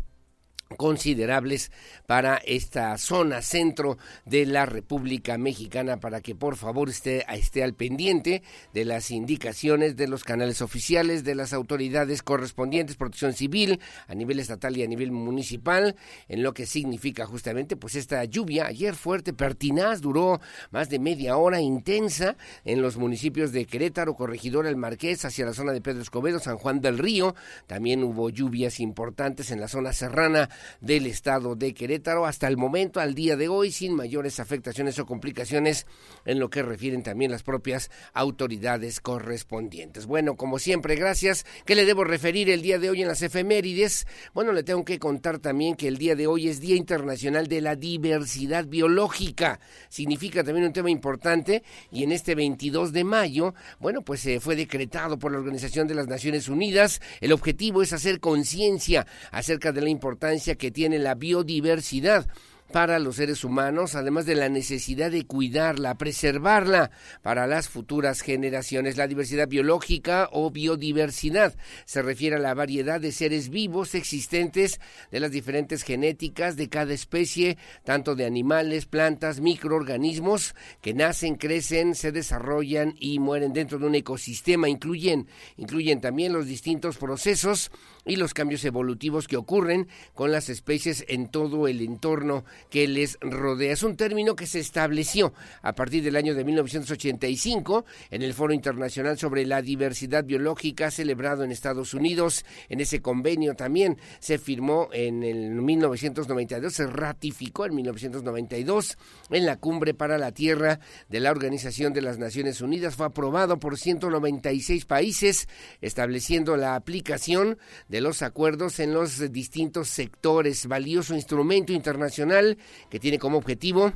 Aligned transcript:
considerables 0.77 1.73
para 2.07 2.37
esta 2.37 2.97
zona 2.97 3.43
centro 3.43 3.99
de 4.25 4.47
la 4.47 4.67
República 4.67 5.37
Mexicana 5.37 5.99
para 5.99 6.21
que 6.21 6.35
por 6.35 6.57
favor 6.57 6.89
esté, 6.89 7.25
esté 7.33 7.65
al 7.65 7.75
pendiente 7.75 8.43
de 8.73 8.85
las 8.85 9.11
indicaciones 9.11 9.97
de 9.97 10.07
los 10.07 10.23
canales 10.25 10.63
oficiales 10.63 11.25
de 11.25 11.35
las 11.35 11.53
autoridades 11.53 12.23
correspondientes, 12.23 12.97
protección 12.97 13.33
civil 13.33 13.81
a 14.07 14.15
nivel 14.15 14.39
estatal 14.39 14.77
y 14.77 14.83
a 14.83 14.87
nivel 14.87 15.11
municipal, 15.11 15.97
en 16.29 16.43
lo 16.43 16.55
que 16.55 16.67
significa 16.67 17.27
justamente 17.27 17.77
pues 17.77 17.95
esta 17.95 18.25
lluvia. 18.25 18.67
Ayer 18.67 18.95
fuerte, 18.95 19.33
pertinaz, 19.33 20.01
duró 20.01 20.41
más 20.71 20.89
de 20.89 20.99
media 20.99 21.37
hora 21.37 21.61
intensa 21.61 22.37
en 22.65 22.81
los 22.81 22.97
municipios 22.97 23.53
de 23.53 23.67
Querétaro, 23.67 24.15
Corregidora, 24.15 24.69
El 24.69 24.77
Marqués, 24.77 25.25
hacia 25.25 25.47
la 25.47 25.53
zona 25.53 25.73
de 25.73 25.81
Pedro 25.81 26.03
Escobedo, 26.03 26.39
San 26.39 26.59
Juan 26.59 26.81
del 26.81 26.99
Río, 26.99 27.35
también 27.67 28.05
hubo 28.05 28.31
lluvias 28.31 28.81
importantes 28.81 29.51
en 29.51 29.61
la 29.61 29.69
zona 29.69 29.93
serrana 29.93 30.49
del 30.81 31.07
estado 31.07 31.57
de 31.57 31.75
Querétaro 31.75 32.27
hasta 32.27 32.49
el 32.49 32.57
momento, 32.57 33.01
al 33.01 33.15
día 33.15 33.37
de 33.37 33.49
hoy, 33.49 33.73
sin 33.73 33.95
mayores 33.95 34.41
afectaciones 34.41 34.99
o 34.99 35.07
complicaciones 35.07 35.87
en 36.25 36.39
lo 36.39 36.51
que 36.51 36.63
refieren 36.63 37.03
también 37.03 37.31
las 37.31 37.43
propias 37.43 37.91
autoridades 38.13 39.01
correspondientes. 39.01 40.07
Bueno, 40.07 40.37
como 40.37 40.59
siempre, 40.59 40.97
gracias. 40.97 41.45
¿Qué 41.65 41.75
le 41.75 41.85
debo 41.85 42.05
referir 42.05 42.51
el 42.51 42.63
día 42.63 42.79
de 42.79 42.91
hoy 42.91 43.03
en 43.03 43.09
las 43.09 43.23
efemérides? 43.23 44.07
Bueno, 44.35 44.53
le 44.53 44.63
tengo 44.63 44.85
que 44.85 44.99
contar 44.99 45.39
también 45.39 45.75
que 45.75 45.89
el 45.89 45.99
día 45.99 46.15
de 46.15 46.27
hoy 46.27 46.49
es 46.49 46.61
Día 46.61 46.77
Internacional 46.77 47.47
de 47.47 47.61
la 47.61 47.77
Diversidad 47.77 48.67
Biológica. 48.67 49.61
Significa 49.89 50.45
también 50.45 50.67
un 50.67 50.73
tema 50.73 50.91
importante 50.91 51.63
y 51.91 52.03
en 52.03 52.13
este 52.13 52.35
22 52.35 52.93
de 52.93 53.05
mayo, 53.05 53.55
bueno, 53.79 54.03
pues 54.03 54.21
se 54.21 54.41
fue 54.41 54.57
decretado 54.57 55.19
por 55.19 55.33
la 55.33 55.39
Organización 55.39 55.87
de 55.87 55.95
las 55.95 56.09
Naciones 56.09 56.49
Unidas. 56.49 57.01
El 57.21 57.33
objetivo 57.33 57.83
es 57.83 57.93
hacer 57.93 58.21
conciencia 58.21 59.07
acerca 59.31 59.73
de 59.73 59.81
la 59.81 59.89
importancia 59.89 60.50
que 60.57 60.71
tiene 60.71 60.99
la 60.99 61.15
biodiversidad 61.15 62.27
para 62.71 62.99
los 62.99 63.17
seres 63.17 63.45
humanos, 63.45 63.95
además 63.95 64.27
de 64.27 64.35
la 64.35 64.49
necesidad 64.49 65.11
de 65.11 65.27
cuidarla, 65.27 65.97
preservarla 65.97 66.91
para 67.23 67.47
las 67.47 67.69
futuras 67.69 68.21
generaciones. 68.21 68.97
La 68.97 69.09
diversidad 69.09 69.49
biológica 69.49 70.29
o 70.33 70.51
biodiversidad 70.51 71.55
se 71.85 72.03
refiere 72.03 72.37
a 72.37 72.41
la 72.41 72.55
variedad 72.55 73.01
de 73.01 73.13
seres 73.13 73.51
vivos 73.51 73.95
existentes 73.95 74.81
de 75.11 75.21
las 75.21 75.31
diferentes 75.31 75.83
genéticas 75.83 76.57
de 76.57 76.69
cada 76.69 76.95
especie, 76.95 77.59
tanto 77.85 78.15
de 78.15 78.27
animales, 78.27 78.87
plantas, 78.87 79.41
microorganismos 79.41 80.55
que 80.81 80.95
nacen, 80.95 81.37
crecen, 81.37 81.95
se 81.95 82.13
desarrollan 82.13 82.95
y 82.99 83.19
mueren 83.19 83.53
dentro 83.53 83.79
de 83.79 83.87
un 83.87 83.95
ecosistema. 83.95 84.69
Incluyen, 84.69 85.27
incluyen 85.57 86.01
también 86.01 86.33
los 86.33 86.47
distintos 86.47 86.99
procesos 86.99 87.71
y 88.05 88.17
los 88.17 88.35
cambios 88.35 88.65
evolutivos 88.65 89.29
que 89.29 89.37
ocurren 89.37 89.89
con 90.15 90.33
las 90.33 90.49
especies 90.49 91.05
en 91.09 91.29
todo 91.29 91.69
el 91.69 91.81
entorno 91.81 92.45
que 92.71 92.89
les 92.89 93.19
rodea. 93.21 93.73
Es 93.73 93.83
un 93.83 93.97
término 93.97 94.37
que 94.37 94.47
se 94.47 94.61
estableció 94.61 95.33
a 95.63 95.75
partir 95.75 96.03
del 96.03 96.17
año 96.17 96.35
de 96.35 96.45
1985 96.45 97.85
en 98.11 98.23
el 98.23 98.35
Foro 98.35 98.53
Internacional 98.53 99.19
sobre 99.19 99.45
la 99.47 99.63
Diversidad 99.63 100.25
Biológica 100.25 100.91
celebrado 100.91 101.45
en 101.45 101.51
Estados 101.51 101.95
Unidos. 101.95 102.45
En 102.69 102.81
ese 102.81 103.01
convenio 103.01 103.55
también 103.55 103.99
se 104.19 104.39
firmó 104.39 104.89
en 104.93 105.23
el 105.23 105.51
1992, 105.51 106.73
se 106.73 106.87
ratificó 106.87 107.67
en 107.67 107.75
1992 107.75 108.99
en 109.31 109.47
la 109.47 109.57
Cumbre 109.57 109.95
para 109.95 110.19
la 110.19 110.33
Tierra 110.33 110.81
de 111.09 111.21
la 111.21 111.31
Organización 111.31 111.93
de 111.93 112.03
las 112.03 112.19
Naciones 112.19 112.61
Unidas. 112.61 112.97
Fue 112.97 113.07
aprobado 113.07 113.59
por 113.59 113.79
196 113.79 114.85
países, 114.87 115.49
estableciendo 115.81 116.57
la 116.57 116.75
aplicación 116.75 117.59
de 117.91 118.01
los 118.01 118.23
acuerdos 118.23 118.79
en 118.79 118.95
los 118.95 119.33
distintos 119.33 119.89
sectores. 119.89 120.67
Valioso 120.67 121.15
instrumento 121.15 121.73
internacional 121.73 122.57
que 122.89 123.01
tiene 123.01 123.19
como 123.19 123.37
objetivo 123.37 123.93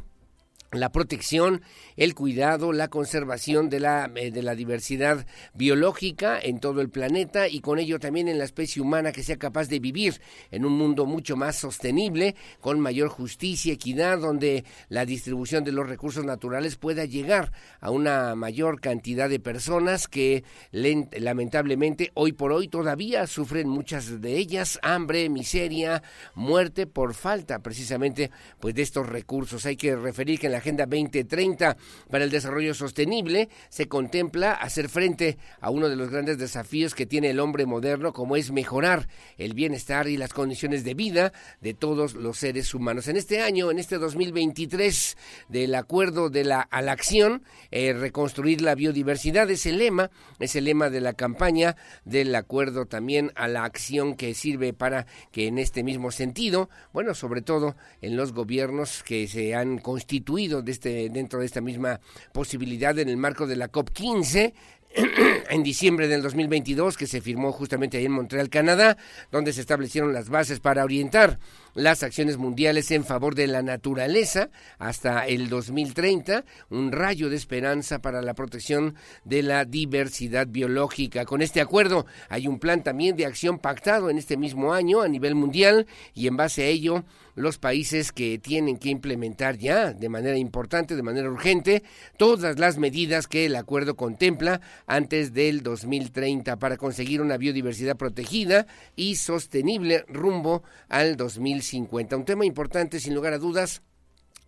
la 0.81 0.93
protección, 0.93 1.63
el 1.97 2.15
cuidado, 2.15 2.73
la 2.73 2.89
conservación 2.89 3.69
de 3.69 3.81
la, 3.81 4.11
eh, 4.15 4.31
de 4.31 4.43
la 4.43 4.55
diversidad 4.55 5.27
biológica 5.55 6.39
en 6.41 6.61
todo 6.61 6.81
el 6.81 6.91
planeta 6.91 7.49
y 7.49 7.61
con 7.61 7.79
ello 7.79 7.99
también 7.99 8.29
en 8.29 8.39
la 8.39 8.45
especie 8.45 8.83
humana 8.83 9.13
que 9.13 9.23
sea 9.23 9.37
capaz 9.37 9.69
de 9.69 9.79
vivir 9.79 10.21
en 10.51 10.65
un 10.65 10.73
mundo 10.73 11.07
mucho 11.07 11.37
más 11.37 11.57
sostenible, 11.57 12.35
con 12.61 12.81
mayor 12.81 13.09
justicia, 13.09 13.73
equidad, 13.73 14.19
donde 14.19 14.65
la 14.89 15.05
distribución 15.05 15.65
de 15.65 15.73
los 15.73 15.89
recursos 15.89 16.25
naturales 16.25 16.77
pueda 16.77 17.05
llegar 17.05 17.53
a 17.81 17.91
una 17.91 18.35
mayor 18.35 18.81
cantidad 18.81 19.29
de 19.29 19.41
personas 19.41 20.09
que 20.09 20.45
lamentablemente 20.73 22.11
hoy 22.15 22.33
por 22.33 22.53
hoy 22.53 22.69
todavía 22.69 23.27
sufren 23.27 23.69
muchas 23.69 24.21
de 24.21 24.37
ellas 24.37 24.79
hambre, 24.83 25.29
miseria, 25.29 26.03
muerte 26.35 26.87
por 26.87 27.15
falta 27.15 27.61
precisamente 27.61 28.31
pues 28.61 28.75
de 28.75 28.83
estos 28.83 29.09
recursos. 29.09 29.67
Hay 29.67 29.77
que 29.77 29.97
referir 29.97 30.39
que 30.39 30.47
en 30.47 30.53
la 30.53 30.61
Agenda 30.65 30.87
2030 30.87 31.77
para 32.09 32.25
el 32.25 32.31
Desarrollo 32.31 32.73
Sostenible 32.73 33.51
se 33.69 33.87
contempla 33.87 34.53
hacer 34.53 34.89
frente 34.89 35.37
a 35.61 35.69
uno 35.69 35.91
de 35.91 35.97
los 35.97 36.09
grandes 36.09 36.39
desafíos 36.39 36.95
que 36.95 37.05
tiene 37.05 37.29
el 37.29 37.41
hombre 37.41 37.67
moderno, 37.67 38.15
como 38.15 38.35
es 38.35 38.51
mejorar 38.51 39.07
el 39.37 39.53
bienestar 39.53 40.09
y 40.09 40.17
las 40.17 40.33
condiciones 40.33 40.83
de 40.83 40.95
vida 40.95 41.35
de 41.61 41.75
todos 41.75 42.15
los 42.15 42.39
seres 42.39 42.73
humanos. 42.73 43.09
En 43.09 43.17
este 43.19 43.43
año, 43.43 43.71
en 43.71 43.79
este 43.79 43.99
2023, 43.99 45.19
del 45.51 45.75
acuerdo 45.75 46.31
de 46.31 46.45
la 46.45 46.63
a 46.63 46.81
la 46.81 46.93
acción, 46.93 47.43
eh, 47.71 47.93
reconstruir 47.93 48.63
la 48.63 48.75
biodiversidad 48.75 49.51
es 49.51 49.67
el 49.67 49.77
lema, 49.77 50.11
es 50.39 50.57
el 50.57 50.65
lema 50.65 50.89
de 50.89 51.03
la 51.03 51.13
campaña 51.13 51.77
del 52.07 52.35
acuerdo 52.35 52.87
también 52.87 53.33
a 53.35 53.49
la 53.49 53.65
acción 53.65 54.15
que 54.15 54.33
sirve 54.33 54.73
para 54.73 55.05
que 55.31 55.47
en 55.47 55.59
este 55.59 55.83
mismo 55.83 56.11
sentido, 56.11 56.71
bueno, 56.95 57.13
sobre 57.13 57.43
todo 57.43 57.77
en 58.01 58.17
los 58.17 58.33
gobiernos 58.33 59.03
que 59.03 59.29
se 59.29 59.55
han 59.55 59.77
constituido 59.77 60.54
de 60.63 60.73
este, 60.73 61.09
dentro 61.11 61.41
de 61.41 61.47
esta 61.47 61.61
misma 61.61 62.01
posibilidad 62.33 62.99
en 62.99 63.09
el 63.09 63.17
marco 63.17 63.47
de 63.47 63.57
la 63.57 63.71
COP15 63.71 64.53
en 65.51 65.63
diciembre 65.63 66.07
del 66.07 66.23
2022 66.23 66.97
que 66.97 67.07
se 67.07 67.21
firmó 67.21 67.53
justamente 67.53 67.99
ahí 67.99 68.05
en 68.05 68.13
Montreal, 68.13 68.49
Canadá, 68.49 68.97
donde 69.33 69.53
se 69.53 69.61
establecieron 69.61 70.13
las 70.13 70.29
bases 70.29 70.61
para 70.61 70.85
orientar 70.85 71.39
las 71.75 72.03
acciones 72.03 72.37
mundiales 72.37 72.91
en 72.91 73.05
favor 73.05 73.35
de 73.35 73.47
la 73.47 73.63
naturaleza 73.63 74.51
hasta 74.79 75.27
el 75.27 75.49
2030, 75.49 76.45
un 76.71 76.93
rayo 76.93 77.29
de 77.29 77.37
esperanza 77.37 78.01
para 78.01 78.23
la 78.23 78.35
protección 78.35 78.95
de 79.25 79.43
la 79.43 79.65
diversidad 79.65 80.47
biológica. 80.47 81.25
Con 81.25 81.43
este 81.43 81.61
acuerdo 81.61 82.07
hay 82.29 82.47
un 82.47 82.59
plan 82.59 82.83
también 82.83 83.17
de 83.17 83.27
acción 83.27 83.59
pactado 83.59 84.11
en 84.11 84.19
este 84.19 84.37
mismo 84.37 84.73
año 84.73 85.03
a 85.03 85.09
nivel 85.09 85.35
mundial 85.35 85.87
y 86.15 86.27
en 86.27 86.37
base 86.37 86.63
a 86.63 86.67
ello 86.67 87.05
los 87.35 87.59
países 87.59 88.13
que 88.13 88.39
tienen 88.39 88.79
que 88.79 88.91
implementar 88.91 89.59
ya 89.59 89.93
de 89.93 90.09
manera 90.09 90.37
importante, 90.39 90.95
de 90.95 91.03
manera 91.03 91.29
urgente, 91.29 91.83
todas 92.17 92.61
las 92.61 92.79
medidas 92.79 93.27
que 93.27 93.47
el 93.47 93.57
acuerdo 93.57 93.97
contempla 93.97 94.61
antes 94.87 95.33
del 95.33 95.63
2030 95.63 96.57
para 96.59 96.77
conseguir 96.77 97.21
una 97.21 97.37
biodiversidad 97.37 97.97
protegida 97.97 98.69
y 98.95 99.17
sostenible 99.17 100.05
rumbo 100.07 100.63
al 100.89 101.17
2050. 101.17 101.64
Un 101.73 102.25
tema 102.25 102.45
importante, 102.45 103.01
sin 103.01 103.15
lugar 103.15 103.33
a 103.33 103.39
dudas, 103.39 103.83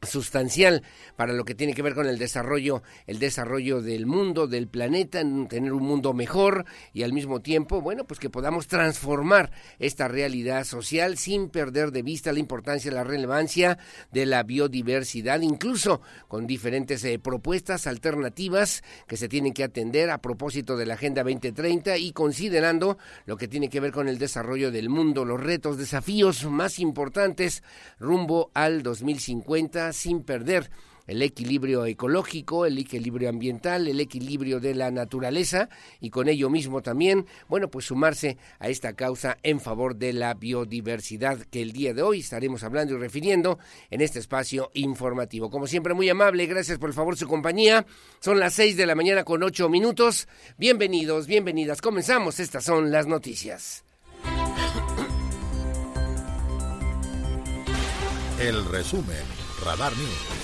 sustancial 0.03 0.83
para 1.17 1.33
lo 1.33 1.45
que 1.45 1.55
tiene 1.55 1.75
que 1.75 1.83
ver 1.83 1.95
con 1.95 2.07
el 2.07 2.19
desarrollo, 2.19 2.83
el 3.07 3.19
desarrollo 3.19 3.81
del 3.81 4.07
mundo, 4.07 4.47
del 4.47 4.69
planeta, 4.69 5.23
tener 5.49 5.73
un 5.73 5.83
mundo 5.83 6.13
mejor 6.13 6.65
y 6.93 7.03
al 7.03 7.13
mismo 7.13 7.41
tiempo, 7.41 7.81
bueno, 7.81 8.05
pues 8.05 8.21
que 8.21 8.31
podamos 8.31 8.67
transformar 8.69 9.51
esta 9.79 10.09
realidad 10.09 10.65
social 10.65 11.17
sin 11.17 11.49
perder 11.49 11.93
de 11.93 12.03
vista 12.03 12.33
la 12.33 12.39
importancia, 12.39 12.93
la 12.93 13.05
relevancia 13.05 13.79
de 14.13 14.27
la 14.27 14.43
biodiversidad, 14.43 15.41
incluso 15.41 16.03
con 16.29 16.47
diferentes 16.47 17.03
eh, 17.05 17.19
propuestas 17.19 17.87
alternativas 17.87 18.83
que 19.07 19.17
se 19.17 19.29
tienen 19.29 19.53
que 19.53 19.65
atender 19.65 20.11
a 20.11 20.21
propósito 20.21 20.77
de 20.77 20.87
la 20.87 20.95
Agenda 20.95 21.23
2030 21.23 21.97
y 21.99 22.13
considerando 22.13 22.99
lo 23.25 23.37
que 23.37 23.49
tiene 23.49 23.69
que 23.69 23.81
ver 23.81 23.93
con 23.93 24.09
el 24.09 24.19
desarrollo 24.19 24.71
del 24.71 24.89
mundo, 24.89 25.25
los 25.25 25.43
retos, 25.43 25.79
desafíos 25.79 26.45
más 26.45 26.79
importantes 26.79 27.63
rumbo 27.99 28.51
al 28.55 28.83
2050 28.83 29.93
sin 29.97 30.23
perder 30.23 30.71
el 31.07 31.23
equilibrio 31.23 31.87
ecológico, 31.87 32.67
el 32.67 32.79
equilibrio 32.79 33.29
ambiental, 33.29 33.87
el 33.89 34.01
equilibrio 34.01 34.61
de 34.61 34.75
la 34.75 34.91
naturaleza 34.91 35.69
y 36.01 36.11
con 36.11 36.29
ello 36.29 36.51
mismo 36.51 36.83
también, 36.83 37.27
bueno, 37.49 37.69
pues 37.69 37.87
sumarse 37.87 38.39
a 38.59 38.69
esta 38.69 38.95
causa 38.95 39.39
en 39.43 39.61
favor 39.61 39.97
de 39.97 40.13
la 40.13 40.35
biodiversidad 40.35 41.39
que 41.39 41.63
el 41.63 41.73
día 41.73 41.95
de 41.95 42.03
hoy 42.03 42.21
estaremos 42.21 42.63
hablando 42.63 42.95
y 42.95 42.99
refiriendo 42.99 43.59
en 43.91 44.01
este 44.01 44.19
espacio 44.19 44.71
informativo. 44.75 45.51
Como 45.51 45.67
siempre, 45.67 45.95
muy 45.95 46.09
amable, 46.09 46.47
gracias 46.47 46.79
por 46.79 46.91
el 46.91 46.95
favor 46.95 47.17
su 47.17 47.29
compañía. 47.29 47.87
Son 48.21 48.39
las 48.39 48.55
seis 48.55 48.77
de 48.77 48.87
la 48.87 48.95
mañana 48.95 49.25
con 49.25 49.43
ocho 49.43 49.69
minutos. 49.69 50.29
Bienvenidos, 50.59 51.27
bienvenidas. 51.27 51.81
Comenzamos. 51.81 52.41
Estas 52.41 52.65
son 52.65 52.91
las 52.91 53.07
noticias. 53.07 53.85
El 58.39 58.65
resumen 58.67 59.36
Radar 59.67 59.91
News. 59.97 60.36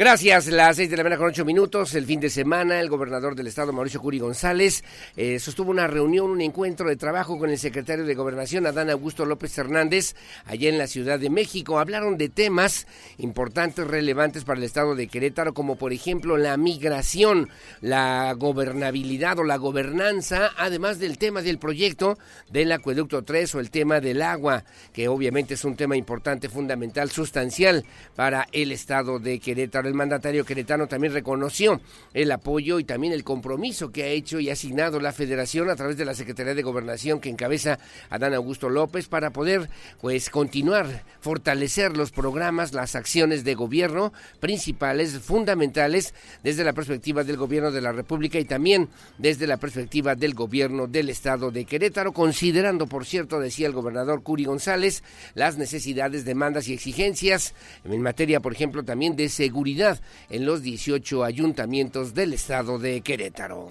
Gracias, 0.00 0.46
las 0.46 0.76
seis 0.76 0.88
de 0.88 0.96
la 0.96 1.02
mañana 1.02 1.18
con 1.18 1.28
ocho 1.28 1.44
minutos. 1.44 1.94
El 1.94 2.06
fin 2.06 2.20
de 2.20 2.30
semana, 2.30 2.80
el 2.80 2.88
gobernador 2.88 3.34
del 3.34 3.48
estado, 3.48 3.70
Mauricio 3.70 4.00
Curi 4.00 4.18
González, 4.18 4.82
eh, 5.14 5.38
sostuvo 5.38 5.70
una 5.70 5.88
reunión, 5.88 6.30
un 6.30 6.40
encuentro 6.40 6.88
de 6.88 6.96
trabajo 6.96 7.38
con 7.38 7.50
el 7.50 7.58
secretario 7.58 8.06
de 8.06 8.14
Gobernación, 8.14 8.66
Adán 8.66 8.88
Augusto 8.88 9.26
López 9.26 9.58
Hernández, 9.58 10.14
allá 10.46 10.70
en 10.70 10.78
la 10.78 10.86
Ciudad 10.86 11.18
de 11.18 11.28
México. 11.28 11.78
Hablaron 11.78 12.16
de 12.16 12.30
temas 12.30 12.86
importantes, 13.18 13.86
relevantes 13.86 14.44
para 14.44 14.56
el 14.56 14.64
estado 14.64 14.94
de 14.94 15.06
Querétaro, 15.06 15.52
como 15.52 15.76
por 15.76 15.92
ejemplo 15.92 16.38
la 16.38 16.56
migración, 16.56 17.50
la 17.82 18.32
gobernabilidad 18.32 19.38
o 19.38 19.44
la 19.44 19.58
gobernanza, 19.58 20.52
además 20.56 20.98
del 20.98 21.18
tema 21.18 21.42
del 21.42 21.58
proyecto 21.58 22.16
del 22.50 22.72
acueducto 22.72 23.22
3 23.22 23.54
o 23.54 23.60
el 23.60 23.70
tema 23.70 24.00
del 24.00 24.22
agua, 24.22 24.64
que 24.94 25.08
obviamente 25.08 25.52
es 25.52 25.64
un 25.66 25.76
tema 25.76 25.94
importante, 25.94 26.48
fundamental, 26.48 27.10
sustancial 27.10 27.84
para 28.16 28.48
el 28.52 28.72
estado 28.72 29.18
de 29.18 29.38
Querétaro 29.38 29.89
el 29.90 29.96
mandatario 29.96 30.44
queretano 30.44 30.86
también 30.86 31.12
reconoció 31.12 31.80
el 32.14 32.30
apoyo 32.32 32.78
y 32.78 32.84
también 32.84 33.12
el 33.12 33.24
compromiso 33.24 33.90
que 33.90 34.04
ha 34.04 34.06
hecho 34.06 34.40
y 34.40 34.48
asignado 34.48 35.00
la 35.00 35.12
federación 35.12 35.68
a 35.68 35.76
través 35.76 35.96
de 35.96 36.04
la 36.04 36.14
Secretaría 36.14 36.54
de 36.54 36.62
Gobernación 36.62 37.20
que 37.20 37.28
encabeza 37.28 37.78
Adán 38.08 38.34
Augusto 38.34 38.68
López 38.68 39.08
para 39.08 39.30
poder 39.30 39.68
pues 40.00 40.30
continuar, 40.30 41.04
fortalecer 41.20 41.96
los 41.96 42.12
programas, 42.12 42.72
las 42.72 42.94
acciones 42.94 43.44
de 43.44 43.54
gobierno 43.54 44.12
principales, 44.38 45.18
fundamentales 45.18 46.14
desde 46.42 46.64
la 46.64 46.72
perspectiva 46.72 47.24
del 47.24 47.36
gobierno 47.36 47.72
de 47.72 47.80
la 47.80 47.92
República 47.92 48.38
y 48.38 48.44
también 48.44 48.88
desde 49.18 49.46
la 49.46 49.56
perspectiva 49.56 50.14
del 50.14 50.34
gobierno 50.34 50.86
del 50.86 51.10
estado 51.10 51.50
de 51.50 51.64
Querétaro, 51.64 52.12
considerando, 52.12 52.86
por 52.86 53.04
cierto, 53.04 53.40
decía 53.40 53.66
el 53.66 53.72
gobernador 53.72 54.22
Curi 54.22 54.44
González, 54.44 55.02
las 55.34 55.58
necesidades, 55.58 56.24
demandas 56.24 56.68
y 56.68 56.74
exigencias 56.74 57.54
en 57.84 58.02
materia, 58.02 58.40
por 58.40 58.52
ejemplo, 58.52 58.84
también 58.84 59.16
de 59.16 59.28
seguridad 59.28 59.79
en 60.28 60.44
los 60.44 60.62
18 60.62 61.24
ayuntamientos 61.24 62.12
del 62.14 62.34
estado 62.34 62.78
de 62.78 63.00
Querétaro. 63.00 63.70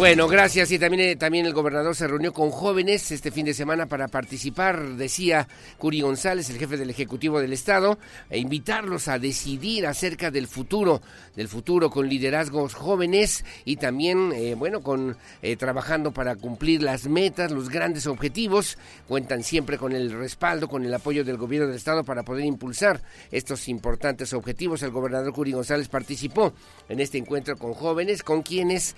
Bueno, 0.00 0.28
gracias. 0.28 0.70
Y 0.70 0.78
también, 0.78 1.10
eh, 1.10 1.16
también 1.16 1.44
el 1.44 1.52
gobernador 1.52 1.94
se 1.94 2.08
reunió 2.08 2.32
con 2.32 2.50
jóvenes 2.50 3.10
este 3.10 3.30
fin 3.30 3.44
de 3.44 3.52
semana 3.52 3.84
para 3.84 4.08
participar, 4.08 4.96
decía 4.96 5.46
Curi 5.76 6.00
González, 6.00 6.48
el 6.48 6.56
jefe 6.56 6.78
del 6.78 6.88
Ejecutivo 6.88 7.38
del 7.38 7.52
Estado, 7.52 7.98
e 8.30 8.38
invitarlos 8.38 9.08
a 9.08 9.18
decidir 9.18 9.86
acerca 9.86 10.30
del 10.30 10.46
futuro, 10.46 11.02
del 11.36 11.48
futuro 11.48 11.90
con 11.90 12.08
liderazgos 12.08 12.72
jóvenes 12.72 13.44
y 13.66 13.76
también, 13.76 14.32
eh, 14.32 14.54
bueno, 14.54 14.80
con 14.80 15.18
eh, 15.42 15.56
trabajando 15.56 16.12
para 16.12 16.34
cumplir 16.34 16.82
las 16.82 17.06
metas, 17.06 17.50
los 17.50 17.68
grandes 17.68 18.06
objetivos. 18.06 18.78
Cuentan 19.06 19.42
siempre 19.42 19.76
con 19.76 19.92
el 19.92 20.12
respaldo, 20.12 20.66
con 20.66 20.82
el 20.82 20.94
apoyo 20.94 21.24
del 21.24 21.36
gobierno 21.36 21.66
del 21.66 21.76
Estado 21.76 22.04
para 22.04 22.22
poder 22.22 22.46
impulsar 22.46 23.02
estos 23.30 23.68
importantes 23.68 24.32
objetivos. 24.32 24.82
El 24.82 24.92
gobernador 24.92 25.34
Curi 25.34 25.52
González 25.52 25.88
participó 25.88 26.54
en 26.88 27.00
este 27.00 27.18
encuentro 27.18 27.58
con 27.58 27.74
jóvenes, 27.74 28.22
con 28.22 28.40
quienes, 28.40 28.96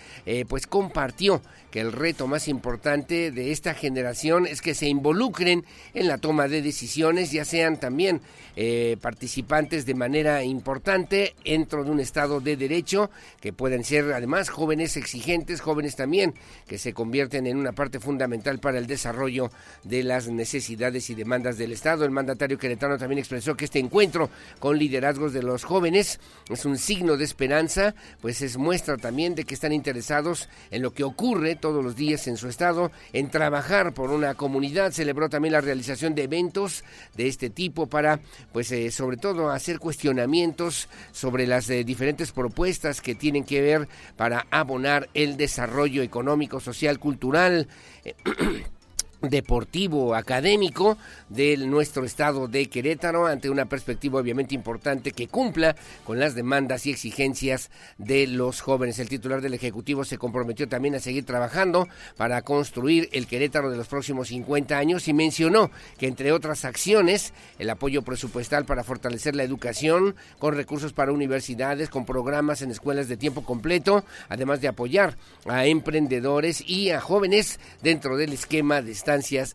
pues, 0.48 0.68
con 0.68 0.91
compartió 0.92 1.40
que 1.72 1.80
el 1.80 1.90
reto 1.90 2.28
más 2.28 2.48
importante 2.48 3.30
de 3.30 3.50
esta 3.50 3.72
generación 3.72 4.46
es 4.46 4.60
que 4.60 4.74
se 4.74 4.88
involucren 4.88 5.64
en 5.94 6.06
la 6.06 6.18
toma 6.18 6.46
de 6.46 6.60
decisiones, 6.60 7.32
ya 7.32 7.46
sean 7.46 7.80
también 7.80 8.20
eh, 8.56 8.98
participantes 9.00 9.86
de 9.86 9.94
manera 9.94 10.44
importante 10.44 11.34
dentro 11.42 11.82
de 11.82 11.90
un 11.90 11.98
Estado 11.98 12.40
de 12.40 12.58
Derecho, 12.58 13.10
que 13.40 13.54
pueden 13.54 13.84
ser 13.84 14.12
además 14.12 14.50
jóvenes 14.50 14.98
exigentes, 14.98 15.62
jóvenes 15.62 15.96
también 15.96 16.34
que 16.66 16.76
se 16.76 16.92
convierten 16.92 17.46
en 17.46 17.56
una 17.56 17.72
parte 17.72 17.98
fundamental 17.98 18.58
para 18.58 18.76
el 18.76 18.86
desarrollo 18.86 19.50
de 19.82 20.02
las 20.02 20.28
necesidades 20.28 21.08
y 21.08 21.14
demandas 21.14 21.56
del 21.56 21.72
Estado. 21.72 22.04
El 22.04 22.10
mandatario 22.10 22.58
queretano 22.58 22.98
también 22.98 23.20
expresó 23.20 23.56
que 23.56 23.64
este 23.64 23.78
encuentro 23.78 24.28
con 24.58 24.76
liderazgos 24.76 25.32
de 25.32 25.42
los 25.42 25.64
jóvenes 25.64 26.20
es 26.50 26.66
un 26.66 26.76
signo 26.76 27.16
de 27.16 27.24
esperanza, 27.24 27.94
pues 28.20 28.42
es 28.42 28.58
muestra 28.58 28.98
también 28.98 29.34
de 29.34 29.44
que 29.44 29.54
están 29.54 29.72
interesados 29.72 30.50
en 30.72 30.82
lo 30.82 30.92
que 30.92 31.04
ocurre 31.04 31.54
todos 31.54 31.84
los 31.84 31.94
días 31.94 32.26
en 32.26 32.36
su 32.36 32.48
estado, 32.48 32.90
en 33.12 33.30
trabajar 33.30 33.94
por 33.94 34.10
una 34.10 34.34
comunidad. 34.34 34.90
Celebró 34.90 35.28
también 35.28 35.52
la 35.52 35.60
realización 35.60 36.16
de 36.16 36.24
eventos 36.24 36.82
de 37.14 37.28
este 37.28 37.50
tipo 37.50 37.86
para, 37.86 38.20
pues, 38.52 38.72
eh, 38.72 38.90
sobre 38.90 39.18
todo 39.18 39.50
hacer 39.50 39.78
cuestionamientos 39.78 40.88
sobre 41.12 41.46
las 41.46 41.70
eh, 41.70 41.84
diferentes 41.84 42.32
propuestas 42.32 43.00
que 43.00 43.14
tienen 43.14 43.44
que 43.44 43.60
ver 43.60 43.88
para 44.16 44.46
abonar 44.50 45.08
el 45.14 45.36
desarrollo 45.36 46.02
económico, 46.02 46.58
social, 46.58 46.98
cultural. 46.98 47.68
deportivo, 49.22 50.14
académico 50.14 50.98
de 51.28 51.56
nuestro 51.56 52.04
estado 52.04 52.48
de 52.48 52.66
Querétaro 52.66 53.26
ante 53.26 53.50
una 53.50 53.66
perspectiva 53.66 54.20
obviamente 54.20 54.54
importante 54.54 55.12
que 55.12 55.28
cumpla 55.28 55.76
con 56.04 56.18
las 56.18 56.34
demandas 56.34 56.86
y 56.86 56.90
exigencias 56.90 57.70
de 57.98 58.26
los 58.26 58.60
jóvenes. 58.60 58.98
El 58.98 59.08
titular 59.08 59.40
del 59.40 59.54
Ejecutivo 59.54 60.04
se 60.04 60.18
comprometió 60.18 60.68
también 60.68 60.94
a 60.94 61.00
seguir 61.00 61.24
trabajando 61.24 61.88
para 62.16 62.42
construir 62.42 63.08
el 63.12 63.26
Querétaro 63.26 63.70
de 63.70 63.76
los 63.76 63.88
próximos 63.88 64.28
50 64.28 64.76
años 64.76 65.06
y 65.08 65.12
mencionó 65.12 65.70
que 65.98 66.08
entre 66.08 66.32
otras 66.32 66.64
acciones 66.64 67.32
el 67.58 67.70
apoyo 67.70 68.02
presupuestal 68.02 68.64
para 68.64 68.84
fortalecer 68.84 69.36
la 69.36 69.44
educación 69.44 70.16
con 70.38 70.54
recursos 70.54 70.92
para 70.92 71.12
universidades, 71.12 71.88
con 71.88 72.04
programas 72.04 72.62
en 72.62 72.70
escuelas 72.70 73.08
de 73.08 73.16
tiempo 73.16 73.44
completo, 73.44 74.04
además 74.28 74.60
de 74.60 74.68
apoyar 74.68 75.16
a 75.46 75.66
emprendedores 75.66 76.62
y 76.66 76.90
a 76.90 77.00
jóvenes 77.00 77.60
dentro 77.82 78.16
del 78.16 78.32
esquema 78.32 78.82
de 78.82 78.92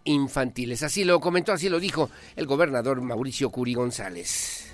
infantiles. 0.04 0.84
Así 0.84 1.04
lo 1.04 1.20
comentó, 1.20 1.52
así 1.52 1.70
lo 1.70 1.80
dijo 1.80 2.10
el 2.36 2.46
gobernador 2.46 3.02
Mauricio 3.02 3.50
Curi 3.50 3.74
González. 3.74 4.66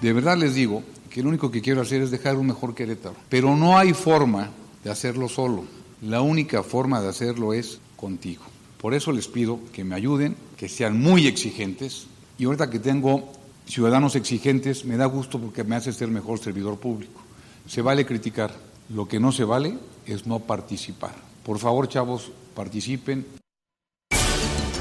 De 0.00 0.12
verdad 0.12 0.36
les 0.36 0.54
digo 0.54 0.82
que 1.10 1.22
lo 1.22 1.30
único 1.30 1.50
que 1.50 1.62
quiero 1.62 1.80
hacer 1.80 2.02
es 2.02 2.10
dejar 2.10 2.36
un 2.36 2.46
mejor 2.46 2.74
Querétaro, 2.74 3.16
pero 3.28 3.56
no 3.56 3.78
hay 3.78 3.94
forma 3.94 4.50
de 4.84 4.90
hacerlo 4.90 5.28
solo. 5.28 5.64
La 6.02 6.20
única 6.20 6.62
forma 6.62 7.00
de 7.00 7.08
hacerlo 7.08 7.54
es 7.54 7.80
contigo. 7.96 8.44
Por 8.80 8.94
eso 8.94 9.10
les 9.10 9.26
pido 9.26 9.58
que 9.72 9.82
me 9.82 9.94
ayuden, 9.94 10.36
que 10.56 10.68
sean 10.68 11.00
muy 11.00 11.26
exigentes. 11.26 12.06
Y 12.38 12.44
ahorita 12.44 12.68
que 12.68 12.78
tengo 12.78 13.32
ciudadanos 13.66 14.14
exigentes, 14.14 14.84
me 14.84 14.96
da 14.96 15.06
gusto 15.06 15.40
porque 15.40 15.64
me 15.64 15.74
hace 15.74 15.92
ser 15.92 16.08
mejor 16.08 16.38
servidor 16.38 16.78
público. 16.78 17.22
Se 17.66 17.82
vale 17.82 18.04
criticar, 18.06 18.54
lo 18.90 19.08
que 19.08 19.18
no 19.18 19.32
se 19.32 19.44
vale 19.44 19.78
es 20.06 20.26
no 20.26 20.40
participar. 20.40 21.25
Por 21.46 21.60
favor, 21.60 21.86
chavos, 21.86 22.32
participen. 22.56 23.35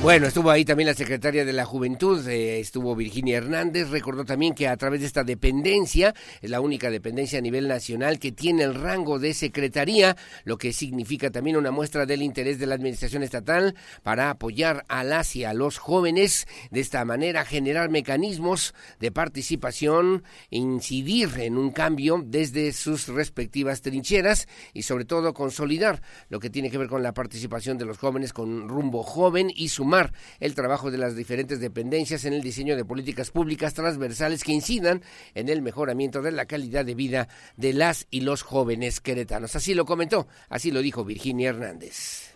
Bueno, 0.05 0.27
estuvo 0.27 0.51
ahí 0.51 0.63
también 0.63 0.85
la 0.85 0.93
secretaria 0.93 1.45
de 1.45 1.51
la 1.51 1.65
Juventud, 1.65 2.27
eh, 2.27 2.59
estuvo 2.59 2.95
Virginia 2.95 3.37
Hernández, 3.37 3.89
recordó 3.89 4.23
también 4.23 4.53
que 4.53 4.67
a 4.67 4.77
través 4.77 4.99
de 4.99 5.07
esta 5.07 5.23
dependencia, 5.23 6.13
es 6.43 6.51
la 6.51 6.61
única 6.61 6.91
dependencia 6.91 7.39
a 7.39 7.41
nivel 7.41 7.67
nacional 7.67 8.19
que 8.19 8.31
tiene 8.31 8.61
el 8.61 8.75
rango 8.75 9.17
de 9.17 9.33
secretaría, 9.33 10.15
lo 10.43 10.59
que 10.59 10.73
significa 10.73 11.31
también 11.31 11.57
una 11.57 11.71
muestra 11.71 12.05
del 12.05 12.21
interés 12.21 12.59
de 12.59 12.67
la 12.67 12.75
Administración 12.75 13.23
Estatal 13.23 13.73
para 14.03 14.29
apoyar 14.29 14.85
a 14.89 15.03
las 15.03 15.35
y 15.35 15.43
a 15.43 15.55
los 15.55 15.79
jóvenes, 15.79 16.47
de 16.69 16.81
esta 16.81 17.03
manera 17.03 17.43
generar 17.43 17.89
mecanismos 17.89 18.75
de 18.99 19.11
participación, 19.11 20.23
incidir 20.51 21.31
en 21.39 21.57
un 21.57 21.71
cambio 21.71 22.21
desde 22.23 22.73
sus 22.73 23.07
respectivas 23.07 23.81
trincheras 23.81 24.47
y 24.71 24.83
sobre 24.83 25.05
todo 25.05 25.33
consolidar 25.33 26.03
lo 26.29 26.39
que 26.39 26.51
tiene 26.51 26.69
que 26.69 26.77
ver 26.77 26.89
con 26.89 27.01
la 27.01 27.15
participación 27.15 27.79
de 27.79 27.85
los 27.85 27.97
jóvenes 27.97 28.33
con 28.33 28.69
rumbo 28.69 29.01
joven 29.01 29.51
y 29.51 29.69
sumar 29.69 29.94
el 30.39 30.55
trabajo 30.55 30.91
de 30.91 30.97
las 30.97 31.15
diferentes 31.15 31.59
dependencias 31.59 32.25
en 32.25 32.33
el 32.33 32.41
diseño 32.41 32.75
de 32.75 32.85
políticas 32.85 33.31
públicas 33.31 33.73
transversales 33.73 34.43
que 34.43 34.51
incidan 34.51 35.01
en 35.33 35.49
el 35.49 35.61
mejoramiento 35.61 36.21
de 36.21 36.31
la 36.31 36.45
calidad 36.45 36.85
de 36.85 36.95
vida 36.95 37.27
de 37.57 37.73
las 37.73 38.07
y 38.11 38.21
los 38.21 38.41
jóvenes 38.41 39.01
queretanos. 39.01 39.55
Así 39.55 39.73
lo 39.73 39.85
comentó, 39.85 40.27
así 40.49 40.71
lo 40.71 40.81
dijo 40.81 41.03
Virginia 41.03 41.49
Hernández 41.49 42.35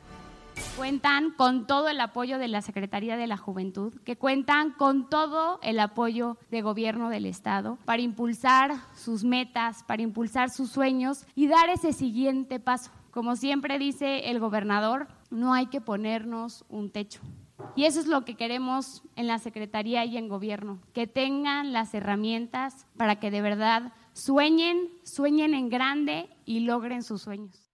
cuentan 0.75 1.31
con 1.31 1.67
todo 1.67 1.89
el 1.89 1.99
apoyo 2.01 2.37
de 2.37 2.47
la 2.47 2.61
Secretaría 2.61 3.17
de 3.17 3.27
la 3.27 3.37
Juventud, 3.37 3.93
que 4.03 4.17
cuentan 4.17 4.71
con 4.71 5.09
todo 5.09 5.59
el 5.61 5.79
apoyo 5.79 6.37
de 6.51 6.61
gobierno 6.61 7.09
del 7.09 7.25
Estado 7.25 7.77
para 7.85 8.01
impulsar 8.01 8.75
sus 8.95 9.23
metas, 9.23 9.83
para 9.83 10.01
impulsar 10.01 10.49
sus 10.49 10.69
sueños 10.69 11.25
y 11.35 11.47
dar 11.47 11.69
ese 11.69 11.93
siguiente 11.93 12.59
paso. 12.59 12.91
Como 13.11 13.35
siempre 13.35 13.79
dice 13.79 14.29
el 14.29 14.39
gobernador, 14.39 15.07
no 15.29 15.53
hay 15.53 15.67
que 15.67 15.81
ponernos 15.81 16.65
un 16.69 16.91
techo. 16.91 17.21
Y 17.75 17.85
eso 17.85 17.99
es 17.99 18.07
lo 18.07 18.25
que 18.25 18.35
queremos 18.35 19.03
en 19.15 19.27
la 19.27 19.39
Secretaría 19.39 20.05
y 20.05 20.17
en 20.17 20.27
Gobierno, 20.27 20.79
que 20.93 21.07
tengan 21.07 21.73
las 21.73 21.93
herramientas 21.93 22.87
para 22.97 23.19
que 23.19 23.31
de 23.31 23.41
verdad 23.41 23.93
sueñen, 24.13 24.89
sueñen 25.03 25.53
en 25.53 25.69
grande 25.69 26.29
y 26.45 26.61
logren 26.61 27.03
sus 27.03 27.21
sueños. 27.21 27.68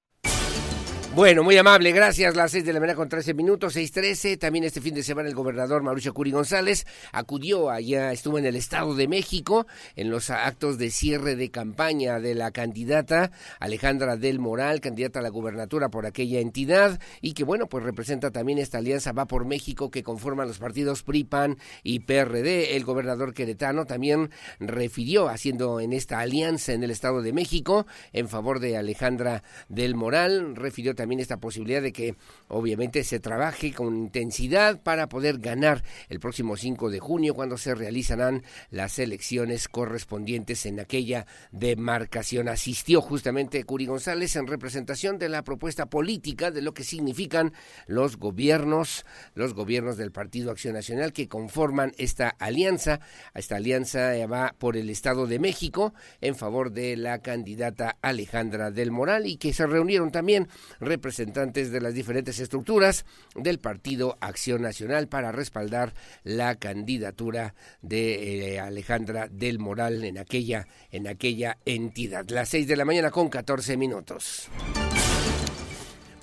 Bueno, 1.15 1.43
muy 1.43 1.55
amable, 1.55 1.93
gracias. 1.93 2.35
Las 2.35 2.51
seis 2.51 2.65
de 2.65 2.73
la 2.73 2.81
mañana 2.81 2.97
con 2.97 3.07
13 3.07 3.33
minutos, 3.33 3.71
seis 3.71 3.93
trece. 3.93 4.35
También 4.35 4.65
este 4.65 4.81
fin 4.81 4.93
de 4.93 5.01
semana 5.01 5.29
el 5.29 5.33
gobernador 5.33 5.81
Mauricio 5.81 6.13
Curi 6.13 6.31
González 6.31 6.85
acudió 7.13 7.69
allá, 7.69 8.11
estuvo 8.11 8.37
en 8.37 8.45
el 8.45 8.57
Estado 8.57 8.93
de 8.95 9.07
México 9.07 9.65
en 9.95 10.09
los 10.09 10.29
actos 10.29 10.77
de 10.77 10.89
cierre 10.89 11.37
de 11.37 11.51
campaña 11.51 12.19
de 12.19 12.35
la 12.35 12.51
candidata 12.51 13.31
Alejandra 13.61 14.17
del 14.17 14.39
Moral, 14.39 14.81
candidata 14.81 15.19
a 15.19 15.21
la 15.21 15.29
gubernatura 15.29 15.87
por 15.87 16.05
aquella 16.05 16.41
entidad 16.41 16.99
y 17.21 17.31
que 17.31 17.45
bueno, 17.45 17.67
pues 17.67 17.85
representa 17.85 18.31
también 18.31 18.57
esta 18.57 18.79
alianza 18.79 19.13
Va 19.13 19.25
por 19.25 19.45
México 19.45 19.89
que 19.89 20.03
conforman 20.03 20.49
los 20.49 20.59
partidos 20.59 21.01
PRI, 21.01 21.23
PAN 21.23 21.57
y 21.81 21.99
PRD. 21.99 22.75
El 22.75 22.83
gobernador 22.83 23.33
queretano 23.33 23.85
también 23.85 24.31
refirió 24.59 25.29
haciendo 25.29 25.79
en 25.79 25.93
esta 25.93 26.19
alianza 26.19 26.73
en 26.73 26.83
el 26.83 26.91
Estado 26.91 27.21
de 27.21 27.31
México 27.31 27.87
en 28.11 28.27
favor 28.27 28.59
de 28.59 28.75
Alejandra 28.75 29.43
del 29.69 29.95
Moral, 29.95 30.57
refirió 30.57 30.93
también 30.93 31.04
también 31.05 31.19
esta 31.19 31.37
posibilidad 31.37 31.83
de 31.83 31.93
que 31.93 32.15
obviamente 32.47 33.03
se 33.03 33.19
trabaje 33.19 33.73
con 33.73 33.95
intensidad 33.95 34.81
para 34.81 35.07
poder 35.07 35.37
ganar 35.37 35.83
el 36.09 36.19
próximo 36.19 36.57
5 36.57 36.89
de 36.89 36.99
junio 36.99 37.35
cuando 37.35 37.59
se 37.59 37.75
realizarán 37.75 38.41
las 38.71 38.97
elecciones 38.97 39.67
correspondientes 39.67 40.65
en 40.65 40.79
aquella 40.79 41.27
demarcación. 41.51 42.49
Asistió 42.49 43.01
justamente 43.01 43.65
Curi 43.65 43.85
González 43.85 44.35
en 44.35 44.47
representación 44.47 45.19
de 45.19 45.29
la 45.29 45.43
propuesta 45.43 45.85
política 45.85 46.49
de 46.49 46.63
lo 46.63 46.73
que 46.73 46.83
significan 46.83 47.53
los 47.85 48.17
gobiernos, 48.17 49.05
los 49.35 49.53
gobiernos 49.53 49.97
del 49.97 50.11
Partido 50.11 50.49
Acción 50.49 50.73
Nacional 50.73 51.13
que 51.13 51.27
conforman 51.27 51.93
esta 51.99 52.29
alianza. 52.29 52.99
Esta 53.35 53.57
alianza 53.57 54.25
va 54.25 54.55
por 54.57 54.75
el 54.75 54.89
Estado 54.89 55.27
de 55.27 55.37
México 55.37 55.93
en 56.19 56.35
favor 56.35 56.71
de 56.71 56.97
la 56.97 57.19
candidata 57.19 57.95
Alejandra 58.01 58.71
del 58.71 58.89
Moral 58.89 59.27
y 59.27 59.37
que 59.37 59.53
se 59.53 59.67
reunieron 59.67 60.11
también 60.15 60.47
representantes 60.95 61.71
de 61.71 61.81
las 61.81 61.93
diferentes 61.93 62.39
estructuras 62.39 63.05
del 63.35 63.59
Partido 63.59 64.17
Acción 64.21 64.61
Nacional 64.61 65.09
para 65.09 65.33
respaldar 65.33 65.93
la 66.23 66.55
candidatura 66.55 67.53
de 67.81 68.53
eh, 68.53 68.59
Alejandra 68.61 69.27
del 69.27 69.59
Moral 69.59 70.05
en 70.05 70.17
aquella, 70.17 70.67
en 70.91 71.07
aquella 71.07 71.57
entidad. 71.65 72.25
Las 72.29 72.49
seis 72.49 72.67
de 72.67 72.77
la 72.77 72.85
mañana 72.85 73.11
con 73.11 73.27
14 73.27 73.75
minutos. 73.75 74.49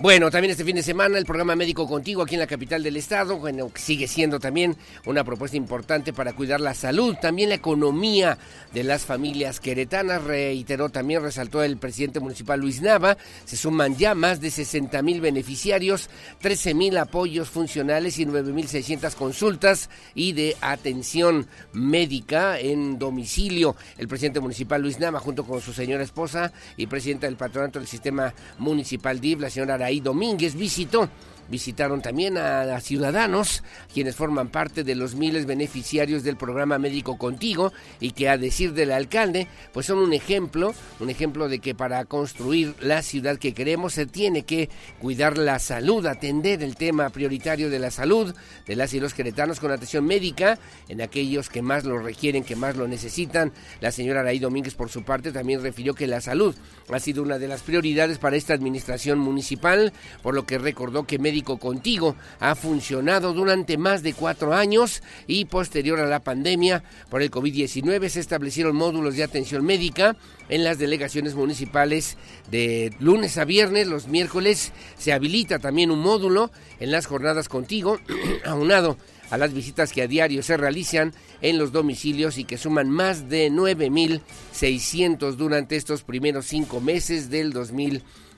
Bueno, 0.02 0.32
también 0.32 0.50
este 0.50 0.64
fin 0.64 0.75
de 0.75 0.82
semana 0.82 1.16
el 1.16 1.25
programa 1.25 1.54
Médico 1.54 1.87
Contigo 1.87 2.23
aquí 2.23 2.35
en 2.35 2.40
la 2.40 2.49
capital 2.49 2.82
del 2.82 2.97
estado, 2.97 3.38
bueno, 3.38 3.71
sigue 3.76 4.09
siendo 4.09 4.40
también 4.40 4.76
una 5.06 5.23
propuesta 5.23 5.56
importante 5.56 6.12
para 6.12 6.32
cuidar 6.32 6.61
la 6.61 6.75
salud, 6.75 7.14
también 7.23 7.50
la 7.50 7.54
economía 7.54 8.37
de 8.75 8.82
las 8.82 9.04
familias 9.04 9.61
queretanas, 9.61 10.25
reiteró 10.25 10.88
también, 10.88 11.23
resaltó 11.23 11.62
el 11.62 11.76
presidente 11.76 12.18
municipal 12.18 12.59
Luis 12.59 12.82
Nava, 12.82 13.16
se 13.44 13.56
suman 13.56 13.97
ya 13.97 14.16
más 14.16 14.40
de 14.40 14.50
60 14.50 15.00
mil 15.02 15.21
beneficiarios, 15.21 16.11
13 16.40 16.75
mil 16.75 16.99
apoyos 16.99 17.49
funcionales 17.49 18.18
y 18.18 18.26
9 18.26 18.52
mil 18.52 18.66
600 18.66 19.14
consultas 19.14 19.88
y 20.16 20.32
de 20.32 20.56
atención 20.62 21.47
médica 21.75 22.59
en 22.59 22.99
domicilio. 22.99 23.76
El 23.99 24.09
presidente 24.09 24.40
municipal 24.40 24.82
Luis 24.82 24.99
Nava, 24.99 25.21
junto 25.21 25.44
con 25.44 25.61
su 25.61 25.73
señora 25.73 26.02
esposa 26.02 26.52
y 26.76 26.88
presidenta 26.88 27.28
del 27.28 27.37
patronato 27.37 27.78
del 27.78 27.87
sistema 27.87 28.35
municipal 28.59 29.21
DIV, 29.21 29.42
la 29.42 29.50
señora 29.50 29.75
Araí 29.75 29.91
Domínguez, 30.00 30.54
visitó 30.54 31.08
Visitaron 31.49 32.00
también 32.00 32.38
a, 32.38 32.80
ciudadanos, 32.80 33.62
quienes 33.92 34.16
forman 34.16 34.49
parte 34.49 34.84
de 34.84 34.94
los 34.94 35.14
miles 35.14 35.46
beneficiarios 35.46 36.22
del 36.22 36.37
programa 36.37 36.78
Médico 36.78 37.18
Contigo 37.18 37.72
y 38.00 38.12
que 38.12 38.28
a 38.28 38.38
decir 38.38 38.72
del 38.72 38.92
alcalde, 38.92 39.49
pues 39.72 39.87
son 39.87 39.99
un 39.99 40.12
ejemplo, 40.12 40.75
un 41.00 41.11
ejemplo 41.11 41.49
de 41.49 41.58
que 41.58 41.75
para 41.75 42.04
construir 42.04 42.75
la 42.80 43.02
ciudad 43.02 43.38
que 43.38 43.54
queremos 43.54 43.94
se 43.94 44.06
tiene 44.06 44.42
que 44.42 44.70
cuidar 45.00 45.37
la 45.37 45.58
salud, 45.58 46.06
atender 46.06 46.62
el 46.62 46.76
tema 46.76 47.11
prioritario 47.11 47.70
de 47.70 47.78
la 47.78 47.90
salud 47.90 48.34
de 48.66 48.76
las 48.76 48.94
y 48.94 49.00
los 49.00 49.14
queretanos 49.14 49.61
con 49.61 49.70
atención 49.70 50.04
médica 50.04 50.58
en 50.88 51.00
aquellos 51.00 51.49
que 51.49 51.62
más 51.62 51.84
lo 51.84 51.99
requieren, 51.99 52.44
que 52.44 52.56
más 52.56 52.76
lo 52.76 52.87
necesitan. 52.88 53.52
La 53.80 53.90
señora 53.90 54.20
Araí 54.20 54.38
Domínguez, 54.38 54.75
por 54.75 54.90
su 54.90 55.02
parte, 55.02 55.32
también 55.32 55.62
refirió 55.62 55.94
que 55.94 56.06
la 56.06 56.20
salud 56.20 56.54
ha 56.90 57.00
sido 57.00 57.22
una 57.22 57.38
de 57.38 57.49
las 57.49 57.62
prioridades 57.62 58.18
para 58.18 58.37
esta 58.37 58.54
administración 58.54 59.18
municipal, 59.18 59.92
por 60.22 60.34
lo 60.34 60.46
que 60.46 60.58
recordó 60.58 61.04
que 61.04 61.18
Médico 61.32 61.56
Contigo. 61.56 62.14
Ha 62.40 62.54
funcionado 62.54 63.32
durante 63.32 63.78
más 63.78 64.02
de 64.02 64.12
cuatro 64.12 64.52
años 64.52 65.02
y 65.26 65.46
posterior 65.46 65.98
a 65.98 66.04
la 66.04 66.20
pandemia 66.20 66.84
por 67.08 67.22
el 67.22 67.30
COVID-19 67.30 68.10
se 68.10 68.20
establecieron 68.20 68.76
módulos 68.76 69.16
de 69.16 69.22
atención 69.22 69.64
médica 69.64 70.14
en 70.50 70.62
las 70.62 70.78
delegaciones 70.78 71.34
municipales 71.34 72.18
de 72.50 72.94
lunes 73.00 73.38
a 73.38 73.46
viernes, 73.46 73.86
los 73.86 74.08
miércoles 74.08 74.72
se 74.98 75.14
habilita 75.14 75.58
también 75.58 75.90
un 75.90 76.00
módulo 76.00 76.50
en 76.80 76.90
las 76.90 77.06
jornadas 77.06 77.48
contigo, 77.48 77.98
aunado 78.44 78.98
a 79.30 79.38
las 79.38 79.54
visitas 79.54 79.90
que 79.90 80.02
a 80.02 80.06
diario 80.06 80.42
se 80.42 80.58
realizan 80.58 81.14
en 81.40 81.56
los 81.56 81.72
domicilios 81.72 82.36
y 82.36 82.44
que 82.44 82.58
suman 82.58 82.90
más 82.90 83.30
de 83.30 83.50
9.600 83.50 85.36
durante 85.36 85.76
estos 85.76 86.02
primeros 86.02 86.44
cinco 86.44 86.82
meses 86.82 87.30
del 87.30 87.54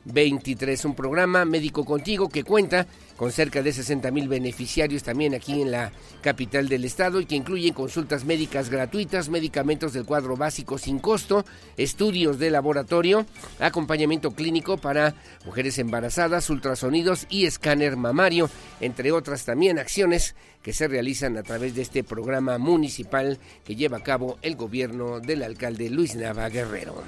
2023. 0.04 0.84
Un 0.84 0.94
programa 0.94 1.44
médico 1.44 1.84
contigo 1.84 2.28
que 2.28 2.44
cuenta 2.44 2.86
con 3.16 3.30
cerca 3.30 3.62
de 3.62 3.72
60 3.72 4.10
mil 4.10 4.28
beneficiarios 4.28 5.02
también 5.02 5.34
aquí 5.34 5.62
en 5.62 5.70
la 5.70 5.92
capital 6.20 6.68
del 6.68 6.84
estado 6.84 7.20
y 7.20 7.26
que 7.26 7.36
incluyen 7.36 7.74
consultas 7.74 8.24
médicas 8.24 8.70
gratuitas, 8.70 9.28
medicamentos 9.28 9.92
del 9.92 10.04
cuadro 10.04 10.36
básico 10.36 10.78
sin 10.78 10.98
costo, 10.98 11.44
estudios 11.76 12.38
de 12.38 12.50
laboratorio, 12.50 13.26
acompañamiento 13.60 14.32
clínico 14.32 14.76
para 14.76 15.14
mujeres 15.44 15.78
embarazadas, 15.78 16.50
ultrasonidos 16.50 17.26
y 17.30 17.46
escáner 17.46 17.96
mamario, 17.96 18.50
entre 18.80 19.12
otras 19.12 19.44
también 19.44 19.78
acciones 19.78 20.34
que 20.62 20.72
se 20.72 20.88
realizan 20.88 21.36
a 21.36 21.42
través 21.42 21.74
de 21.74 21.82
este 21.82 22.02
programa 22.02 22.58
municipal 22.58 23.38
que 23.64 23.76
lleva 23.76 23.98
a 23.98 24.02
cabo 24.02 24.38
el 24.42 24.56
gobierno 24.56 25.20
del 25.20 25.42
alcalde 25.42 25.90
Luis 25.90 26.16
Nava 26.16 26.48
Guerrero. 26.48 27.04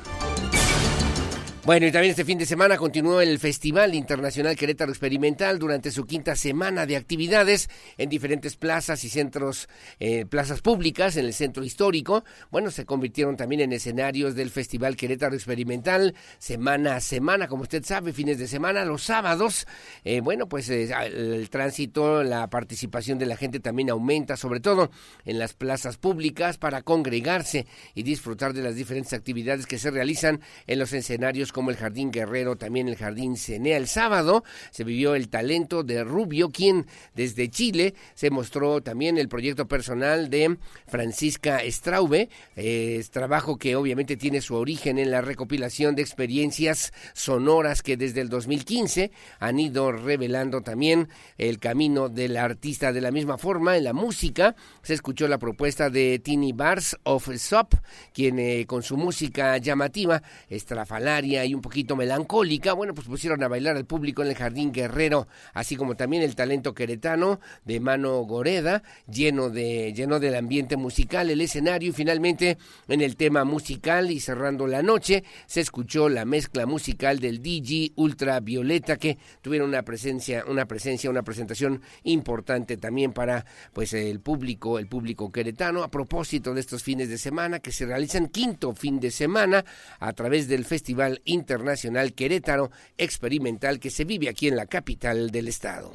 Bueno, 1.66 1.84
y 1.84 1.90
también 1.90 2.12
este 2.12 2.24
fin 2.24 2.38
de 2.38 2.46
semana 2.46 2.76
continuó 2.76 3.20
el 3.20 3.40
Festival 3.40 3.96
Internacional 3.96 4.54
Querétaro 4.54 4.92
Experimental 4.92 5.58
durante 5.58 5.90
su 5.90 6.06
quinta 6.06 6.36
semana 6.36 6.86
de 6.86 6.94
actividades 6.94 7.68
en 7.98 8.08
diferentes 8.08 8.54
plazas 8.54 9.02
y 9.02 9.08
centros, 9.08 9.68
eh, 9.98 10.26
plazas 10.26 10.60
públicas 10.60 11.16
en 11.16 11.24
el 11.24 11.34
centro 11.34 11.64
histórico. 11.64 12.22
Bueno, 12.52 12.70
se 12.70 12.86
convirtieron 12.86 13.36
también 13.36 13.62
en 13.62 13.72
escenarios 13.72 14.36
del 14.36 14.50
Festival 14.50 14.94
Querétaro 14.94 15.34
Experimental 15.34 16.14
semana 16.38 16.94
a 16.94 17.00
semana, 17.00 17.48
como 17.48 17.62
usted 17.62 17.82
sabe, 17.82 18.12
fines 18.12 18.38
de 18.38 18.46
semana, 18.46 18.84
los 18.84 19.02
sábados. 19.02 19.66
Eh, 20.04 20.20
bueno, 20.20 20.48
pues 20.48 20.68
eh, 20.68 20.88
el 21.04 21.50
tránsito, 21.50 22.22
la 22.22 22.48
participación 22.48 23.18
de 23.18 23.26
la 23.26 23.36
gente 23.36 23.58
también 23.58 23.90
aumenta, 23.90 24.36
sobre 24.36 24.60
todo 24.60 24.92
en 25.24 25.40
las 25.40 25.52
plazas 25.52 25.96
públicas, 25.96 26.58
para 26.58 26.82
congregarse 26.82 27.66
y 27.96 28.04
disfrutar 28.04 28.52
de 28.52 28.62
las 28.62 28.76
diferentes 28.76 29.14
actividades 29.14 29.66
que 29.66 29.80
se 29.80 29.90
realizan 29.90 30.40
en 30.68 30.78
los 30.78 30.92
escenarios 30.92 31.50
como 31.56 31.70
el 31.70 31.78
Jardín 31.78 32.10
Guerrero, 32.10 32.56
también 32.56 32.86
el 32.86 32.96
Jardín 32.96 33.38
Cenea. 33.38 33.78
El 33.78 33.86
sábado 33.86 34.44
se 34.70 34.84
vivió 34.84 35.14
el 35.14 35.30
talento 35.30 35.84
de 35.84 36.04
Rubio, 36.04 36.50
quien 36.50 36.84
desde 37.14 37.48
Chile 37.48 37.94
se 38.14 38.28
mostró 38.28 38.82
también 38.82 39.16
el 39.16 39.30
proyecto 39.30 39.66
personal 39.66 40.28
de 40.28 40.58
Francisca 40.86 41.62
Straube, 41.64 42.28
eh, 42.56 43.02
trabajo 43.10 43.56
que 43.56 43.74
obviamente 43.74 44.18
tiene 44.18 44.42
su 44.42 44.54
origen 44.54 44.98
en 44.98 45.10
la 45.10 45.22
recopilación 45.22 45.94
de 45.94 46.02
experiencias 46.02 46.92
sonoras 47.14 47.82
que 47.82 47.96
desde 47.96 48.20
el 48.20 48.28
2015 48.28 49.10
han 49.38 49.58
ido 49.58 49.92
revelando 49.92 50.60
también 50.60 51.08
el 51.38 51.58
camino 51.58 52.10
del 52.10 52.36
artista. 52.36 52.92
De 52.92 53.00
la 53.00 53.12
misma 53.12 53.38
forma, 53.38 53.78
en 53.78 53.84
la 53.84 53.94
música 53.94 54.56
se 54.82 54.92
escuchó 54.92 55.26
la 55.26 55.38
propuesta 55.38 55.88
de 55.88 56.18
Tini 56.18 56.52
Bars 56.52 56.98
of 57.04 57.34
Sop, 57.38 57.72
quien 58.12 58.38
eh, 58.38 58.66
con 58.66 58.82
su 58.82 58.98
música 58.98 59.56
llamativa, 59.56 60.22
estrafalaria 60.50 61.45
y 61.46 61.54
un 61.54 61.62
poquito 61.62 61.96
melancólica, 61.96 62.72
bueno, 62.72 62.94
pues 62.94 63.06
pusieron 63.06 63.42
a 63.42 63.48
bailar 63.48 63.76
al 63.76 63.86
público 63.86 64.22
en 64.22 64.28
el 64.28 64.34
Jardín 64.34 64.72
Guerrero, 64.72 65.28
así 65.54 65.76
como 65.76 65.96
también 65.96 66.22
el 66.22 66.34
talento 66.34 66.74
queretano 66.74 67.40
de 67.64 67.80
Mano 67.80 68.18
Goreda, 68.22 68.82
lleno 69.10 69.50
de 69.50 69.92
lleno 69.92 70.20
del 70.20 70.34
ambiente 70.34 70.76
musical, 70.76 71.30
el 71.30 71.40
escenario 71.40 71.90
y 71.90 71.92
finalmente 71.92 72.58
en 72.88 73.00
el 73.00 73.16
tema 73.16 73.44
musical 73.44 74.10
y 74.10 74.20
cerrando 74.20 74.66
la 74.66 74.82
noche 74.82 75.24
se 75.46 75.60
escuchó 75.60 76.08
la 76.08 76.24
mezcla 76.24 76.66
musical 76.66 77.18
del 77.20 77.40
DJ 77.42 77.92
Ultravioleta 77.96 78.96
que 78.96 79.18
tuvieron 79.40 79.68
una 79.68 79.82
presencia, 79.82 80.44
una 80.46 80.66
presencia, 80.66 81.10
una 81.10 81.22
presentación 81.22 81.82
importante 82.04 82.76
también 82.76 83.12
para 83.12 83.44
pues 83.72 83.92
el 83.92 84.20
público, 84.20 84.78
el 84.78 84.88
público 84.88 85.30
queretano 85.30 85.82
a 85.82 85.90
propósito 85.90 86.54
de 86.54 86.60
estos 86.60 86.82
fines 86.82 87.08
de 87.08 87.18
semana 87.18 87.60
que 87.60 87.72
se 87.72 87.86
realizan 87.86 88.28
quinto 88.28 88.74
fin 88.74 89.00
de 89.00 89.10
semana 89.10 89.64
a 89.98 90.12
través 90.12 90.48
del 90.48 90.64
Festival 90.64 91.20
Internacional 91.36 92.14
Querétaro 92.14 92.70
Experimental 92.98 93.78
que 93.78 93.90
se 93.90 94.04
vive 94.04 94.28
aquí 94.28 94.48
en 94.48 94.56
la 94.56 94.66
capital 94.66 95.30
del 95.30 95.48
estado. 95.48 95.92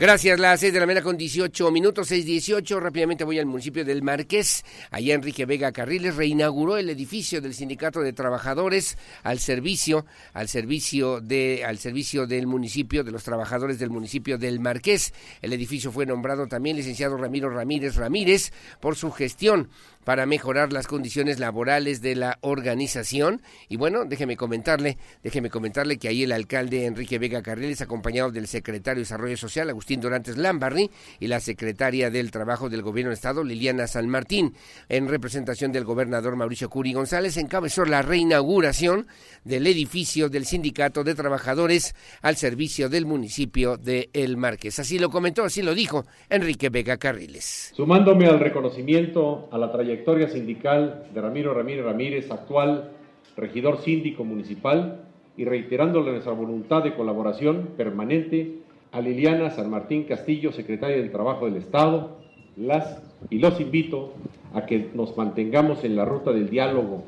Gracias, 0.00 0.40
las 0.40 0.60
6 0.60 0.72
de 0.72 0.80
la 0.80 0.86
mañana 0.86 1.04
con 1.04 1.18
18 1.18 1.70
minutos, 1.70 2.10
6.18. 2.10 2.80
Rápidamente 2.80 3.22
voy 3.22 3.38
al 3.38 3.44
municipio 3.44 3.84
del 3.84 4.02
Marqués. 4.02 4.64
Allá 4.90 5.12
Enrique 5.12 5.44
Vega 5.44 5.72
Carriles 5.72 6.16
reinauguró 6.16 6.78
el 6.78 6.88
edificio 6.88 7.42
del 7.42 7.52
Sindicato 7.52 8.00
de 8.00 8.14
Trabajadores 8.14 8.96
al 9.22 9.40
servicio, 9.40 10.06
al 10.32 10.48
servicio 10.48 11.20
de, 11.20 11.66
al 11.66 11.76
servicio 11.76 12.26
del 12.26 12.46
municipio, 12.46 13.04
de 13.04 13.10
los 13.10 13.24
trabajadores 13.24 13.78
del 13.78 13.90
municipio 13.90 14.38
del 14.38 14.58
Marqués. 14.58 15.12
El 15.42 15.52
edificio 15.52 15.92
fue 15.92 16.06
nombrado 16.06 16.46
también 16.46 16.76
licenciado 16.76 17.18
Ramiro 17.18 17.50
Ramírez 17.50 17.96
Ramírez 17.96 18.52
por 18.80 18.96
su 18.96 19.10
gestión 19.10 19.68
para 20.04 20.26
mejorar 20.26 20.72
las 20.72 20.86
condiciones 20.86 21.38
laborales 21.38 22.00
de 22.00 22.16
la 22.16 22.38
organización. 22.40 23.42
Y 23.68 23.76
bueno, 23.76 24.04
déjeme 24.04 24.36
comentarle, 24.36 24.96
déjeme 25.22 25.50
comentarle 25.50 25.98
que 25.98 26.08
ahí 26.08 26.22
el 26.22 26.32
alcalde 26.32 26.86
Enrique 26.86 27.18
Vega 27.18 27.42
Carriles, 27.42 27.80
acompañado 27.80 28.30
del 28.30 28.46
secretario 28.46 28.96
de 28.96 29.02
Desarrollo 29.02 29.36
Social, 29.36 29.68
Agustín 29.68 30.00
Dorantes 30.00 30.36
Lambarri, 30.36 30.90
y 31.18 31.26
la 31.26 31.40
secretaria 31.40 32.10
del 32.10 32.30
Trabajo 32.30 32.68
del 32.68 32.82
Gobierno 32.82 33.10
de 33.10 33.14
Estado, 33.14 33.44
Liliana 33.44 33.86
San 33.86 34.08
Martín, 34.08 34.54
en 34.88 35.08
representación 35.08 35.72
del 35.72 35.84
gobernador 35.84 36.36
Mauricio 36.36 36.70
Curi 36.70 36.92
González, 36.92 37.36
encabezó 37.36 37.84
la 37.84 38.02
reinauguración 38.02 39.06
del 39.44 39.66
edificio 39.66 40.28
del 40.28 40.46
Sindicato 40.46 41.04
de 41.04 41.14
Trabajadores 41.14 41.94
al 42.22 42.36
servicio 42.36 42.88
del 42.88 43.06
municipio 43.06 43.76
de 43.76 44.10
El 44.12 44.36
Márquez. 44.36 44.78
Así 44.78 44.98
lo 44.98 45.10
comentó, 45.10 45.44
así 45.44 45.62
lo 45.62 45.74
dijo 45.74 46.06
Enrique 46.28 46.68
Vega 46.70 46.96
Carriles. 46.96 47.72
Sumándome 47.74 48.26
al 48.26 48.40
reconocimiento 48.40 49.48
a 49.52 49.58
la 49.58 49.70
trayectoria 49.70 49.89
trayectoria 49.90 50.28
sindical 50.28 51.06
de 51.12 51.20
Ramiro 51.20 51.52
Ramírez 51.52 51.84
Ramírez, 51.84 52.30
actual 52.30 52.92
regidor 53.36 53.78
síndico 53.78 54.22
municipal, 54.22 55.00
y 55.36 55.44
reiterándole 55.44 56.12
nuestra 56.12 56.32
voluntad 56.32 56.84
de 56.84 56.94
colaboración 56.94 57.70
permanente 57.76 58.58
a 58.92 59.00
Liliana 59.00 59.50
San 59.50 59.68
Martín 59.68 60.04
Castillo, 60.04 60.52
secretaria 60.52 60.96
del 60.96 61.10
Trabajo 61.10 61.46
del 61.46 61.56
Estado, 61.56 62.18
las 62.56 63.02
y 63.30 63.38
los 63.38 63.60
invito 63.60 64.12
a 64.54 64.64
que 64.66 64.90
nos 64.94 65.16
mantengamos 65.16 65.82
en 65.82 65.96
la 65.96 66.04
ruta 66.04 66.30
del 66.30 66.50
diálogo 66.50 67.02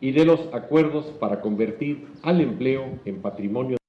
y 0.00 0.12
de 0.12 0.24
los 0.24 0.40
acuerdos 0.54 1.06
para 1.20 1.42
convertir 1.42 2.06
al 2.22 2.40
empleo 2.40 2.84
en 3.04 3.20
patrimonio 3.20 3.79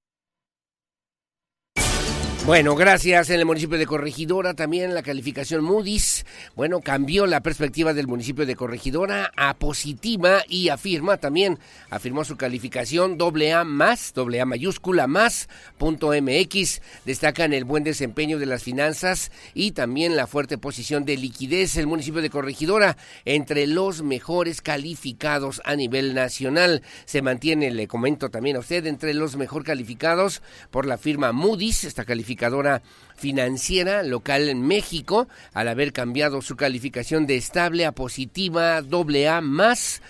bueno, 2.45 2.75
gracias. 2.75 3.30
En 3.30 3.39
el 3.39 3.45
municipio 3.45 3.77
de 3.77 3.86
Corregidora 3.86 4.56
también 4.56 4.95
la 4.95 5.04
calificación 5.04 5.63
Moody's, 5.63 6.25
bueno, 6.56 6.82
cambió 6.82 7.27
la 7.27 7.41
perspectiva 7.41 7.93
del 7.93 8.08
municipio 8.08 8.47
de 8.47 8.56
Corregidora 8.56 9.32
a 9.38 9.54
positiva 9.54 10.41
y 10.49 10.69
afirma 10.69 11.17
también, 11.17 11.60
afirmó 11.91 12.25
su 12.25 12.38
calificación 12.38 13.19
doble 13.19 13.54
A 13.54 13.63
más, 13.63 14.13
doble 14.15 14.41
A 14.41 14.45
mayúscula 14.45 15.06
más, 15.06 15.49
punto 15.77 16.13
MX. 16.19 16.82
Destacan 17.06 17.54
el 17.54 17.63
buen 17.63 17.84
desempeño 17.84 18.39
de 18.39 18.47
las 18.47 18.63
finanzas 18.63 19.32
y 19.54 19.73
también 19.73 20.15
la 20.15 20.25
fuerte 20.25 20.58
posición 20.58 21.06
de 21.06 21.17
liquidez. 21.17 21.77
El 21.77 21.86
municipio 21.86 22.23
de 22.23 22.32
Corregidora 22.32 22.97
entre 23.23 23.67
los 23.67 24.01
mejores 24.01 24.62
calificados 24.62 25.62
a 25.63 25.75
nivel 25.75 26.15
nacional. 26.15 26.82
Se 27.06 27.21
mantiene, 27.21 27.69
le 27.69 27.88
comento 27.88 28.30
también 28.30 28.56
a 28.56 28.60
usted, 28.60 28.88
entre 28.88 29.13
los 29.13 29.36
mejor 29.36 29.63
calificados 29.63 30.41
por 30.71 30.88
la 30.88 30.97
firma 30.97 31.34
Moody's, 31.34 31.84
esta 31.84 32.04
calificación 32.36 32.82
financiera 33.22 34.02
local 34.02 34.50
en 34.50 34.63
México 34.63 35.28
al 35.54 35.67
haber 35.67 35.94
cambiado 35.94 36.41
su 36.41 36.56
calificación 36.56 37.28
de 37.28 37.38
estable 37.38 37.86
a 37.86 37.91
positiva 37.91 38.78
AA 38.78 39.41
más 39.41 40.02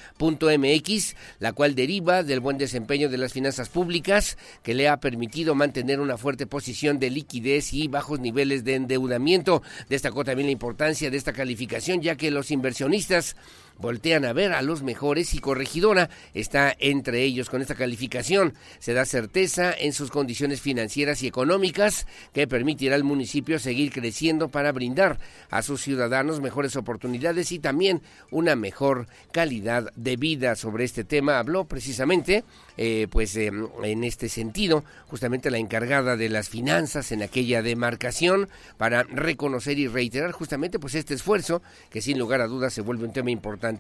MX, 0.49 1.15
la 1.39 1.51
cual 1.51 1.75
deriva 1.75 2.23
del 2.23 2.39
buen 2.39 2.57
desempeño 2.57 3.09
de 3.09 3.17
las 3.17 3.33
finanzas 3.33 3.67
públicas 3.67 4.37
que 4.63 4.73
le 4.73 4.87
ha 4.87 5.01
permitido 5.01 5.55
mantener 5.55 5.99
una 5.99 6.17
fuerte 6.17 6.47
posición 6.47 6.99
de 6.99 7.09
liquidez 7.09 7.73
y 7.73 7.89
bajos 7.89 8.21
niveles 8.21 8.63
de 8.63 8.75
endeudamiento. 8.75 9.61
Destacó 9.89 10.23
también 10.23 10.47
la 10.47 10.53
importancia 10.53 11.11
de 11.11 11.17
esta 11.17 11.33
calificación 11.33 12.01
ya 12.01 12.15
que 12.15 12.31
los 12.31 12.49
inversionistas 12.49 13.35
voltean 13.81 14.25
a 14.25 14.33
ver 14.33 14.53
a 14.53 14.61
los 14.61 14.83
mejores 14.83 15.33
y 15.33 15.39
Corregidora 15.39 16.09
está 16.33 16.75
entre 16.79 17.23
ellos 17.23 17.49
con 17.49 17.61
esta 17.61 17.75
calificación. 17.75 18.53
Se 18.79 18.93
da 18.93 19.05
certeza 19.05 19.73
en 19.73 19.91
sus 19.93 20.11
condiciones 20.11 20.61
financieras 20.61 21.23
y 21.23 21.27
económicas 21.27 22.07
que 22.33 22.47
permitirá 22.47 22.95
al 22.95 23.03
municipio 23.03 23.59
seguir 23.59 23.91
creciendo 23.91 24.49
para 24.49 24.71
brindar 24.71 25.19
a 25.49 25.61
sus 25.61 25.81
ciudadanos 25.81 26.39
mejores 26.39 26.75
oportunidades 26.75 27.51
y 27.51 27.59
también 27.59 28.01
una 28.29 28.55
mejor 28.55 29.07
calidad 29.31 29.91
de 29.95 30.15
vida. 30.15 30.55
Sobre 30.55 30.85
este 30.85 31.03
tema 31.03 31.39
habló 31.39 31.65
precisamente, 31.65 32.43
eh, 32.77 33.07
pues 33.09 33.35
em, 33.35 33.67
en 33.83 34.03
este 34.03 34.29
sentido, 34.29 34.83
justamente 35.07 35.49
la 35.49 35.57
encargada 35.57 36.15
de 36.15 36.29
las 36.29 36.49
finanzas 36.49 37.11
en 37.11 37.23
aquella 37.23 37.61
demarcación 37.61 38.47
para 38.77 39.03
reconocer 39.03 39.79
y 39.79 39.87
reiterar 39.87 40.31
justamente 40.31 40.79
pues 40.79 40.95
este 40.95 41.15
esfuerzo 41.15 41.61
que 41.89 42.01
sin 42.01 42.19
lugar 42.19 42.41
a 42.41 42.47
dudas 42.47 42.73
se 42.73 42.81
vuelve 42.81 43.05
un 43.05 43.13
tema 43.13 43.31
importante. 43.31 43.70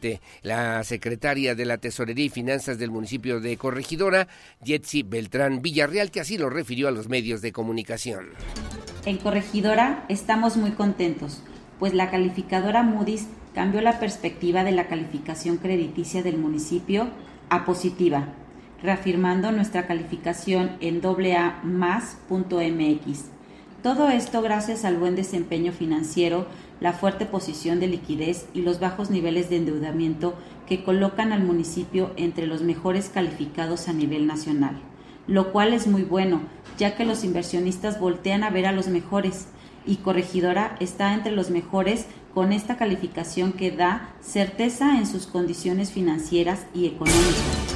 La 0.43 0.83
secretaria 0.83 1.55
de 1.55 1.65
la 1.65 1.77
Tesorería 1.77 2.25
y 2.25 2.29
Finanzas 2.29 2.77
del 2.77 2.91
municipio 2.91 3.39
de 3.39 3.57
Corregidora, 3.57 4.27
Jetsi 4.63 5.03
Beltrán 5.03 5.61
Villarreal, 5.61 6.11
que 6.11 6.21
así 6.21 6.37
lo 6.37 6.49
refirió 6.49 6.87
a 6.87 6.91
los 6.91 7.09
medios 7.09 7.41
de 7.41 7.51
comunicación. 7.51 8.29
En 9.05 9.17
Corregidora 9.17 10.05
estamos 10.09 10.57
muy 10.57 10.71
contentos, 10.71 11.41
pues 11.79 11.93
la 11.93 12.11
calificadora 12.11 12.83
Moody's 12.83 13.27
cambió 13.53 13.81
la 13.81 13.99
perspectiva 13.99 14.63
de 14.63 14.71
la 14.71 14.87
calificación 14.87 15.57
crediticia 15.57 16.23
del 16.23 16.37
municipio 16.37 17.09
a 17.49 17.65
positiva, 17.65 18.29
reafirmando 18.81 19.51
nuestra 19.51 19.87
calificación 19.87 20.77
en 20.79 21.01
AA+.mx. 21.05 21.61
Todo 23.83 24.09
esto 24.09 24.43
gracias 24.43 24.85
al 24.85 24.97
buen 24.97 25.15
desempeño 25.15 25.71
financiero, 25.71 26.45
la 26.79 26.93
fuerte 26.93 27.25
posición 27.25 27.79
de 27.79 27.87
liquidez 27.87 28.45
y 28.53 28.61
los 28.61 28.79
bajos 28.79 29.09
niveles 29.09 29.49
de 29.49 29.57
endeudamiento 29.57 30.35
que 30.67 30.83
colocan 30.83 31.33
al 31.33 31.43
municipio 31.43 32.11
entre 32.15 32.45
los 32.45 32.61
mejores 32.61 33.09
calificados 33.09 33.87
a 33.87 33.93
nivel 33.93 34.27
nacional, 34.27 34.79
lo 35.25 35.51
cual 35.51 35.73
es 35.73 35.87
muy 35.87 36.03
bueno, 36.03 36.41
ya 36.77 36.95
que 36.95 37.05
los 37.05 37.23
inversionistas 37.23 37.99
voltean 37.99 38.43
a 38.43 38.51
ver 38.51 38.67
a 38.67 38.71
los 38.71 38.87
mejores 38.87 39.47
y 39.83 39.95
Corregidora 39.95 40.75
está 40.79 41.15
entre 41.15 41.31
los 41.31 41.49
mejores 41.49 42.05
con 42.35 42.53
esta 42.53 42.77
calificación 42.77 43.51
que 43.51 43.71
da 43.71 44.13
certeza 44.21 44.99
en 44.99 45.07
sus 45.07 45.25
condiciones 45.25 45.91
financieras 45.91 46.67
y 46.75 46.85
económicas. 46.85 47.70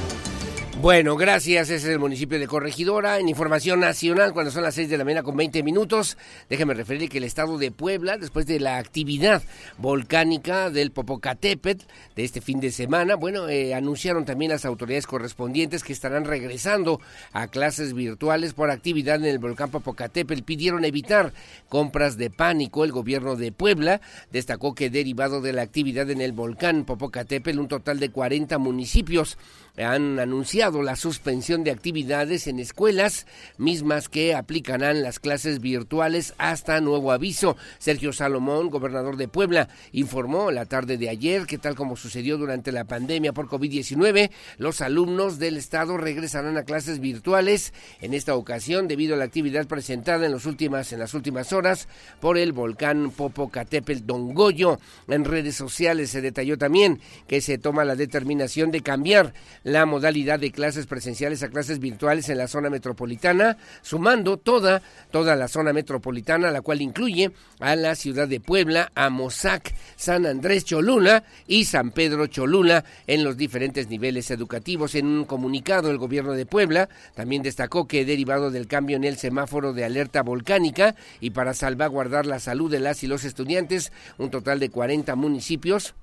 Bueno, 0.82 1.16
gracias. 1.16 1.70
Ese 1.70 1.88
es 1.88 1.94
el 1.94 1.98
municipio 1.98 2.38
de 2.38 2.46
Corregidora. 2.46 3.18
En 3.18 3.30
información 3.30 3.80
nacional, 3.80 4.34
cuando 4.34 4.50
son 4.50 4.62
las 4.62 4.74
6 4.74 4.90
de 4.90 4.98
la 4.98 5.04
mañana 5.04 5.22
con 5.22 5.34
20 5.34 5.62
minutos, 5.62 6.18
déjeme 6.50 6.74
referir 6.74 7.08
que 7.08 7.16
el 7.16 7.24
estado 7.24 7.56
de 7.56 7.70
Puebla, 7.70 8.18
después 8.18 8.44
de 8.46 8.60
la 8.60 8.76
actividad 8.76 9.42
volcánica 9.78 10.68
del 10.68 10.90
Popocatépetl 10.90 11.86
de 12.14 12.24
este 12.24 12.42
fin 12.42 12.60
de 12.60 12.70
semana, 12.70 13.16
bueno, 13.16 13.48
eh, 13.48 13.74
anunciaron 13.74 14.26
también 14.26 14.50
las 14.50 14.66
autoridades 14.66 15.06
correspondientes 15.06 15.82
que 15.82 15.94
estarán 15.94 16.26
regresando 16.26 17.00
a 17.32 17.48
clases 17.48 17.94
virtuales 17.94 18.52
por 18.52 18.70
actividad 18.70 19.16
en 19.16 19.24
el 19.24 19.38
volcán 19.38 19.70
Popocatépetl. 19.70 20.42
Pidieron 20.42 20.84
evitar 20.84 21.32
compras 21.70 22.18
de 22.18 22.28
pánico. 22.28 22.84
El 22.84 22.92
gobierno 22.92 23.34
de 23.34 23.50
Puebla 23.50 24.02
destacó 24.30 24.74
que 24.74 24.90
derivado 24.90 25.40
de 25.40 25.54
la 25.54 25.62
actividad 25.62 26.10
en 26.10 26.20
el 26.20 26.32
volcán 26.32 26.84
Popocatépetl, 26.84 27.58
un 27.58 27.68
total 27.68 27.98
de 27.98 28.10
40 28.10 28.58
municipios 28.58 29.38
han 29.78 30.18
anunciado 30.18 30.82
la 30.82 30.96
suspensión 30.96 31.64
de 31.64 31.70
actividades 31.70 32.46
en 32.46 32.58
escuelas, 32.58 33.26
mismas 33.58 34.08
que 34.08 34.34
aplicarán 34.34 35.02
las 35.02 35.18
clases 35.18 35.60
virtuales 35.60 36.34
hasta 36.38 36.80
nuevo 36.80 37.12
aviso. 37.12 37.56
Sergio 37.78 38.12
Salomón, 38.12 38.70
gobernador 38.70 39.16
de 39.16 39.28
Puebla, 39.28 39.68
informó 39.92 40.50
la 40.50 40.66
tarde 40.66 40.96
de 40.96 41.08
ayer 41.08 41.46
que 41.46 41.58
tal 41.58 41.74
como 41.74 41.96
sucedió 41.96 42.38
durante 42.38 42.72
la 42.72 42.84
pandemia 42.84 43.32
por 43.32 43.48
COVID-19, 43.48 44.30
los 44.58 44.80
alumnos 44.80 45.38
del 45.38 45.56
estado 45.56 45.96
regresarán 45.96 46.56
a 46.56 46.64
clases 46.64 47.00
virtuales 47.00 47.72
en 48.00 48.14
esta 48.14 48.34
ocasión 48.34 48.88
debido 48.88 49.14
a 49.14 49.18
la 49.18 49.24
actividad 49.24 49.66
presentada 49.66 50.26
en, 50.26 50.32
las 50.32 50.46
últimas, 50.46 50.92
en 50.92 51.00
las 51.00 51.14
últimas 51.14 51.52
horas 51.52 51.88
por 52.20 52.38
el 52.38 52.52
volcán 52.52 53.10
Popocatépetl 53.10 54.06
Dongoyo. 54.06 54.78
En 55.08 55.24
redes 55.24 55.56
sociales 55.56 56.10
se 56.10 56.20
detalló 56.20 56.58
también 56.58 57.00
que 57.26 57.40
se 57.40 57.58
toma 57.58 57.84
la 57.84 57.96
determinación 57.96 58.70
de 58.70 58.80
cambiar 58.80 59.34
la 59.66 59.84
modalidad 59.84 60.38
de 60.38 60.52
clases 60.52 60.86
presenciales 60.86 61.42
a 61.42 61.48
clases 61.48 61.80
virtuales 61.80 62.28
en 62.28 62.38
la 62.38 62.46
zona 62.46 62.70
metropolitana, 62.70 63.58
sumando 63.82 64.36
toda, 64.36 64.80
toda 65.10 65.34
la 65.34 65.48
zona 65.48 65.72
metropolitana, 65.72 66.52
la 66.52 66.60
cual 66.60 66.82
incluye 66.82 67.32
a 67.58 67.74
la 67.74 67.96
ciudad 67.96 68.28
de 68.28 68.38
Puebla, 68.38 68.92
a 68.94 69.10
Mozac, 69.10 69.74
San 69.96 70.24
Andrés 70.24 70.64
Cholula 70.64 71.24
y 71.48 71.64
San 71.64 71.90
Pedro 71.90 72.28
Cholula 72.28 72.84
en 73.08 73.24
los 73.24 73.36
diferentes 73.36 73.88
niveles 73.88 74.30
educativos. 74.30 74.94
En 74.94 75.06
un 75.06 75.24
comunicado, 75.24 75.90
el 75.90 75.98
gobierno 75.98 76.34
de 76.34 76.46
Puebla 76.46 76.88
también 77.16 77.42
destacó 77.42 77.88
que 77.88 78.04
derivado 78.04 78.52
del 78.52 78.68
cambio 78.68 78.96
en 78.96 79.02
el 79.02 79.16
semáforo 79.16 79.72
de 79.72 79.84
alerta 79.84 80.22
volcánica 80.22 80.94
y 81.20 81.30
para 81.30 81.54
salvaguardar 81.54 82.24
la 82.24 82.38
salud 82.38 82.70
de 82.70 82.78
las 82.78 83.02
y 83.02 83.08
los 83.08 83.24
estudiantes, 83.24 83.90
un 84.16 84.30
total 84.30 84.60
de 84.60 84.70
40 84.70 85.16
municipios 85.16 85.96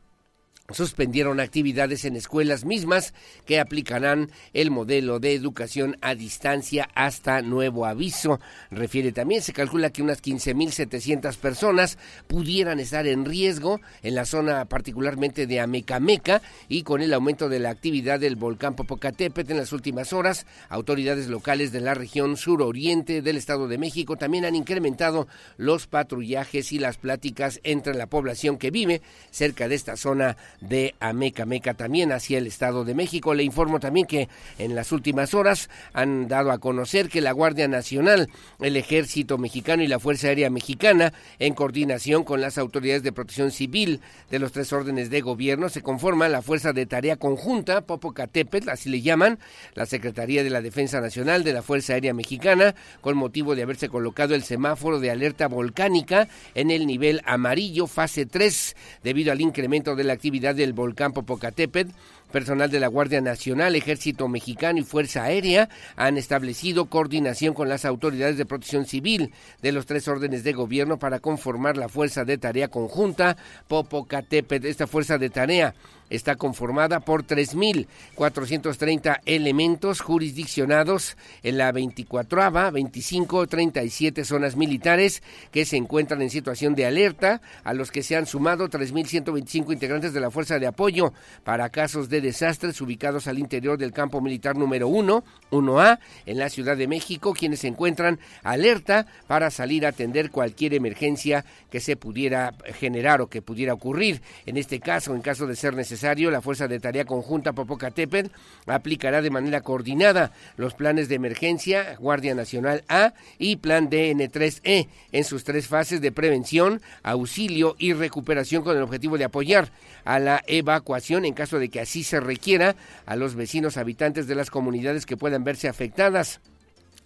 suspendieron 0.71 1.41
actividades 1.41 2.05
en 2.05 2.15
escuelas 2.15 2.63
mismas 2.63 3.13
que 3.45 3.59
aplicarán 3.59 4.31
el 4.53 4.71
modelo 4.71 5.19
de 5.19 5.33
educación 5.33 5.97
a 5.99 6.15
distancia 6.15 6.87
hasta 6.95 7.41
nuevo 7.41 7.85
aviso. 7.85 8.39
Refiere 8.71 9.11
también, 9.11 9.41
se 9.41 9.51
calcula 9.51 9.89
que 9.89 10.01
unas 10.01 10.23
15.700 10.23 11.35
personas 11.35 11.97
pudieran 12.27 12.79
estar 12.79 13.05
en 13.07 13.25
riesgo 13.25 13.81
en 14.03 14.15
la 14.15 14.23
zona 14.23 14.63
particularmente 14.63 15.47
de 15.47 15.59
Amecameca 15.59 16.41
y 16.69 16.83
con 16.83 17.01
el 17.01 17.13
aumento 17.13 17.49
de 17.49 17.59
la 17.59 17.69
actividad 17.69 18.21
del 18.21 18.37
volcán 18.37 18.77
Popocatépetl 18.77 19.51
en 19.51 19.57
las 19.57 19.73
últimas 19.73 20.13
horas, 20.13 20.45
autoridades 20.69 21.27
locales 21.27 21.73
de 21.73 21.81
la 21.81 21.93
región 21.93 22.37
suroriente 22.37 23.21
del 23.21 23.35
Estado 23.35 23.67
de 23.67 23.77
México 23.77 24.15
también 24.15 24.45
han 24.45 24.55
incrementado 24.55 25.27
los 25.57 25.87
patrullajes 25.87 26.71
y 26.71 26.79
las 26.79 26.95
pláticas 26.95 27.59
entre 27.63 27.95
la 27.95 28.07
población 28.07 28.57
que 28.57 28.71
vive 28.71 29.01
cerca 29.29 29.67
de 29.67 29.75
esta 29.75 29.97
zona 29.97 30.37
de 30.69 30.95
Ameca 30.99 31.73
también 31.73 32.11
hacia 32.11 32.37
el 32.37 32.47
Estado 32.47 32.85
de 32.85 32.95
México. 32.95 33.33
Le 33.33 33.43
informo 33.43 33.79
también 33.79 34.05
que 34.05 34.29
en 34.57 34.75
las 34.75 34.91
últimas 34.91 35.33
horas 35.33 35.69
han 35.93 36.27
dado 36.27 36.51
a 36.51 36.59
conocer 36.59 37.09
que 37.09 37.21
la 37.21 37.31
Guardia 37.31 37.67
Nacional, 37.67 38.29
el 38.59 38.77
Ejército 38.77 39.37
Mexicano 39.37 39.83
y 39.83 39.87
la 39.87 39.99
Fuerza 39.99 40.27
Aérea 40.27 40.49
Mexicana, 40.49 41.13
en 41.39 41.53
coordinación 41.53 42.23
con 42.23 42.41
las 42.41 42.57
autoridades 42.57 43.03
de 43.03 43.11
protección 43.11 43.51
civil 43.51 44.01
de 44.29 44.39
los 44.39 44.51
tres 44.51 44.71
órdenes 44.73 45.09
de 45.09 45.21
gobierno, 45.21 45.69
se 45.69 45.81
conforman 45.81 46.31
la 46.31 46.41
Fuerza 46.41 46.73
de 46.73 46.85
Tarea 46.85 47.17
Conjunta, 47.17 47.81
Popocatépetl, 47.81 48.69
así 48.69 48.89
le 48.89 49.01
llaman, 49.01 49.39
la 49.75 49.85
Secretaría 49.85 50.43
de 50.43 50.49
la 50.49 50.61
Defensa 50.61 51.01
Nacional 51.01 51.43
de 51.43 51.53
la 51.53 51.61
Fuerza 51.61 51.93
Aérea 51.93 52.13
Mexicana, 52.13 52.75
con 53.01 53.17
motivo 53.17 53.55
de 53.55 53.63
haberse 53.63 53.89
colocado 53.89 54.35
el 54.35 54.43
semáforo 54.43 54.99
de 54.99 55.11
alerta 55.11 55.47
volcánica 55.47 56.27
en 56.55 56.71
el 56.71 56.87
nivel 56.87 57.21
amarillo, 57.25 57.87
fase 57.87 58.25
3, 58.25 58.75
debido 59.03 59.31
al 59.31 59.41
incremento 59.41 59.95
de 59.95 60.03
la 60.03 60.13
actividad 60.13 60.52
del 60.53 60.73
volcán 60.73 61.13
Popocatépetl, 61.13 61.91
personal 62.31 62.69
de 62.69 62.79
la 62.79 62.87
Guardia 62.87 63.21
Nacional, 63.21 63.75
Ejército 63.75 64.27
Mexicano 64.27 64.79
y 64.79 64.83
Fuerza 64.83 65.23
Aérea 65.23 65.69
han 65.95 66.17
establecido 66.17 66.85
coordinación 66.85 67.53
con 67.53 67.69
las 67.69 67.85
autoridades 67.85 68.37
de 68.37 68.45
protección 68.45 68.85
civil 68.85 69.31
de 69.61 69.71
los 69.71 69.85
tres 69.85 70.07
órdenes 70.07 70.43
de 70.43 70.53
gobierno 70.53 70.97
para 70.97 71.19
conformar 71.19 71.77
la 71.77 71.89
Fuerza 71.89 72.25
de 72.25 72.37
Tarea 72.37 72.69
Conjunta 72.69 73.37
Popocatépetl. 73.67 74.65
Esta 74.65 74.87
Fuerza 74.87 75.17
de 75.17 75.29
Tarea 75.29 75.75
está 76.15 76.35
conformada 76.35 76.99
por 76.99 77.25
3.430 77.25 79.21
elementos 79.25 80.01
jurisdiccionados 80.01 81.17
en 81.43 81.57
la 81.57 81.71
24 81.71 82.33
25, 82.71 83.47
37 83.47 84.25
zonas 84.25 84.55
militares 84.55 85.23
que 85.51 85.65
se 85.65 85.77
encuentran 85.77 86.21
en 86.21 86.29
situación 86.29 86.75
de 86.75 86.85
alerta, 86.85 87.41
a 87.63 87.73
los 87.73 87.91
que 87.91 88.03
se 88.03 88.15
han 88.15 88.25
sumado 88.25 88.69
3.125 88.69 89.71
integrantes 89.71 90.13
de 90.13 90.19
la 90.19 90.31
Fuerza 90.31 90.59
de 90.59 90.67
Apoyo 90.67 91.13
para 91.43 91.69
casos 91.69 92.09
de 92.09 92.21
desastres 92.21 92.79
ubicados 92.81 93.27
al 93.27 93.39
interior 93.39 93.77
del 93.77 93.93
campo 93.93 94.21
militar 94.21 94.55
número 94.55 94.87
1, 94.87 95.23
1A, 95.51 95.99
en 96.25 96.37
la 96.37 96.49
Ciudad 96.49 96.77
de 96.77 96.87
México, 96.87 97.33
quienes 97.33 97.61
se 97.61 97.67
encuentran 97.67 98.19
alerta 98.43 99.05
para 99.27 99.51
salir 99.51 99.85
a 99.85 99.89
atender 99.89 100.31
cualquier 100.31 100.73
emergencia 100.73 101.45
que 101.69 101.79
se 101.79 101.95
pudiera 101.95 102.53
generar 102.79 103.21
o 103.21 103.27
que 103.27 103.41
pudiera 103.41 103.73
ocurrir. 103.73 104.21
En 104.45 104.57
este 104.57 104.79
caso, 104.79 105.15
en 105.15 105.21
caso 105.21 105.47
de 105.47 105.55
ser 105.55 105.75
necesario, 105.75 106.02
la 106.03 106.41
Fuerza 106.41 106.67
de 106.67 106.81
Tarea 106.81 107.05
Conjunta 107.05 107.53
Popocatépetl 107.53 108.29
aplicará 108.67 109.21
de 109.21 109.29
manera 109.29 109.61
coordinada 109.61 110.33
los 110.57 110.73
planes 110.73 111.07
de 111.07 111.15
emergencia 111.15 111.95
Guardia 111.97 112.35
Nacional 112.35 112.83
A 112.89 113.13
y 113.39 113.55
Plan 113.55 113.89
DN3E 113.89 114.89
en 115.13 115.23
sus 115.23 115.45
tres 115.45 115.67
fases 115.67 116.01
de 116.01 116.11
prevención, 116.11 116.81
auxilio 117.03 117.75
y 117.79 117.93
recuperación 117.93 118.63
con 118.63 118.75
el 118.75 118.83
objetivo 118.83 119.17
de 119.17 119.23
apoyar 119.23 119.71
a 120.03 120.19
la 120.19 120.43
evacuación 120.45 121.23
en 121.23 121.33
caso 121.33 121.57
de 121.57 121.69
que 121.69 121.79
así 121.79 122.03
se 122.03 122.19
requiera 122.19 122.75
a 123.05 123.15
los 123.15 123.35
vecinos 123.35 123.77
habitantes 123.77 124.27
de 124.27 124.35
las 124.35 124.49
comunidades 124.49 125.05
que 125.05 125.17
puedan 125.17 125.45
verse 125.45 125.69
afectadas. 125.69 126.41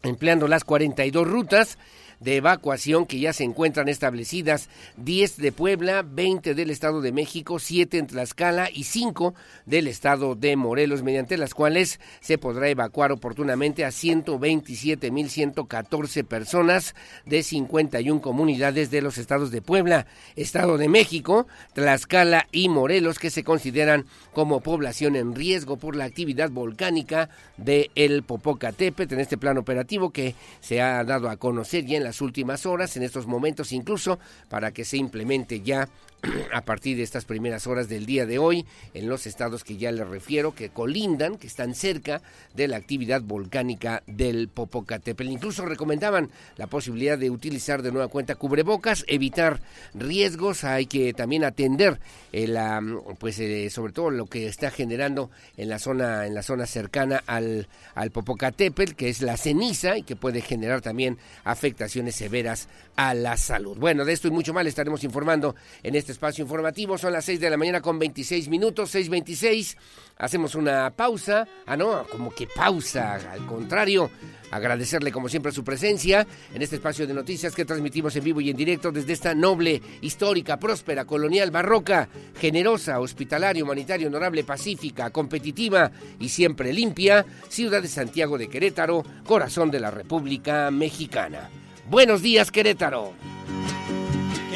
Empleando 0.03 0.47
las 0.47 0.63
42 0.63 1.27
rutas 1.27 1.77
de 2.19 2.37
evacuación 2.37 3.05
que 3.05 3.19
ya 3.19 3.33
se 3.33 3.43
encuentran 3.43 3.89
establecidas, 3.89 4.69
10 4.97 5.37
de 5.37 5.51
Puebla, 5.51 6.03
20 6.03 6.55
del 6.55 6.69
Estado 6.69 7.01
de 7.01 7.11
México, 7.11 7.59
7 7.59 7.97
en 7.97 8.07
Tlaxcala 8.07 8.69
y 8.71 8.85
5 8.85 9.35
del 9.65 9.87
Estado 9.87 10.35
de 10.35 10.55
Morelos, 10.55 11.03
mediante 11.03 11.37
las 11.37 11.53
cuales 11.53 11.99
se 12.19 12.37
podrá 12.37 12.69
evacuar 12.69 13.11
oportunamente 13.11 13.83
a 13.85 13.89
127.114 13.89 16.23
personas 16.23 16.95
de 17.25 17.43
51 17.43 18.21
comunidades 18.21 18.91
de 18.91 19.01
los 19.01 19.17
estados 19.17 19.51
de 19.51 19.61
Puebla, 19.61 20.07
Estado 20.35 20.77
de 20.77 20.89
México, 20.89 21.47
Tlaxcala 21.73 22.47
y 22.51 22.69
Morelos 22.69 23.19
que 23.19 23.29
se 23.29 23.43
consideran 23.43 24.05
como 24.33 24.61
población 24.61 25.15
en 25.15 25.35
riesgo 25.35 25.77
por 25.77 25.95
la 25.95 26.05
actividad 26.05 26.49
volcánica 26.49 27.29
de 27.57 27.91
el 27.95 28.23
Popocatépetl 28.23 29.13
en 29.13 29.19
este 29.19 29.37
plan 29.37 29.57
operativo 29.57 30.11
que 30.11 30.35
se 30.59 30.81
ha 30.81 31.03
dado 31.03 31.29
a 31.29 31.37
conocer 31.37 31.85
ya 31.85 31.97
en 31.97 32.03
las 32.07 32.21
últimas 32.21 32.65
horas, 32.65 32.95
en 32.95 33.03
estos 33.03 33.27
momentos 33.27 33.71
incluso, 33.71 34.17
para 34.49 34.71
que 34.71 34.85
se 34.85 34.97
implemente 34.97 35.61
ya 35.61 35.89
a 36.53 36.61
partir 36.61 36.97
de 36.97 37.03
estas 37.03 37.25
primeras 37.25 37.67
horas 37.67 37.89
del 37.89 38.05
día 38.05 38.25
de 38.25 38.39
hoy 38.39 38.65
en 38.93 39.07
los 39.07 39.27
estados 39.27 39.63
que 39.63 39.77
ya 39.77 39.91
les 39.91 40.07
refiero, 40.07 40.55
que 40.55 40.69
colindan, 40.69 41.37
que 41.37 41.47
están 41.47 41.75
cerca 41.75 42.21
de 42.55 42.67
la 42.67 42.77
actividad 42.77 43.21
volcánica 43.21 44.03
del 44.07 44.47
Popocatépetl. 44.47 45.29
Incluso 45.29 45.65
recomendaban 45.65 46.29
la 46.55 46.67
posibilidad 46.67 47.17
de 47.17 47.29
utilizar 47.29 47.81
de 47.81 47.91
nueva 47.91 48.07
cuenta 48.07 48.35
cubrebocas, 48.35 49.05
evitar 49.07 49.61
riesgos, 49.93 50.63
hay 50.63 50.85
que 50.87 51.13
también 51.13 51.43
atender 51.43 51.99
el, 52.31 52.57
pues 53.19 53.39
eh, 53.39 53.69
sobre 53.69 53.93
todo 53.93 54.09
lo 54.09 54.25
que 54.25 54.47
está 54.47 54.71
generando 54.71 55.29
en 55.55 55.69
la 55.69 55.79
zona 55.79 56.25
en 56.25 56.33
la 56.33 56.43
zona 56.43 56.65
cercana 56.65 57.23
al, 57.25 57.67
al 57.95 58.11
Popocatépetl, 58.11 58.93
que 58.93 59.09
es 59.09 59.21
la 59.21 59.37
ceniza 59.37 59.97
y 59.97 60.03
que 60.03 60.15
puede 60.15 60.41
generar 60.41 60.81
también 60.81 61.17
afectaciones 61.43 62.15
severas 62.15 62.67
a 62.95 63.13
la 63.13 63.37
salud. 63.37 63.77
Bueno, 63.77 64.05
de 64.05 64.13
esto 64.13 64.27
y 64.27 64.31
mucho 64.31 64.53
más 64.53 64.65
estaremos 64.65 65.03
informando 65.03 65.55
en 65.83 65.95
este 65.95 66.06
espacio 66.11 66.43
informativo. 66.43 66.97
Son 66.97 67.13
las 67.13 67.25
6 67.25 67.39
de 67.39 67.49
la 67.49 67.57
mañana 67.57 67.81
con 67.81 67.99
26 67.99 68.47
minutos, 68.49 68.93
6.26. 68.93 69.77
Hacemos 70.17 70.55
una 70.55 70.91
pausa. 70.91 71.47
Ah, 71.65 71.77
no, 71.77 72.05
como 72.09 72.33
que 72.33 72.47
pausa. 72.47 73.15
Al 73.15 73.45
contrario, 73.45 74.09
agradecerle 74.51 75.11
como 75.11 75.29
siempre 75.29 75.51
su 75.51 75.63
presencia 75.63 76.25
en 76.53 76.61
este 76.61 76.77
espacio 76.77 77.07
de 77.07 77.13
noticias 77.13 77.53
que 77.53 77.65
transmitimos 77.65 78.15
en 78.15 78.23
vivo 78.23 78.41
y 78.41 78.49
en 78.49 78.57
directo 78.57 78.91
desde 78.91 79.13
esta 79.13 79.35
noble, 79.35 79.81
histórica, 80.01 80.57
próspera, 80.57 81.05
colonial, 81.05 81.51
barroca, 81.51 82.09
generosa, 82.39 82.99
hospitalaria, 82.99 83.63
humanitaria, 83.63 84.07
honorable, 84.07 84.43
pacífica, 84.43 85.09
competitiva 85.09 85.91
y 86.19 86.29
siempre 86.29 86.73
limpia, 86.73 87.25
ciudad 87.49 87.81
de 87.81 87.87
Santiago 87.87 88.37
de 88.37 88.47
Querétaro, 88.47 89.03
corazón 89.25 89.71
de 89.71 89.79
la 89.79 89.91
República 89.91 90.71
Mexicana. 90.71 91.49
Buenos 91.89 92.21
días, 92.21 92.51
Querétaro. 92.51 93.13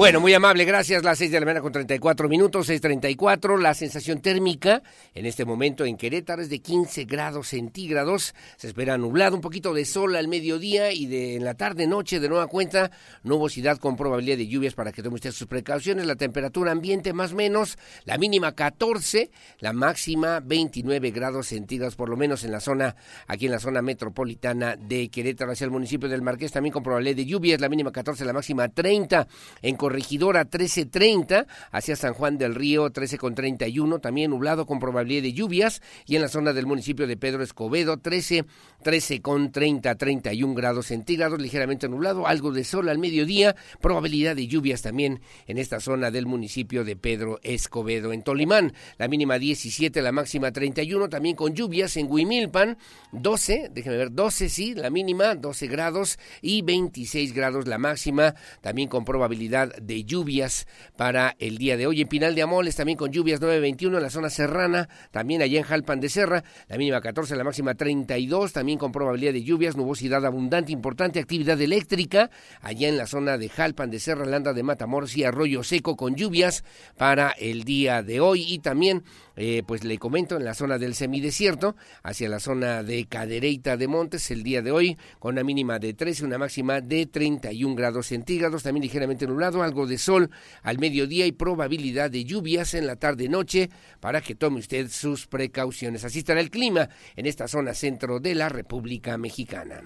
Bueno, 0.00 0.18
muy 0.18 0.32
amable, 0.32 0.64
gracias. 0.64 1.04
Las 1.04 1.18
6 1.18 1.30
de 1.30 1.40
la 1.40 1.44
mañana 1.44 1.60
con 1.60 1.72
34 1.72 2.26
minutos, 2.26 2.70
6.34. 2.70 3.60
La 3.60 3.74
sensación 3.74 4.22
térmica 4.22 4.82
en 5.12 5.26
este 5.26 5.44
momento 5.44 5.84
en 5.84 5.98
Querétaro 5.98 6.40
es 6.40 6.48
de 6.48 6.60
15 6.60 7.04
grados 7.04 7.48
centígrados. 7.48 8.34
Se 8.56 8.68
espera 8.68 8.96
nublado, 8.96 9.36
un 9.36 9.42
poquito 9.42 9.74
de 9.74 9.84
sol 9.84 10.16
al 10.16 10.26
mediodía 10.26 10.90
y 10.90 11.04
de 11.04 11.36
en 11.36 11.44
la 11.44 11.52
tarde, 11.52 11.86
noche, 11.86 12.18
de 12.18 12.30
nueva 12.30 12.46
cuenta, 12.46 12.90
nubosidad 13.24 13.76
con 13.76 13.94
probabilidad 13.94 14.38
de 14.38 14.46
lluvias 14.46 14.72
para 14.72 14.90
que 14.90 15.02
tome 15.02 15.16
usted 15.16 15.32
sus 15.32 15.46
precauciones. 15.46 16.06
La 16.06 16.16
temperatura 16.16 16.72
ambiente 16.72 17.12
más 17.12 17.34
o 17.34 17.36
menos, 17.36 17.76
la 18.06 18.16
mínima 18.16 18.52
14, 18.52 19.30
la 19.58 19.74
máxima 19.74 20.40
29 20.40 21.10
grados 21.10 21.48
centígrados, 21.48 21.94
por 21.94 22.08
lo 22.08 22.16
menos 22.16 22.42
en 22.42 22.52
la 22.52 22.60
zona, 22.60 22.96
aquí 23.26 23.44
en 23.44 23.52
la 23.52 23.60
zona 23.60 23.82
metropolitana 23.82 24.76
de 24.76 25.10
Querétaro, 25.10 25.52
hacia 25.52 25.66
el 25.66 25.70
municipio 25.70 26.08
del 26.08 26.22
Marqués, 26.22 26.52
también 26.52 26.72
con 26.72 26.82
probabilidad 26.82 27.16
de 27.16 27.26
lluvias, 27.26 27.60
la 27.60 27.68
mínima 27.68 27.92
14, 27.92 28.24
la 28.24 28.32
máxima 28.32 28.66
30. 28.70 29.28
En 29.60 29.76
Corregidora 29.90 30.48
13.30, 30.48 31.48
hacia 31.72 31.96
San 31.96 32.14
Juan 32.14 32.38
del 32.38 32.54
Río 32.54 32.92
13.31, 32.92 34.00
también 34.00 34.30
nublado 34.30 34.64
con 34.64 34.78
probabilidad 34.78 35.24
de 35.24 35.32
lluvias, 35.32 35.82
y 36.06 36.14
en 36.14 36.22
la 36.22 36.28
zona 36.28 36.52
del 36.52 36.64
municipio 36.64 37.08
de 37.08 37.16
Pedro 37.16 37.42
Escobedo 37.42 37.96
13, 37.96 38.44
13.30, 38.84 39.98
31 39.98 40.54
grados 40.54 40.86
centígrados, 40.86 41.40
ligeramente 41.40 41.88
nublado, 41.88 42.28
algo 42.28 42.52
de 42.52 42.62
sol 42.62 42.88
al 42.88 42.98
mediodía, 42.98 43.56
probabilidad 43.80 44.36
de 44.36 44.46
lluvias 44.46 44.80
también 44.80 45.22
en 45.48 45.58
esta 45.58 45.80
zona 45.80 46.12
del 46.12 46.26
municipio 46.26 46.84
de 46.84 46.94
Pedro 46.94 47.40
Escobedo. 47.42 48.12
En 48.12 48.22
Tolimán, 48.22 48.72
la 48.96 49.08
mínima 49.08 49.40
17, 49.40 50.02
la 50.02 50.12
máxima 50.12 50.52
31, 50.52 51.08
también 51.08 51.34
con 51.34 51.52
lluvias 51.52 51.96
en 51.96 52.06
Huimilpan 52.08 52.78
12, 53.10 53.72
déjenme 53.74 53.98
ver, 53.98 54.12
12 54.12 54.48
sí, 54.50 54.74
la 54.76 54.90
mínima 54.90 55.34
12 55.34 55.66
grados 55.66 56.16
y 56.42 56.62
26 56.62 57.34
grados 57.34 57.66
la 57.66 57.78
máxima, 57.78 58.36
también 58.60 58.88
con 58.88 59.04
probabilidad 59.04 59.79
de 59.80 60.04
lluvias 60.04 60.66
para 60.96 61.36
el 61.38 61.58
día 61.58 61.76
de 61.76 61.86
hoy. 61.86 62.00
En 62.00 62.08
Pinal 62.08 62.34
de 62.34 62.42
Amoles 62.42 62.76
también 62.76 62.98
con 62.98 63.10
lluvias 63.10 63.40
9.21 63.40 63.96
en 63.96 64.02
la 64.02 64.10
zona 64.10 64.30
serrana, 64.30 64.88
también 65.10 65.42
allá 65.42 65.58
en 65.58 65.64
Jalpan 65.64 66.00
de 66.00 66.08
Serra, 66.08 66.44
la 66.68 66.76
mínima 66.76 67.00
14, 67.00 67.36
la 67.36 67.44
máxima 67.44 67.74
32, 67.74 68.52
también 68.52 68.78
con 68.78 68.92
probabilidad 68.92 69.32
de 69.32 69.42
lluvias, 69.42 69.76
nubosidad 69.76 70.24
abundante, 70.24 70.72
importante 70.72 71.18
actividad 71.18 71.60
eléctrica 71.60 72.30
allá 72.60 72.88
en 72.88 72.96
la 72.96 73.06
zona 73.06 73.38
de 73.38 73.48
Jalpan 73.48 73.90
de 73.90 74.00
Serra, 74.00 74.26
Landa 74.26 74.52
de 74.52 74.62
Matamoros 74.62 75.16
y 75.16 75.24
Arroyo 75.24 75.62
Seco 75.62 75.96
con 75.96 76.14
lluvias 76.14 76.64
para 76.96 77.30
el 77.30 77.64
día 77.64 78.02
de 78.02 78.20
hoy 78.20 78.44
y 78.46 78.58
también 78.58 79.04
eh, 79.42 79.62
pues 79.66 79.84
le 79.84 79.96
comento 79.96 80.36
en 80.36 80.44
la 80.44 80.52
zona 80.52 80.76
del 80.76 80.94
semidesierto, 80.94 81.74
hacia 82.02 82.28
la 82.28 82.40
zona 82.40 82.82
de 82.82 83.06
Cadereyta 83.06 83.78
de 83.78 83.88
Montes, 83.88 84.30
el 84.30 84.42
día 84.42 84.60
de 84.60 84.70
hoy, 84.70 84.98
con 85.18 85.32
una 85.32 85.42
mínima 85.44 85.78
de 85.78 85.94
13, 85.94 86.26
una 86.26 86.36
máxima 86.36 86.82
de 86.82 87.06
31 87.06 87.74
grados 87.74 88.08
centígrados, 88.08 88.64
también 88.64 88.82
ligeramente 88.82 89.26
nublado, 89.26 89.62
algo 89.62 89.86
de 89.86 89.96
sol 89.96 90.30
al 90.62 90.78
mediodía 90.78 91.24
y 91.24 91.32
probabilidad 91.32 92.10
de 92.10 92.24
lluvias 92.24 92.74
en 92.74 92.86
la 92.86 92.96
tarde-noche 92.96 93.70
para 93.98 94.20
que 94.20 94.34
tome 94.34 94.58
usted 94.58 94.90
sus 94.90 95.26
precauciones. 95.26 96.04
Así 96.04 96.18
estará 96.18 96.40
el 96.40 96.50
clima 96.50 96.90
en 97.16 97.24
esta 97.24 97.48
zona 97.48 97.72
centro 97.72 98.20
de 98.20 98.34
la 98.34 98.50
República 98.50 99.16
Mexicana. 99.16 99.80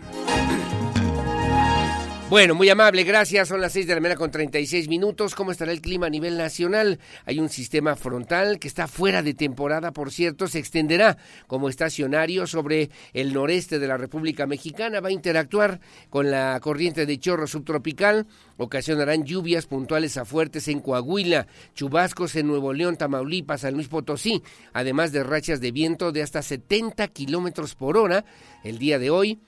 Bueno, 2.30 2.54
muy 2.54 2.70
amable, 2.70 3.04
gracias. 3.04 3.48
Son 3.48 3.60
las 3.60 3.72
6 3.74 3.87
de 3.87 3.94
la 3.94 4.00
mañana 4.00 4.18
con 4.18 4.30
36 4.30 4.88
minutos. 4.88 5.34
¿Cómo 5.34 5.52
estará 5.52 5.70
el 5.72 5.82
clima 5.82 6.06
a 6.06 6.10
nivel 6.10 6.38
nacional? 6.38 6.98
Hay 7.26 7.38
un 7.38 7.50
sistema 7.50 7.96
frontal 7.96 8.58
que 8.58 8.66
está 8.66 8.88
fuera 8.88 9.22
de 9.22 9.34
temporada, 9.34 9.92
por 9.92 10.10
cierto, 10.10 10.48
se 10.48 10.58
extenderá 10.58 11.18
como 11.46 11.68
estacionario 11.68 12.46
sobre 12.46 12.88
el 13.12 13.34
noreste 13.34 13.78
de 13.78 13.87
la 13.87 13.98
República 13.98 14.46
Mexicana. 14.46 15.00
Va 15.00 15.10
a 15.10 15.12
interactuar 15.12 15.80
con 16.08 16.30
la 16.30 16.58
corriente 16.60 17.04
de 17.04 17.18
chorro 17.18 17.46
subtropical. 17.46 18.26
Ocasionarán 18.56 19.24
lluvias 19.24 19.66
puntuales 19.66 20.16
a 20.16 20.24
fuertes 20.24 20.66
en 20.68 20.80
Coahuila, 20.80 21.46
chubascos 21.74 22.37
en 22.37 22.46
Nuevo 22.46 22.72
León, 22.72 22.96
Tamaulipas, 22.96 23.60
San 23.60 23.74
Luis 23.74 23.88
Potosí, 23.88 24.42
además 24.72 25.12
de 25.12 25.24
rachas 25.24 25.60
de 25.60 25.72
viento 25.72 26.10
de 26.10 26.22
hasta 26.22 26.40
70 26.40 27.06
kilómetros 27.08 27.74
por 27.74 27.98
hora 27.98 28.24
el 28.64 28.78
día 28.78 28.98
de 28.98 29.10
hoy 29.10 29.40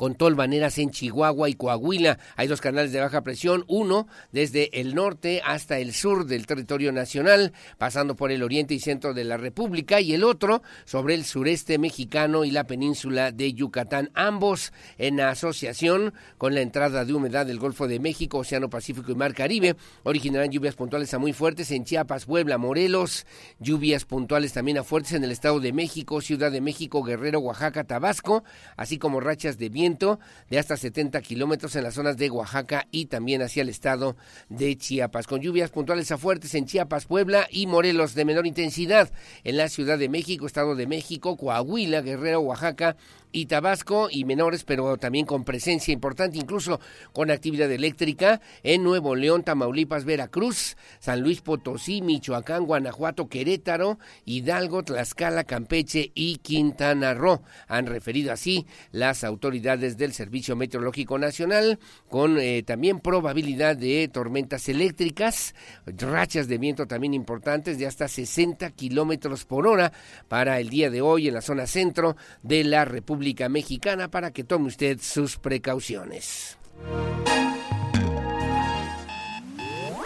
con 0.00 0.14
tolvaneras 0.14 0.78
en 0.78 0.92
Chihuahua 0.92 1.50
y 1.50 1.54
Coahuila. 1.56 2.18
Hay 2.36 2.48
dos 2.48 2.62
canales 2.62 2.90
de 2.90 3.00
baja 3.00 3.20
presión, 3.20 3.66
uno 3.68 4.08
desde 4.32 4.80
el 4.80 4.94
norte 4.94 5.42
hasta 5.44 5.78
el 5.78 5.92
sur 5.92 6.24
del 6.24 6.46
territorio 6.46 6.90
nacional, 6.90 7.52
pasando 7.76 8.16
por 8.16 8.32
el 8.32 8.42
oriente 8.42 8.72
y 8.72 8.80
centro 8.80 9.12
de 9.12 9.24
la 9.24 9.36
República, 9.36 10.00
y 10.00 10.14
el 10.14 10.24
otro 10.24 10.62
sobre 10.86 11.12
el 11.12 11.26
sureste 11.26 11.76
mexicano 11.76 12.46
y 12.46 12.50
la 12.50 12.64
península 12.64 13.30
de 13.30 13.52
Yucatán, 13.52 14.10
ambos 14.14 14.72
en 14.96 15.20
asociación 15.20 16.14
con 16.38 16.54
la 16.54 16.62
entrada 16.62 17.04
de 17.04 17.12
humedad 17.12 17.44
del 17.44 17.58
Golfo 17.58 17.86
de 17.86 18.00
México, 18.00 18.38
Océano 18.38 18.70
Pacífico 18.70 19.12
y 19.12 19.16
Mar 19.16 19.34
Caribe. 19.34 19.76
Originarán 20.04 20.50
lluvias 20.50 20.76
puntuales 20.76 21.12
a 21.12 21.18
muy 21.18 21.34
fuertes 21.34 21.70
en 21.72 21.84
Chiapas, 21.84 22.24
Puebla, 22.24 22.56
Morelos, 22.56 23.26
lluvias 23.58 24.06
puntuales 24.06 24.54
también 24.54 24.78
a 24.78 24.82
fuertes 24.82 25.12
en 25.12 25.24
el 25.24 25.30
Estado 25.30 25.60
de 25.60 25.74
México, 25.74 26.22
Ciudad 26.22 26.50
de 26.50 26.62
México, 26.62 27.02
Guerrero, 27.02 27.40
Oaxaca, 27.40 27.84
Tabasco, 27.84 28.44
así 28.78 28.96
como 28.96 29.20
rachas 29.20 29.58
de 29.58 29.68
viento 29.68 29.89
de 29.98 30.58
hasta 30.58 30.76
70 30.76 31.20
kilómetros 31.22 31.74
en 31.76 31.84
las 31.84 31.94
zonas 31.94 32.16
de 32.16 32.30
Oaxaca 32.30 32.86
y 32.90 33.06
también 33.06 33.42
hacia 33.42 33.62
el 33.62 33.68
estado 33.68 34.16
de 34.48 34.76
Chiapas, 34.76 35.26
con 35.26 35.40
lluvias 35.40 35.70
puntuales 35.70 36.10
a 36.12 36.18
fuertes 36.18 36.54
en 36.54 36.66
Chiapas, 36.66 37.06
Puebla 37.06 37.46
y 37.50 37.66
Morelos 37.66 38.14
de 38.14 38.24
menor 38.24 38.46
intensidad 38.46 39.10
en 39.44 39.56
la 39.56 39.68
Ciudad 39.68 39.98
de 39.98 40.08
México, 40.08 40.46
Estado 40.46 40.74
de 40.76 40.86
México, 40.86 41.36
Coahuila, 41.36 42.02
Guerrero, 42.02 42.40
Oaxaca 42.40 42.96
y 43.32 43.46
Tabasco 43.46 44.08
y 44.10 44.24
menores, 44.24 44.64
pero 44.64 44.96
también 44.96 45.26
con 45.26 45.44
presencia 45.44 45.92
importante, 45.92 46.38
incluso 46.38 46.80
con 47.12 47.30
actividad 47.30 47.70
eléctrica 47.70 48.40
en 48.62 48.82
Nuevo 48.82 49.14
León, 49.14 49.44
Tamaulipas, 49.44 50.04
Veracruz, 50.04 50.76
San 50.98 51.20
Luis 51.20 51.40
Potosí, 51.40 52.02
Michoacán, 52.02 52.66
Guanajuato, 52.66 53.28
Querétaro, 53.28 53.98
Hidalgo, 54.24 54.82
Tlaxcala, 54.82 55.44
Campeche 55.44 56.10
y 56.14 56.38
Quintana 56.38 57.14
Roo. 57.14 57.42
Han 57.68 57.86
referido 57.86 58.32
así 58.32 58.66
las 58.90 59.22
autoridades 59.22 59.96
del 59.96 60.12
Servicio 60.12 60.56
Meteorológico 60.56 61.18
Nacional, 61.18 61.78
con 62.08 62.38
eh, 62.38 62.62
también 62.64 63.00
probabilidad 63.00 63.76
de 63.76 64.08
tormentas 64.08 64.68
eléctricas, 64.68 65.54
rachas 65.86 66.48
de 66.48 66.58
viento 66.58 66.86
también 66.86 67.14
importantes 67.14 67.78
de 67.78 67.86
hasta 67.86 68.08
60 68.08 68.70
kilómetros 68.72 69.44
por 69.44 69.66
hora 69.66 69.92
para 70.28 70.58
el 70.58 70.68
día 70.68 70.90
de 70.90 71.00
hoy 71.00 71.28
en 71.28 71.34
la 71.34 71.42
zona 71.42 71.66
centro 71.66 72.16
de 72.42 72.64
la 72.64 72.84
República 72.84 73.19
Mexicana 73.48 74.10
para 74.10 74.32
que 74.32 74.44
tome 74.44 74.68
usted 74.68 74.98
sus 75.00 75.36
precauciones. 75.36 76.56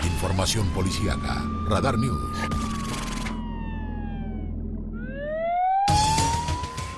Información 0.02 0.68
policíaca. 0.74 1.42
Radar 1.68 1.98
News. 1.98 2.38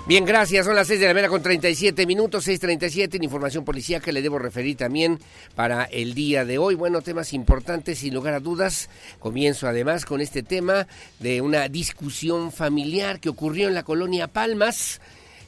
Bien, 0.08 0.24
gracias. 0.24 0.64
Son 0.66 0.76
las 0.76 0.86
6 0.86 1.00
de 1.00 1.06
la 1.08 1.14
mañana 1.14 1.28
con 1.28 1.42
37 1.42 2.06
minutos, 2.06 2.46
6.37 2.46 3.16
en 3.16 3.24
información 3.24 3.64
policía 3.64 3.98
que 3.98 4.12
le 4.12 4.22
debo 4.22 4.38
referir 4.38 4.76
también 4.76 5.18
para 5.56 5.82
el 5.82 6.14
día 6.14 6.44
de 6.44 6.58
hoy. 6.58 6.76
Bueno, 6.76 7.02
temas 7.02 7.32
importantes, 7.32 7.98
sin 7.98 8.14
lugar 8.14 8.34
a 8.34 8.38
dudas. 8.38 8.88
Comienzo 9.18 9.66
además 9.66 10.04
con 10.04 10.20
este 10.20 10.44
tema 10.44 10.86
de 11.18 11.40
una 11.40 11.68
discusión 11.68 12.52
familiar 12.52 13.18
que 13.18 13.30
ocurrió 13.30 13.66
en 13.66 13.74
la 13.74 13.82
colonia 13.82 14.28
Palmas 14.28 15.00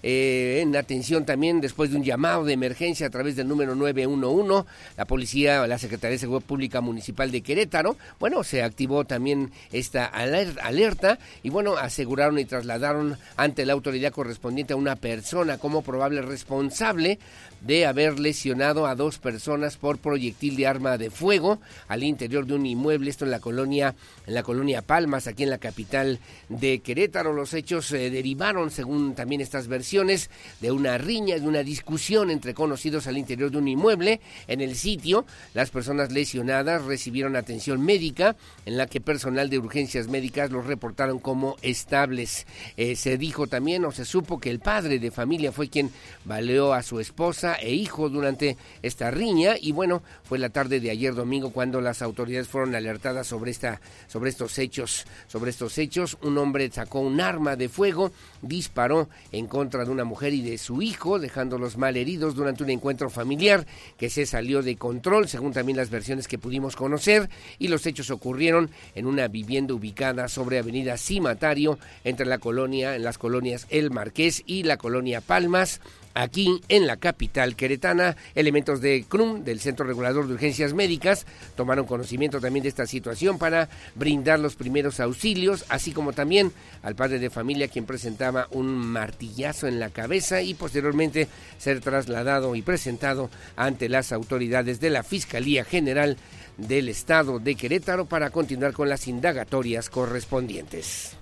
eh, 0.03 0.61
en 0.63 0.75
atención 0.77 1.25
también 1.25 1.61
después 1.61 1.91
de 1.91 1.97
un 1.97 2.05
llamado 2.05 2.45
de 2.45 2.53
emergencia 2.53 3.07
a 3.07 3.11
través 3.11 3.37
del 3.37 3.49
número 3.49 3.75
911, 3.75 4.69
la 4.97 5.05
policía, 5.05 5.67
la 5.67 5.79
Secretaría 5.79 6.13
de 6.13 6.19
Seguridad 6.19 6.47
Pública 6.47 6.81
Municipal 6.81 7.31
de 7.31 7.43
Querétaro, 7.43 7.97
bueno, 8.21 8.45
se 8.45 8.63
activó 8.63 9.05
también 9.05 9.51
esta 9.73 10.07
alerta 10.07 11.19
y 11.43 11.51
bueno, 11.51 11.77
aseguraron 11.77 12.39
y 12.39 12.45
trasladaron 12.45 13.17
ante 13.37 13.67
la 13.67 13.73
autoridad 13.73 14.13
correspondiente 14.13 14.73
a 14.73 14.77
una 14.77 14.97
persona 14.97 15.59
como 15.59 15.83
probable 15.83 16.23
responsable 16.23 17.19
de 17.61 17.87
haber 17.87 18.19
lesionado 18.19 18.87
a 18.87 18.95
dos 18.95 19.19
personas 19.19 19.77
por 19.77 19.99
proyectil 19.99 20.57
de 20.57 20.67
arma 20.67 20.99
de 20.99 21.11
fuego 21.11 21.61
al 21.89 22.03
interior 22.03 22.47
de 22.47 22.55
un 22.55 22.67
inmueble, 22.67 23.11
esto 23.11 23.25
en 23.25 23.31
la 23.31 23.41
colonia, 23.41 23.95
en 24.27 24.35
la 24.35 24.43
colonia 24.43 24.83
Palmas, 24.83 25.27
aquí 25.27 25.43
en 25.43 25.51
la 25.51 25.59
capital 25.59 26.21
de 26.49 26.81
Querétaro. 26.81 27.33
Los 27.33 27.55
hechos 27.55 27.87
se 27.87 28.11
derivaron, 28.11 28.71
según 28.71 29.15
también 29.15 29.41
estas 29.41 29.69
versiones, 29.69 30.31
de 30.61 30.71
una 30.71 30.99
riña, 30.99 31.39
de 31.39 31.47
una 31.47 31.63
discusión 31.63 32.31
entre 32.31 32.55
conocidos 32.55 33.07
al 33.07 33.19
interior 33.19 33.51
de 33.51 33.59
un 33.59 33.69
inmueble. 33.69 34.21
En 34.47 34.61
el 34.61 34.77
sitio, 34.77 35.27
las 35.55 35.71
personas 35.71 36.13
lesionadas 36.13 36.85
recibieron 36.85 37.37
atención 37.37 37.85
médica, 37.85 38.37
en 38.67 38.77
la 38.77 38.87
que 38.87 39.01
personal 39.01 39.51
de 39.51 39.59
urgencias 39.59 40.09
médicas 40.09 40.51
los 40.51 40.67
reportaron 40.67 41.19
como 41.19 41.57
estables. 41.63 42.47
Eh, 42.77 42.97
se 42.97 43.19
dijo 43.19 43.47
también 43.47 43.85
o 43.85 43.93
se 43.93 44.05
supo 44.05 44.39
que 44.39 44.51
el 44.51 44.61
padre 44.61 44.99
de 44.99 45.11
familia 45.11 45.53
fue 45.53 45.69
quien 45.69 45.91
baleó 46.25 46.73
a 46.73 46.83
su 46.83 47.01
esposa 47.01 47.48
e 47.55 47.73
hijo 47.73 48.09
durante 48.09 48.57
esta 48.83 49.11
riña. 49.11 49.55
Y 49.61 49.73
bueno, 49.73 50.03
fue 50.25 50.39
la 50.39 50.51
tarde 50.51 50.81
de 50.81 50.91
ayer 50.91 51.15
domingo 51.15 51.51
cuando 51.51 51.81
las 51.81 52.03
autoridades 52.03 52.49
fueron 52.49 52.75
alertadas 52.75 53.27
sobre 53.27 53.51
esta 53.51 53.81
sobre 54.07 54.31
estos 54.31 54.59
hechos, 54.59 55.05
sobre 55.27 55.51
estos 55.51 55.79
hechos, 55.79 56.19
un 56.23 56.39
hombre 56.39 56.71
sacó 56.71 57.01
un 57.01 57.21
arma 57.21 57.57
de 57.57 57.69
fuego, 57.69 58.13
disparó 58.43 59.09
en 59.33 59.47
contra 59.47 59.85
de 59.85 59.91
una 59.91 60.05
mujer 60.05 60.33
y 60.33 60.43
de 60.43 60.59
su 60.59 60.83
hijo, 60.83 61.19
dejándolos 61.19 61.77
mal 61.77 61.97
heridos 61.97 62.35
durante 62.35 62.63
un 62.65 62.71
encuentro 62.71 63.11
familiar 63.11 63.67
que 63.97 64.11
se 64.11 64.27
salió 64.27 64.63
de 64.63 64.77
control, 64.77 65.29
según 65.29 65.53
también 65.53 65.77
las 65.77 65.91
versiones 65.91 66.29
que 66.29 66.39
pudimos 66.39 66.77
conocer, 66.77 67.29
y 67.59 67.69
los 67.69 67.87
hechos 67.87 68.11
ocurrieron 68.11 68.71
en 68.95 69.07
una 69.07 69.29
vivienda 69.29 69.75
ubicada 69.75 70.29
sobre 70.29 70.59
Avenida 70.59 70.97
Cimatario 70.97 71.79
entre 72.05 72.27
la 72.27 72.39
colonia, 72.39 72.95
en 72.97 73.03
las 73.03 73.19
colonias 73.19 73.67
El 73.71 73.91
Marqués 73.91 74.43
y 74.47 74.63
la 74.63 74.77
colonia 74.77 75.21
Palmas 75.21 75.81
aquí 76.19 76.61
en 76.69 76.87
la 76.87 76.97
capital 76.97 77.55
queretana. 77.55 78.17
Elementos 78.35 78.81
de 78.81 79.05
CRUM, 79.09 79.45
del 79.45 79.61
Centro 79.61 79.87
Regulador 79.87 80.27
de 80.27 80.35
Urgencias 80.35 80.75
Médicas, 80.75 81.27
tomaron 81.57 81.87
conocimiento 81.87 82.41
también 82.41 82.65
de 82.65 82.69
esta 82.69 82.87
situación 82.87 83.39
para 83.39 83.69
brindar 83.95 84.41
los 84.41 84.57
primeros 84.57 84.99
auxilios, 84.99 85.65
así 85.69 85.93
como 85.93 86.13
también 86.13 86.53
al 86.83 86.97
padre 86.97 87.21
de 87.21 87.31
familia 87.31 87.69
quien 87.69 87.87
presentaba 87.87 88.49
un 88.51 88.67
martillazo 88.67 89.69
en 89.69 89.79
la 89.79 89.91
cabeza 89.91 90.43
y 90.43 90.55
posteriormente 90.55 91.29
ser 91.59 91.81
trasladado 91.81 92.57
y 92.57 92.63
presentado 92.63 93.31
ante 93.55 93.89
las 93.89 94.11
autoridades 94.11 94.81
de 94.81 94.91
la 94.91 95.05
Fiscalía 95.05 95.65
General 95.65 96.17
del 96.57 96.89
Estado 96.89 97.39
de 97.39 97.55
Querétaro 97.55 98.07
para 98.07 98.31
continuar 98.31 98.73
con 98.73 98.89
las 98.89 99.07
indagatorias 99.07 99.89
correspondientes. 99.89 101.18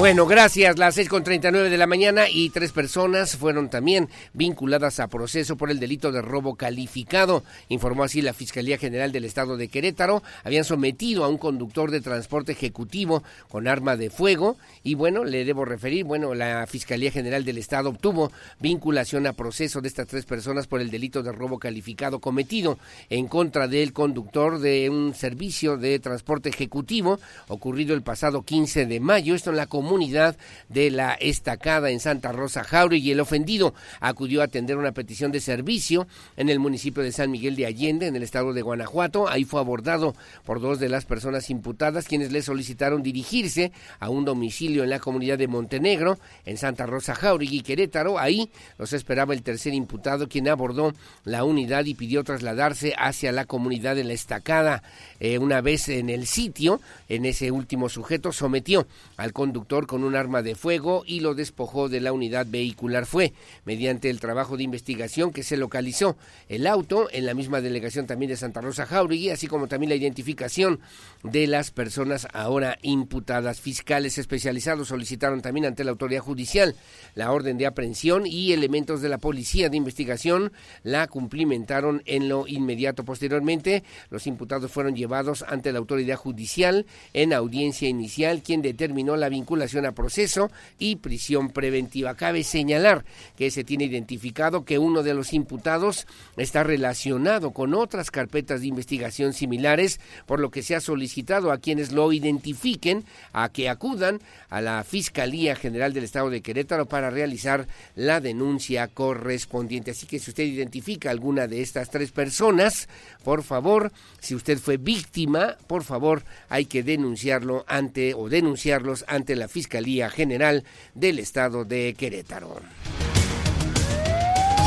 Bueno, 0.00 0.24
gracias. 0.24 0.78
Las 0.78 0.96
6.39 0.96 1.68
de 1.68 1.76
la 1.76 1.86
mañana 1.86 2.30
y 2.30 2.48
tres 2.48 2.72
personas 2.72 3.36
fueron 3.36 3.68
también 3.68 4.08
vinculadas 4.32 4.98
a 4.98 5.08
proceso 5.08 5.58
por 5.58 5.70
el 5.70 5.78
delito 5.78 6.10
de 6.10 6.22
robo 6.22 6.54
calificado. 6.54 7.44
Informó 7.68 8.04
así 8.04 8.22
la 8.22 8.32
Fiscalía 8.32 8.78
General 8.78 9.12
del 9.12 9.26
Estado 9.26 9.58
de 9.58 9.68
Querétaro. 9.68 10.22
Habían 10.42 10.64
sometido 10.64 11.22
a 11.22 11.28
un 11.28 11.36
conductor 11.36 11.90
de 11.90 12.00
transporte 12.00 12.52
ejecutivo 12.52 13.22
con 13.50 13.68
arma 13.68 13.98
de 13.98 14.08
fuego. 14.08 14.56
Y 14.82 14.94
bueno, 14.94 15.22
le 15.22 15.44
debo 15.44 15.66
referir, 15.66 16.06
bueno, 16.06 16.32
la 16.32 16.66
Fiscalía 16.66 17.12
General 17.12 17.44
del 17.44 17.58
Estado 17.58 17.90
obtuvo 17.90 18.32
vinculación 18.58 19.26
a 19.26 19.34
proceso 19.34 19.82
de 19.82 19.88
estas 19.88 20.06
tres 20.06 20.24
personas 20.24 20.66
por 20.66 20.80
el 20.80 20.90
delito 20.90 21.22
de 21.22 21.32
robo 21.32 21.58
calificado 21.58 22.20
cometido 22.20 22.78
en 23.10 23.28
contra 23.28 23.68
del 23.68 23.92
conductor 23.92 24.60
de 24.60 24.88
un 24.88 25.12
servicio 25.12 25.76
de 25.76 25.98
transporte 25.98 26.48
ejecutivo 26.48 27.20
ocurrido 27.48 27.94
el 27.94 28.00
pasado 28.00 28.40
15 28.44 28.86
de 28.86 28.98
mayo. 28.98 29.34
Esto 29.34 29.50
en 29.50 29.58
la 29.58 29.66
comunidad 29.90 30.36
de 30.68 30.88
la 30.88 31.14
Estacada 31.14 31.90
en 31.90 31.98
Santa 31.98 32.30
Rosa 32.30 32.62
Jauregui 32.62 33.10
el 33.10 33.18
ofendido 33.18 33.74
acudió 33.98 34.40
a 34.40 34.44
atender 34.44 34.76
una 34.76 34.92
petición 34.92 35.32
de 35.32 35.40
servicio 35.40 36.06
en 36.36 36.48
el 36.48 36.60
municipio 36.60 37.02
de 37.02 37.10
San 37.10 37.28
Miguel 37.28 37.56
de 37.56 37.66
Allende, 37.66 38.06
en 38.06 38.14
el 38.14 38.22
estado 38.22 38.52
de 38.52 38.62
Guanajuato. 38.62 39.28
Ahí 39.28 39.42
fue 39.42 39.58
abordado 39.58 40.14
por 40.44 40.60
dos 40.60 40.78
de 40.78 40.88
las 40.88 41.06
personas 41.06 41.50
imputadas, 41.50 42.06
quienes 42.06 42.30
le 42.30 42.40
solicitaron 42.40 43.02
dirigirse 43.02 43.72
a 43.98 44.10
un 44.10 44.24
domicilio 44.24 44.84
en 44.84 44.90
la 44.90 45.00
comunidad 45.00 45.38
de 45.38 45.48
Montenegro, 45.48 46.20
en 46.46 46.56
Santa 46.56 46.86
Rosa 46.86 47.16
Jauregui, 47.16 47.62
Querétaro. 47.62 48.16
Ahí 48.16 48.48
los 48.78 48.92
esperaba 48.92 49.34
el 49.34 49.42
tercer 49.42 49.74
imputado, 49.74 50.28
quien 50.28 50.46
abordó 50.46 50.92
la 51.24 51.42
unidad 51.42 51.84
y 51.86 51.94
pidió 51.94 52.22
trasladarse 52.22 52.94
hacia 52.96 53.32
la 53.32 53.44
comunidad 53.44 53.96
de 53.96 54.04
la 54.04 54.12
Estacada. 54.12 54.84
Eh, 55.18 55.38
una 55.38 55.60
vez 55.60 55.88
en 55.88 56.10
el 56.10 56.28
sitio, 56.28 56.80
en 57.08 57.24
ese 57.24 57.50
último 57.50 57.88
sujeto 57.88 58.30
sometió 58.30 58.86
al 59.16 59.32
conductor 59.32 59.69
con 59.70 60.02
un 60.02 60.16
arma 60.16 60.42
de 60.42 60.56
fuego 60.56 61.04
y 61.06 61.20
lo 61.20 61.34
despojó 61.34 61.88
de 61.88 62.00
la 62.00 62.12
unidad 62.12 62.44
vehicular. 62.48 63.06
Fue 63.06 63.32
mediante 63.64 64.10
el 64.10 64.18
trabajo 64.18 64.56
de 64.56 64.64
investigación 64.64 65.30
que 65.32 65.44
se 65.44 65.56
localizó 65.56 66.16
el 66.48 66.66
auto 66.66 67.08
en 67.12 67.24
la 67.24 67.34
misma 67.34 67.60
delegación 67.60 68.06
también 68.06 68.30
de 68.30 68.36
Santa 68.36 68.60
Rosa 68.60 68.84
Jauregui, 68.84 69.30
así 69.30 69.46
como 69.46 69.68
también 69.68 69.90
la 69.90 69.96
identificación 69.96 70.80
de 71.22 71.46
las 71.46 71.70
personas 71.70 72.26
ahora 72.32 72.78
imputadas. 72.82 73.60
Fiscales 73.60 74.18
especializados 74.18 74.88
solicitaron 74.88 75.40
también 75.40 75.66
ante 75.66 75.84
la 75.84 75.92
autoridad 75.92 76.20
judicial 76.20 76.74
la 77.14 77.30
orden 77.30 77.56
de 77.56 77.66
aprehensión 77.66 78.26
y 78.26 78.52
elementos 78.52 79.02
de 79.02 79.08
la 79.08 79.18
policía 79.18 79.68
de 79.68 79.76
investigación 79.76 80.52
la 80.82 81.06
cumplimentaron 81.06 82.02
en 82.06 82.28
lo 82.28 82.48
inmediato. 82.48 83.04
Posteriormente, 83.04 83.84
los 84.10 84.26
imputados 84.26 84.72
fueron 84.72 84.96
llevados 84.96 85.44
ante 85.46 85.70
la 85.70 85.78
autoridad 85.78 86.16
judicial 86.16 86.86
en 87.12 87.32
audiencia 87.32 87.88
inicial, 87.88 88.42
quien 88.42 88.62
determinó 88.62 89.16
la 89.16 89.28
vinculación 89.60 89.86
a 89.86 89.92
proceso 89.92 90.50
y 90.78 90.96
prisión 90.96 91.50
preventiva. 91.50 92.14
Cabe 92.14 92.44
señalar 92.44 93.04
que 93.36 93.50
se 93.50 93.64
tiene 93.64 93.84
identificado 93.84 94.64
que 94.64 94.78
uno 94.78 95.02
de 95.02 95.12
los 95.12 95.32
imputados 95.32 96.06
está 96.36 96.62
relacionado 96.64 97.50
con 97.50 97.74
otras 97.74 98.10
carpetas 98.10 98.62
de 98.62 98.68
investigación 98.68 99.34
similares, 99.34 100.00
por 100.26 100.40
lo 100.40 100.50
que 100.50 100.62
se 100.62 100.74
ha 100.74 100.80
solicitado 100.80 101.52
a 101.52 101.58
quienes 101.58 101.92
lo 101.92 102.10
identifiquen 102.12 103.04
a 103.32 103.50
que 103.50 103.68
acudan 103.68 104.20
a 104.48 104.60
la 104.60 104.82
Fiscalía 104.82 105.54
General 105.56 105.92
del 105.92 106.04
Estado 106.04 106.30
de 106.30 106.40
Querétaro 106.40 106.86
para 106.86 107.10
realizar 107.10 107.66
la 107.94 108.20
denuncia 108.20 108.88
correspondiente. 108.88 109.90
Así 109.90 110.06
que 110.06 110.18
si 110.18 110.30
usted 110.30 110.44
identifica 110.44 111.10
alguna 111.10 111.46
de 111.46 111.60
estas 111.60 111.90
tres 111.90 112.12
personas, 112.12 112.88
por 113.22 113.42
favor, 113.42 113.92
si 114.20 114.34
usted 114.34 114.58
fue 114.58 114.78
víctima, 114.78 115.56
por 115.66 115.84
favor, 115.84 116.24
hay 116.48 116.64
que 116.64 116.82
denunciarlo 116.82 117.64
ante 117.68 118.14
o 118.14 118.28
denunciarlos 118.28 119.04
ante 119.06 119.36
la 119.36 119.48
Fiscalía 119.50 120.08
General 120.08 120.64
del 120.94 121.18
Estado 121.18 121.64
de 121.64 121.94
Querétaro. 121.98 122.60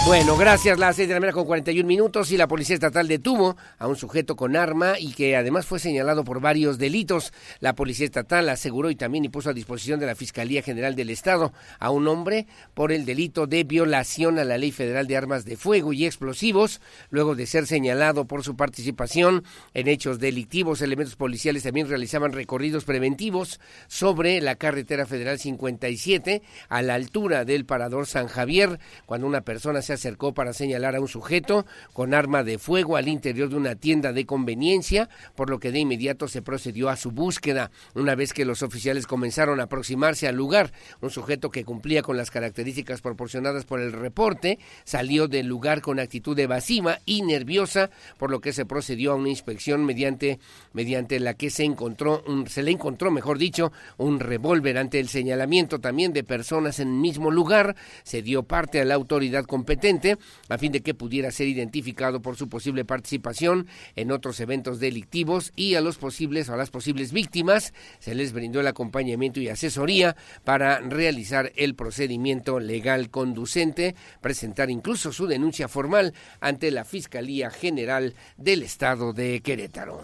Bueno, 0.06 0.36
gracias. 0.36 0.80
Las 0.80 0.98
seis 0.98 1.08
de 1.08 1.14
la 1.14 1.22
mañana 1.22 1.34
con 1.34 1.46
41 1.46 1.88
minutos 1.88 2.30
y 2.34 2.36
la 2.36 2.50
Policía 2.50 2.74
Estatal 2.74 3.08
detuvo 3.08 3.56
a 3.80 3.88
un 3.88 3.96
sujeto 3.96 4.36
con 4.36 4.58
arma 4.58 5.00
y 5.00 5.14
que 5.14 5.38
además 5.38 5.66
fue 5.66 5.80
señalado 5.80 6.26
por 6.26 6.42
varios 6.42 6.78
delitos. 6.78 7.32
La 7.62 7.74
Policía 7.74 8.06
Estatal 8.06 8.50
aseguró 8.50 8.92
y 8.92 8.98
también 8.98 9.32
puso 9.32 9.50
a 9.50 9.54
disposición 9.54 10.02
de 10.02 10.06
la 10.06 10.16
Fiscalía 10.16 10.62
General 10.62 10.94
del 10.94 11.10
Estado 11.10 11.54
a 11.80 11.90
un 11.90 12.10
hombre 12.10 12.48
por 12.74 12.92
el 12.92 13.06
delito 13.06 13.48
de 13.48 13.64
violación 13.64 14.40
a 14.40 14.44
la 14.44 14.58
Ley 14.58 14.74
Federal 14.74 15.08
de 15.08 15.16
Armas 15.16 15.46
de 15.46 15.56
Fuego 15.56 15.94
y 15.94 16.06
Explosivos, 16.06 16.82
luego 17.10 17.34
de 17.34 17.46
ser 17.46 17.66
señalado 17.66 18.26
por 18.26 18.44
su 18.44 18.58
participación 18.58 19.46
en 19.74 19.88
hechos 19.88 20.20
delictivos. 20.20 20.82
Elementos 20.82 21.16
policiales 21.16 21.64
también 21.64 21.88
realizaban 21.88 22.34
recorridos 22.34 22.84
preventivos 22.84 23.62
sobre 23.88 24.42
la 24.42 24.56
carretera 24.56 25.06
federal 25.06 25.40
57 25.40 26.42
a 26.68 26.82
la 26.82 26.96
altura 26.96 27.46
del 27.46 27.66
Parador 27.66 28.06
San 28.06 28.28
Javier, 28.28 28.80
cuando 29.06 29.28
una 29.28 29.42
persona 29.42 29.82
se 29.82 29.93
acercó 29.94 30.34
para 30.34 30.54
señalar 30.54 30.96
a 30.96 31.02
un 31.02 31.08
sujeto 31.08 31.66
con 31.94 32.14
arma 32.14 32.44
de 32.44 32.58
fuego 32.58 32.98
al 32.98 33.08
interior 33.08 33.50
de 33.50 33.56
una 33.56 33.76
tienda 33.76 34.14
de 34.14 34.26
conveniencia, 34.26 35.10
por 35.36 35.50
lo 35.50 35.60
que 35.60 35.72
de 35.72 35.80
inmediato 35.80 36.28
se 36.28 36.42
procedió 36.42 36.90
a 36.90 36.96
su 36.96 37.12
búsqueda. 37.12 37.72
Una 37.94 38.16
vez 38.16 38.34
que 38.34 38.46
los 38.46 38.64
oficiales 38.64 39.08
comenzaron 39.08 39.60
a 39.60 39.64
aproximarse 39.64 40.28
al 40.28 40.36
lugar, 40.36 40.72
un 41.02 41.10
sujeto 41.10 41.52
que 41.52 41.66
cumplía 41.66 42.02
con 42.02 42.18
las 42.18 42.32
características 42.32 43.02
proporcionadas 43.02 43.66
por 43.66 43.80
el 43.80 43.92
reporte 43.92 44.60
salió 44.84 45.28
del 45.28 45.48
lugar 45.48 45.82
con 45.82 46.00
actitud 46.00 46.38
evasiva 46.40 47.00
y 47.06 47.22
nerviosa, 47.22 47.90
por 48.18 48.32
lo 48.32 48.42
que 48.42 48.54
se 48.54 48.66
procedió 48.66 49.12
a 49.12 49.16
una 49.16 49.30
inspección 49.30 49.86
mediante, 49.86 50.40
mediante 50.74 51.20
la 51.20 51.34
que 51.34 51.50
se 51.50 51.64
encontró, 51.64 52.24
un, 52.26 52.48
se 52.48 52.64
le 52.64 52.72
encontró, 52.72 53.12
mejor 53.12 53.38
dicho, 53.38 53.72
un 53.98 54.20
revólver 54.20 54.78
ante 54.78 55.00
el 55.00 55.10
señalamiento 55.10 55.80
también 55.80 56.14
de 56.14 56.24
personas 56.24 56.80
en 56.80 56.88
el 56.90 56.96
mismo 56.96 57.32
lugar, 57.32 57.76
se 58.04 58.22
dio 58.22 58.44
parte 58.44 58.80
a 58.80 58.86
la 58.86 58.96
autoridad 58.96 59.46
competente 59.46 59.83
a 60.50 60.58
fin 60.58 60.72
de 60.72 60.82
que 60.82 60.94
pudiera 60.94 61.32
ser 61.32 61.48
identificado 61.48 62.22
por 62.22 62.38
su 62.38 62.48
posible 62.48 62.86
participación 62.86 63.68
en 63.96 64.12
otros 64.12 64.40
eventos 64.40 64.80
delictivos 64.80 65.52
y 65.56 65.76
a 65.76 65.82
los 65.82 65.98
posibles 65.98 66.48
o 66.48 66.54
a 66.54 66.58
las 66.58 66.70
posibles 66.70 67.12
víctimas 67.12 67.74
se 68.00 68.16
les 68.16 68.32
brindó 68.32 68.62
el 68.62 68.68
acompañamiento 68.68 69.42
y 69.42 69.50
asesoría 69.50 70.16
para 70.46 70.80
realizar 70.80 71.52
el 71.56 71.76
procedimiento 71.76 72.60
legal 72.60 73.10
conducente, 73.10 73.96
presentar 74.22 74.70
incluso 74.70 75.12
su 75.12 75.28
denuncia 75.28 75.68
formal 75.68 76.14
ante 76.40 76.72
la 76.72 76.86
Fiscalía 76.86 77.50
General 77.50 78.14
del 78.38 78.64
Estado 78.64 79.12
de 79.12 79.42
Querétaro. 79.42 80.02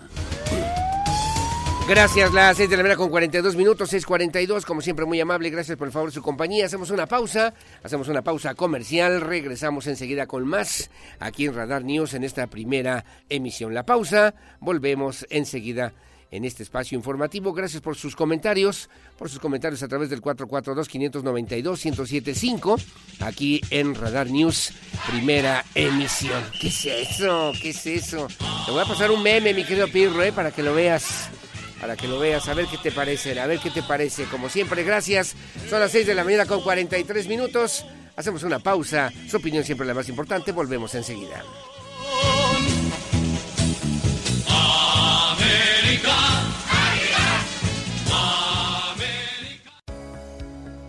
Gracias, 1.90 2.34
las 2.36 2.58
6 2.58 2.70
de 2.70 2.78
la 2.78 2.84
mañana 2.84 3.00
con 3.00 3.10
42 3.10 3.56
minutos, 3.56 3.92
6.42, 3.92 4.64
como 4.64 4.80
siempre 4.80 5.08
muy 5.08 5.20
amable, 5.20 5.50
gracias 5.50 5.76
por 5.76 5.88
el 5.88 5.92
favor 5.92 6.10
de 6.10 6.14
su 6.14 6.22
compañía. 6.22 6.68
Hacemos 6.68 6.92
una 6.92 7.08
pausa, 7.08 7.56
hacemos 7.82 8.08
una 8.10 8.22
pausa 8.22 8.54
comercial, 8.54 9.22
regresamos 9.22 9.88
enseguida 9.88 10.28
con 10.28 10.48
más 10.48 10.92
aquí 11.20 11.48
en 11.48 11.56
Radar 11.56 11.84
News 11.84 12.14
en 12.14 12.24
esta 12.24 12.46
primera 12.46 13.06
emisión. 13.28 13.74
La 13.74 13.88
pausa, 13.88 14.36
volvemos 14.60 15.26
enseguida 15.32 15.94
en 16.30 16.46
este 16.46 16.62
espacio 16.62 16.96
informativo. 16.96 17.54
Gracias 17.54 17.82
por 17.82 17.96
sus 17.96 18.16
comentarios, 18.16 18.88
por 19.18 19.28
sus 19.28 19.40
comentarios 19.40 19.82
a 19.82 19.88
través 19.88 20.12
del 20.12 20.22
442-592-1075, 20.22 22.86
aquí 23.22 23.62
en 23.72 23.96
Radar 23.96 24.30
News, 24.30 24.74
primera 25.10 25.66
emisión. 25.74 26.44
¿Qué 26.62 26.68
es 26.68 26.86
eso? 26.86 27.52
¿Qué 27.60 27.72
es 27.72 27.84
eso? 27.88 28.28
Te 28.68 28.72
voy 28.72 28.82
a 28.82 28.86
pasar 28.86 29.10
un 29.10 29.24
meme, 29.24 29.56
mi 29.56 29.64
querido 29.64 29.88
Pirro, 29.88 30.22
¿eh? 30.22 30.32
para 30.32 30.52
que 30.52 30.62
lo 30.62 30.76
veas 30.76 31.32
para 31.80 31.95
que 31.95 32.07
lo 32.07 32.19
veas, 32.19 32.47
a 32.47 32.53
ver 32.53 32.65
qué 32.67 32.77
te 32.77 32.91
parece, 32.91 33.39
a 33.39 33.47
ver 33.47 33.59
qué 33.59 33.69
te 33.69 33.84
parece. 33.84 34.25
Como 34.25 34.49
siempre, 34.49 34.84
gracias. 34.84 35.36
Son 35.69 35.80
las 35.80 35.91
6 35.91 36.07
de 36.07 36.15
la 36.15 36.23
mañana 36.23 36.45
con 36.45 36.61
43 36.61 37.27
minutos. 37.27 37.86
Hacemos 38.15 38.43
una 38.43 38.59
pausa. 38.59 39.11
Su 39.30 39.38
opinión 39.38 39.63
siempre 39.63 39.86
es 39.86 39.88
la 39.88 39.93
más 39.93 40.09
importante. 40.09 40.51
Volvemos 40.51 40.93
enseguida. 40.95 41.43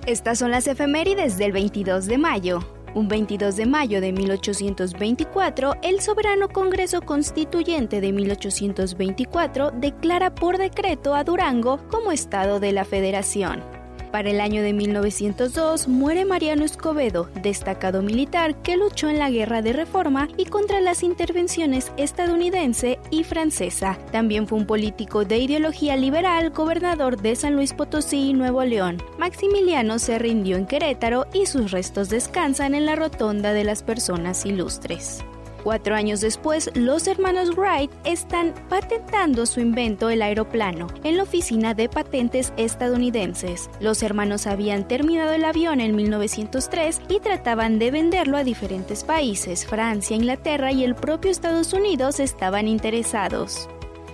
Estas 0.06 0.38
son 0.40 0.50
las 0.50 0.66
efemérides 0.66 1.38
del 1.38 1.52
22 1.52 2.06
de 2.06 2.18
mayo. 2.18 2.79
Un 2.92 3.06
22 3.06 3.54
de 3.54 3.66
mayo 3.66 4.00
de 4.00 4.12
1824, 4.12 5.74
el 5.82 6.00
soberano 6.00 6.48
Congreso 6.48 7.00
Constituyente 7.00 8.00
de 8.00 8.12
1824 8.12 9.70
declara 9.70 10.34
por 10.34 10.58
decreto 10.58 11.14
a 11.14 11.22
Durango 11.22 11.78
como 11.88 12.10
Estado 12.10 12.58
de 12.58 12.72
la 12.72 12.84
Federación. 12.84 13.79
Para 14.10 14.30
el 14.30 14.40
año 14.40 14.62
de 14.62 14.72
1902 14.72 15.86
muere 15.86 16.24
Mariano 16.24 16.64
Escobedo, 16.64 17.28
destacado 17.42 18.02
militar 18.02 18.60
que 18.62 18.76
luchó 18.76 19.08
en 19.08 19.18
la 19.18 19.30
Guerra 19.30 19.62
de 19.62 19.72
Reforma 19.72 20.28
y 20.36 20.46
contra 20.46 20.80
las 20.80 21.04
intervenciones 21.04 21.92
estadounidense 21.96 22.98
y 23.10 23.22
francesa. 23.22 23.98
También 24.10 24.48
fue 24.48 24.58
un 24.58 24.66
político 24.66 25.24
de 25.24 25.38
ideología 25.38 25.96
liberal, 25.96 26.50
gobernador 26.50 27.20
de 27.20 27.36
San 27.36 27.54
Luis 27.54 27.72
Potosí 27.72 28.30
y 28.30 28.32
Nuevo 28.32 28.64
León. 28.64 29.00
Maximiliano 29.18 30.00
se 30.00 30.18
rindió 30.18 30.56
en 30.56 30.66
Querétaro 30.66 31.26
y 31.32 31.46
sus 31.46 31.70
restos 31.70 32.08
descansan 32.08 32.74
en 32.74 32.86
la 32.86 32.96
Rotonda 32.96 33.52
de 33.52 33.64
las 33.64 33.84
Personas 33.84 34.44
Ilustres. 34.44 35.24
Cuatro 35.62 35.94
años 35.94 36.20
después, 36.20 36.70
los 36.74 37.06
hermanos 37.06 37.56
Wright 37.56 37.90
están 38.04 38.54
patentando 38.68 39.44
su 39.44 39.60
invento, 39.60 40.08
el 40.08 40.22
aeroplano, 40.22 40.86
en 41.04 41.16
la 41.16 41.24
oficina 41.24 41.74
de 41.74 41.88
patentes 41.88 42.52
estadounidenses. 42.56 43.68
Los 43.80 44.02
hermanos 44.02 44.46
habían 44.46 44.88
terminado 44.88 45.32
el 45.32 45.44
avión 45.44 45.80
en 45.80 45.94
1903 45.94 47.02
y 47.08 47.20
trataban 47.20 47.78
de 47.78 47.90
venderlo 47.90 48.36
a 48.36 48.44
diferentes 48.44 49.04
países. 49.04 49.66
Francia, 49.66 50.16
Inglaterra 50.16 50.72
y 50.72 50.84
el 50.84 50.94
propio 50.94 51.30
Estados 51.30 51.72
Unidos 51.72 52.20
estaban 52.20 52.66
interesados. 52.66 53.68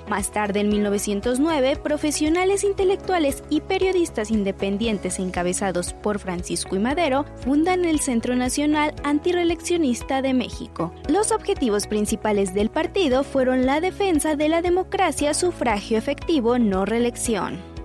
Más 0.09 0.31
tarde, 0.31 0.61
en 0.61 0.69
1909, 0.69 1.77
profesionales 1.83 2.63
intelectuales 2.63 3.43
y 3.51 3.61
periodistas 3.61 4.31
independientes 4.31 5.19
encabezados 5.19 5.95
por 5.95 6.21
Francisco 6.21 6.77
y 6.77 6.79
Madero 6.79 7.25
fundan 7.43 7.85
el 7.85 7.99
Centro 7.99 8.37
Nacional 8.37 8.95
Antireeleccionista 9.03 10.23
de 10.23 10.33
México. 10.33 10.95
Los 11.09 11.33
objetivos 11.33 11.89
principales 11.89 12.55
del 12.55 12.71
partido 12.71 13.25
fueron 13.25 13.67
la 13.67 13.81
defensa 13.81 14.37
de 14.37 14.49
la 14.49 14.63
democracia, 14.63 15.35
sufragio 15.35 15.99
efectivo, 15.99 16.59
no 16.59 16.85
reelección. 16.85 17.76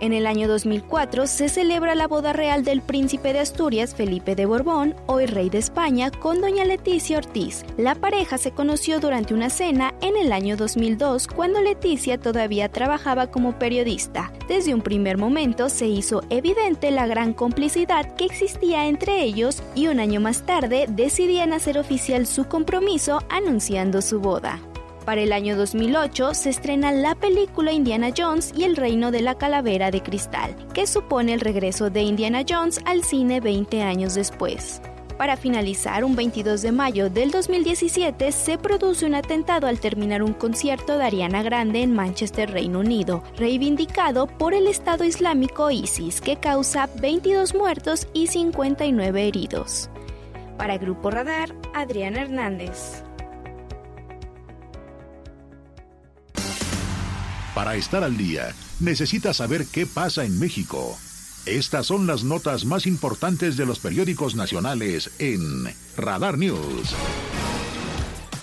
En 0.00 0.14
el 0.14 0.26
año 0.26 0.48
2004 0.48 1.26
se 1.26 1.50
celebra 1.50 1.94
la 1.94 2.08
boda 2.08 2.32
real 2.32 2.64
del 2.64 2.80
príncipe 2.80 3.34
de 3.34 3.40
Asturias, 3.40 3.94
Felipe 3.94 4.34
de 4.34 4.46
Borbón, 4.46 4.94
hoy 5.04 5.26
rey 5.26 5.50
de 5.50 5.58
España, 5.58 6.10
con 6.10 6.40
doña 6.40 6.64
Leticia 6.64 7.18
Ortiz. 7.18 7.66
La 7.76 7.94
pareja 7.94 8.38
se 8.38 8.50
conoció 8.50 8.98
durante 8.98 9.34
una 9.34 9.50
cena 9.50 9.92
en 10.00 10.16
el 10.16 10.32
año 10.32 10.56
2002 10.56 11.26
cuando 11.26 11.60
Leticia 11.60 12.16
todavía 12.16 12.70
trabajaba 12.70 13.26
como 13.26 13.58
periodista. 13.58 14.32
Desde 14.48 14.72
un 14.72 14.80
primer 14.80 15.18
momento 15.18 15.68
se 15.68 15.86
hizo 15.86 16.22
evidente 16.30 16.90
la 16.90 17.06
gran 17.06 17.34
complicidad 17.34 18.14
que 18.14 18.24
existía 18.24 18.86
entre 18.86 19.22
ellos 19.22 19.62
y 19.74 19.88
un 19.88 20.00
año 20.00 20.18
más 20.18 20.46
tarde 20.46 20.86
decidían 20.88 21.52
hacer 21.52 21.76
oficial 21.76 22.26
su 22.26 22.46
compromiso 22.46 23.22
anunciando 23.28 24.00
su 24.00 24.18
boda. 24.18 24.62
Para 25.04 25.22
el 25.22 25.32
año 25.32 25.56
2008 25.56 26.34
se 26.34 26.50
estrena 26.50 26.92
la 26.92 27.14
película 27.14 27.72
Indiana 27.72 28.10
Jones 28.16 28.52
y 28.54 28.64
el 28.64 28.76
reino 28.76 29.10
de 29.10 29.22
la 29.22 29.34
calavera 29.34 29.90
de 29.90 30.02
cristal, 30.02 30.54
que 30.74 30.86
supone 30.86 31.32
el 31.32 31.40
regreso 31.40 31.90
de 31.90 32.02
Indiana 32.02 32.42
Jones 32.48 32.80
al 32.84 33.02
cine 33.02 33.40
20 33.40 33.82
años 33.82 34.14
después. 34.14 34.80
Para 35.20 35.36
finalizar, 35.36 36.02
un 36.02 36.16
22 36.16 36.62
de 36.62 36.72
mayo 36.72 37.10
del 37.10 37.30
2017 37.30 38.32
se 38.32 38.56
produce 38.56 39.04
un 39.04 39.14
atentado 39.14 39.66
al 39.66 39.78
terminar 39.78 40.22
un 40.22 40.32
concierto 40.32 40.96
de 40.96 41.04
Ariana 41.04 41.42
Grande 41.42 41.82
en 41.82 41.92
Manchester, 41.92 42.50
Reino 42.50 42.80
Unido, 42.80 43.22
reivindicado 43.36 44.26
por 44.26 44.54
el 44.54 44.66
Estado 44.66 45.04
Islámico 45.04 45.70
ISIS, 45.70 46.22
que 46.22 46.36
causa 46.36 46.88
22 47.02 47.54
muertos 47.54 48.08
y 48.14 48.28
59 48.28 49.28
heridos. 49.28 49.90
Para 50.56 50.78
Grupo 50.78 51.10
Radar, 51.10 51.54
Adriana 51.74 52.22
Hernández. 52.22 53.02
Para 57.54 57.74
estar 57.74 58.04
al 58.04 58.16
día, 58.16 58.54
necesita 58.78 59.34
saber 59.34 59.66
qué 59.66 59.84
pasa 59.84 60.24
en 60.24 60.38
México. 60.38 60.96
Estas 61.46 61.86
son 61.86 62.06
las 62.06 62.22
notas 62.22 62.64
más 62.64 62.86
importantes 62.86 63.56
de 63.56 63.66
los 63.66 63.80
periódicos 63.80 64.36
nacionales 64.36 65.10
en 65.18 65.64
Radar 65.96 66.38
News. 66.38 66.94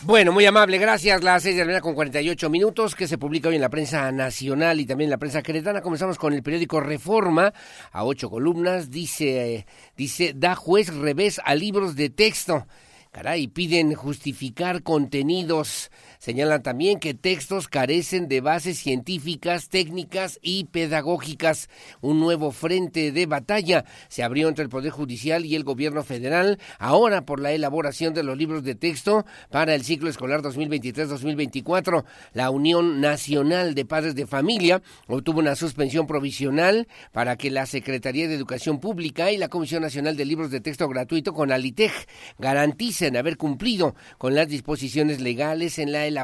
Bueno, 0.03 0.34
muy 0.34 0.45
amable, 0.45 0.78
gracias. 0.78 1.24
Las 1.24 1.43
6 1.43 1.55
de 1.55 1.62
la 1.62 1.66
mañana 1.66 1.82
con 1.82 1.95
48 1.95 2.49
minutos 2.49 2.95
que 2.95 3.08
se 3.08 3.18
publica 3.18 3.47
hoy 3.47 3.55
en 3.55 3.62
la 3.62 3.70
prensa 3.70 4.12
nacional 4.12 4.82
y 4.82 4.86
también 4.86 5.08
en 5.08 5.12
la 5.12 5.18
prensa 5.18 5.41
queretana. 5.41 5.82
Comenzamos 5.82 6.18
con 6.18 6.34
el 6.34 6.43
periódico 6.43 6.82
Reforma, 6.82 7.53
a 7.91 8.03
ocho 8.03 8.30
columnas. 8.30 8.89
Dice, 8.89 9.68
dice, 9.95 10.34
da 10.36 10.55
juez 10.55 10.93
revés 10.93 11.39
a 11.45 11.55
libros 11.55 11.95
de 11.95 12.10
texto. 12.10 12.68
caray, 13.12 13.47
piden 13.47 13.93
justificar 13.95 14.84
contenidos 14.84 15.91
Señalan 16.28 16.61
también 16.61 16.99
que 16.99 17.13
textos 17.13 17.69
carecen 17.69 18.28
de 18.28 18.41
bases 18.41 18.78
científicas, 18.78 19.69
técnicas 19.69 20.39
y 20.41 20.65
pedagógicas. 20.65 21.69
Un 22.01 22.19
nuevo 22.19 22.51
frente 22.51 23.13
de 23.13 23.25
batalla 23.25 23.86
se 24.09 24.23
abrió 24.23 24.49
entre 24.49 24.63
el 24.63 24.69
Poder 24.69 24.91
Judicial 24.91 25.45
y 25.45 25.55
el 25.55 25.63
Gobierno 25.63 26.03
federal, 26.03 26.59
ahora 26.80 27.25
por 27.25 27.39
la 27.39 27.53
elaboración 27.53 28.13
de 28.13 28.23
los 28.23 28.38
libros 28.38 28.65
de 28.65 28.75
texto 28.75 29.25
para 29.51 29.73
el 29.73 29.86
ciclo 29.86 30.09
escolar 30.09 30.41
2023-2024. 30.41 32.03
La 32.34 32.49
Unión 32.49 32.99
Nacional 32.99 33.73
de 33.73 33.86
Padres 33.86 34.13
de 34.13 34.28
Familia 34.28 34.82
obtuvo 35.07 35.39
una 35.39 35.55
suspensión 35.55 36.07
provisional 36.07 36.89
para 37.13 37.38
que 37.38 37.49
la 37.49 37.65
Secretaría 37.65 38.28
de 38.28 38.36
Educación 38.36 38.82
Pública 38.82 39.32
y 39.32 39.38
la 39.38 39.47
Comisión 39.47 39.82
Nacional 39.82 40.17
de 40.17 40.25
Libros 40.25 40.51
de 40.51 40.59
Texto 40.59 40.89
Gratuito 40.89 41.32
con 41.32 41.53
Alitej 41.53 41.93
garanticen 42.38 43.15
haber 43.15 43.38
cumplido 43.38 43.95
con 44.17 44.36
las 44.36 44.49
disposiciones 44.49 45.21
legales 45.21 45.80
en 45.80 45.93
la 45.93 46.05
elaboración 46.05 46.16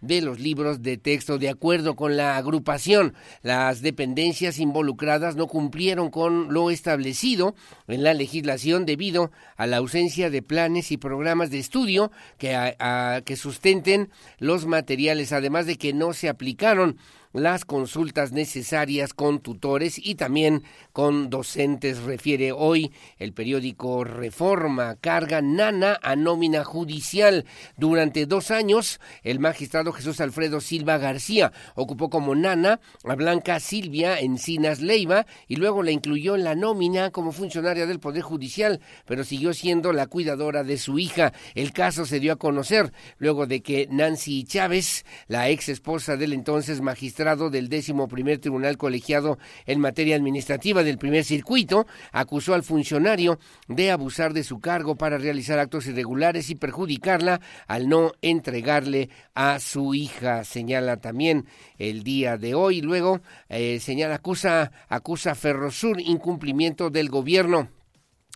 de 0.00 0.20
los 0.20 0.40
libros 0.40 0.82
de 0.82 0.96
texto. 0.96 1.38
De 1.38 1.48
acuerdo 1.48 1.96
con 1.96 2.16
la 2.16 2.36
agrupación, 2.36 3.14
las 3.42 3.82
dependencias 3.82 4.58
involucradas 4.58 5.36
no 5.36 5.46
cumplieron 5.46 6.10
con 6.10 6.52
lo 6.52 6.70
establecido 6.70 7.54
en 7.86 8.02
la 8.02 8.14
legislación 8.14 8.86
debido 8.86 9.30
a 9.56 9.66
la 9.66 9.78
ausencia 9.78 10.30
de 10.30 10.42
planes 10.42 10.92
y 10.92 10.96
programas 10.96 11.50
de 11.50 11.58
estudio 11.58 12.10
que, 12.38 12.76
que 13.24 13.36
sustenten 13.36 14.10
los 14.38 14.66
materiales, 14.66 15.32
además 15.32 15.66
de 15.66 15.76
que 15.76 15.92
no 15.92 16.12
se 16.12 16.28
aplicaron 16.28 16.96
las 17.32 17.64
consultas 17.64 18.32
necesarias 18.32 19.14
con 19.14 19.40
tutores 19.40 19.98
y 19.98 20.14
también 20.14 20.62
con 20.92 21.30
docentes, 21.30 22.02
refiere 22.02 22.52
hoy 22.52 22.92
el 23.18 23.32
periódico 23.32 24.04
Reforma. 24.04 24.96
Carga 24.96 25.42
nana 25.42 25.98
a 26.02 26.16
nómina 26.16 26.64
judicial. 26.64 27.44
Durante 27.76 28.26
dos 28.26 28.50
años, 28.50 29.00
el 29.22 29.38
magistrado 29.38 29.92
Jesús 29.92 30.20
Alfredo 30.20 30.60
Silva 30.60 30.98
García 30.98 31.52
ocupó 31.74 32.10
como 32.10 32.34
nana 32.34 32.80
a 33.04 33.14
Blanca 33.14 33.60
Silvia 33.60 34.18
Encinas 34.18 34.80
Leiva 34.80 35.26
y 35.46 35.56
luego 35.56 35.82
la 35.82 35.90
incluyó 35.90 36.34
en 36.34 36.44
la 36.44 36.54
nómina 36.54 37.10
como 37.10 37.32
funcionaria 37.32 37.86
del 37.86 38.00
Poder 38.00 38.22
Judicial, 38.22 38.80
pero 39.06 39.24
siguió 39.24 39.54
siendo 39.54 39.92
la 39.92 40.06
cuidadora 40.06 40.64
de 40.64 40.78
su 40.78 40.98
hija. 40.98 41.32
El 41.54 41.72
caso 41.72 42.06
se 42.06 42.20
dio 42.20 42.32
a 42.32 42.36
conocer 42.36 42.92
luego 43.18 43.46
de 43.46 43.62
que 43.62 43.86
Nancy 43.90 44.44
Chávez, 44.44 45.04
la 45.26 45.48
ex 45.48 45.68
esposa 45.68 46.16
del 46.16 46.32
entonces 46.32 46.80
magistrado, 46.80 47.17
del 47.50 47.68
décimo 47.68 48.06
primer 48.06 48.38
tribunal 48.38 48.76
colegiado 48.76 49.38
en 49.66 49.80
materia 49.80 50.14
administrativa 50.14 50.84
del 50.84 50.98
primer 50.98 51.24
circuito, 51.24 51.86
acusó 52.12 52.54
al 52.54 52.62
funcionario 52.62 53.40
de 53.66 53.90
abusar 53.90 54.32
de 54.32 54.44
su 54.44 54.60
cargo 54.60 54.94
para 54.94 55.18
realizar 55.18 55.58
actos 55.58 55.88
irregulares 55.88 56.48
y 56.48 56.54
perjudicarla 56.54 57.40
al 57.66 57.88
no 57.88 58.12
entregarle 58.22 59.10
a 59.34 59.58
su 59.58 59.94
hija, 59.94 60.44
señala 60.44 60.98
también 60.98 61.46
el 61.78 62.04
día 62.04 62.36
de 62.36 62.54
hoy. 62.54 62.82
Luego 62.82 63.20
eh, 63.48 63.80
señala 63.80 64.16
acusa 64.16 64.70
acusa 64.88 65.34
Ferrosur 65.34 66.00
incumplimiento 66.00 66.88
del 66.90 67.08
gobierno 67.08 67.77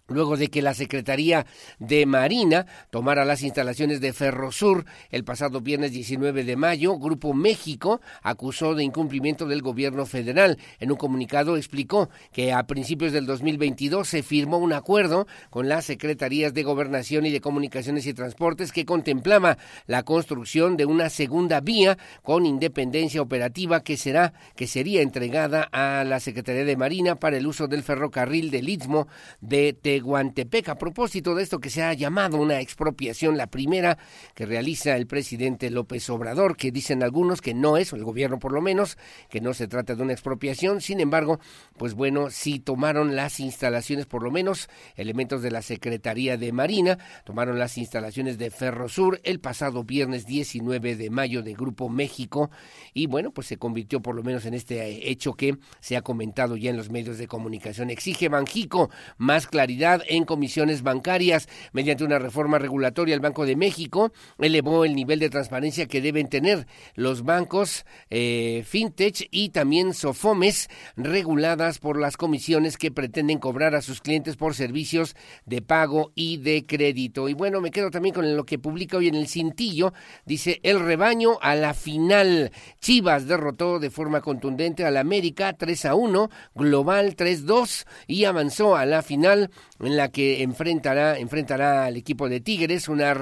luego 0.09 0.37
de 0.37 0.49
que 0.49 0.63
la 0.63 0.75
Secretaría 0.75 1.47
de 1.79 2.07
Marina 2.07 2.67
tomara 2.91 3.25
las 3.25 3.43
instalaciones 3.43 4.01
de 4.01 4.13
Ferrosur 4.13 4.85
el 5.11 5.25
pasado 5.25 5.61
viernes 5.61 5.93
19 5.93 6.45
de 6.45 6.57
mayo, 6.57 6.99
Grupo 6.99 7.35
México 7.35 8.01
acusó 8.23 8.75
de 8.75 8.85
incumplimiento 8.85 9.47
del 9.47 9.63
gobierno 9.63 10.07
federal. 10.07 10.59
En 10.81 10.91
un 10.91 10.97
comunicado 10.97 11.57
explicó 11.57 12.11
que 12.33 12.53
a 12.53 12.67
principios 12.67 13.13
del 13.13 13.27
2022 13.27 14.09
se 14.09 14.23
firmó 14.23 14.59
un 14.59 14.73
acuerdo 14.73 15.27
con 15.51 15.69
las 15.69 15.85
Secretarías 15.85 16.55
de 16.55 16.63
Gobernación 16.63 17.27
y 17.27 17.31
de 17.31 17.41
Comunicaciones 17.41 18.07
y 18.07 18.15
Transportes 18.15 18.73
que 18.73 18.85
contemplaba 18.85 19.59
la 19.87 20.03
construcción 20.03 20.77
de 20.77 20.87
una 20.87 21.11
segunda 21.11 21.61
vía 21.61 21.99
con 22.23 22.47
independencia 22.47 23.23
operativa 23.23 23.83
que 23.83 23.97
será 23.97 24.33
que 24.57 24.67
sería 24.67 25.03
entregada 25.03 25.69
a 25.73 26.05
la 26.05 26.21
Secretaría 26.21 26.65
de 26.65 26.77
Marina 26.77 27.17
para 27.17 27.37
el 27.37 27.47
uso 27.47 27.69
del 27.69 27.83
ferrocarril 27.83 28.51
del 28.51 28.69
Istmo 28.69 29.09
de 29.41 29.73
Tehuantepec. 29.93 30.71
A 30.71 30.79
propósito 30.79 31.35
de 31.35 31.43
esto 31.43 31.61
que 31.61 31.69
se 31.69 31.83
ha 31.83 31.93
llamado 31.93 32.39
una 32.39 32.61
expropiación, 32.61 33.37
la 33.37 33.49
primera 33.49 33.99
que 34.35 34.47
realiza 34.47 34.97
el 34.97 35.07
presidente 35.07 35.69
López 35.69 36.09
Obrador, 36.09 36.57
que 36.57 36.73
dicen 36.73 37.03
algunos 37.03 37.43
que 37.43 37.53
no 37.53 37.77
es, 37.77 37.93
el 37.93 38.03
gobierno 38.03 38.39
por 38.39 38.53
lo 38.53 38.63
menos, 38.63 38.97
que 39.29 39.43
no 39.43 39.53
se 39.53 39.69
trata 39.69 39.95
de 39.95 40.03
una 40.03 40.15
expropiación. 40.15 40.81
Sin 40.81 40.99
embargo, 40.99 41.41
pues 41.77 41.93
bueno, 41.93 42.31
sí 42.31 42.59
tomaron 42.59 43.17
las 43.17 43.39
instalaciones, 43.39 44.07
por 44.07 44.23
lo 44.23 44.31
menos 44.31 44.71
elementos 44.97 45.43
de 45.43 45.51
la 45.51 45.61
Secretaría 45.61 46.39
de 46.39 46.53
Marina, 46.53 46.97
tomaron 47.25 47.59
las 47.59 47.77
instalaciones 47.77 48.39
de 48.39 48.51
Ferrosur 48.51 49.21
el 49.25 49.41
pasado 49.41 49.85
viernes 49.85 50.25
19 50.25 50.97
de 50.97 51.11
mayo 51.11 51.43
de 51.43 51.53
Grupo 51.53 51.91
México 51.91 52.51
y 52.95 53.09
bueno, 53.09 53.31
pues 53.31 53.47
se 53.47 53.59
convirtió 53.59 54.01
por 54.01 54.15
lo 54.15 54.23
menos 54.23 54.47
en 54.47 54.55
este 54.55 55.11
hecho 55.11 55.35
que 55.35 55.59
se 55.81 55.99
ha 55.99 56.03
comentado 56.03 56.57
ya 56.57 56.71
en 56.71 56.79
los 56.79 56.89
medios 56.89 57.19
de 57.19 57.29
comunicación. 57.29 57.91
Exige 57.91 58.31
Banjico 58.31 58.89
más 59.19 59.47
claridad 59.47 59.82
en 59.83 60.25
comisiones 60.25 60.83
bancarias. 60.83 61.49
Mediante 61.73 62.05
una 62.05 62.19
reforma 62.19 62.59
regulatoria, 62.59 63.15
el 63.15 63.21
Banco 63.21 63.47
de 63.47 63.57
México 63.57 64.13
elevó 64.39 64.85
el 64.85 64.95
nivel 64.95 65.19
de 65.19 65.31
transparencia 65.31 65.87
que 65.87 66.01
deben 66.01 66.29
tener 66.29 66.67
los 66.95 67.25
bancos 67.25 67.85
eh, 68.11 68.65
fintech 68.67 69.29
y 69.31 69.51
también 69.51 69.95
sofomes 69.95 70.69
reguladas 70.97 71.79
por 71.79 71.99
las 71.99 72.17
comisiones 72.17 72.77
que 72.77 72.91
pretenden 72.91 73.39
cobrar 73.39 73.75
a 73.75 73.83
sus 73.83 74.01
clientes 74.01 74.37
por 74.37 74.55
servicios 74.55 75.17
de 75.47 75.63
pago 75.63 76.13
y 76.15 76.37
de 76.37 76.65
crédito. 76.67 77.29
Y 77.29 77.35
bueno, 77.35 77.61
me 77.61 77.71
quedo 77.71 77.91
también 77.91 78.15
con 78.15 78.37
lo 78.37 78.45
que 78.45 78.59
publica 78.59 78.97
hoy 78.97 79.09
en 79.09 79.15
el 79.15 79.29
cintillo. 79.29 79.93
Dice, 80.25 80.61
el 80.63 80.81
rebaño 80.81 81.39
a 81.41 81.55
la 81.55 81.75
final. 81.75 82.53
Chivas 82.81 83.27
derrotó 83.27 83.79
de 83.79 83.91
forma 83.91 84.21
contundente 84.21 84.85
al 84.85 84.97
América 84.97 85.53
3 85.55 85.87
a 85.87 85.95
1, 85.95 86.31
Global 86.55 87.17
3-2 87.17 87.85
y 88.07 88.25
avanzó 88.25 88.77
a 88.77 88.87
la 88.87 89.03
final 89.03 89.51
en 89.83 89.97
la 89.97 90.11
que 90.11 90.43
enfrentará, 90.43 91.19
enfrentará 91.19 91.85
al 91.85 91.97
equipo 91.97 92.29
de 92.29 92.41
Tigres 92.41 92.89
una, 92.89 93.15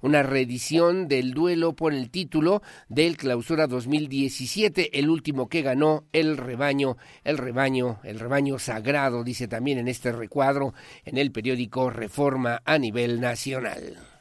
una 0.00 0.22
reedición 0.22 1.08
del 1.08 1.32
duelo 1.32 1.74
por 1.74 1.92
el 1.92 2.10
título 2.10 2.62
del 2.88 3.16
Clausura 3.16 3.66
2017, 3.66 4.98
el 4.98 5.10
último 5.10 5.48
que 5.48 5.62
ganó 5.62 6.04
el 6.12 6.36
rebaño, 6.36 6.96
el 7.24 7.38
rebaño, 7.38 8.00
el 8.04 8.18
rebaño 8.18 8.58
sagrado, 8.58 9.24
dice 9.24 9.48
también 9.48 9.78
en 9.78 9.88
este 9.88 10.12
recuadro 10.12 10.74
en 11.04 11.18
el 11.18 11.32
periódico 11.32 11.90
Reforma 11.90 12.62
a 12.64 12.78
nivel 12.78 13.20
nacional. 13.20 14.15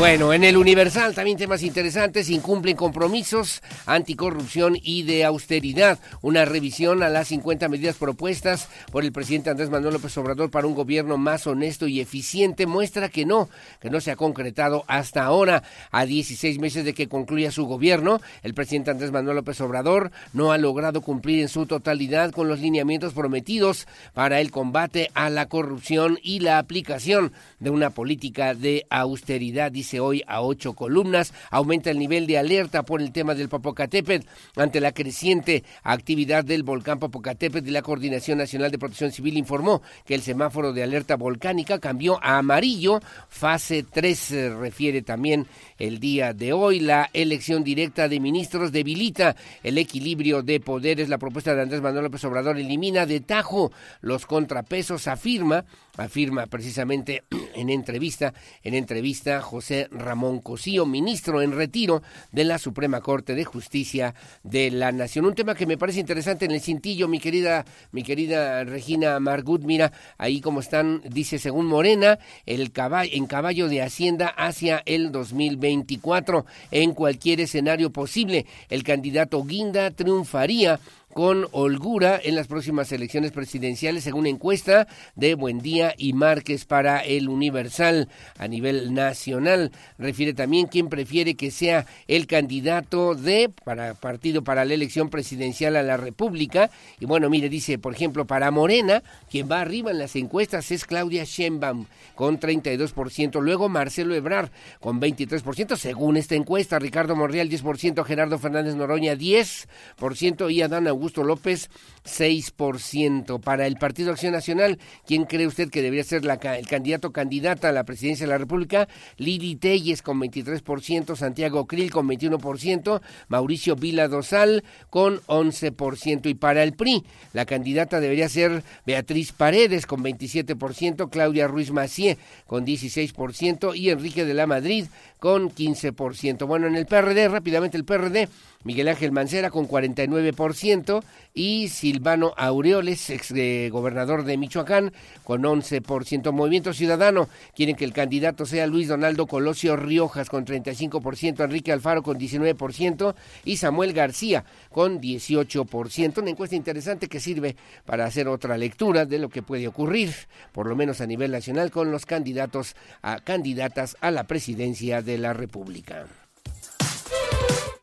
Bueno, 0.00 0.32
en 0.32 0.44
el 0.44 0.56
Universal 0.56 1.14
también 1.14 1.36
temas 1.36 1.62
interesantes, 1.62 2.30
incumplen 2.30 2.74
compromisos, 2.74 3.60
anticorrupción 3.84 4.78
y 4.82 5.02
de 5.02 5.26
austeridad. 5.26 5.98
Una 6.22 6.46
revisión 6.46 7.02
a 7.02 7.10
las 7.10 7.28
50 7.28 7.68
medidas 7.68 7.96
propuestas 7.96 8.70
por 8.90 9.04
el 9.04 9.12
presidente 9.12 9.50
Andrés 9.50 9.68
Manuel 9.68 9.92
López 9.92 10.16
Obrador 10.16 10.50
para 10.50 10.66
un 10.66 10.74
gobierno 10.74 11.18
más 11.18 11.46
honesto 11.46 11.86
y 11.86 12.00
eficiente 12.00 12.66
muestra 12.66 13.10
que 13.10 13.26
no, 13.26 13.50
que 13.78 13.90
no 13.90 14.00
se 14.00 14.10
ha 14.10 14.16
concretado 14.16 14.84
hasta 14.88 15.22
ahora. 15.22 15.64
A 15.90 16.06
16 16.06 16.58
meses 16.60 16.86
de 16.86 16.94
que 16.94 17.06
concluya 17.06 17.52
su 17.52 17.66
gobierno, 17.66 18.22
el 18.42 18.54
presidente 18.54 18.90
Andrés 18.90 19.12
Manuel 19.12 19.36
López 19.36 19.60
Obrador 19.60 20.12
no 20.32 20.50
ha 20.50 20.56
logrado 20.56 21.02
cumplir 21.02 21.42
en 21.42 21.50
su 21.50 21.66
totalidad 21.66 22.30
con 22.30 22.48
los 22.48 22.60
lineamientos 22.60 23.12
prometidos 23.12 23.86
para 24.14 24.40
el 24.40 24.50
combate 24.50 25.10
a 25.12 25.28
la 25.28 25.46
corrupción 25.46 26.18
y 26.22 26.40
la 26.40 26.56
aplicación 26.56 27.34
de 27.58 27.68
una 27.68 27.90
política 27.90 28.54
de 28.54 28.86
austeridad, 28.88 29.70
hoy 29.98 30.22
a 30.28 30.42
ocho 30.42 30.74
columnas. 30.74 31.34
Aumenta 31.50 31.90
el 31.90 31.98
nivel 31.98 32.28
de 32.28 32.38
alerta 32.38 32.84
por 32.84 33.00
el 33.00 33.10
tema 33.10 33.34
del 33.34 33.48
Popocatépetl 33.48 34.28
ante 34.56 34.80
la 34.80 34.92
creciente 34.92 35.64
actividad 35.82 36.44
del 36.44 36.62
volcán 36.62 37.00
Popocatépetl 37.00 37.66
y 37.66 37.72
la 37.72 37.82
Coordinación 37.82 38.38
Nacional 38.38 38.70
de 38.70 38.78
Protección 38.78 39.10
Civil 39.10 39.36
informó 39.36 39.82
que 40.04 40.14
el 40.14 40.22
semáforo 40.22 40.72
de 40.72 40.82
alerta 40.82 41.16
volcánica 41.16 41.78
cambió 41.78 42.22
a 42.22 42.38
amarillo, 42.38 43.00
fase 43.28 43.82
3, 43.82 44.54
refiere 44.58 45.02
también 45.02 45.46
el 45.78 45.98
día 45.98 46.32
de 46.32 46.52
hoy. 46.52 46.80
La 46.80 47.10
elección 47.12 47.64
directa 47.64 48.08
de 48.08 48.20
ministros 48.20 48.72
debilita 48.72 49.34
el 49.62 49.78
equilibrio 49.78 50.42
de 50.42 50.60
poderes. 50.60 51.08
La 51.08 51.18
propuesta 51.18 51.54
de 51.54 51.62
Andrés 51.62 51.80
Manuel 51.80 52.04
López 52.04 52.24
Obrador 52.24 52.58
elimina 52.58 53.06
de 53.06 53.20
tajo 53.20 53.72
los 54.00 54.26
contrapesos, 54.26 55.08
afirma, 55.08 55.64
afirma 56.04 56.46
precisamente 56.46 57.24
en 57.54 57.70
entrevista, 57.70 58.34
en 58.62 58.74
entrevista 58.74 59.40
José 59.40 59.88
Ramón 59.90 60.40
Cosío, 60.40 60.86
ministro 60.86 61.42
en 61.42 61.52
retiro 61.52 62.02
de 62.32 62.44
la 62.44 62.58
Suprema 62.58 63.00
Corte 63.00 63.34
de 63.34 63.44
Justicia 63.44 64.14
de 64.42 64.70
la 64.70 64.92
Nación. 64.92 65.26
Un 65.26 65.34
tema 65.34 65.54
que 65.54 65.66
me 65.66 65.78
parece 65.78 66.00
interesante 66.00 66.44
en 66.44 66.50
el 66.52 66.60
cintillo, 66.60 67.08
mi 67.08 67.18
querida, 67.18 67.64
mi 67.92 68.02
querida 68.02 68.64
Regina 68.64 69.18
Margut, 69.20 69.62
mira, 69.62 69.92
ahí 70.18 70.40
como 70.40 70.60
están, 70.60 71.02
dice 71.08 71.38
según 71.38 71.66
Morena, 71.66 72.18
el 72.46 72.72
caballo, 72.72 73.10
en 73.12 73.26
caballo 73.26 73.68
de 73.68 73.82
Hacienda 73.82 74.28
hacia 74.28 74.82
el 74.86 75.12
2024. 75.12 76.46
En 76.70 76.94
cualquier 76.94 77.40
escenario 77.40 77.90
posible, 77.90 78.46
el 78.68 78.82
candidato 78.82 79.44
Guinda 79.44 79.90
triunfaría 79.90 80.80
con 81.12 81.46
holgura 81.52 82.20
en 82.22 82.34
las 82.34 82.46
próximas 82.46 82.92
elecciones 82.92 83.32
presidenciales, 83.32 84.04
según 84.04 84.26
encuesta 84.26 84.86
de 85.16 85.34
Buendía 85.34 85.94
y 85.96 86.12
Márquez 86.12 86.64
para 86.64 87.00
el 87.00 87.28
Universal 87.28 88.08
a 88.38 88.48
nivel 88.48 88.94
nacional. 88.94 89.72
Refiere 89.98 90.34
también 90.34 90.66
quién 90.66 90.88
prefiere 90.88 91.34
que 91.34 91.50
sea 91.50 91.86
el 92.06 92.26
candidato 92.26 93.14
de 93.14 93.50
para 93.64 93.94
partido 93.94 94.42
para 94.44 94.64
la 94.64 94.74
elección 94.74 95.10
presidencial 95.10 95.76
a 95.76 95.82
la 95.82 95.96
República. 95.96 96.70
Y 96.98 97.06
bueno, 97.06 97.28
mire, 97.28 97.48
dice, 97.48 97.78
por 97.78 97.94
ejemplo, 97.94 98.26
para 98.26 98.50
Morena, 98.50 99.02
quien 99.30 99.50
va 99.50 99.60
arriba 99.60 99.90
en 99.90 99.98
las 99.98 100.16
encuestas 100.16 100.70
es 100.70 100.84
Claudia 100.84 101.24
Sheinbaum 101.24 101.86
con 102.14 102.38
32%, 102.38 103.40
luego 103.40 103.68
Marcelo 103.68 104.14
Ebrar 104.14 104.50
con 104.78 105.00
23%, 105.00 105.76
según 105.76 106.16
esta 106.16 106.34
encuesta, 106.34 106.78
Ricardo 106.78 107.16
Monreal 107.16 107.48
10%, 107.48 108.04
Gerardo 108.04 108.38
Fernández 108.38 108.74
Noroña 108.74 109.14
10% 109.14 110.52
y 110.52 110.62
Adán 110.62 110.86
Augusto 111.00 111.24
López 111.24 111.70
6%. 112.04 113.40
Para 113.40 113.66
el 113.66 113.76
Partido 113.76 114.12
Acción 114.12 114.32
Nacional, 114.32 114.78
¿quién 115.06 115.24
cree 115.24 115.46
usted 115.46 115.70
que 115.70 115.80
debería 115.80 116.04
ser 116.04 116.26
la, 116.26 116.34
el 116.34 116.66
candidato 116.66 117.10
candidata 117.10 117.70
a 117.70 117.72
la 117.72 117.84
presidencia 117.84 118.26
de 118.26 118.32
la 118.32 118.38
República? 118.38 118.86
Lili 119.16 119.56
Telles 119.56 120.02
con 120.02 120.20
23%, 120.20 121.16
Santiago 121.16 121.66
Krill 121.66 121.90
con 121.90 122.06
21%, 122.06 123.00
Mauricio 123.28 123.76
Vila 123.76 124.08
Dosal 124.08 124.62
con 124.90 125.20
11%. 125.22 126.28
Y 126.28 126.34
para 126.34 126.62
el 126.62 126.74
PRI, 126.74 127.02
la 127.32 127.46
candidata 127.46 127.98
debería 127.98 128.28
ser 128.28 128.62
Beatriz 128.84 129.32
Paredes 129.32 129.86
con 129.86 130.04
27%, 130.04 131.08
Claudia 131.08 131.48
Ruiz 131.48 131.70
Macié 131.70 132.18
con 132.46 132.66
16% 132.66 133.74
y 133.74 133.88
Enrique 133.88 134.26
de 134.26 134.34
la 134.34 134.46
Madrid 134.46 134.84
con 135.18 135.50
15%. 135.50 136.46
Bueno, 136.46 136.66
en 136.66 136.76
el 136.76 136.84
PRD, 136.84 137.28
rápidamente 137.28 137.76
el 137.78 137.84
PRD, 137.84 138.28
Miguel 138.64 138.88
Ángel 138.88 139.12
Mancera 139.12 139.50
con 139.50 139.66
49% 139.66 140.89
y 141.32 141.68
Silvano 141.68 142.34
Aureoles, 142.36 143.08
ex 143.10 143.30
eh, 143.30 143.68
gobernador 143.70 144.24
de 144.24 144.36
Michoacán, 144.36 144.92
con 145.24 145.42
11%. 145.42 146.32
Movimiento 146.32 146.72
Ciudadano 146.72 147.28
quieren 147.54 147.76
que 147.76 147.84
el 147.84 147.92
candidato 147.92 148.46
sea 148.46 148.66
Luis 148.66 148.88
Donaldo 148.88 149.26
Colosio 149.26 149.76
Riojas 149.76 150.28
con 150.28 150.44
35%, 150.44 151.44
Enrique 151.44 151.72
Alfaro 151.72 152.02
con 152.02 152.18
19% 152.18 153.14
y 153.44 153.56
Samuel 153.56 153.92
García 153.92 154.44
con 154.70 155.00
18%. 155.00 156.18
Una 156.18 156.30
encuesta 156.30 156.56
interesante 156.56 157.08
que 157.08 157.20
sirve 157.20 157.56
para 157.84 158.04
hacer 158.04 158.28
otra 158.28 158.58
lectura 158.58 159.06
de 159.06 159.18
lo 159.18 159.28
que 159.28 159.42
puede 159.42 159.68
ocurrir, 159.68 160.12
por 160.52 160.66
lo 160.66 160.76
menos 160.76 161.00
a 161.00 161.06
nivel 161.06 161.30
nacional, 161.30 161.70
con 161.70 161.92
los 161.92 162.06
candidatos 162.06 162.74
a 163.02 163.20
candidatas 163.20 163.96
a 164.00 164.10
la 164.10 164.24
presidencia 164.24 165.02
de 165.02 165.18
la 165.18 165.32
República. 165.32 166.06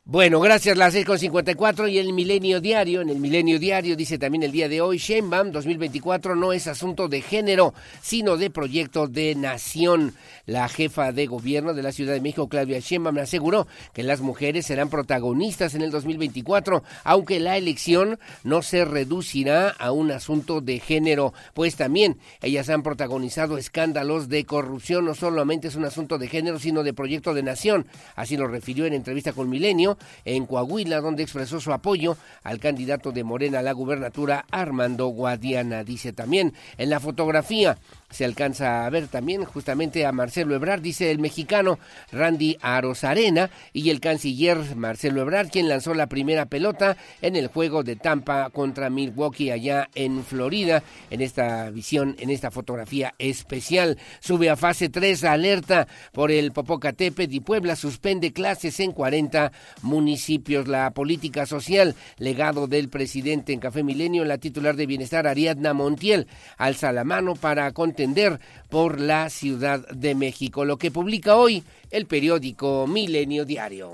Bueno, 0.09 0.39
gracias, 0.39 0.77
las 0.77 0.95
6.54 0.95 1.91
y 1.91 1.97
el 1.97 2.13
Milenio 2.13 2.61
Diario. 2.61 3.01
En 3.01 3.09
el 3.09 3.17
Milenio 3.17 3.59
Diario 3.59 3.97
dice 3.97 4.17
también 4.17 4.43
el 4.43 4.53
día 4.53 4.69
de 4.69 4.79
hoy, 4.79 4.99
Sheinbaum 4.99 5.51
2024 5.51 6.33
no 6.33 6.53
es 6.53 6.67
asunto 6.67 7.09
de 7.09 7.19
género, 7.19 7.73
sino 8.01 8.37
de 8.37 8.49
proyecto 8.49 9.07
de 9.07 9.35
nación. 9.35 10.13
La 10.45 10.69
jefa 10.69 11.11
de 11.11 11.25
gobierno 11.25 11.73
de 11.73 11.83
la 11.83 11.91
Ciudad 11.91 12.13
de 12.13 12.21
México, 12.21 12.47
Claudia 12.47 12.79
Sheinbaum, 12.79 13.17
aseguró 13.17 13.67
que 13.91 14.01
las 14.01 14.21
mujeres 14.21 14.67
serán 14.67 14.89
protagonistas 14.89 15.75
en 15.75 15.81
el 15.81 15.91
2024, 15.91 16.83
aunque 17.03 17.41
la 17.41 17.57
elección 17.57 18.17
no 18.45 18.61
se 18.61 18.85
reducirá 18.85 19.71
a 19.71 19.91
un 19.91 20.11
asunto 20.11 20.61
de 20.61 20.79
género, 20.79 21.33
pues 21.53 21.75
también 21.75 22.17
ellas 22.41 22.69
han 22.69 22.81
protagonizado 22.81 23.57
escándalos 23.57 24.29
de 24.29 24.45
corrupción. 24.45 25.03
No 25.03 25.15
solamente 25.15 25.67
es 25.67 25.75
un 25.75 25.83
asunto 25.83 26.17
de 26.17 26.29
género, 26.29 26.59
sino 26.59 26.83
de 26.83 26.93
proyecto 26.93 27.33
de 27.33 27.43
nación. 27.43 27.87
Así 28.15 28.37
lo 28.37 28.47
refirió 28.47 28.85
en 28.85 28.93
entrevista 28.93 29.33
con 29.33 29.49
Milenio 29.49 29.96
en 30.25 30.45
Coahuila, 30.45 31.01
donde 31.01 31.23
expresó 31.23 31.59
su 31.59 31.73
apoyo 31.73 32.17
al 32.43 32.59
candidato 32.59 33.11
de 33.11 33.23
Morena 33.23 33.59
a 33.59 33.63
la 33.63 33.71
gubernatura, 33.71 34.45
Armando 34.51 35.07
Guadiana. 35.07 35.83
Dice 35.83 36.13
también 36.13 36.53
en 36.77 36.89
la 36.89 36.99
fotografía 36.99 37.77
se 38.09 38.23
alcanza 38.23 38.85
a 38.85 38.89
ver 38.89 39.07
también 39.07 39.43
justamente 39.43 40.05
a 40.05 40.11
Marcelo 40.11 40.55
Ebrard, 40.55 40.81
dice 40.81 41.11
el 41.11 41.19
mexicano 41.19 41.77
Randy 42.11 42.57
Arozarena 42.61 43.49
y 43.73 43.89
el 43.89 43.99
canciller 43.99 44.75
Marcelo 44.75 45.21
Ebrard, 45.21 45.49
quien 45.49 45.67
lanzó 45.67 45.93
la 45.93 46.07
primera 46.07 46.45
pelota 46.45 46.95
en 47.21 47.35
el 47.35 47.47
juego 47.47 47.83
de 47.83 47.97
Tampa 47.97 48.49
contra 48.49 48.89
Milwaukee 48.89 49.51
allá 49.51 49.89
en 49.93 50.23
Florida, 50.23 50.83
en 51.09 51.21
esta 51.21 51.69
visión, 51.69 52.15
en 52.19 52.29
esta 52.29 52.49
fotografía 52.49 53.13
especial. 53.19 53.97
Sube 54.21 54.49
a 54.49 54.55
fase 54.55 54.87
3, 54.87 55.25
alerta 55.25 55.87
por 56.13 56.31
el 56.31 56.53
Popocatépetl 56.53 57.33
y 57.33 57.39
Puebla 57.41 57.75
suspende 57.75 58.31
clases 58.31 58.79
en 58.79 58.93
40 58.93 59.51
municipios. 59.81 60.67
La 60.67 60.91
política 60.91 61.45
social, 61.45 61.95
legado 62.17 62.67
del 62.67 62.89
presidente 62.89 63.51
en 63.51 63.59
Café 63.59 63.83
Milenio, 63.83 64.23
la 64.23 64.37
titular 64.37 64.75
de 64.75 64.85
Bienestar 64.85 65.27
Ariadna 65.27 65.73
Montiel, 65.73 66.27
alza 66.57 66.91
la 66.91 67.03
mano 67.03 67.35
para 67.35 67.71
entender 67.97 68.39
por 68.69 68.99
la 68.99 69.29
Ciudad 69.29 69.87
de 69.89 70.13
México, 70.13 70.65
lo 70.65 70.77
que 70.77 70.91
publica 70.91 71.35
hoy 71.35 71.63
el 71.89 72.05
periódico 72.05 72.85
Milenio 72.85 73.43
Diario. 73.43 73.93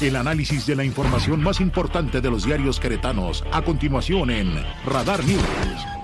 El 0.00 0.16
análisis 0.16 0.64
de 0.66 0.76
la 0.76 0.84
información 0.84 1.42
más 1.42 1.60
importante 1.60 2.20
de 2.20 2.30
los 2.30 2.44
diarios 2.46 2.80
queretanos, 2.80 3.44
a 3.52 3.62
continuación 3.62 4.30
en 4.30 4.54
Radar 4.86 5.22
News. 5.24 5.97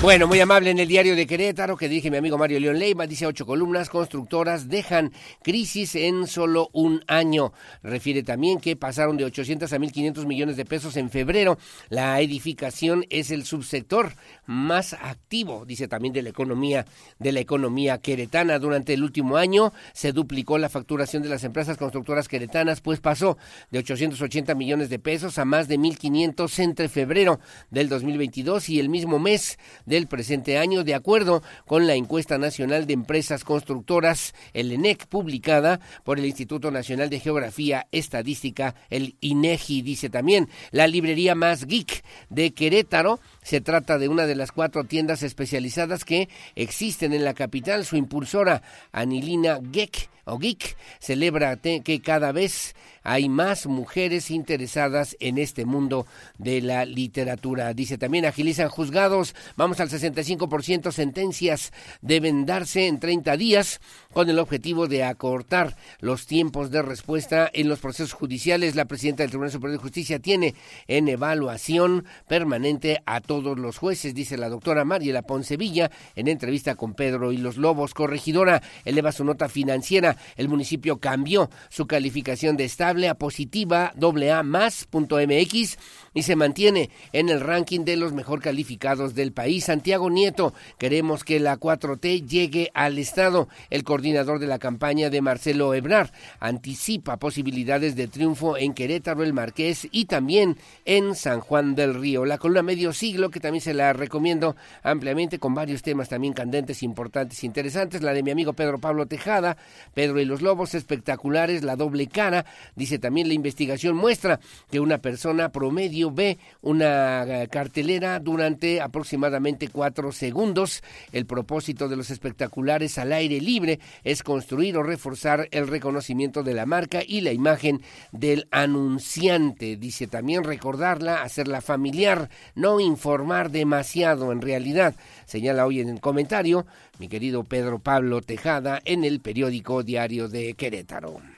Bueno, 0.00 0.28
muy 0.28 0.38
amable 0.38 0.70
en 0.70 0.78
el 0.78 0.86
diario 0.86 1.16
de 1.16 1.26
Querétaro 1.26 1.76
que 1.76 1.88
dije 1.88 2.08
mi 2.08 2.18
amigo 2.18 2.38
Mario 2.38 2.60
León 2.60 2.78
Leiva, 2.78 3.08
dice 3.08 3.26
ocho 3.26 3.44
columnas, 3.44 3.90
constructoras 3.90 4.68
dejan 4.68 5.12
crisis 5.42 5.96
en 5.96 6.28
solo 6.28 6.70
un 6.72 7.02
año. 7.08 7.52
Refiere 7.82 8.22
también 8.22 8.60
que 8.60 8.76
pasaron 8.76 9.16
de 9.16 9.24
800 9.24 9.72
a 9.72 9.76
1.500 9.76 10.24
millones 10.24 10.56
de 10.56 10.64
pesos 10.64 10.96
en 10.96 11.10
febrero. 11.10 11.58
La 11.88 12.20
edificación 12.20 13.06
es 13.10 13.32
el 13.32 13.44
subsector 13.44 14.12
más 14.46 14.92
activo, 14.92 15.64
dice 15.66 15.88
también 15.88 16.14
de 16.14 16.22
la 16.22 16.28
economía 16.28 16.86
de 17.18 17.32
la 17.32 17.40
economía 17.40 17.98
queretana. 17.98 18.60
Durante 18.60 18.94
el 18.94 19.02
último 19.02 19.36
año 19.36 19.72
se 19.94 20.12
duplicó 20.12 20.58
la 20.58 20.68
facturación 20.68 21.24
de 21.24 21.28
las 21.28 21.42
empresas 21.42 21.76
constructoras 21.76 22.28
queretanas, 22.28 22.80
pues 22.80 23.00
pasó 23.00 23.36
de 23.72 23.80
880 23.80 24.54
millones 24.54 24.90
de 24.90 25.00
pesos 25.00 25.38
a 25.38 25.44
más 25.44 25.66
de 25.66 25.76
1.500 25.76 26.56
entre 26.60 26.88
febrero 26.88 27.40
del 27.70 27.88
2022 27.88 28.68
y 28.68 28.78
el 28.78 28.88
mismo 28.90 29.18
mes 29.18 29.58
del 29.88 30.06
presente 30.06 30.58
año, 30.58 30.84
de 30.84 30.94
acuerdo 30.94 31.42
con 31.66 31.86
la 31.86 31.94
encuesta 31.94 32.38
nacional 32.38 32.86
de 32.86 32.92
empresas 32.92 33.42
constructoras, 33.42 34.34
el 34.52 34.70
ENEC, 34.70 35.06
publicada 35.06 35.80
por 36.04 36.18
el 36.18 36.26
Instituto 36.26 36.70
Nacional 36.70 37.10
de 37.10 37.20
Geografía 37.20 37.86
Estadística, 37.90 38.74
el 38.90 39.16
INEGI, 39.20 39.82
dice 39.82 40.10
también, 40.10 40.48
la 40.70 40.86
librería 40.86 41.34
más 41.34 41.66
geek 41.66 42.04
de 42.28 42.52
Querétaro. 42.52 43.20
Se 43.42 43.60
trata 43.60 43.98
de 43.98 44.08
una 44.08 44.26
de 44.26 44.34
las 44.34 44.52
cuatro 44.52 44.84
tiendas 44.84 45.22
especializadas 45.22 46.04
que 46.04 46.28
existen 46.54 47.12
en 47.12 47.24
la 47.24 47.34
capital. 47.34 47.84
Su 47.84 47.96
impulsora, 47.96 48.62
Anilina 48.92 49.58
Geek, 49.62 50.10
o 50.24 50.38
Geek, 50.38 50.76
celebra 51.00 51.56
que 51.56 52.00
cada 52.02 52.32
vez 52.32 52.74
hay 53.08 53.30
más 53.30 53.66
mujeres 53.66 54.30
interesadas 54.30 55.16
en 55.18 55.38
este 55.38 55.64
mundo 55.64 56.06
de 56.36 56.60
la 56.60 56.84
literatura. 56.84 57.72
Dice 57.72 57.96
también, 57.96 58.26
agilizan 58.26 58.68
juzgados, 58.68 59.34
vamos 59.56 59.80
al 59.80 59.88
65% 59.88 60.92
sentencias 60.92 61.72
deben 62.02 62.44
darse 62.44 62.86
en 62.86 63.00
30 63.00 63.38
días 63.38 63.80
con 64.12 64.28
el 64.28 64.38
objetivo 64.38 64.88
de 64.88 65.04
acortar 65.04 65.74
los 66.00 66.26
tiempos 66.26 66.70
de 66.70 66.82
respuesta 66.82 67.50
en 67.54 67.70
los 67.70 67.78
procesos 67.78 68.12
judiciales. 68.12 68.76
La 68.76 68.84
presidenta 68.84 69.22
del 69.22 69.30
Tribunal 69.30 69.52
Superior 69.52 69.78
de 69.78 69.82
Justicia 69.82 70.18
tiene 70.18 70.54
en 70.86 71.08
evaluación 71.08 72.04
permanente 72.26 73.02
a 73.06 73.22
todos 73.22 73.58
los 73.58 73.78
jueces, 73.78 74.14
dice 74.14 74.36
la 74.36 74.50
doctora 74.50 74.84
Mariela 74.84 75.22
Poncevilla 75.22 75.90
en 76.14 76.28
entrevista 76.28 76.74
con 76.74 76.92
Pedro 76.92 77.32
y 77.32 77.38
los 77.38 77.56
Lobos. 77.56 77.94
Corregidora 77.94 78.62
eleva 78.84 79.12
su 79.12 79.24
nota 79.24 79.48
financiera. 79.48 80.16
El 80.36 80.50
municipio 80.50 80.98
cambió 80.98 81.48
su 81.70 81.86
calificación 81.86 82.58
de 82.58 82.64
estable 82.64 82.97
a 83.06 83.14
positiva 83.14 83.92
AA 84.00 84.42
más.mx 84.42 85.78
y 86.18 86.24
se 86.24 86.34
mantiene 86.34 86.90
en 87.12 87.28
el 87.28 87.40
ranking 87.40 87.84
de 87.84 87.96
los 87.96 88.12
mejor 88.12 88.40
calificados 88.40 89.14
del 89.14 89.30
país. 89.30 89.66
Santiago 89.66 90.10
Nieto, 90.10 90.52
queremos 90.76 91.22
que 91.22 91.38
la 91.38 91.60
4T 91.60 92.26
llegue 92.26 92.72
al 92.74 92.98
Estado. 92.98 93.48
El 93.70 93.84
coordinador 93.84 94.40
de 94.40 94.48
la 94.48 94.58
campaña 94.58 95.10
de 95.10 95.20
Marcelo 95.20 95.74
Ebrar 95.74 96.12
anticipa 96.40 97.18
posibilidades 97.18 97.94
de 97.94 98.08
triunfo 98.08 98.56
en 98.56 98.74
Querétaro, 98.74 99.22
el 99.22 99.32
Marqués 99.32 99.86
y 99.92 100.06
también 100.06 100.56
en 100.84 101.14
San 101.14 101.38
Juan 101.38 101.76
del 101.76 101.94
Río. 101.94 102.24
La 102.24 102.38
columna 102.38 102.62
medio 102.62 102.92
siglo 102.92 103.28
bloque 103.28 103.38
también 103.38 103.62
se 103.62 103.74
la 103.74 103.92
recomiendo 103.92 104.56
ampliamente 104.82 105.38
con 105.38 105.54
varios 105.54 105.82
temas 105.82 106.08
también 106.08 106.32
candentes, 106.32 106.82
importantes, 106.82 107.44
interesantes. 107.44 108.02
La 108.02 108.12
de 108.12 108.24
mi 108.24 108.32
amigo 108.32 108.54
Pedro 108.54 108.78
Pablo 108.78 109.06
Tejada, 109.06 109.56
Pedro 109.94 110.20
y 110.20 110.24
los 110.24 110.42
Lobos, 110.42 110.74
espectaculares, 110.74 111.62
la 111.62 111.76
doble 111.76 112.08
cara. 112.08 112.44
Dice 112.74 112.98
también 112.98 113.28
la 113.28 113.34
investigación 113.34 113.94
muestra 113.94 114.40
que 114.68 114.80
una 114.80 114.98
persona 114.98 115.50
promedio 115.50 116.07
ve 116.10 116.38
una 116.62 117.22
eh, 117.24 117.48
cartelera 117.48 118.18
durante 118.20 118.80
aproximadamente 118.80 119.68
cuatro 119.68 120.12
segundos. 120.12 120.82
El 121.12 121.26
propósito 121.26 121.88
de 121.88 121.96
los 121.96 122.10
espectaculares 122.10 122.98
al 122.98 123.12
aire 123.12 123.40
libre 123.40 123.80
es 124.04 124.22
construir 124.22 124.76
o 124.76 124.82
reforzar 124.82 125.48
el 125.50 125.68
reconocimiento 125.68 126.42
de 126.42 126.54
la 126.54 126.66
marca 126.66 127.00
y 127.06 127.20
la 127.20 127.32
imagen 127.32 127.82
del 128.12 128.48
anunciante. 128.50 129.76
Dice 129.76 130.06
también 130.06 130.44
recordarla, 130.44 131.22
hacerla 131.22 131.60
familiar, 131.60 132.30
no 132.54 132.80
informar 132.80 133.50
demasiado 133.50 134.32
en 134.32 134.40
realidad. 134.40 134.94
Señala 135.26 135.66
hoy 135.66 135.80
en 135.80 135.88
el 135.88 136.00
comentario 136.00 136.66
mi 136.98 137.08
querido 137.08 137.44
Pedro 137.44 137.78
Pablo 137.78 138.20
Tejada 138.22 138.80
en 138.84 139.04
el 139.04 139.20
periódico 139.20 139.82
Diario 139.82 140.28
de 140.28 140.54
Querétaro. 140.54 141.37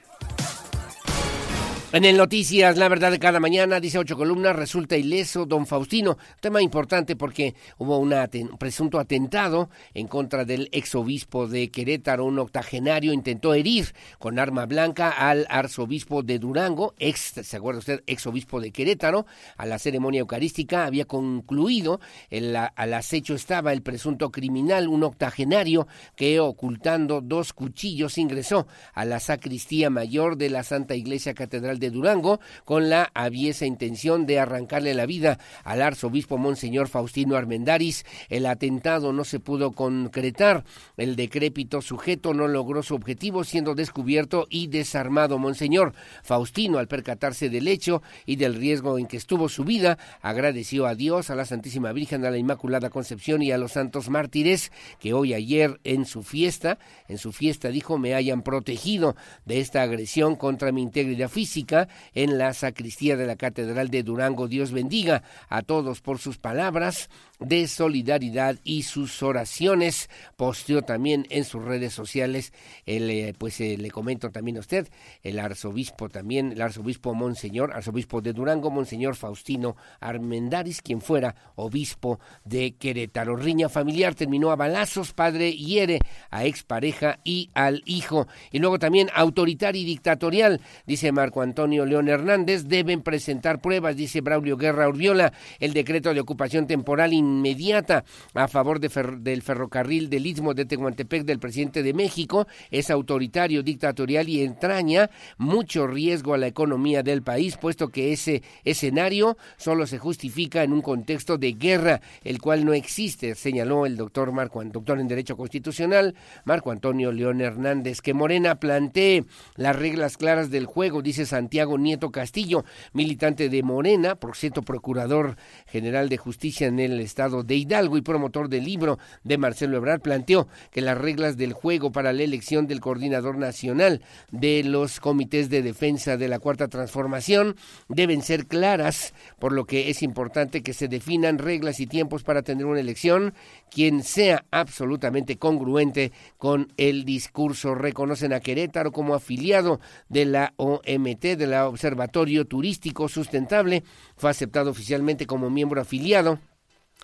En 1.93 2.05
el 2.05 2.17
Noticias, 2.17 2.77
la 2.77 2.89
verdad 2.89 3.11
de 3.11 3.19
cada 3.19 3.41
mañana, 3.41 3.81
dice 3.81 3.99
ocho 3.99 4.17
columnas, 4.17 4.55
resulta 4.55 4.97
ileso 4.97 5.45
don 5.45 5.67
Faustino. 5.67 6.19
Tema 6.39 6.63
importante 6.63 7.17
porque 7.17 7.57
hubo 7.79 7.99
un 7.99 8.15
presunto 8.61 9.01
atentado 9.01 9.71
en 9.93 10.07
contra 10.07 10.45
del 10.45 10.69
exobispo 10.71 11.49
de 11.49 11.73
Querétaro. 11.73 12.27
Un 12.27 12.39
octogenario 12.39 13.13
intentó 13.13 13.55
herir 13.55 13.93
con 14.21 14.39
arma 14.39 14.67
blanca 14.67 15.11
al 15.11 15.47
arzobispo 15.51 16.23
de 16.23 16.39
Durango, 16.39 16.95
ex, 16.97 17.33
¿se 17.43 17.57
acuerda 17.57 17.81
usted? 17.81 18.05
Exobispo 18.07 18.61
de 18.61 18.71
Querétaro. 18.71 19.27
A 19.57 19.67
la 19.67 19.81
ceremonia 19.81 20.21
eucarística 20.21 20.87
había 20.87 21.07
concluido, 21.07 21.99
el, 22.31 22.55
al 22.55 22.95
acecho 22.95 23.35
estaba 23.35 23.73
el 23.73 23.83
presunto 23.83 24.31
criminal, 24.31 24.87
un 24.87 25.03
octogenario 25.03 25.89
que 26.15 26.39
ocultando 26.39 27.21
dos 27.21 27.53
cuchillos 27.53 28.17
ingresó 28.17 28.69
a 28.95 29.05
la 29.05 29.19
sacristía 29.19 29.91
mayor 29.91 30.37
de 30.37 30.51
la 30.51 30.63
Santa 30.63 30.95
Iglesia 30.95 31.35
Catedral 31.35 31.80
de 31.81 31.91
Durango 31.91 32.39
con 32.65 32.89
la 32.89 33.11
aviesa 33.15 33.67
intención 33.67 34.27
de 34.27 34.39
arrancarle 34.39 34.95
la 34.95 35.07
vida 35.07 35.39
al 35.65 35.83
arzobispo 35.83 36.39
Monseñor 36.39 36.89
Faustino 36.89 37.37
Armendaris. 37.37 38.05
El 38.29 38.47
atentado 38.47 39.13
no 39.13 39.25
se 39.25 39.41
pudo 39.41 39.73
concretar. 39.73 40.65
El 40.97 41.17
decrépito 41.17 41.83
sujeto 41.83 42.35
no 42.35 42.47
logró 42.47 42.83
su 42.83 42.95
objetivo 42.95 43.43
siendo 43.43 43.75
descubierto 43.75 44.47
y 44.51 44.69
desarmado. 44.69 45.39
Monseñor 45.39 45.95
Faustino, 46.23 46.79
al 46.79 46.89
percatarse 46.89 47.49
del 47.49 47.67
hecho 47.67 48.03
y 48.27 48.37
del 48.37 48.55
riesgo 48.55 48.99
en 48.99 49.07
que 49.07 49.17
estuvo 49.17 49.49
su 49.49 49.65
vida, 49.65 49.99
agradeció 50.21 50.87
a 50.87 50.95
Dios, 50.95 51.31
a 51.31 51.35
la 51.35 51.45
Santísima 51.45 51.93
Virgen, 51.93 52.25
a 52.25 52.31
la 52.31 52.39
Inmaculada 52.39 52.91
Concepción 52.91 53.43
y 53.43 53.53
a 53.53 53.59
los 53.59 53.73
santos 53.73 54.11
mártires 54.11 54.71
que 54.99 55.13
hoy 55.13 55.35
ayer 55.35 55.81
en 55.85 56.05
su 56.05 56.23
fiesta, 56.23 56.79
en 57.09 57.19
su 57.19 57.33
fiesta 57.33 57.69
dijo, 57.69 57.99
me 57.99 58.15
hayan 58.15 58.43
protegido 58.43 59.17
de 59.47 59.61
esta 59.61 59.83
agresión 59.83 60.37
contra 60.37 60.73
mi 60.73 60.83
integridad 60.83 61.29
física 61.29 61.70
en 62.15 62.39
la 62.39 62.55
sacristía 62.55 63.17
de 63.17 63.27
la 63.27 63.37
Catedral 63.37 63.89
de 63.91 64.03
Durango. 64.03 64.49
Dios 64.49 64.73
bendiga 64.73 65.23
a 65.49 65.63
todos 65.63 66.01
por 66.01 66.19
sus 66.19 66.39
palabras 66.39 67.11
de 67.41 67.67
solidaridad 67.67 68.57
y 68.65 68.83
sus 68.83 69.23
oraciones. 69.23 70.09
Posteó 70.37 70.83
también 70.83 71.27
en 71.31 71.45
sus 71.45 71.65
redes 71.65 71.93
sociales, 71.93 72.53
el, 72.87 73.11
eh, 73.11 73.35
pues 73.37 73.61
eh, 73.61 73.77
le 73.79 73.91
comento 73.91 74.31
también 74.31 74.59
a 74.59 74.61
usted, 74.61 74.89
el 75.23 75.39
arzobispo 75.39 76.09
también, 76.09 76.53
el 76.53 76.61
arzobispo 76.61 77.15
Monseñor, 77.15 77.73
arzobispo 77.75 78.21
de 78.21 78.33
Durango, 78.33 78.71
Monseñor 78.71 79.17
Faustino 79.17 79.77
Armendaris, 80.01 80.83
quien 80.83 81.01
fuera 81.01 81.35
obispo 81.57 82.21
de 82.45 82.73
Querétaro. 82.73 83.37
Riña 83.37 83.69
familiar 83.69 84.15
terminó 84.15 84.51
a 84.51 84.57
balazos, 84.57 85.13
padre 85.13 85.53
hiere 85.53 86.01
a 86.31 86.45
expareja 86.45 87.21
y 87.25 87.51
al 87.55 87.83
hijo. 87.87 88.29
Y 88.51 88.59
luego 88.59 88.79
también 88.79 89.09
autoritario 89.15 89.81
y 89.81 89.85
dictatorial, 89.85 90.61
dice 90.87 91.13
Marco 91.13 91.43
Antonio 91.43 91.87
León 91.87 92.09
Hernández, 92.09 92.65
deben 92.65 93.03
presentar 93.03 93.61
pruebas, 93.61 93.97
dice 93.97 94.21
Braulio 94.21 94.57
Guerra 94.57 94.89
Urbiola, 94.89 95.33
el 95.59 95.73
decreto 95.73 96.13
de 96.13 96.21
ocupación 96.21 96.67
temporal 96.67 97.13
inmediata 97.31 98.05
a 98.35 98.49
favor 98.49 98.81
del 98.81 99.43
ferrocarril 99.43 100.11
del 100.11 100.27
Istmo 100.27 100.55
de 100.55 100.65
Tehuantepec 100.65 101.25
del 101.25 101.39
presidente 101.39 101.83
de 101.83 101.95
México. 101.95 102.47
Es 102.71 102.91
autoritario, 102.91 103.63
dictatorial 103.63 104.29
y 104.29 104.43
entraña 104.43 105.11
mucho 105.39 105.87
riesgo 105.87 106.35
a 106.35 106.39
la 106.39 106.47
economía 106.47 107.03
del 107.03 107.23
país, 107.23 107.57
puesto 107.57 107.89
que 107.89 108.13
ese 108.13 108.43
escenario 108.65 109.37
solo 109.57 109.87
se 109.87 109.99
justifica 109.99 110.63
en 110.63 110.73
un 110.73 110.83
contexto 110.83 111.39
de 111.39 111.53
guerra, 111.53 112.01
el 112.25 112.41
cual 112.41 112.65
no 112.65 112.73
existe, 112.73 113.35
señaló 113.35 113.87
el 113.87 113.97
doctor 113.97 114.33
Marco, 114.33 114.63
doctor 114.65 115.01
en 115.01 115.09
Derecho 115.09 115.37
Constitucional, 115.37 116.15
Marco 116.45 116.71
Antonio 116.71 117.13
León 117.13 117.41
Hernández, 117.41 118.01
que 118.01 118.15
Morena 118.15 118.57
plantee 118.57 119.25
las 119.57 119.77
reglas 119.77 120.17
claras 120.17 120.51
del 120.51 120.67
juego, 120.67 121.03
dice 121.03 121.27
Santiago 121.27 121.79
Nieto 121.79 122.11
Castillo, 122.11 122.65
militante 122.93 123.49
de 123.49 123.63
Morena, 123.63 124.17
por 124.17 124.37
cierto, 124.37 124.63
procurador 124.63 125.37
general 125.67 126.09
de 126.09 126.17
justicia 126.17 126.67
en 126.67 126.79
el 126.79 127.01
estado 127.01 127.20
de 127.29 127.55
Hidalgo 127.55 127.99
y 127.99 128.03
promotor 128.03 128.49
del 128.49 128.65
libro 128.65 128.99
de 129.25 129.37
Marcelo 129.37 129.77
Ebrard, 129.77 130.01
planteó 130.01 130.49
que 130.71 130.81
las 130.81 130.97
reglas 130.97 131.37
del 131.37 131.53
juego 131.53 131.93
para 131.93 132.15
la 132.15 132.23
elección 132.23 132.67
del 132.67 132.81
coordinador 132.81 133.37
nacional 133.37 134.01
de 134.31 134.65
los 134.65 135.01
comités 135.01 135.51
de 135.51 135.63
defensa 135.63 136.17
de 136.17 136.29
la 136.29 136.39
Cuarta 136.39 136.69
Transformación 136.69 137.57
deben 137.89 138.23
ser 138.23 138.47
claras, 138.47 139.13
por 139.39 139.53
lo 139.53 139.67
que 139.67 139.91
es 139.91 140.03
importante 140.03 140.63
que 140.63 140.73
se 140.73 140.89
definan 140.89 141.39
reglas 141.39 141.79
y 141.81 141.87
tiempos 141.87 142.23
para 142.23 142.43
tener 142.43 142.65
una 142.65 142.81
elección 142.81 143.35
quien 143.71 144.03
sea 144.03 144.47
absolutamente 144.51 145.37
congruente 145.37 146.13
con 146.39 146.73
el 146.79 147.05
discurso. 147.05 147.75
Reconocen 147.75 148.33
a 148.33 148.41
Querétaro 148.41 148.93
como 148.93 149.15
afiliado 149.15 149.79
de 150.09 150.25
la 150.25 150.55
OMT, 150.57 151.23
de 151.37 151.47
la 151.47 151.69
Observatorio 151.69 152.47
Turístico 152.47 153.09
Sustentable. 153.09 153.83
Fue 154.17 154.31
aceptado 154.31 154.71
oficialmente 154.71 155.27
como 155.27 155.51
miembro 155.51 155.81
afiliado 155.81 156.39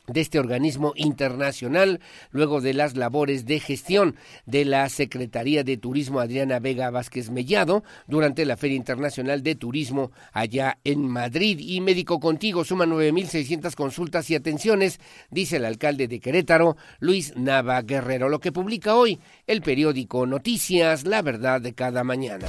de 0.06 0.20
este 0.20 0.38
organismo 0.38 0.92
internacional, 0.96 2.00
luego 2.30 2.60
de 2.60 2.74
las 2.74 2.96
labores 2.96 3.46
de 3.46 3.60
gestión 3.60 4.16
de 4.46 4.64
la 4.64 4.88
Secretaría 4.88 5.64
de 5.64 5.76
Turismo 5.76 6.20
Adriana 6.20 6.58
Vega 6.58 6.90
Vázquez 6.90 7.30
Mellado 7.30 7.84
durante 8.06 8.44
la 8.44 8.56
Feria 8.56 8.76
Internacional 8.76 9.42
de 9.42 9.54
Turismo 9.54 10.12
allá 10.32 10.78
en 10.84 11.08
Madrid. 11.08 11.58
Y 11.60 11.80
Médico 11.80 12.20
Contigo 12.20 12.64
suma 12.64 12.86
9.600 12.86 13.74
consultas 13.74 14.30
y 14.30 14.34
atenciones, 14.34 15.00
dice 15.30 15.56
el 15.56 15.64
alcalde 15.64 16.08
de 16.08 16.20
Querétaro, 16.20 16.76
Luis 17.00 17.34
Nava 17.36 17.82
Guerrero, 17.82 18.28
lo 18.28 18.40
que 18.40 18.52
publica 18.52 18.96
hoy 18.96 19.18
el 19.46 19.62
periódico 19.62 20.26
Noticias, 20.26 21.04
la 21.04 21.22
verdad 21.22 21.60
de 21.60 21.74
cada 21.74 22.04
mañana. 22.04 22.46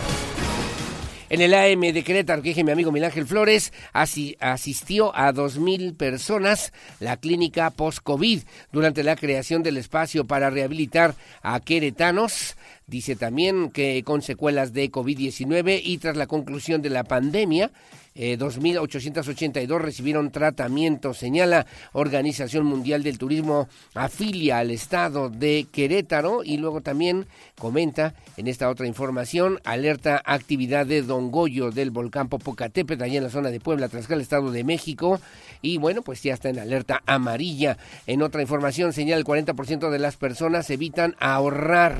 En 1.30 1.42
el 1.42 1.54
AM 1.54 1.82
de 1.82 2.04
Querétaro, 2.04 2.42
que 2.42 2.50
dije 2.50 2.64
mi 2.64 2.72
amigo 2.72 2.92
Milán 2.92 3.12
Ángel 3.12 3.28
Flores, 3.28 3.74
asistió 3.92 5.14
a 5.14 5.34
dos 5.34 5.58
mil 5.58 5.94
personas 5.94 6.72
la 7.02 7.18
clínica 7.18 7.70
post-COVID 7.70 8.44
durante 8.72 9.04
la 9.04 9.18
creación 9.18 9.62
del 9.62 9.76
espacio 9.76 10.26
para 10.26 10.50
rehabilitar 10.50 11.16
a 11.42 11.60
queretanos. 11.60 12.56
Dice 12.86 13.18
también 13.18 13.72
que 13.72 14.04
con 14.04 14.22
secuelas 14.22 14.72
de 14.72 14.90
COVID-19 14.90 15.82
y 15.84 15.98
tras 15.98 16.16
la 16.16 16.28
conclusión 16.28 16.82
de 16.82 16.92
la 16.92 17.04
pandemia, 17.04 17.72
2.882 18.18 19.76
eh, 19.76 19.80
recibieron 19.80 20.32
tratamiento, 20.32 21.14
señala 21.14 21.66
Organización 21.94 22.66
Mundial 22.66 23.04
del 23.04 23.18
Turismo, 23.18 23.68
afilia 23.94 24.60
al 24.60 24.72
estado 24.72 25.30
de 25.30 25.68
Querétaro 25.72 26.44
y 26.44 26.58
luego 26.58 26.82
también 26.82 27.28
comenta 27.58 28.16
en 28.38 28.48
esta 28.48 28.70
otra 28.70 28.88
información, 28.88 29.60
alerta 29.64 30.22
actividad 30.26 30.86
de 30.86 31.04
Don 31.04 31.32
Goyo 31.32 31.72
del 31.72 31.92
volcán 31.92 32.28
Popocatépetl, 32.28 33.04
allá 33.04 33.18
en 33.18 33.24
la 33.24 33.30
zona 33.30 33.52
de 33.52 33.60
Puebla, 33.60 33.88
tras 33.90 34.10
el 34.10 34.22
Estado 34.22 34.52
de 34.52 34.64
México, 34.64 35.20
y 35.62 35.78
bueno, 35.78 36.02
pues 36.02 36.24
ya 36.24 36.34
está 36.34 36.50
en 36.50 36.60
alerta 36.60 37.02
amarilla. 37.06 37.78
En 38.06 38.22
otra 38.22 38.42
información, 38.42 38.94
señala 38.94 39.20
el 39.20 39.26
40% 39.26 39.90
de 39.90 40.00
las 40.00 40.18
personas 40.18 40.70
evitan 40.70 41.16
ahorrar 41.20 42.00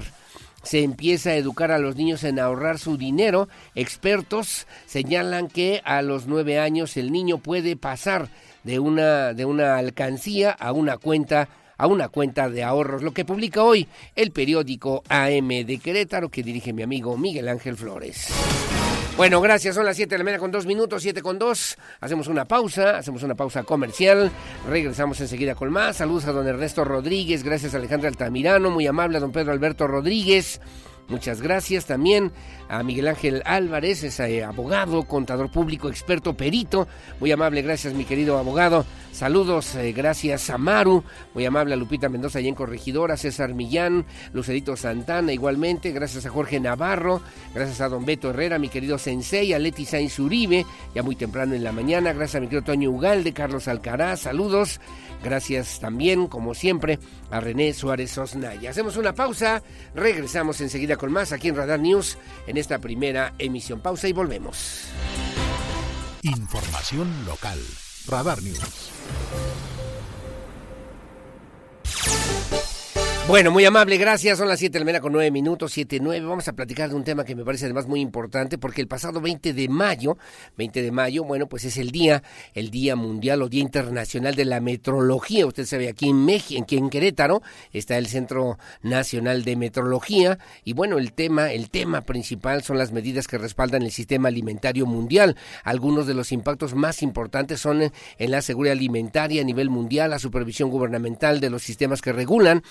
se 0.68 0.84
empieza 0.84 1.30
a 1.30 1.36
educar 1.36 1.72
a 1.72 1.80
los 1.80 1.96
niños 1.96 2.26
en 2.26 2.40
ahorrar 2.40 2.78
su 2.78 2.98
dinero. 2.98 3.48
Expertos 3.74 4.68
señalan 4.86 5.48
que 5.48 5.82
a 5.86 6.02
los 6.02 6.28
nueve 6.28 6.60
años 6.60 6.98
el 6.98 7.14
niño 7.14 7.38
puede 7.38 7.78
pasar 7.78 8.28
de 8.64 8.78
una, 8.80 9.34
de 9.34 9.46
una 9.46 9.78
alcancía 9.78 10.52
a 10.52 10.74
una 10.74 10.98
cuenta 10.98 11.48
a 11.80 11.86
una 11.86 12.10
cuenta 12.10 12.50
de 12.50 12.64
ahorros, 12.64 13.04
lo 13.04 13.14
que 13.14 13.24
publica 13.24 13.64
hoy 13.64 13.88
el 14.16 14.32
periódico 14.32 15.04
AM 15.10 15.48
de 15.48 15.78
Querétaro 15.78 16.30
que 16.30 16.42
dirige 16.42 16.74
mi 16.74 16.82
amigo 16.82 17.16
Miguel 17.18 17.48
Ángel 17.48 17.78
Flores. 17.78 18.34
Bueno, 19.18 19.42
gracias. 19.42 19.74
Son 19.74 19.84
las 19.84 19.96
7 19.96 20.14
de 20.14 20.20
la 20.20 20.24
mañana 20.24 20.40
con 20.40 20.52
dos 20.52 20.68
minutos, 20.68 21.02
7 21.02 21.24
con 21.24 21.40
2. 21.40 21.78
Hacemos 22.02 22.28
una 22.28 22.46
pausa, 22.46 23.00
hacemos 23.00 23.24
una 23.24 23.34
pausa 23.34 23.64
comercial. 23.64 24.30
Regresamos 24.70 25.20
enseguida 25.20 25.56
con 25.56 25.72
más. 25.72 25.98
Saludos 25.98 26.26
a 26.26 26.34
don 26.34 26.48
Ernesto 26.48 26.86
Rodríguez. 26.86 27.42
Gracias 27.42 27.74
a 27.74 27.78
Alejandra 27.78 28.10
Altamirano. 28.10 28.70
Muy 28.70 28.86
amable 28.86 29.18
a 29.18 29.20
don 29.20 29.32
Pedro 29.32 29.54
Alberto 29.54 29.88
Rodríguez. 29.88 30.62
Muchas 31.10 31.42
gracias 31.42 31.86
también 31.86 32.34
a 32.68 32.84
Miguel 32.84 33.08
Ángel 33.08 33.42
Álvarez, 33.46 34.04
es 34.04 34.20
eh, 34.20 34.44
abogado, 34.44 35.04
contador 35.04 35.50
público, 35.50 35.88
experto, 35.88 36.36
perito. 36.36 36.88
Muy 37.22 37.32
amable, 37.32 37.62
gracias 37.62 37.94
mi 37.94 38.04
querido 38.04 38.38
abogado. 38.38 38.86
Saludos, 39.14 39.74
eh, 39.76 39.94
gracias 39.94 40.50
a 40.50 40.58
Maru, 40.58 41.04
muy 41.34 41.46
amable 41.46 41.74
a 41.74 41.78
Lupita 41.78 42.10
Mendoza 42.10 42.42
y 42.42 42.48
en 42.48 42.56
Corregidora, 42.56 43.18
César 43.18 43.54
Millán, 43.54 44.06
Lucerito 44.34 44.76
Santana 44.76 45.32
igualmente, 45.32 45.92
gracias 45.92 46.26
a 46.26 46.30
Jorge 46.30 46.60
Navarro, 46.60 47.22
gracias 47.56 47.82
a 47.82 47.90
don 47.90 48.06
Beto 48.06 48.30
Herrera, 48.30 48.60
mi 48.60 48.70
querido 48.70 48.98
Sensei, 48.98 49.54
a 49.54 49.60
Leti 49.60 49.86
Sainz 49.86 50.20
Uribe, 50.20 50.66
ya 50.94 51.04
muy 51.04 51.16
temprano 51.16 51.56
en 51.56 51.64
la 51.64 51.72
mañana, 51.72 52.14
gracias 52.14 52.36
a 52.36 52.40
mi 52.42 52.48
querido 52.48 52.66
Toño 52.66 52.92
Ugalde, 52.92 53.34
Carlos 53.34 53.68
Alcaraz, 53.68 54.20
saludos. 54.22 54.80
Gracias 55.24 55.80
también, 55.80 56.28
como 56.28 56.54
siempre, 56.54 57.00
a 57.32 57.40
René 57.40 57.74
Suárez 57.74 58.16
Osnaya. 58.18 58.70
Hacemos 58.70 58.98
una 58.98 59.14
pausa, 59.14 59.64
regresamos 59.96 60.62
enseguida 60.62 60.96
con 60.98 61.12
más 61.12 61.32
aquí 61.32 61.50
en 61.50 61.56
Radar 61.56 61.80
News 61.80 62.18
en 62.48 62.58
esta 62.58 62.80
primera 62.80 63.34
emisión. 63.38 63.82
Pausa 63.82 64.08
y 64.08 64.14
volvemos. 64.14 64.86
Información 66.24 67.26
local. 67.26 67.60
Radar 68.08 68.42
News. 68.42 68.92
Bueno, 73.28 73.52
muy 73.52 73.66
amable, 73.66 73.98
gracias. 73.98 74.38
Son 74.38 74.48
las 74.48 74.58
7 74.58 74.72
de 74.72 74.80
la 74.80 74.86
mañana 74.86 75.02
con 75.02 75.12
9 75.12 75.32
minutos, 75.32 75.74
7, 75.74 76.00
9. 76.02 76.26
Vamos 76.26 76.48
a 76.48 76.54
platicar 76.54 76.88
de 76.88 76.96
un 76.96 77.04
tema 77.04 77.26
que 77.26 77.36
me 77.36 77.44
parece 77.44 77.66
además 77.66 77.86
muy 77.86 78.00
importante 78.00 78.58
porque 78.58 78.80
el 78.80 78.88
pasado 78.88 79.20
20 79.20 79.52
de 79.52 79.68
mayo, 79.68 80.18
20 80.58 80.82
de 80.82 80.92
mayo, 80.94 81.26
bueno, 81.26 81.48
pues 81.48 81.66
es 81.66 81.76
el 81.76 81.92
día, 81.92 82.24
el 82.54 82.72
Día 82.72 82.96
Mundial 82.96 83.42
o 83.42 83.50
Día 83.50 83.62
Internacional 83.62 84.34
de 84.34 84.46
la 84.46 84.62
Metrología. 84.62 85.46
Usted 85.46 85.66
sabe, 85.66 85.90
aquí 85.90 86.08
en 86.08 86.24
México, 86.24 86.64
aquí 86.64 86.78
en 86.78 86.90
Querétaro, 86.90 87.42
está 87.74 87.98
el 87.98 88.08
Centro 88.08 88.60
Nacional 88.82 89.44
de 89.44 89.58
Metrología 89.58 90.40
y 90.64 90.72
bueno, 90.72 90.98
el 90.98 91.12
tema, 91.12 91.52
el 91.52 91.70
tema 91.70 92.04
principal 92.04 92.64
son 92.64 92.78
las 92.78 92.94
medidas 92.94 93.28
que 93.28 93.38
respaldan 93.38 93.82
el 93.82 93.92
sistema 93.92 94.30
alimentario 94.30 94.86
mundial. 94.86 95.36
Algunos 95.66 96.08
de 96.08 96.14
los 96.14 96.32
impactos 96.32 96.76
más 96.76 97.04
importantes 97.04 97.60
son 97.60 97.82
en 97.82 98.32
la 98.32 98.42
seguridad 98.42 98.72
alimentaria 98.72 99.42
a 99.42 99.46
nivel 99.46 99.70
mundial, 99.70 100.12
la 100.12 100.20
supervisión 100.20 100.70
gubernamental 100.70 101.42
de 101.42 101.50
los 101.50 101.62
sistemas 101.62 102.02
que 102.02 102.14
regulan, 102.14 102.64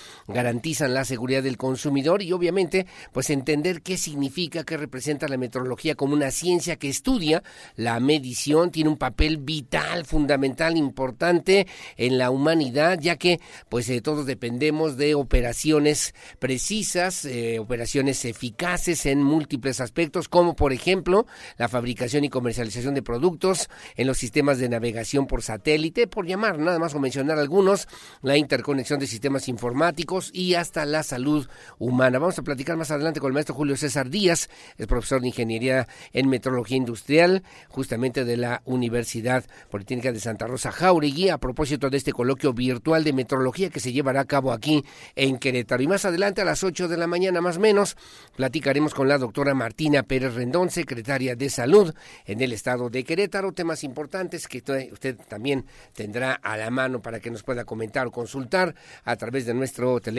garantizan 0.47 0.95
la 0.95 1.05
seguridad 1.05 1.43
del 1.43 1.57
consumidor 1.57 2.23
y 2.23 2.31
obviamente 2.31 2.87
pues 3.11 3.31
entender 3.31 3.83
qué 3.83 3.97
significa, 3.97 4.63
qué 4.63 4.77
representa 4.77 5.27
la 5.27 5.37
metrología 5.37 5.97
como 5.97 6.15
una 6.15 6.31
ciencia 6.31 6.77
que 6.77 6.89
estudia 6.89 7.43
la 7.75 7.99
medición, 7.99 8.71
tiene 8.71 8.91
un 8.91 8.97
papel 8.97 9.39
vital, 9.39 10.05
fundamental, 10.07 10.77
importante 10.77 11.67
en 11.97 12.17
la 12.17 12.31
humanidad, 12.31 13.01
ya 13.01 13.17
que 13.17 13.41
pues 13.69 13.89
eh, 13.89 14.01
todos 14.01 14.25
dependemos 14.25 14.97
de 14.97 15.17
operaciones 15.17 16.15
precisas, 16.39 17.25
eh, 17.25 17.59
operaciones 17.59 18.25
eficaces 18.25 19.05
en 19.07 19.25
múltiples 19.25 19.81
aspectos, 19.81 20.29
como 20.29 20.55
por 20.55 20.73
ejemplo 20.73 21.27
la 21.59 21.67
fabricación 21.67 22.23
y 22.23 22.29
comercialización 22.29 22.95
de 22.95 23.03
productos 23.03 23.69
en 23.97 24.07
los 24.07 24.19
sistemas 24.19 24.59
de 24.59 24.69
navegación 24.69 25.27
por 25.27 25.43
satélite, 25.43 26.07
por 26.07 26.25
llamar 26.25 26.61
nada 26.61 26.79
más 26.79 26.95
o 26.95 27.01
mencionar 27.01 27.41
algunos, 27.41 27.89
la 28.23 28.37
interconexión 28.37 29.01
de 29.01 29.09
sistemas 29.09 29.49
informáticos 29.49 30.31
y 30.37 30.55
hasta 30.55 30.85
la 30.85 31.03
salud 31.03 31.49
humana. 31.79 32.19
Vamos 32.19 32.39
a 32.39 32.43
platicar 32.43 32.77
más 32.77 32.91
adelante 32.91 33.21
con 33.21 33.29
el 33.29 33.33
maestro 33.33 33.55
Julio 33.55 33.75
César 33.75 34.11
Díaz, 34.11 34.51
es 34.77 34.87
profesor 34.87 35.23
de 35.23 35.29
Ingeniería 35.29 35.89
en 36.13 36.29
Metrología 36.29 36.77
Industrial, 36.77 37.43
justamente 37.69 38.27
de 38.27 38.37
la 38.37 38.61
Universidad 38.67 39.47
Politécnica 39.71 40.13
de 40.13 40.21
Santa 40.21 40.47
Rosa 40.47 40.73
Jauregui, 40.73 41.31
a 41.31 41.39
propósito 41.39 41.89
de 41.89 41.97
este 41.97 42.13
coloquio 42.13 42.53
virtual 42.53 43.03
de 43.03 43.15
metrología 43.15 43.71
que 43.71 43.81
se 43.81 43.93
llevará 43.93 44.21
a 44.21 44.25
cabo 44.27 44.53
aquí 44.53 44.85
en 45.15 45.39
Querétaro. 45.39 45.83
Y 45.83 45.89
más 45.89 46.05
adelante, 46.05 46.43
a 46.43 46.45
las 46.45 46.63
8 46.63 46.87
de 46.87 46.99
la 46.99 47.07
mañana 47.07 47.41
más 47.41 47.57
o 47.57 47.61
menos, 47.61 47.97
platicaremos 48.37 48.93
con 48.93 49.09
la 49.09 49.17
doctora 49.17 49.55
Martina 49.55 50.03
Pérez 50.03 50.35
Rendón, 50.35 50.69
secretaria 50.69 51.35
de 51.35 51.49
Salud 51.49 51.95
en 52.27 52.43
el 52.43 52.53
estado 52.53 52.91
de 52.91 53.05
Querétaro, 53.05 53.53
temas 53.53 53.85
importantes 53.85 54.47
que 54.49 54.59
usted 54.93 55.17
también 55.29 55.65
tendrá 55.95 56.35
a 56.35 56.59
la 56.59 56.71
mano 56.71 57.01
para 57.01 57.21
que 57.21 57.31
nos 57.31 57.43
pueda 57.43 57.65
comentar 57.65 58.07
o 58.07 58.11
consultar 58.11 58.75
a 59.05 59.17
través 59.17 59.47
de 59.47 59.55
nuestro 59.55 59.99
teléfono 59.99 60.16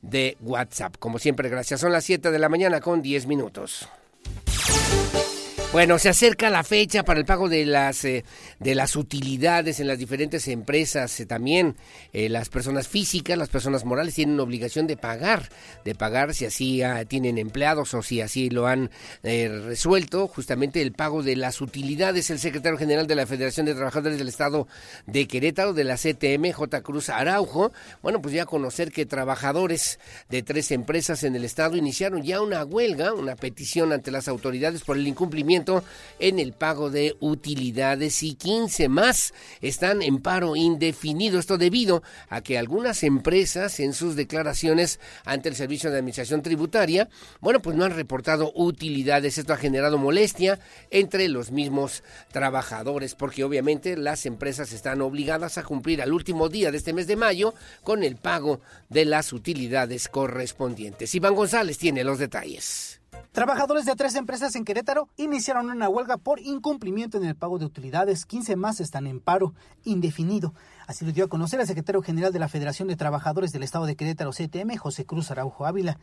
de 0.00 0.36
WhatsApp. 0.40 0.96
Como 0.98 1.18
siempre, 1.18 1.48
gracias. 1.48 1.80
Son 1.80 1.92
las 1.92 2.04
7 2.04 2.30
de 2.30 2.38
la 2.38 2.48
mañana 2.48 2.80
con 2.80 3.02
10 3.02 3.26
minutos. 3.26 3.88
Bueno, 5.70 5.98
se 5.98 6.08
acerca 6.08 6.48
la 6.48 6.64
fecha 6.64 7.02
para 7.02 7.20
el 7.20 7.26
pago 7.26 7.46
de 7.50 7.66
las 7.66 8.02
eh, 8.06 8.24
de 8.58 8.74
las 8.74 8.96
utilidades 8.96 9.80
en 9.80 9.86
las 9.86 9.98
diferentes 9.98 10.48
empresas. 10.48 11.20
Eh, 11.20 11.26
también 11.26 11.76
eh, 12.14 12.30
las 12.30 12.48
personas 12.48 12.88
físicas, 12.88 13.36
las 13.36 13.50
personas 13.50 13.84
morales 13.84 14.14
tienen 14.14 14.40
obligación 14.40 14.86
de 14.86 14.96
pagar, 14.96 15.50
de 15.84 15.94
pagar 15.94 16.32
si 16.32 16.46
así 16.46 16.82
ah, 16.82 17.04
tienen 17.04 17.36
empleados 17.36 17.92
o 17.92 18.02
si 18.02 18.22
así 18.22 18.48
lo 18.48 18.66
han 18.66 18.90
resuelto. 19.22 20.26
Justamente 20.26 20.80
el 20.80 20.92
pago 20.92 21.22
de 21.22 21.36
las 21.36 21.60
utilidades. 21.60 22.30
El 22.30 22.38
secretario 22.38 22.78
general 22.78 23.06
de 23.06 23.14
la 23.14 23.26
Federación 23.26 23.66
de 23.66 23.74
Trabajadores 23.74 24.16
del 24.16 24.28
Estado 24.28 24.66
de 25.06 25.28
Querétaro, 25.28 25.74
de 25.74 25.84
la 25.84 25.96
CTM, 25.96 26.50
J. 26.50 26.80
Cruz 26.80 27.10
Araujo, 27.10 27.72
bueno, 28.00 28.22
pues 28.22 28.32
ya 28.32 28.46
conocer 28.46 28.90
que 28.90 29.04
trabajadores 29.04 30.00
de 30.30 30.42
tres 30.42 30.70
empresas 30.70 31.24
en 31.24 31.36
el 31.36 31.44
estado 31.44 31.76
iniciaron 31.76 32.22
ya 32.22 32.40
una 32.40 32.64
huelga, 32.64 33.12
una 33.12 33.36
petición 33.36 33.92
ante 33.92 34.10
las 34.10 34.28
autoridades 34.28 34.82
por 34.82 34.96
el 34.96 35.06
incumplimiento 35.06 35.57
en 36.18 36.38
el 36.38 36.52
pago 36.52 36.90
de 36.90 37.16
utilidades 37.20 38.22
y 38.22 38.34
15 38.34 38.88
más 38.88 39.34
están 39.60 40.02
en 40.02 40.18
paro 40.18 40.56
indefinido. 40.56 41.38
Esto 41.38 41.58
debido 41.58 42.02
a 42.28 42.40
que 42.40 42.58
algunas 42.58 43.02
empresas 43.02 43.80
en 43.80 43.92
sus 43.92 44.16
declaraciones 44.16 45.00
ante 45.24 45.48
el 45.48 45.56
Servicio 45.56 45.90
de 45.90 45.98
Administración 45.98 46.42
Tributaria, 46.42 47.08
bueno, 47.40 47.60
pues 47.60 47.76
no 47.76 47.84
han 47.84 47.94
reportado 47.94 48.52
utilidades. 48.54 49.38
Esto 49.38 49.52
ha 49.52 49.56
generado 49.56 49.98
molestia 49.98 50.58
entre 50.90 51.28
los 51.28 51.50
mismos 51.50 52.02
trabajadores 52.32 53.14
porque 53.14 53.44
obviamente 53.44 53.96
las 53.96 54.26
empresas 54.26 54.72
están 54.72 55.00
obligadas 55.00 55.58
a 55.58 55.62
cumplir 55.62 56.02
al 56.02 56.12
último 56.12 56.48
día 56.48 56.70
de 56.70 56.78
este 56.78 56.92
mes 56.92 57.06
de 57.06 57.16
mayo 57.16 57.54
con 57.82 58.02
el 58.02 58.16
pago 58.16 58.60
de 58.88 59.04
las 59.04 59.32
utilidades 59.32 60.08
correspondientes. 60.08 61.14
Iván 61.14 61.34
González 61.34 61.78
tiene 61.78 62.04
los 62.04 62.18
detalles. 62.18 62.97
Trabajadores 63.38 63.84
de 63.84 63.94
tres 63.94 64.16
empresas 64.16 64.56
en 64.56 64.64
Querétaro 64.64 65.08
iniciaron 65.16 65.70
una 65.70 65.88
huelga 65.88 66.16
por 66.16 66.40
incumplimiento 66.40 67.18
en 67.18 67.24
el 67.24 67.36
pago 67.36 67.60
de 67.60 67.66
utilidades. 67.66 68.26
15 68.26 68.56
más 68.56 68.80
están 68.80 69.06
en 69.06 69.20
paro 69.20 69.54
indefinido. 69.84 70.54
Así 70.88 71.04
lo 71.04 71.12
dio 71.12 71.26
a 71.26 71.28
conocer 71.28 71.60
el 71.60 71.66
secretario 71.68 72.02
general 72.02 72.32
de 72.32 72.40
la 72.40 72.48
Federación 72.48 72.88
de 72.88 72.96
Trabajadores 72.96 73.52
del 73.52 73.62
Estado 73.62 73.86
de 73.86 73.94
Querétaro, 73.94 74.32
CTM, 74.32 74.76
José 74.76 75.06
Cruz 75.06 75.30
Araujo 75.30 75.66
Ávila. 75.66 76.00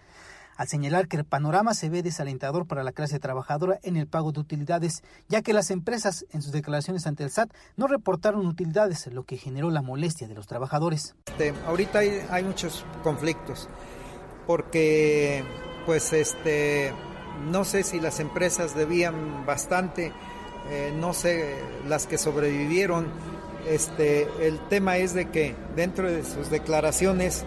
Al 0.56 0.70
señalar 0.70 1.10
que 1.10 1.18
el 1.18 1.26
panorama 1.26 1.74
se 1.74 1.90
ve 1.90 2.04
desalentador 2.04 2.68
para 2.68 2.86
la 2.86 2.94
clase 2.94 3.20
trabajadora 3.20 3.82
en 3.84 3.98
el 3.98 4.08
pago 4.08 4.32
de 4.32 4.40
utilidades, 4.40 5.04
ya 5.28 5.42
que 5.42 5.52
las 5.52 5.72
empresas 5.72 6.26
en 6.32 6.42
sus 6.42 6.54
declaraciones 6.54 7.06
ante 7.06 7.26
el 7.26 7.32
SAT 7.32 7.52
no 7.76 7.88
reportaron 7.88 8.48
utilidades, 8.48 9.08
lo 9.08 9.26
que 9.26 9.36
generó 9.36 9.72
la 9.72 9.82
molestia 9.82 10.30
de 10.30 10.36
los 10.36 10.48
trabajadores. 10.48 11.16
Este, 11.26 11.54
ahorita 11.68 12.00
hay, 12.00 12.26
hay 12.30 12.46
muchos 12.46 12.86
conflictos, 13.04 13.68
porque 14.48 15.44
pues 15.86 16.14
este 16.14 16.94
no 17.50 17.66
sé 17.66 17.84
si 17.84 18.00
las 18.00 18.20
empresas 18.20 18.76
debían 18.76 19.46
bastante, 19.46 20.12
eh, 20.70 20.94
no 20.96 21.14
sé 21.14 21.56
las 21.88 22.08
que 22.08 22.18
sobrevivieron. 22.18 23.08
Este, 23.68 24.28
el 24.42 24.60
tema 24.70 24.98
es 24.98 25.14
de 25.14 25.30
que 25.30 25.56
dentro 25.76 26.12
de 26.12 26.24
sus 26.24 26.50
declaraciones, 26.50 27.44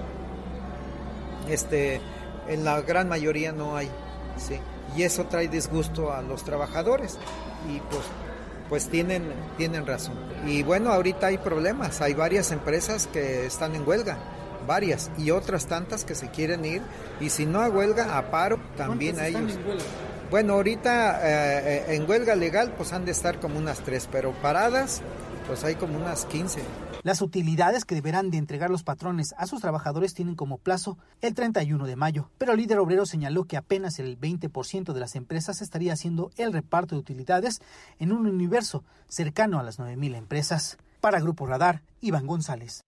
este, 1.49 2.01
en 2.49 2.65
la 2.65 2.81
gran 2.81 3.09
mayoría 3.09 3.53
no 3.53 3.77
hay, 3.77 3.89
sí, 4.37 4.59
y 4.97 5.03
eso 5.03 5.27
trae 5.27 5.49
disgusto 5.49 6.13
a 6.13 6.23
los 6.23 6.45
trabajadores 6.45 7.19
y 7.73 7.79
pues, 7.81 8.03
pues 8.69 8.89
tienen, 8.89 9.33
tienen 9.57 9.87
razón. 9.87 10.15
Y 10.47 10.63
bueno, 10.63 10.93
ahorita 10.93 11.29
hay 11.29 11.39
problemas, 11.39 12.01
hay 12.01 12.15
varias 12.15 12.51
empresas 12.51 13.07
que 13.07 13.47
están 13.47 13.75
en 13.75 13.87
huelga 13.87 14.19
varias 14.69 15.11
y 15.19 15.33
otras 15.33 15.67
tantas 15.67 16.05
que 16.05 16.15
se 16.15 16.29
quieren 16.29 16.65
ir 16.65 16.83
y 17.21 17.31
si 17.31 17.45
no 17.45 17.61
a 17.61 17.69
huelga, 17.69 18.17
a 18.17 18.31
paro 18.31 18.61
también 18.77 19.19
a 19.19 19.27
ellos. 19.27 19.59
Bueno, 20.31 20.53
ahorita 20.53 21.21
eh, 21.27 21.85
eh, 21.89 21.97
en 21.97 22.09
huelga 22.09 22.37
legal 22.37 22.75
pues 22.77 22.93
han 22.93 23.05
de 23.05 23.11
estar 23.11 23.41
como 23.41 23.59
unas 23.59 23.81
tres, 23.81 24.09
pero 24.13 24.33
paradas 24.41 25.03
pues 25.49 25.65
hay 25.65 25.75
como 25.75 25.97
unas 25.97 26.27
15. 26.27 26.61
Las 27.03 27.23
utilidades 27.23 27.85
que 27.87 27.95
deberán 27.95 28.31
de 28.31 28.37
entregar 28.37 28.69
los 28.71 28.83
patrones 28.83 29.35
a 29.39 29.47
sus 29.47 29.63
trabajadores 29.63 30.13
tienen 30.13 30.35
como 30.35 30.59
plazo 30.59 30.99
el 31.23 31.33
31 31.33 31.87
de 31.87 31.97
mayo, 31.97 32.31
pero 32.37 32.53
el 32.53 32.59
líder 32.59 32.79
obrero 32.79 33.07
señaló 33.07 33.45
que 33.45 33.57
apenas 33.57 33.99
el 33.99 34.21
20% 34.21 34.93
de 34.93 35.01
las 35.01 35.17
empresas 35.17 35.63
estaría 35.63 35.95
haciendo 35.95 36.31
el 36.37 36.53
reparto 36.53 36.95
de 36.95 37.01
utilidades 37.01 37.61
en 37.99 38.13
un 38.13 38.27
universo 38.27 38.85
cercano 39.09 39.59
a 39.59 39.63
las 39.63 39.79
9.000 39.79 40.17
empresas. 40.17 40.77
Para 41.01 41.21
Grupo 41.21 41.47
Radar, 41.47 41.83
Iván 42.01 42.27
González. 42.27 42.83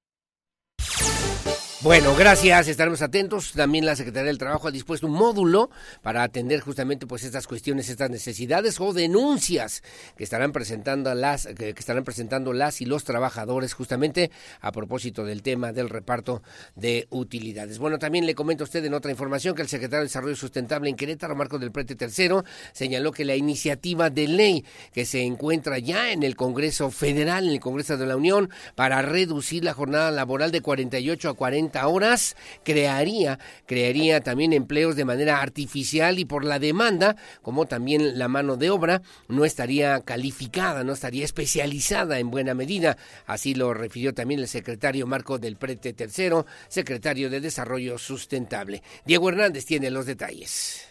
Bueno, 1.82 2.14
gracias, 2.14 2.68
estaremos 2.68 3.00
atentos. 3.00 3.52
También 3.52 3.86
la 3.86 3.96
Secretaría 3.96 4.26
del 4.26 4.36
Trabajo 4.36 4.68
ha 4.68 4.70
dispuesto 4.70 5.06
un 5.06 5.14
módulo 5.14 5.70
para 6.02 6.22
atender 6.22 6.60
justamente 6.60 7.06
pues 7.06 7.24
estas 7.24 7.46
cuestiones, 7.46 7.88
estas 7.88 8.10
necesidades 8.10 8.78
o 8.82 8.92
denuncias 8.92 9.82
que 10.14 10.22
estarán 10.22 10.52
presentando 10.52 11.14
las 11.14 11.46
que, 11.46 11.70
estarán 11.70 12.04
presentando 12.04 12.52
las 12.52 12.82
y 12.82 12.84
los 12.84 13.04
trabajadores 13.04 13.72
justamente 13.72 14.30
a 14.60 14.72
propósito 14.72 15.24
del 15.24 15.40
tema 15.42 15.72
del 15.72 15.88
reparto 15.88 16.42
de 16.76 17.06
utilidades. 17.08 17.78
Bueno, 17.78 17.98
también 17.98 18.26
le 18.26 18.34
comento 18.34 18.64
a 18.64 18.66
usted 18.66 18.84
en 18.84 18.92
otra 18.92 19.10
información 19.10 19.54
que 19.54 19.62
el 19.62 19.68
secretario 19.68 20.00
de 20.00 20.08
Desarrollo 20.08 20.36
Sustentable 20.36 20.90
en 20.90 20.96
Querétaro, 20.96 21.34
Marco 21.34 21.58
del 21.58 21.72
Prete 21.72 21.96
Tercero, 21.96 22.44
señaló 22.74 23.10
que 23.10 23.24
la 23.24 23.36
iniciativa 23.36 24.10
de 24.10 24.28
ley 24.28 24.66
que 24.92 25.06
se 25.06 25.22
encuentra 25.22 25.78
ya 25.78 26.12
en 26.12 26.24
el 26.24 26.36
Congreso 26.36 26.90
Federal, 26.90 27.44
en 27.44 27.54
el 27.54 27.60
Congreso 27.60 27.96
de 27.96 28.04
la 28.04 28.16
Unión, 28.16 28.50
para 28.74 29.00
reducir 29.00 29.64
la 29.64 29.72
jornada 29.72 30.10
laboral 30.10 30.52
de 30.52 30.60
48 30.60 31.30
a 31.30 31.34
40 31.34 31.69
horas, 31.74 32.36
crearía, 32.64 33.38
crearía 33.66 34.20
también 34.20 34.52
empleos 34.52 34.96
de 34.96 35.04
manera 35.04 35.40
artificial 35.40 36.18
y 36.18 36.24
por 36.24 36.44
la 36.44 36.58
demanda, 36.58 37.16
como 37.42 37.66
también 37.66 38.18
la 38.18 38.28
mano 38.28 38.56
de 38.56 38.70
obra, 38.70 39.02
no 39.28 39.44
estaría 39.44 40.00
calificada, 40.00 40.84
no 40.84 40.92
estaría 40.92 41.24
especializada 41.24 42.18
en 42.18 42.30
buena 42.30 42.54
medida. 42.54 42.96
Así 43.26 43.54
lo 43.54 43.74
refirió 43.74 44.14
también 44.14 44.40
el 44.40 44.48
secretario 44.48 45.06
Marco 45.06 45.38
del 45.38 45.56
Prete 45.56 45.92
Tercero, 45.92 46.46
secretario 46.68 47.30
de 47.30 47.40
Desarrollo 47.40 47.98
Sustentable. 47.98 48.82
Diego 49.04 49.28
Hernández 49.28 49.64
tiene 49.64 49.90
los 49.90 50.06
detalles. 50.06 50.86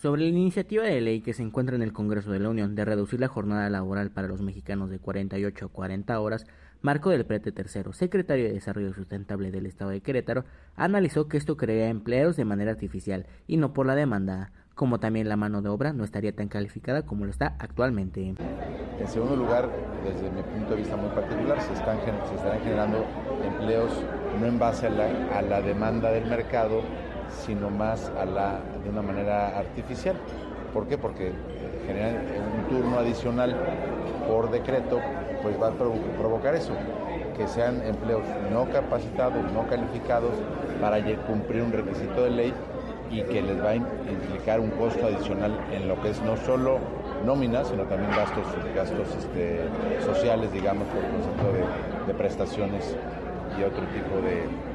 Sobre 0.00 0.22
la 0.22 0.28
iniciativa 0.28 0.84
de 0.84 1.00
ley 1.02 1.20
que 1.20 1.34
se 1.34 1.42
encuentra 1.42 1.76
en 1.76 1.82
el 1.82 1.92
Congreso 1.92 2.30
de 2.30 2.38
la 2.38 2.48
Unión 2.48 2.74
de 2.74 2.86
reducir 2.86 3.20
la 3.20 3.28
jornada 3.28 3.68
laboral 3.68 4.10
para 4.10 4.28
los 4.28 4.40
mexicanos 4.40 4.88
de 4.88 4.98
48 4.98 5.66
a 5.66 5.68
40 5.68 6.20
horas, 6.20 6.46
Marco 6.82 7.10
del 7.10 7.26
Prete 7.26 7.52
III, 7.54 7.92
secretario 7.92 8.46
de 8.46 8.54
Desarrollo 8.54 8.94
Sustentable 8.94 9.50
del 9.50 9.66
Estado 9.66 9.90
de 9.90 10.00
Querétaro, 10.00 10.46
analizó 10.76 11.28
que 11.28 11.36
esto 11.36 11.58
crea 11.58 11.90
empleos 11.90 12.36
de 12.36 12.46
manera 12.46 12.70
artificial 12.70 13.26
y 13.46 13.58
no 13.58 13.74
por 13.74 13.84
la 13.84 13.94
demanda, 13.94 14.50
como 14.74 14.98
también 14.98 15.28
la 15.28 15.36
mano 15.36 15.60
de 15.60 15.68
obra 15.68 15.92
no 15.92 16.04
estaría 16.04 16.34
tan 16.34 16.48
calificada 16.48 17.02
como 17.02 17.26
lo 17.26 17.30
está 17.30 17.54
actualmente. 17.58 18.34
En 18.98 19.08
segundo 19.08 19.36
lugar, 19.36 19.68
desde 20.04 20.30
mi 20.30 20.42
punto 20.42 20.70
de 20.70 20.76
vista 20.76 20.96
muy 20.96 21.10
particular, 21.10 21.60
se, 21.60 21.74
están, 21.74 21.98
estarán 21.98 22.60
generando 22.60 23.04
empleos 23.44 24.02
no 24.40 24.46
en 24.46 24.58
base 24.58 24.86
a 24.86 24.90
la, 24.90 25.38
a 25.38 25.42
la 25.42 25.60
demanda 25.60 26.10
del 26.10 26.30
mercado, 26.30 26.80
sino 27.28 27.68
más 27.68 28.08
a 28.18 28.24
la, 28.24 28.58
de 28.82 28.88
una 28.88 29.02
manera 29.02 29.58
artificial. 29.58 30.16
¿Por 30.72 30.88
qué? 30.88 30.96
Porque 30.96 31.32
generan 31.90 32.16
un 32.56 32.68
turno 32.68 32.98
adicional 32.98 33.56
por 34.28 34.50
decreto 34.50 35.00
pues 35.42 35.60
va 35.60 35.68
a 35.68 35.72
provocar 35.72 36.54
eso, 36.54 36.72
que 37.36 37.48
sean 37.48 37.82
empleos 37.86 38.22
no 38.52 38.66
capacitados, 38.66 39.42
no 39.52 39.66
calificados 39.68 40.32
para 40.80 40.98
cumplir 41.26 41.62
un 41.62 41.72
requisito 41.72 42.24
de 42.24 42.30
ley 42.30 42.54
y 43.10 43.22
que 43.22 43.42
les 43.42 43.58
va 43.62 43.70
a 43.70 43.76
implicar 43.76 44.60
un 44.60 44.70
costo 44.70 45.06
adicional 45.06 45.52
en 45.72 45.88
lo 45.88 46.00
que 46.00 46.10
es 46.10 46.22
no 46.22 46.36
solo 46.36 46.78
nómina, 47.24 47.64
sino 47.64 47.84
también 47.84 48.14
gastos, 48.14 48.44
gastos 48.74 49.08
este, 49.18 49.60
sociales, 50.04 50.52
digamos, 50.52 50.86
por 50.88 51.02
concepto 51.02 52.06
de 52.06 52.14
prestaciones 52.14 52.94
y 53.58 53.62
otro 53.62 53.82
tipo 53.88 54.20
de, 54.20 54.69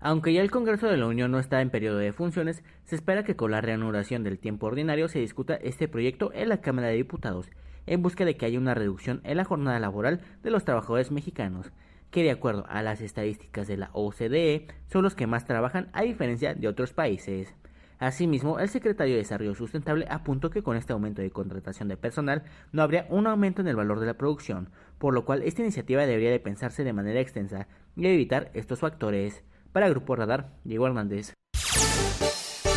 Aunque 0.00 0.32
ya 0.32 0.42
el 0.42 0.50
Congreso 0.50 0.86
de 0.86 0.96
la 0.96 1.06
Unión 1.06 1.30
no 1.30 1.38
está 1.38 1.60
en 1.60 1.70
periodo 1.70 1.98
de 1.98 2.12
funciones, 2.12 2.62
se 2.84 2.96
espera 2.96 3.24
que 3.24 3.36
con 3.36 3.50
la 3.50 3.60
reanudación 3.60 4.22
del 4.22 4.38
tiempo 4.38 4.66
ordinario 4.66 5.08
se 5.08 5.18
discuta 5.18 5.54
este 5.56 5.88
proyecto 5.88 6.30
en 6.34 6.48
la 6.48 6.60
Cámara 6.60 6.88
de 6.88 6.94
Diputados 6.94 7.50
en 7.86 8.02
busca 8.02 8.24
de 8.24 8.36
que 8.36 8.46
haya 8.46 8.58
una 8.58 8.74
reducción 8.74 9.20
en 9.24 9.36
la 9.36 9.44
jornada 9.44 9.78
laboral 9.78 10.20
de 10.42 10.50
los 10.50 10.64
trabajadores 10.64 11.10
mexicanos, 11.10 11.70
que 12.10 12.22
de 12.22 12.30
acuerdo 12.30 12.66
a 12.68 12.82
las 12.82 13.00
estadísticas 13.00 13.66
de 13.68 13.76
la 13.76 13.90
OCDE 13.92 14.66
son 14.90 15.02
los 15.02 15.14
que 15.14 15.26
más 15.26 15.44
trabajan 15.44 15.88
a 15.92 16.02
diferencia 16.02 16.54
de 16.54 16.68
otros 16.68 16.92
países. 16.92 17.54
Asimismo, 17.98 18.58
el 18.58 18.68
secretario 18.68 19.14
de 19.14 19.20
Desarrollo 19.20 19.54
Sustentable 19.54 20.06
apuntó 20.10 20.50
que 20.50 20.62
con 20.62 20.76
este 20.76 20.92
aumento 20.92 21.22
de 21.22 21.30
contratación 21.30 21.88
de 21.88 21.96
personal 21.96 22.42
no 22.70 22.82
habría 22.82 23.06
un 23.08 23.26
aumento 23.26 23.62
en 23.62 23.68
el 23.68 23.76
valor 23.76 24.00
de 24.00 24.06
la 24.06 24.14
producción, 24.14 24.68
por 24.98 25.14
lo 25.14 25.24
cual 25.24 25.42
esta 25.42 25.62
iniciativa 25.62 26.06
debería 26.06 26.30
de 26.30 26.40
pensarse 26.40 26.84
de 26.84 26.92
manera 26.92 27.20
extensa 27.20 27.68
y 27.96 28.06
evitar 28.06 28.50
estos 28.54 28.80
factores. 28.80 29.44
Para 29.72 29.88
Grupo 29.88 30.16
Radar, 30.16 30.52
Diego 30.64 30.86
Hernández. 30.86 31.34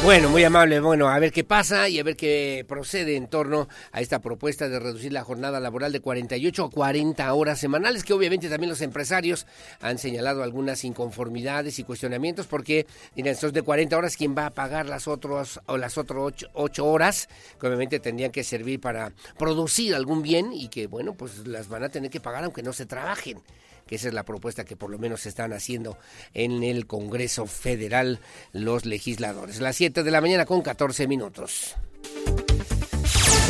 Bueno, 0.01 0.29
muy 0.29 0.45
amable. 0.45 0.79
Bueno, 0.79 1.09
a 1.09 1.19
ver 1.19 1.33
qué 1.33 1.43
pasa 1.43 1.89
y 1.89 1.99
a 1.99 2.03
ver 2.03 2.15
qué 2.15 2.65
procede 2.65 3.17
en 3.17 3.27
torno 3.27 3.67
a 3.91 3.99
esta 3.99 4.21
propuesta 4.21 4.69
de 4.69 4.79
reducir 4.79 5.11
la 5.11 5.25
jornada 5.25 5.59
laboral 5.59 5.91
de 5.91 5.99
48 5.99 6.63
a 6.63 6.69
40 6.69 7.33
horas 7.33 7.59
semanales, 7.59 8.05
que 8.05 8.13
obviamente 8.13 8.47
también 8.47 8.69
los 8.69 8.81
empresarios 8.81 9.45
han 9.81 9.97
señalado 9.97 10.41
algunas 10.41 10.85
inconformidades 10.85 11.79
y 11.79 11.83
cuestionamientos, 11.83 12.47
porque 12.47 12.87
miren, 13.17 13.33
estos 13.33 13.51
de 13.51 13.61
40 13.61 13.97
horas, 13.97 14.15
¿quién 14.15 14.35
va 14.37 14.45
a 14.45 14.53
pagar 14.53 14.85
las 14.85 15.05
otras 15.09 15.59
o 15.65 15.77
las 15.77 15.97
otras 15.97 16.47
8, 16.53 16.85
horas 16.85 17.27
que 17.59 17.67
obviamente 17.67 17.99
tendrían 17.99 18.31
que 18.31 18.45
servir 18.45 18.79
para 18.79 19.11
producir 19.37 19.93
algún 19.93 20.21
bien 20.23 20.53
y 20.53 20.69
que, 20.69 20.87
bueno, 20.87 21.13
pues 21.13 21.45
las 21.45 21.67
van 21.67 21.83
a 21.83 21.89
tener 21.89 22.09
que 22.09 22.21
pagar 22.21 22.45
aunque 22.45 22.63
no 22.63 22.71
se 22.71 22.85
trabajen? 22.85 23.41
Que 23.89 23.95
esa 23.95 24.07
es 24.07 24.13
la 24.13 24.23
propuesta 24.23 24.65
que 24.65 24.75
por 24.75 24.91
lo 24.91 24.99
menos 24.99 25.25
están 25.25 25.51
haciendo 25.51 25.97
en 26.35 26.61
el 26.61 26.85
Congreso 26.85 27.47
Federal 27.47 28.19
los 28.53 28.85
legisladores. 28.85 29.61
Las 29.61 29.77
7 29.77 30.03
de 30.03 30.11
la 30.11 30.21
mañana 30.21 30.45
con 30.45 30.61
14 30.61 31.07
minutos. 31.07 31.75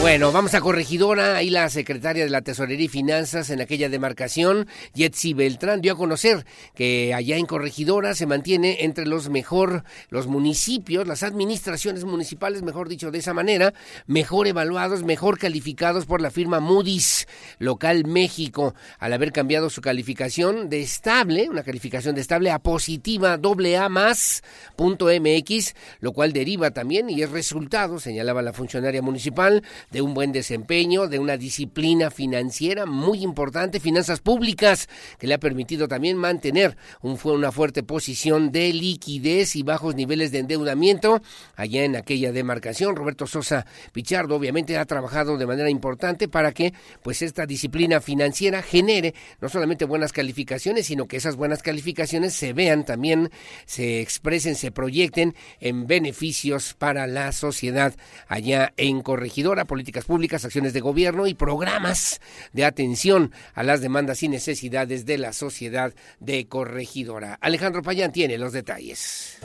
Bueno, 0.02 0.32
vamos 0.32 0.54
a 0.54 0.62
Corregidora. 0.62 1.36
Ahí 1.36 1.50
la 1.50 1.70
secretaria 1.70 2.24
de 2.24 2.30
la 2.30 2.42
Tesorería 2.42 2.86
y 2.86 2.88
Finanzas 2.88 3.50
en 3.50 3.60
aquella 3.60 3.90
demarcación, 3.90 4.66
Yetzi 4.94 5.34
Beltrán, 5.34 5.82
dio 5.82 5.92
a 5.92 5.98
conocer 5.98 6.46
que 6.74 7.14
allá 7.14 7.36
en 7.36 7.46
Corregidora 7.46 8.16
se 8.16 8.26
mantiene 8.26 8.86
entre 8.86 9.06
los 9.06 9.28
mejor, 9.28 9.84
los 10.10 10.28
municipios, 10.28 11.06
las 11.06 11.22
administraciones 11.22 12.06
municipales, 12.06 12.62
mejor 12.62 12.88
dicho 12.88 13.12
de 13.12 13.20
esa 13.20 13.34
manera, 13.34 13.74
mejor 14.08 14.48
evaluados, 14.48 15.04
mejor 15.04 15.38
calificados 15.38 16.06
por 16.06 16.22
la 16.22 16.32
firma 16.32 16.62
Moody's 16.62 17.28
Local 17.60 18.06
México, 18.06 18.76
al 19.00 19.12
haber 19.12 19.34
cambiado 19.34 19.70
su 19.70 19.82
calificación 19.82 20.70
de 20.70 20.80
estable, 20.80 21.50
una 21.50 21.64
calificación 21.64 22.16
de 22.16 22.22
estable 22.22 22.52
a 22.52 22.60
positiva, 22.60 23.36
doble 23.36 23.78
A 23.78 23.90
más, 23.90 24.44
punto 24.78 25.08
MX, 25.08 25.76
lo 26.00 26.14
cual 26.14 26.32
deriva 26.32 26.72
también 26.72 27.10
y 27.10 27.22
es 27.22 27.30
resultado, 27.32 28.00
señalaba 28.00 28.42
la 28.42 28.54
funcionaria 28.54 29.02
municipal, 29.02 29.62
de 29.92 30.02
un 30.02 30.14
buen 30.14 30.32
desempeño, 30.32 31.08
de 31.08 31.20
una 31.20 31.38
disciplina 31.38 32.12
financiera 32.12 32.86
muy 32.86 33.24
importante, 33.24 33.80
finanzas 33.80 34.20
públicas, 34.20 34.88
que 35.18 35.28
le 35.28 35.34
ha 35.34 35.40
permitido 35.40 35.88
también 35.88 36.18
mantener 36.18 36.78
un, 37.02 37.20
una 37.24 37.52
fuerte 37.52 37.84
posición 37.84 38.52
de 38.52 38.74
liquidez 38.74 39.56
y 39.56 39.64
bajos 39.64 39.96
niveles 39.96 40.32
de 40.32 40.40
endeudamiento 40.40 41.22
allá 41.56 41.84
en 41.84 41.96
aquella 41.96 42.32
demarcación. 42.32 42.96
Roberto 42.96 43.28
Sosa 43.28 43.66
Pichardo 43.92 44.36
obviamente 44.36 44.78
ha 44.78 44.86
trabajado 44.86 45.38
de 45.38 45.48
manera 45.48 45.70
importante 45.70 46.28
para 46.28 46.52
que 46.52 46.74
pues 47.04 47.22
esta 47.22 47.46
disciplina 47.46 48.02
financiera 48.02 48.62
genere 48.62 49.14
no 49.42 49.50
solamente 49.50 49.86
buenas 49.86 50.14
calificaciones, 50.14 50.88
sino 50.88 51.08
que 51.08 51.18
esas 51.18 51.36
buenas 51.36 51.62
calificaciones 51.62 52.34
se 52.34 52.54
vean 52.54 52.86
también, 52.86 53.32
se 53.66 54.02
expresen, 54.02 54.56
se 54.56 54.72
proyecten 54.72 55.36
en 55.60 55.88
beneficios 55.88 56.74
para 56.74 57.08
la 57.08 57.32
sociedad 57.32 57.96
allá 58.28 58.74
en 58.78 59.02
Corregidora 59.02 59.66
políticas 59.80 60.04
públicas, 60.04 60.44
acciones 60.44 60.74
de 60.74 60.82
gobierno 60.82 61.26
y 61.26 61.36
programas 61.36 62.20
de 62.52 62.66
atención 62.66 63.32
a 63.54 63.64
las 63.64 63.80
demandas 63.80 64.24
y 64.24 64.28
necesidades 64.28 65.06
de 65.06 65.18
la 65.18 65.32
sociedad 65.32 65.94
de 66.20 66.48
Corregidora. 66.48 67.38
Alejandro 67.40 67.82
Payán 67.82 68.12
tiene 68.12 68.38
los 68.38 68.52
detalles. 68.52 69.40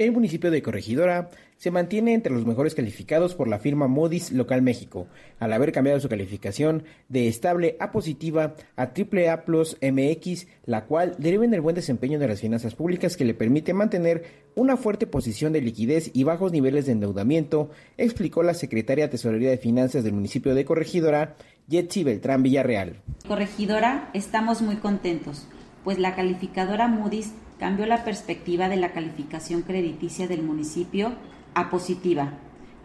El 0.00 0.12
municipio 0.12 0.50
de 0.50 0.62
Corregidora 0.62 1.28
se 1.58 1.70
mantiene 1.70 2.14
entre 2.14 2.32
los 2.32 2.46
mejores 2.46 2.74
calificados 2.74 3.34
por 3.34 3.48
la 3.48 3.58
firma 3.58 3.86
Moody's 3.86 4.32
Local 4.32 4.62
México, 4.62 5.08
al 5.38 5.52
haber 5.52 5.72
cambiado 5.72 6.00
su 6.00 6.08
calificación 6.08 6.84
de 7.10 7.28
estable 7.28 7.76
a 7.80 7.92
positiva 7.92 8.54
a 8.76 8.92
AAA 8.94 9.44
Plus 9.44 9.76
MX, 9.82 10.46
la 10.64 10.86
cual 10.86 11.16
deriva 11.18 11.44
en 11.44 11.52
el 11.52 11.60
buen 11.60 11.76
desempeño 11.76 12.18
de 12.18 12.28
las 12.28 12.40
finanzas 12.40 12.74
públicas 12.74 13.18
que 13.18 13.26
le 13.26 13.34
permite 13.34 13.74
mantener 13.74 14.24
una 14.54 14.78
fuerte 14.78 15.06
posición 15.06 15.52
de 15.52 15.60
liquidez 15.60 16.10
y 16.14 16.24
bajos 16.24 16.50
niveles 16.50 16.86
de 16.86 16.92
endeudamiento, 16.92 17.68
explicó 17.98 18.42
la 18.42 18.54
secretaria 18.54 19.04
de 19.04 19.10
Tesorería 19.10 19.50
de 19.50 19.58
Finanzas 19.58 20.02
del 20.02 20.14
municipio 20.14 20.54
de 20.54 20.64
Corregidora, 20.64 21.36
Yetzi 21.68 22.04
Beltrán 22.04 22.42
Villarreal. 22.42 23.02
Corregidora, 23.28 24.08
estamos 24.14 24.62
muy 24.62 24.76
contentos, 24.76 25.46
pues 25.84 25.98
la 25.98 26.14
calificadora 26.14 26.88
Moody's 26.88 27.34
cambió 27.60 27.86
la 27.86 28.04
perspectiva 28.04 28.68
de 28.70 28.76
la 28.76 28.92
calificación 28.92 29.60
crediticia 29.62 30.26
del 30.26 30.42
municipio 30.42 31.12
a 31.54 31.68
positiva, 31.68 32.32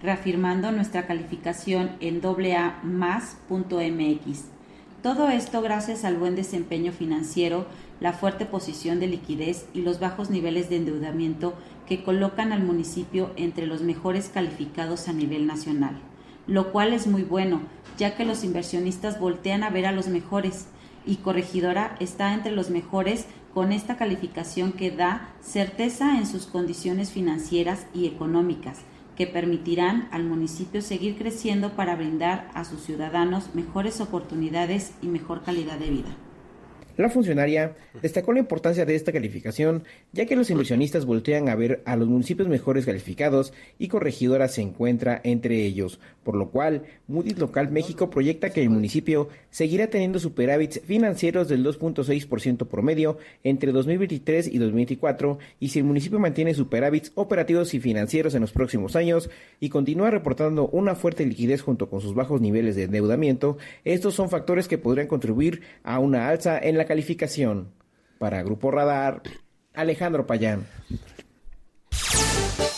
reafirmando 0.04 0.72
nuestra 0.74 1.08
calificación 1.08 1.92
en 2.02 2.22
AA+.mx. 2.24 2.84
Todo 5.02 5.30
esto 5.30 5.62
gracias 5.62 6.04
al 6.04 6.18
buen 6.18 6.36
desempeño 6.36 6.92
financiero, 6.92 7.68
la 8.02 8.12
fuerte 8.12 8.46
posición 8.46 9.00
de 9.00 9.08
liquidez 9.08 9.66
y 9.74 9.82
los 9.82 10.02
bajos 10.02 10.30
niveles 10.30 10.70
de 10.70 10.76
endeudamiento 10.76 11.54
que 11.88 12.04
colocan 12.04 12.52
al 12.52 12.64
municipio 12.64 13.32
entre 13.38 13.68
los 13.68 13.82
mejores 13.82 14.28
calificados 14.28 15.08
a 15.08 15.14
nivel 15.14 15.48
nacional, 15.48 16.02
lo 16.48 16.74
cual 16.74 16.92
es 16.92 17.08
muy 17.08 17.24
bueno, 17.24 17.62
ya 17.98 18.18
que 18.18 18.26
los 18.26 18.44
inversionistas 18.44 19.22
voltean 19.22 19.64
a 19.64 19.70
ver 19.70 19.86
a 19.86 19.94
los 19.94 20.08
mejores. 20.10 20.68
Y 21.06 21.18
Corregidora 21.18 21.96
está 22.00 22.34
entre 22.34 22.52
los 22.52 22.70
mejores 22.70 23.26
con 23.54 23.72
esta 23.72 23.96
calificación 23.98 24.74
que 24.74 24.92
da 24.92 25.34
certeza 25.42 26.18
en 26.18 26.26
sus 26.26 26.46
condiciones 26.46 27.12
financieras 27.12 27.88
y 27.94 28.08
económicas, 28.08 28.80
que 29.16 29.28
permitirán 29.28 30.10
al 30.12 30.26
municipio 30.26 30.82
seguir 30.82 31.18
creciendo 31.18 31.72
para 31.72 31.96
brindar 31.96 32.50
a 32.54 32.66
sus 32.66 32.82
ciudadanos 32.82 33.56
mejores 33.56 34.02
oportunidades 34.02 34.94
y 35.02 35.08
mejor 35.08 35.44
calidad 35.44 35.80
de 35.80 35.90
vida. 35.90 36.16
La 36.98 37.10
funcionaria 37.10 37.76
destacó 38.02 38.32
la 38.32 38.40
importancia 38.40 38.86
de 38.86 38.96
esta 38.96 39.12
calificación, 39.12 39.84
ya 40.14 40.26
que 40.26 40.36
los 40.36 40.50
inversionistas 40.50 41.06
voltean 41.06 41.50
a 41.50 41.56
ver 41.56 41.82
a 41.86 41.98
los 41.98 42.08
municipios 42.08 42.48
mejores 42.48 42.86
calificados 42.86 43.54
y 43.78 43.90
Corregidora 43.90 44.48
se 44.48 44.62
encuentra 44.62 45.20
entre 45.24 45.66
ellos, 45.66 46.00
por 46.24 46.36
lo 46.36 46.50
cual 46.50 46.84
Moody's 47.08 47.38
Local 47.38 47.70
México 47.70 48.10
proyecta 48.10 48.52
que 48.52 48.62
el 48.62 48.70
municipio 48.70 49.28
seguirá 49.50 49.88
teniendo 49.88 50.20
superávits 50.20 50.82
financieros 50.86 51.50
del 51.50 51.66
2.6% 51.66 52.68
promedio 52.68 53.18
entre 53.44 53.74
2023 53.74 54.48
y 54.48 54.58
2024 54.58 55.38
y 55.60 55.70
si 55.70 55.80
el 55.80 55.86
municipio 55.86 56.20
mantiene 56.20 56.54
superávits 56.54 57.12
operativos 57.16 57.74
y 57.74 57.80
financieros 57.80 58.36
en 58.36 58.42
los 58.42 58.54
próximos 58.54 58.96
años 58.96 59.30
y 59.60 59.70
continúa 59.70 60.12
reportando 60.12 60.70
una 60.70 60.96
fuerte 60.96 61.26
liquidez 61.26 61.62
junto 61.62 61.90
con 61.90 62.00
sus 62.00 62.16
bajos 62.16 62.40
niveles 62.40 62.76
de 62.76 62.84
endeudamiento, 62.84 63.58
estos 63.84 64.14
son 64.14 64.30
factores 64.30 64.68
que 64.68 64.78
podrían 64.78 65.08
contribuir 65.08 65.62
a 65.84 66.00
una 66.00 66.30
alza 66.30 66.58
en 66.58 66.78
la 66.78 66.85
calificación. 66.86 67.74
Para 68.20 68.44
Grupo 68.44 68.72
Radar, 68.72 69.22
Alejandro 69.74 70.26
Payán. 70.26 70.66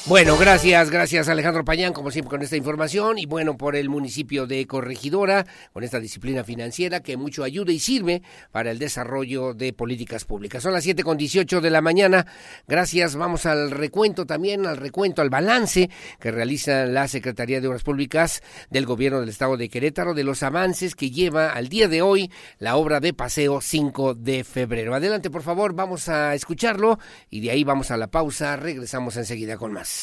Bueno, 0.07 0.37
gracias, 0.37 0.89
gracias 0.89 1.27
Alejandro 1.27 1.65
Payán, 1.65 1.91
como 1.91 2.11
siempre 2.11 2.29
con 2.29 2.41
esta 2.41 2.55
información 2.55 3.19
y 3.19 3.25
bueno, 3.25 3.57
por 3.57 3.75
el 3.75 3.89
municipio 3.89 4.47
de 4.47 4.65
Corregidora, 4.65 5.45
con 5.73 5.83
esta 5.83 5.99
disciplina 5.99 6.45
financiera 6.45 7.01
que 7.01 7.17
mucho 7.17 7.43
ayuda 7.43 7.73
y 7.73 7.79
sirve 7.79 8.21
para 8.53 8.71
el 8.71 8.79
desarrollo 8.79 9.53
de 9.53 9.73
políticas 9.73 10.23
públicas. 10.23 10.63
Son 10.63 10.71
las 10.71 10.85
siete 10.85 11.03
con 11.03 11.17
dieciocho 11.17 11.59
de 11.59 11.71
la 11.71 11.81
mañana. 11.81 12.25
Gracias, 12.69 13.17
vamos 13.17 13.45
al 13.45 13.69
recuento 13.69 14.25
también, 14.25 14.65
al 14.65 14.77
recuento, 14.77 15.21
al 15.21 15.29
balance 15.29 15.89
que 16.21 16.31
realiza 16.31 16.85
la 16.85 17.09
Secretaría 17.09 17.59
de 17.59 17.67
Obras 17.67 17.83
Públicas 17.83 18.41
del 18.69 18.85
Gobierno 18.85 19.19
del 19.19 19.27
Estado 19.27 19.57
de 19.57 19.67
Querétaro 19.67 20.13
de 20.13 20.23
los 20.23 20.41
avances 20.41 20.95
que 20.95 21.11
lleva 21.11 21.49
al 21.49 21.67
día 21.67 21.89
de 21.89 22.01
hoy 22.01 22.31
la 22.59 22.77
obra 22.77 23.01
de 23.01 23.13
paseo 23.13 23.59
5 23.59 24.13
de 24.13 24.45
febrero. 24.45 24.95
Adelante, 24.95 25.29
por 25.29 25.41
favor, 25.41 25.73
vamos 25.73 26.07
a 26.07 26.33
escucharlo 26.33 26.97
y 27.29 27.41
de 27.41 27.51
ahí 27.51 27.65
vamos 27.65 27.91
a 27.91 27.97
la 27.97 28.07
pausa. 28.07 28.55
Regresamos 28.55 29.17
enseguida 29.17 29.57
con 29.57 29.73
más. 29.73 29.96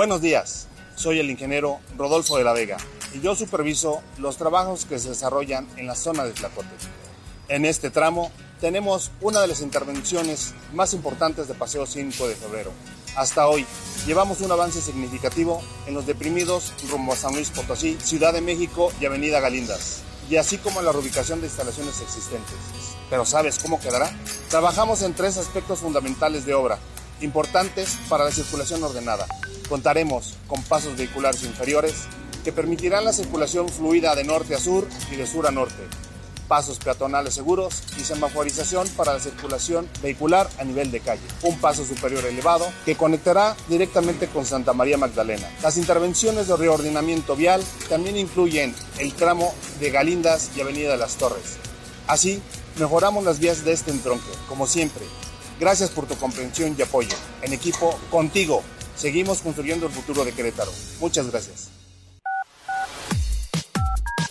Buenos 0.00 0.22
días, 0.22 0.66
soy 0.96 1.18
el 1.18 1.28
ingeniero 1.28 1.78
Rodolfo 1.98 2.38
de 2.38 2.44
la 2.44 2.54
Vega 2.54 2.78
y 3.12 3.20
yo 3.20 3.34
superviso 3.34 4.00
los 4.16 4.38
trabajos 4.38 4.86
que 4.86 4.98
se 4.98 5.10
desarrollan 5.10 5.68
en 5.76 5.86
la 5.86 5.94
zona 5.94 6.24
de 6.24 6.32
Tlacote. 6.32 6.70
En 7.48 7.66
este 7.66 7.90
tramo 7.90 8.32
tenemos 8.62 9.10
una 9.20 9.42
de 9.42 9.48
las 9.48 9.60
intervenciones 9.60 10.54
más 10.72 10.94
importantes 10.94 11.48
de 11.48 11.54
Paseo 11.54 11.84
5 11.84 12.28
de 12.28 12.34
febrero. 12.34 12.72
Hasta 13.14 13.46
hoy 13.46 13.66
llevamos 14.06 14.40
un 14.40 14.50
avance 14.50 14.80
significativo 14.80 15.60
en 15.86 15.92
los 15.92 16.06
deprimidos 16.06 16.72
rumbo 16.90 17.12
a 17.12 17.16
San 17.16 17.34
Luis 17.34 17.50
Potosí, 17.50 17.98
Ciudad 18.02 18.32
de 18.32 18.40
México 18.40 18.90
y 19.02 19.04
Avenida 19.04 19.38
Galindas, 19.40 20.00
y 20.30 20.36
así 20.36 20.56
como 20.56 20.80
en 20.80 20.86
la 20.86 20.92
reubicación 20.92 21.42
de 21.42 21.48
instalaciones 21.48 22.00
existentes. 22.00 22.56
Pero 23.10 23.26
¿sabes 23.26 23.58
cómo 23.58 23.78
quedará? 23.78 24.10
Trabajamos 24.48 25.02
en 25.02 25.12
tres 25.12 25.36
aspectos 25.36 25.80
fundamentales 25.80 26.46
de 26.46 26.54
obra, 26.54 26.78
importantes 27.20 27.98
para 28.08 28.24
la 28.24 28.30
circulación 28.30 28.82
ordenada. 28.82 29.26
Contaremos 29.70 30.34
con 30.48 30.64
pasos 30.64 30.96
vehiculares 30.96 31.44
inferiores 31.44 31.94
que 32.42 32.50
permitirán 32.50 33.04
la 33.04 33.12
circulación 33.12 33.68
fluida 33.68 34.16
de 34.16 34.24
norte 34.24 34.56
a 34.56 34.58
sur 34.58 34.84
y 35.12 35.14
de 35.14 35.28
sur 35.28 35.46
a 35.46 35.52
norte, 35.52 35.86
pasos 36.48 36.80
peatonales 36.80 37.34
seguros 37.34 37.84
y 37.96 38.00
semaforización 38.00 38.88
para 38.96 39.12
la 39.12 39.20
circulación 39.20 39.88
vehicular 40.02 40.50
a 40.58 40.64
nivel 40.64 40.90
de 40.90 40.98
calle, 40.98 41.22
un 41.42 41.56
paso 41.60 41.84
superior 41.84 42.26
elevado 42.26 42.66
que 42.84 42.96
conectará 42.96 43.54
directamente 43.68 44.26
con 44.26 44.44
Santa 44.44 44.72
María 44.72 44.98
Magdalena. 44.98 45.48
Las 45.62 45.76
intervenciones 45.76 46.48
de 46.48 46.56
reordenamiento 46.56 47.36
vial 47.36 47.62
también 47.88 48.16
incluyen 48.16 48.74
el 48.98 49.14
tramo 49.14 49.54
de 49.78 49.92
Galindas 49.92 50.50
y 50.56 50.62
Avenida 50.62 50.90
de 50.90 50.98
las 50.98 51.14
Torres. 51.14 51.58
Así, 52.08 52.42
mejoramos 52.76 53.22
las 53.22 53.38
vías 53.38 53.64
de 53.64 53.72
este 53.72 53.92
entronque, 53.92 54.32
como 54.48 54.66
siempre, 54.66 55.04
Gracias 55.60 55.90
por 55.90 56.06
tu 56.06 56.16
comprensión 56.16 56.74
y 56.78 56.80
apoyo. 56.80 57.14
En 57.42 57.52
equipo, 57.52 57.94
contigo, 58.10 58.62
seguimos 59.00 59.40
construyendo 59.40 59.86
el 59.86 59.92
futuro 59.92 60.24
de 60.24 60.32
Querétaro. 60.32 60.70
Muchas 61.00 61.30
gracias. 61.30 61.70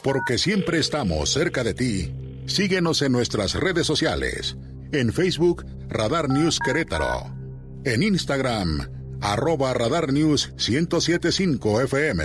Porque 0.04 0.38
siempre 0.38 0.80
estamos 0.80 1.32
cerca 1.32 1.64
de 1.64 1.74
ti. 1.74 2.14
Síguenos 2.46 3.02
en 3.02 3.12
nuestras 3.12 3.56
redes 3.56 3.86
sociales. 3.86 4.56
En 4.92 5.12
Facebook, 5.12 5.66
Radar 5.90 6.30
News 6.30 6.60
Querétaro. 6.60 7.36
En 7.84 8.04
Instagram, 8.04 8.90
arroba 9.22 9.74
Radar 9.74 10.14
News 10.14 10.54
1075 10.58 11.82
FM. 11.82 12.24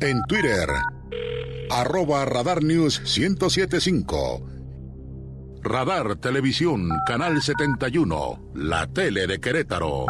En 0.00 0.22
Twitter, 0.28 0.68
arroba 1.70 2.24
Radar 2.24 2.62
News 2.62 3.00
1075 3.00 4.58
Radar 5.62 6.16
Televisión, 6.16 6.88
Canal 7.04 7.42
71, 7.42 8.52
la 8.54 8.86
tele 8.86 9.26
de 9.26 9.40
Querétaro. 9.40 10.06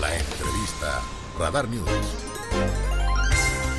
La 0.00 0.16
entrevista, 0.16 1.02
Radar 1.38 1.68
News. 1.68 2.89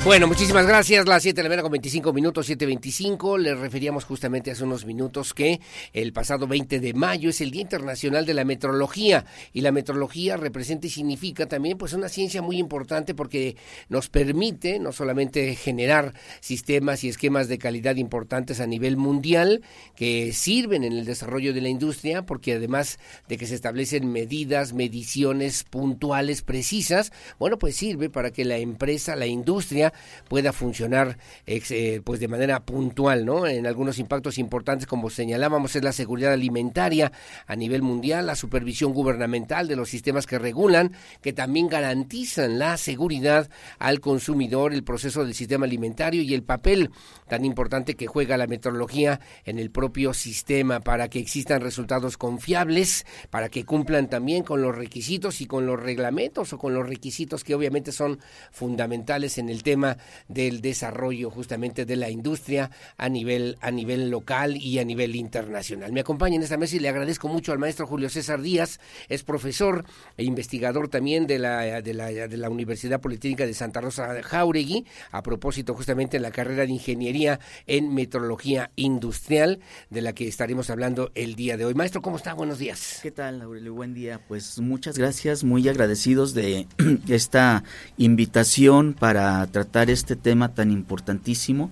Bueno, 0.04 0.26
muchísimas 0.26 0.66
gracias. 0.66 1.06
Las 1.06 1.22
7 1.22 1.36
de 1.36 1.42
la 1.44 1.48
mañana 1.48 1.62
con 1.62 1.70
25 1.70 2.12
minutos, 2.12 2.50
7.25. 2.50 3.38
Les 3.38 3.56
referíamos 3.56 4.02
justamente 4.02 4.50
hace 4.50 4.64
unos 4.64 4.84
minutos 4.84 5.32
que 5.32 5.60
el 5.92 6.12
pasado 6.12 6.48
20 6.48 6.80
de 6.80 6.92
mayo 6.92 7.30
es 7.30 7.40
el 7.40 7.52
Día 7.52 7.62
Internacional 7.62 8.26
de 8.26 8.34
la 8.34 8.44
Metrología. 8.44 9.24
Y 9.52 9.60
la 9.60 9.70
metrología 9.70 10.36
representa 10.36 10.88
y 10.88 10.90
significa 10.90 11.46
también 11.46 11.78
pues 11.78 11.92
una 11.92 12.08
ciencia 12.08 12.42
muy 12.42 12.58
importante 12.58 13.14
porque 13.14 13.56
nos 13.88 14.08
permite 14.08 14.80
no 14.80 14.90
solamente 14.90 15.54
generar 15.54 16.14
sistemas 16.40 17.04
y 17.04 17.08
esquemas 17.08 17.46
de 17.46 17.58
calidad 17.58 17.94
importantes 17.94 18.58
a 18.58 18.66
nivel 18.66 18.96
mundial 18.96 19.62
que 19.94 20.32
sirven 20.32 20.82
en 20.82 20.94
el 20.94 21.04
desarrollo 21.04 21.54
de 21.54 21.60
la 21.60 21.68
industria, 21.68 22.26
porque 22.26 22.54
además 22.54 22.98
de 23.28 23.36
que 23.36 23.46
se 23.46 23.54
establecen 23.54 24.10
medidas, 24.10 24.72
mediciones 24.72 25.62
puntuales, 25.62 26.42
precisas, 26.42 27.12
bueno, 27.38 27.56
pues 27.56 27.76
sirve 27.76 28.10
para 28.10 28.32
que 28.32 28.44
la 28.44 28.56
empresa, 28.56 29.14
la 29.14 29.26
industria, 29.26 29.91
pueda 30.28 30.52
funcionar 30.52 31.18
eh, 31.46 32.00
pues 32.04 32.20
de 32.20 32.28
manera 32.28 32.60
puntual, 32.64 33.24
¿no? 33.24 33.46
En 33.46 33.66
algunos 33.66 33.98
impactos 33.98 34.38
importantes, 34.38 34.86
como 34.86 35.10
señalábamos, 35.10 35.76
es 35.76 35.84
la 35.84 35.92
seguridad 35.92 36.32
alimentaria 36.32 37.12
a 37.46 37.56
nivel 37.56 37.82
mundial, 37.82 38.26
la 38.26 38.36
supervisión 38.36 38.92
gubernamental 38.92 39.68
de 39.68 39.76
los 39.76 39.88
sistemas 39.88 40.26
que 40.26 40.38
regulan, 40.38 40.92
que 41.20 41.32
también 41.32 41.68
garantizan 41.68 42.58
la 42.58 42.76
seguridad 42.76 43.48
al 43.78 44.00
consumidor, 44.00 44.72
el 44.72 44.84
proceso 44.84 45.24
del 45.24 45.34
sistema 45.34 45.66
alimentario 45.66 46.22
y 46.22 46.34
el 46.34 46.42
papel 46.42 46.90
tan 47.28 47.44
importante 47.44 47.94
que 47.94 48.06
juega 48.06 48.36
la 48.36 48.46
metrología 48.46 49.20
en 49.44 49.58
el 49.58 49.70
propio 49.70 50.14
sistema 50.14 50.80
para 50.80 51.08
que 51.08 51.18
existan 51.18 51.60
resultados 51.60 52.16
confiables, 52.16 53.06
para 53.30 53.48
que 53.48 53.64
cumplan 53.64 54.08
también 54.08 54.42
con 54.42 54.62
los 54.62 54.76
requisitos 54.76 55.40
y 55.40 55.46
con 55.46 55.66
los 55.66 55.80
reglamentos 55.80 56.52
o 56.52 56.58
con 56.58 56.74
los 56.74 56.88
requisitos 56.88 57.44
que 57.44 57.54
obviamente 57.54 57.92
son 57.92 58.18
fundamentales 58.50 59.38
en 59.38 59.48
el 59.48 59.62
tema 59.62 59.81
del 60.28 60.60
desarrollo 60.60 61.30
justamente 61.30 61.84
de 61.84 61.96
la 61.96 62.10
industria 62.10 62.70
a 62.96 63.08
nivel, 63.08 63.56
a 63.60 63.70
nivel 63.70 64.10
local 64.10 64.56
y 64.56 64.78
a 64.78 64.84
nivel 64.84 65.16
internacional. 65.16 65.92
Me 65.92 66.00
acompaña 66.00 66.36
en 66.36 66.42
esta 66.42 66.56
mesa 66.56 66.76
y 66.76 66.80
le 66.80 66.88
agradezco 66.88 67.28
mucho 67.28 67.52
al 67.52 67.58
maestro 67.58 67.86
Julio 67.86 68.08
César 68.08 68.40
Díaz, 68.40 68.80
es 69.08 69.22
profesor 69.22 69.84
e 70.16 70.24
investigador 70.24 70.88
también 70.88 71.26
de 71.26 71.38
la, 71.38 71.82
de 71.82 71.94
la, 71.94 72.06
de 72.06 72.36
la 72.36 72.50
Universidad 72.50 73.00
Politécnica 73.00 73.46
de 73.46 73.54
Santa 73.54 73.80
Rosa 73.80 74.22
Jauregui, 74.22 74.84
a 75.10 75.22
propósito 75.22 75.74
justamente 75.74 76.16
en 76.16 76.22
la 76.22 76.30
carrera 76.30 76.64
de 76.64 76.72
Ingeniería 76.72 77.40
en 77.66 77.94
Metrología 77.94 78.70
Industrial, 78.76 79.60
de 79.90 80.00
la 80.02 80.12
que 80.12 80.28
estaremos 80.28 80.70
hablando 80.70 81.10
el 81.14 81.34
día 81.34 81.56
de 81.56 81.64
hoy. 81.64 81.74
Maestro, 81.74 82.02
¿cómo 82.02 82.16
está? 82.16 82.34
Buenos 82.34 82.58
días. 82.58 83.00
¿Qué 83.02 83.10
tal, 83.10 83.42
Aurelio? 83.42 83.74
Buen 83.74 83.94
día. 83.94 84.20
Pues 84.28 84.58
muchas 84.60 84.98
gracias, 84.98 85.44
muy 85.44 85.68
agradecidos 85.68 86.34
de 86.34 86.66
esta 87.08 87.64
invitación 87.96 88.94
para 88.94 89.46
tratar 89.46 89.71
este 89.90 90.16
tema 90.16 90.54
tan 90.54 90.70
importantísimo 90.70 91.70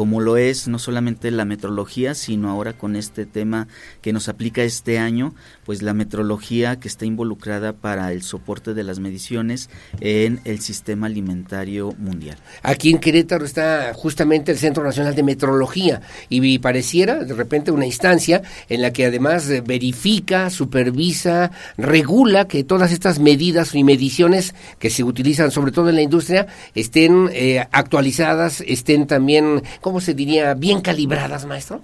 como 0.00 0.22
lo 0.22 0.38
es 0.38 0.66
no 0.66 0.78
solamente 0.78 1.30
la 1.30 1.44
metrología, 1.44 2.14
sino 2.14 2.48
ahora 2.48 2.72
con 2.72 2.96
este 2.96 3.26
tema 3.26 3.68
que 4.00 4.14
nos 4.14 4.30
aplica 4.30 4.62
este 4.62 4.98
año, 4.98 5.34
pues 5.66 5.82
la 5.82 5.92
metrología 5.92 6.80
que 6.80 6.88
está 6.88 7.04
involucrada 7.04 7.74
para 7.74 8.10
el 8.10 8.22
soporte 8.22 8.72
de 8.72 8.82
las 8.82 8.98
mediciones 8.98 9.68
en 10.00 10.40
el 10.44 10.60
sistema 10.60 11.06
alimentario 11.06 11.92
mundial. 11.98 12.38
Aquí 12.62 12.90
en 12.90 12.98
Querétaro 12.98 13.44
está 13.44 13.92
justamente 13.92 14.52
el 14.52 14.56
Centro 14.56 14.82
Nacional 14.82 15.14
de 15.14 15.22
Metrología 15.22 16.00
y 16.30 16.58
pareciera 16.60 17.22
de 17.22 17.34
repente 17.34 17.70
una 17.70 17.84
instancia 17.84 18.40
en 18.70 18.80
la 18.80 18.94
que 18.94 19.04
además 19.04 19.50
verifica, 19.66 20.48
supervisa, 20.48 21.50
regula 21.76 22.48
que 22.48 22.64
todas 22.64 22.90
estas 22.90 23.18
medidas 23.18 23.74
y 23.74 23.84
mediciones 23.84 24.54
que 24.78 24.88
se 24.88 25.04
utilizan 25.04 25.50
sobre 25.50 25.72
todo 25.72 25.90
en 25.90 25.96
la 25.96 26.02
industria 26.02 26.46
estén 26.74 27.28
eh, 27.34 27.66
actualizadas, 27.70 28.62
estén 28.66 29.06
también, 29.06 29.62
¿cómo 29.90 30.00
se 30.00 30.14
diría?, 30.14 30.54
bien 30.54 30.82
calibradas, 30.82 31.46
maestro. 31.46 31.82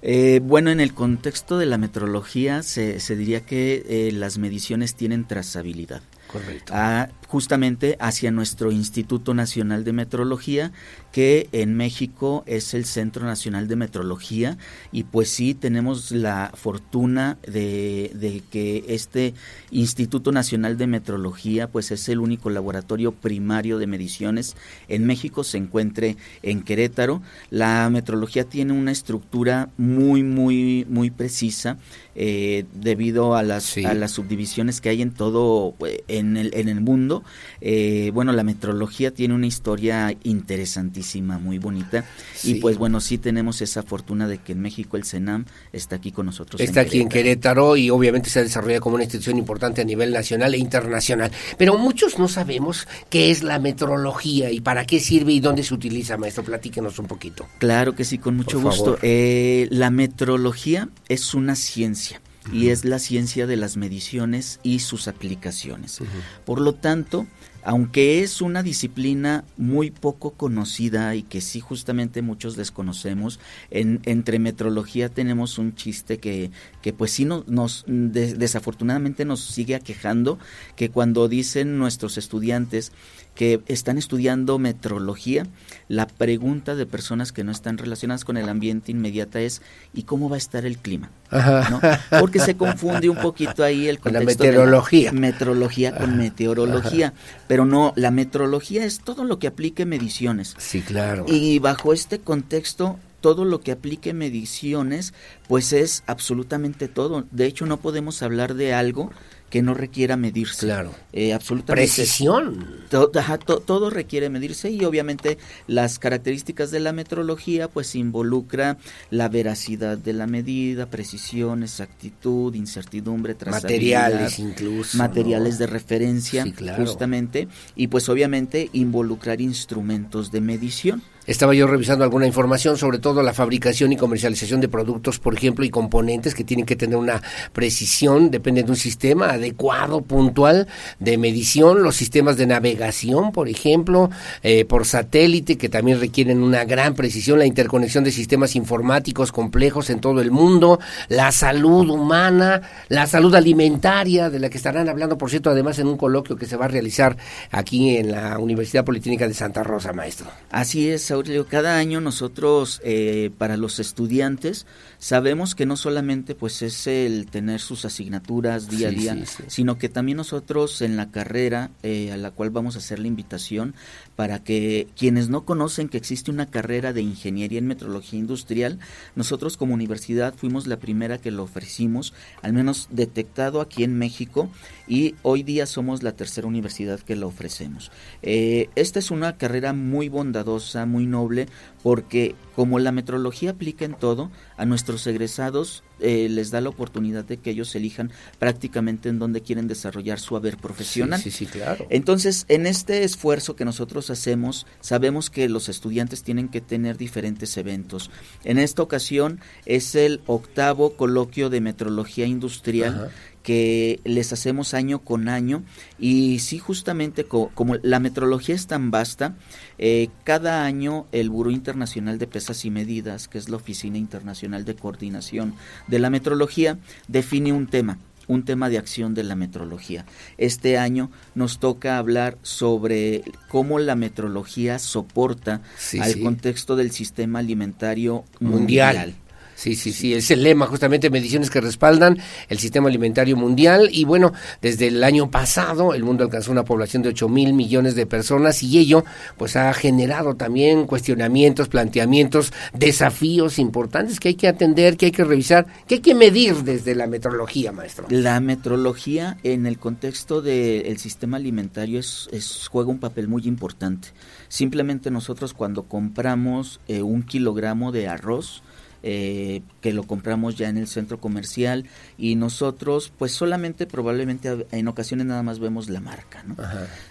Eh, 0.00 0.38
bueno, 0.44 0.70
en 0.70 0.78
el 0.78 0.94
contexto 0.94 1.58
de 1.58 1.66
la 1.66 1.76
metrología 1.76 2.62
se, 2.62 3.00
se 3.00 3.16
diría 3.16 3.40
que 3.40 3.84
eh, 3.88 4.12
las 4.12 4.38
mediciones 4.38 4.94
tienen 4.94 5.26
trazabilidad. 5.26 6.00
Correcto. 6.28 6.72
A, 6.72 7.08
justamente 7.26 7.96
hacia 7.98 8.30
nuestro 8.30 8.70
Instituto 8.70 9.34
Nacional 9.34 9.82
de 9.82 9.92
Metrología, 9.92 10.70
que 11.12 11.48
en 11.52 11.74
México 11.76 12.44
es 12.46 12.74
el 12.74 12.84
Centro 12.84 13.24
Nacional 13.24 13.68
de 13.68 13.76
Metrología, 13.76 14.58
y 14.92 15.04
pues 15.04 15.30
sí 15.30 15.54
tenemos 15.54 16.10
la 16.10 16.52
fortuna 16.54 17.38
de, 17.42 18.12
de, 18.14 18.42
que 18.50 18.84
este 18.88 19.34
Instituto 19.70 20.32
Nacional 20.32 20.76
de 20.76 20.86
Metrología, 20.86 21.68
pues 21.68 21.90
es 21.90 22.08
el 22.08 22.20
único 22.20 22.50
laboratorio 22.50 23.12
primario 23.12 23.78
de 23.78 23.86
mediciones 23.86 24.56
en 24.88 25.06
México, 25.06 25.44
se 25.44 25.58
encuentre 25.58 26.16
en 26.42 26.62
Querétaro. 26.62 27.22
La 27.50 27.88
metrología 27.90 28.44
tiene 28.44 28.72
una 28.72 28.92
estructura 28.92 29.70
muy, 29.76 30.22
muy, 30.22 30.86
muy 30.88 31.10
precisa 31.10 31.78
eh, 32.20 32.64
debido 32.74 33.36
a 33.36 33.44
las, 33.44 33.62
sí. 33.62 33.84
a 33.84 33.94
las 33.94 34.10
subdivisiones 34.10 34.80
que 34.80 34.88
hay 34.88 35.02
en 35.02 35.12
todo 35.12 35.76
eh, 35.86 36.02
en 36.08 36.36
el, 36.36 36.50
en 36.54 36.68
el 36.68 36.80
mundo. 36.80 37.22
Eh, 37.60 38.10
bueno, 38.12 38.32
la 38.32 38.42
metrología 38.42 39.12
tiene 39.12 39.34
una 39.34 39.46
historia 39.46 40.16
interesantísima, 40.24 40.97
muy 41.38 41.58
bonita. 41.58 42.04
Sí. 42.34 42.52
Y 42.52 42.54
pues 42.60 42.78
bueno, 42.78 43.00
sí 43.00 43.18
tenemos 43.18 43.60
esa 43.60 43.82
fortuna 43.82 44.26
de 44.26 44.38
que 44.38 44.52
en 44.52 44.60
México 44.60 44.96
el 44.96 45.04
CENAM 45.04 45.44
está 45.72 45.96
aquí 45.96 46.12
con 46.12 46.26
nosotros. 46.26 46.60
Está 46.60 46.82
en 46.82 46.86
aquí 46.86 47.00
en 47.00 47.08
Querétaro 47.08 47.76
y 47.76 47.90
obviamente 47.90 48.30
se 48.30 48.40
ha 48.40 48.42
desarrollado 48.42 48.80
como 48.80 48.94
una 48.94 49.04
institución 49.04 49.38
importante 49.38 49.80
a 49.80 49.84
nivel 49.84 50.12
nacional 50.12 50.54
e 50.54 50.58
internacional. 50.58 51.30
Pero 51.56 51.78
muchos 51.78 52.18
no 52.18 52.28
sabemos 52.28 52.86
qué 53.10 53.30
es 53.30 53.42
la 53.42 53.58
metrología 53.58 54.50
y 54.50 54.60
para 54.60 54.84
qué 54.84 55.00
sirve 55.00 55.32
y 55.32 55.40
dónde 55.40 55.62
se 55.62 55.74
utiliza, 55.74 56.16
maestro. 56.16 56.44
Platíquenos 56.44 56.98
un 56.98 57.06
poquito. 57.06 57.46
Claro 57.58 57.94
que 57.94 58.04
sí, 58.04 58.18
con 58.18 58.36
mucho 58.36 58.60
Por 58.60 58.72
gusto. 58.72 58.98
Eh, 59.02 59.68
la 59.70 59.90
metrología 59.90 60.88
es 61.08 61.34
una 61.34 61.54
ciencia 61.56 62.20
y 62.52 62.70
es 62.70 62.84
la 62.84 62.98
ciencia 62.98 63.46
de 63.46 63.56
las 63.56 63.76
mediciones 63.76 64.60
y 64.62 64.78
sus 64.78 65.08
aplicaciones. 65.08 66.00
Uh 66.00 66.04
-huh. 66.04 66.44
Por 66.46 66.60
lo 66.60 66.74
tanto, 66.74 67.26
aunque 67.68 68.22
es 68.22 68.40
una 68.40 68.62
disciplina 68.62 69.44
muy 69.58 69.90
poco 69.90 70.30
conocida 70.30 71.14
y 71.14 71.22
que 71.22 71.42
sí 71.42 71.60
justamente 71.60 72.22
muchos 72.22 72.56
desconocemos, 72.56 73.40
en, 73.70 74.00
entre 74.06 74.38
metrología 74.38 75.10
tenemos 75.10 75.58
un 75.58 75.74
chiste 75.74 76.16
que, 76.16 76.50
pues 76.96 77.10
sí 77.10 77.26
no, 77.26 77.44
nos 77.46 77.84
de, 77.86 78.32
desafortunadamente 78.32 79.26
nos 79.26 79.40
sigue 79.40 79.74
aquejando, 79.74 80.38
que 80.76 80.88
cuando 80.88 81.28
dicen 81.28 81.76
nuestros 81.76 82.16
estudiantes 82.16 82.90
que 83.38 83.60
están 83.68 83.98
estudiando 83.98 84.58
metrología, 84.58 85.46
la 85.86 86.08
pregunta 86.08 86.74
de 86.74 86.86
personas 86.86 87.30
que 87.30 87.44
no 87.44 87.52
están 87.52 87.78
relacionadas 87.78 88.24
con 88.24 88.36
el 88.36 88.48
ambiente 88.48 88.90
inmediata 88.90 89.38
es 89.40 89.62
¿y 89.94 90.02
cómo 90.02 90.28
va 90.28 90.34
a 90.34 90.38
estar 90.38 90.66
el 90.66 90.76
clima? 90.76 91.12
¿No? 91.30 91.80
Porque 92.18 92.40
se 92.40 92.56
confunde 92.56 93.08
un 93.08 93.18
poquito 93.18 93.62
ahí 93.62 93.86
el 93.86 94.00
contexto 94.00 94.42
la 94.42 94.50
meteorología. 94.50 95.10
De 95.10 95.14
la 95.14 95.20
metrología 95.20 95.94
con 95.94 96.16
meteorología, 96.16 97.12
pero 97.46 97.64
no, 97.64 97.92
la 97.94 98.10
metrología 98.10 98.84
es 98.84 98.98
todo 98.98 99.22
lo 99.22 99.38
que 99.38 99.46
aplique 99.46 99.86
mediciones. 99.86 100.56
Sí, 100.58 100.82
claro. 100.82 101.24
Y 101.28 101.60
bajo 101.60 101.92
este 101.92 102.18
contexto 102.18 102.98
todo 103.20 103.44
lo 103.44 103.60
que 103.60 103.70
aplique 103.70 104.14
mediciones, 104.14 105.14
pues 105.46 105.72
es 105.72 106.02
absolutamente 106.06 106.88
todo. 106.88 107.24
De 107.30 107.46
hecho, 107.46 107.66
no 107.66 107.76
podemos 107.76 108.20
hablar 108.22 108.54
de 108.54 108.74
algo 108.74 109.12
que 109.50 109.62
no 109.62 109.74
requiera 109.74 110.16
medirse. 110.16 110.66
Claro. 110.66 110.94
Eh, 111.12 111.32
absolutamente. 111.32 111.92
Precisión. 111.94 112.66
To, 112.90 113.10
ajá, 113.14 113.38
to, 113.38 113.60
todo 113.60 113.90
requiere 113.90 114.28
medirse 114.28 114.70
y 114.70 114.84
obviamente 114.84 115.38
las 115.66 115.98
características 115.98 116.70
de 116.70 116.80
la 116.80 116.92
metrología 116.92 117.68
pues 117.68 117.94
involucra 117.94 118.76
la 119.10 119.28
veracidad 119.28 119.96
de 119.96 120.12
la 120.12 120.26
medida, 120.26 120.86
precisión, 120.86 121.62
exactitud, 121.62 122.54
incertidumbre, 122.54 123.36
materiales 123.46 124.38
incluso. 124.38 124.98
Materiales 124.98 125.54
¿no? 125.54 125.58
de 125.60 125.66
referencia, 125.66 126.44
sí, 126.44 126.52
claro. 126.52 126.84
justamente. 126.84 127.48
Y 127.74 127.88
pues 127.88 128.08
obviamente 128.08 128.70
involucrar 128.72 129.40
instrumentos 129.40 130.30
de 130.30 130.40
medición. 130.40 131.02
Estaba 131.28 131.52
yo 131.52 131.66
revisando 131.66 132.04
alguna 132.04 132.26
información 132.26 132.78
sobre 132.78 132.98
todo 132.98 133.22
la 133.22 133.34
fabricación 133.34 133.92
y 133.92 133.98
comercialización 133.98 134.62
de 134.62 134.68
productos, 134.68 135.18
por 135.18 135.34
ejemplo, 135.34 135.62
y 135.62 135.68
componentes 135.68 136.34
que 136.34 136.42
tienen 136.42 136.64
que 136.64 136.74
tener 136.74 136.96
una 136.96 137.20
precisión, 137.52 138.30
depende 138.30 138.62
de 138.62 138.70
un 138.70 138.78
sistema 138.78 139.32
adecuado, 139.32 140.00
puntual 140.00 140.68
de 141.00 141.18
medición, 141.18 141.82
los 141.82 141.96
sistemas 141.96 142.38
de 142.38 142.46
navegación, 142.46 143.32
por 143.32 143.50
ejemplo, 143.50 144.08
eh, 144.42 144.64
por 144.64 144.86
satélite, 144.86 145.58
que 145.58 145.68
también 145.68 146.00
requieren 146.00 146.42
una 146.42 146.64
gran 146.64 146.94
precisión, 146.94 147.38
la 147.38 147.44
interconexión 147.44 148.04
de 148.04 148.10
sistemas 148.10 148.56
informáticos 148.56 149.30
complejos 149.30 149.90
en 149.90 150.00
todo 150.00 150.22
el 150.22 150.30
mundo, 150.30 150.80
la 151.08 151.30
salud 151.30 151.90
humana, 151.90 152.62
la 152.88 153.06
salud 153.06 153.34
alimentaria, 153.34 154.30
de 154.30 154.38
la 154.38 154.48
que 154.48 154.56
estarán 154.56 154.88
hablando, 154.88 155.18
por 155.18 155.28
cierto, 155.28 155.50
además 155.50 155.78
en 155.78 155.88
un 155.88 155.98
coloquio 155.98 156.36
que 156.36 156.46
se 156.46 156.56
va 156.56 156.64
a 156.64 156.68
realizar 156.68 157.18
aquí 157.50 157.98
en 157.98 158.12
la 158.12 158.38
Universidad 158.38 158.82
Politécnica 158.82 159.28
de 159.28 159.34
Santa 159.34 159.62
Rosa, 159.62 159.92
maestro. 159.92 160.30
Así 160.50 160.88
es, 160.88 161.17
Cada 161.48 161.76
año 161.76 162.00
nosotros 162.00 162.80
eh, 162.84 163.30
para 163.38 163.56
los 163.56 163.78
estudiantes 163.78 164.66
sabemos 164.98 165.54
que 165.54 165.66
no 165.66 165.76
solamente 165.76 166.34
pues 166.34 166.62
es 166.62 166.86
el 166.86 167.26
tener 167.26 167.60
sus 167.60 167.84
asignaturas 167.84 168.68
día 168.68 168.90
sí, 168.90 168.96
a 168.96 168.98
día, 168.98 169.14
sí, 169.14 169.34
sí. 169.38 169.42
sino 169.46 169.78
que 169.78 169.88
también 169.88 170.16
nosotros 170.16 170.82
en 170.82 170.96
la 170.96 171.10
carrera 171.10 171.70
eh, 171.82 172.12
a 172.12 172.16
la 172.16 172.32
cual 172.32 172.50
vamos 172.50 172.74
a 172.74 172.78
hacer 172.78 172.98
la 172.98 173.06
invitación 173.06 173.74
para 174.16 174.42
que 174.42 174.88
quienes 174.96 175.28
no 175.28 175.44
conocen 175.44 175.88
que 175.88 175.98
existe 175.98 176.30
una 176.30 176.46
carrera 176.46 176.92
de 176.92 177.02
ingeniería 177.02 177.60
en 177.60 177.68
metrología 177.68 178.18
industrial, 178.18 178.80
nosotros 179.14 179.56
como 179.56 179.74
universidad 179.74 180.34
fuimos 180.34 180.66
la 180.66 180.78
primera 180.78 181.18
que 181.18 181.30
lo 181.30 181.44
ofrecimos, 181.44 182.14
al 182.42 182.52
menos 182.52 182.88
detectado 182.90 183.60
aquí 183.60 183.84
en 183.84 183.96
México 183.96 184.50
y 184.88 185.14
hoy 185.22 185.44
día 185.44 185.66
somos 185.66 186.02
la 186.02 186.12
tercera 186.12 186.48
universidad 186.48 186.98
que 186.98 187.14
lo 187.14 187.28
ofrecemos. 187.28 187.92
Eh, 188.22 188.70
esta 188.74 188.98
es 188.98 189.10
una 189.10 189.36
carrera 189.36 189.72
muy 189.72 190.08
bondadosa, 190.08 190.86
muy 190.86 191.06
noble, 191.06 191.46
porque 191.82 192.34
como 192.54 192.78
la 192.78 192.92
metrología 192.92 193.50
aplica 193.50 193.84
en 193.84 193.94
todo, 193.94 194.30
a 194.56 194.64
nuestros 194.64 195.06
egresados 195.06 195.84
eh, 196.00 196.28
les 196.28 196.50
da 196.50 196.60
la 196.60 196.68
oportunidad 196.68 197.24
de 197.24 197.36
que 197.38 197.50
ellos 197.50 197.74
elijan 197.74 198.10
prácticamente 198.38 199.08
en 199.08 199.18
dónde 199.18 199.42
quieren 199.42 199.68
desarrollar 199.68 200.18
su 200.18 200.36
haber 200.36 200.56
profesional. 200.56 201.20
Sí, 201.20 201.30
sí, 201.30 201.46
sí, 201.46 201.58
claro. 201.58 201.86
Entonces, 201.90 202.44
en 202.48 202.66
este 202.66 203.04
esfuerzo 203.04 203.56
que 203.56 203.64
nosotros 203.64 204.10
hacemos, 204.10 204.66
sabemos 204.80 205.30
que 205.30 205.48
los 205.48 205.68
estudiantes 205.68 206.22
tienen 206.22 206.48
que 206.48 206.60
tener 206.60 206.96
diferentes 206.96 207.56
eventos. 207.56 208.10
En 208.44 208.58
esta 208.58 208.82
ocasión 208.82 209.40
es 209.66 209.94
el 209.94 210.20
octavo 210.26 210.96
coloquio 210.96 211.50
de 211.50 211.60
metrología 211.60 212.26
industrial. 212.26 212.94
Ajá 212.94 213.10
que 213.48 214.00
les 214.04 214.34
hacemos 214.34 214.74
año 214.74 214.98
con 214.98 215.26
año 215.26 215.62
y 215.98 216.40
sí 216.40 216.58
justamente 216.58 217.24
co 217.24 217.50
como 217.54 217.76
la 217.76 217.98
metrología 217.98 218.54
es 218.54 218.66
tan 218.66 218.90
vasta, 218.90 219.36
eh, 219.78 220.10
cada 220.22 220.66
año 220.66 221.06
el 221.12 221.30
Buró 221.30 221.50
Internacional 221.50 222.18
de 222.18 222.26
Pesas 222.26 222.66
y 222.66 222.70
Medidas, 222.70 223.26
que 223.26 223.38
es 223.38 223.48
la 223.48 223.56
Oficina 223.56 223.96
Internacional 223.96 224.66
de 224.66 224.74
Coordinación 224.74 225.54
de 225.86 225.98
la 225.98 226.10
Metrología, 226.10 226.78
define 227.06 227.54
un 227.54 227.68
tema 227.68 227.96
un 228.26 228.44
tema 228.44 228.68
de 228.68 228.76
acción 228.76 229.14
de 229.14 229.22
la 229.22 229.34
metrología. 229.34 230.04
Este 230.36 230.76
año 230.76 231.10
nos 231.34 231.60
toca 231.60 231.96
hablar 231.96 232.36
sobre 232.42 233.22
cómo 233.48 233.78
la 233.78 233.94
metrología 233.94 234.78
soporta 234.78 235.62
sí, 235.78 235.98
al 235.98 236.12
sí. 236.12 236.22
contexto 236.22 236.76
del 236.76 236.90
sistema 236.90 237.38
alimentario 237.38 238.24
mundial. 238.40 238.96
mundial 238.96 239.27
Sí, 239.58 239.74
sí, 239.74 239.92
sí, 239.92 240.14
es 240.14 240.30
el 240.30 240.44
lema 240.44 240.66
justamente, 240.66 241.10
mediciones 241.10 241.50
que 241.50 241.60
respaldan 241.60 242.16
el 242.48 242.60
sistema 242.60 242.88
alimentario 242.88 243.36
mundial 243.36 243.88
y 243.90 244.04
bueno, 244.04 244.32
desde 244.62 244.86
el 244.86 245.02
año 245.02 245.32
pasado 245.32 245.94
el 245.94 246.04
mundo 246.04 246.22
alcanzó 246.22 246.52
una 246.52 246.64
población 246.64 247.02
de 247.02 247.08
8 247.08 247.28
mil 247.28 247.54
millones 247.54 247.96
de 247.96 248.06
personas 248.06 248.62
y 248.62 248.78
ello 248.78 249.04
pues 249.36 249.56
ha 249.56 249.74
generado 249.74 250.36
también 250.36 250.86
cuestionamientos, 250.86 251.68
planteamientos, 251.68 252.52
desafíos 252.72 253.58
importantes 253.58 254.20
que 254.20 254.28
hay 254.28 254.34
que 254.36 254.46
atender, 254.46 254.96
que 254.96 255.06
hay 255.06 255.10
que 255.10 255.24
revisar, 255.24 255.66
que 255.88 255.96
hay 255.96 256.02
que 256.02 256.14
medir 256.14 256.62
desde 256.62 256.94
la 256.94 257.08
metrología, 257.08 257.72
maestro. 257.72 258.06
La 258.10 258.38
metrología 258.38 259.38
en 259.42 259.66
el 259.66 259.80
contexto 259.80 260.40
del 260.40 260.98
sistema 260.98 261.36
alimentario 261.36 261.98
es, 261.98 262.68
juega 262.70 262.90
un 262.90 263.00
papel 263.00 263.26
muy 263.26 263.42
importante. 263.48 264.10
Simplemente 264.46 265.10
nosotros 265.10 265.52
cuando 265.52 265.88
compramos 265.88 266.78
eh, 266.86 267.02
un 267.02 267.24
kilogramo 267.24 267.90
de 267.90 268.06
arroz, 268.06 268.62
eh, 269.02 269.62
que 269.80 269.92
lo 269.92 270.02
compramos 270.02 270.56
ya 270.56 270.68
en 270.68 270.76
el 270.76 270.88
centro 270.88 271.20
comercial 271.20 271.86
y 272.16 272.34
nosotros 272.34 273.12
pues 273.16 273.32
solamente 273.32 273.86
probablemente 273.86 274.66
en 274.72 274.88
ocasiones 274.88 275.26
nada 275.26 275.42
más 275.44 275.60
vemos 275.60 275.88
la 275.88 276.00
marca 276.00 276.42
¿no? 276.42 276.56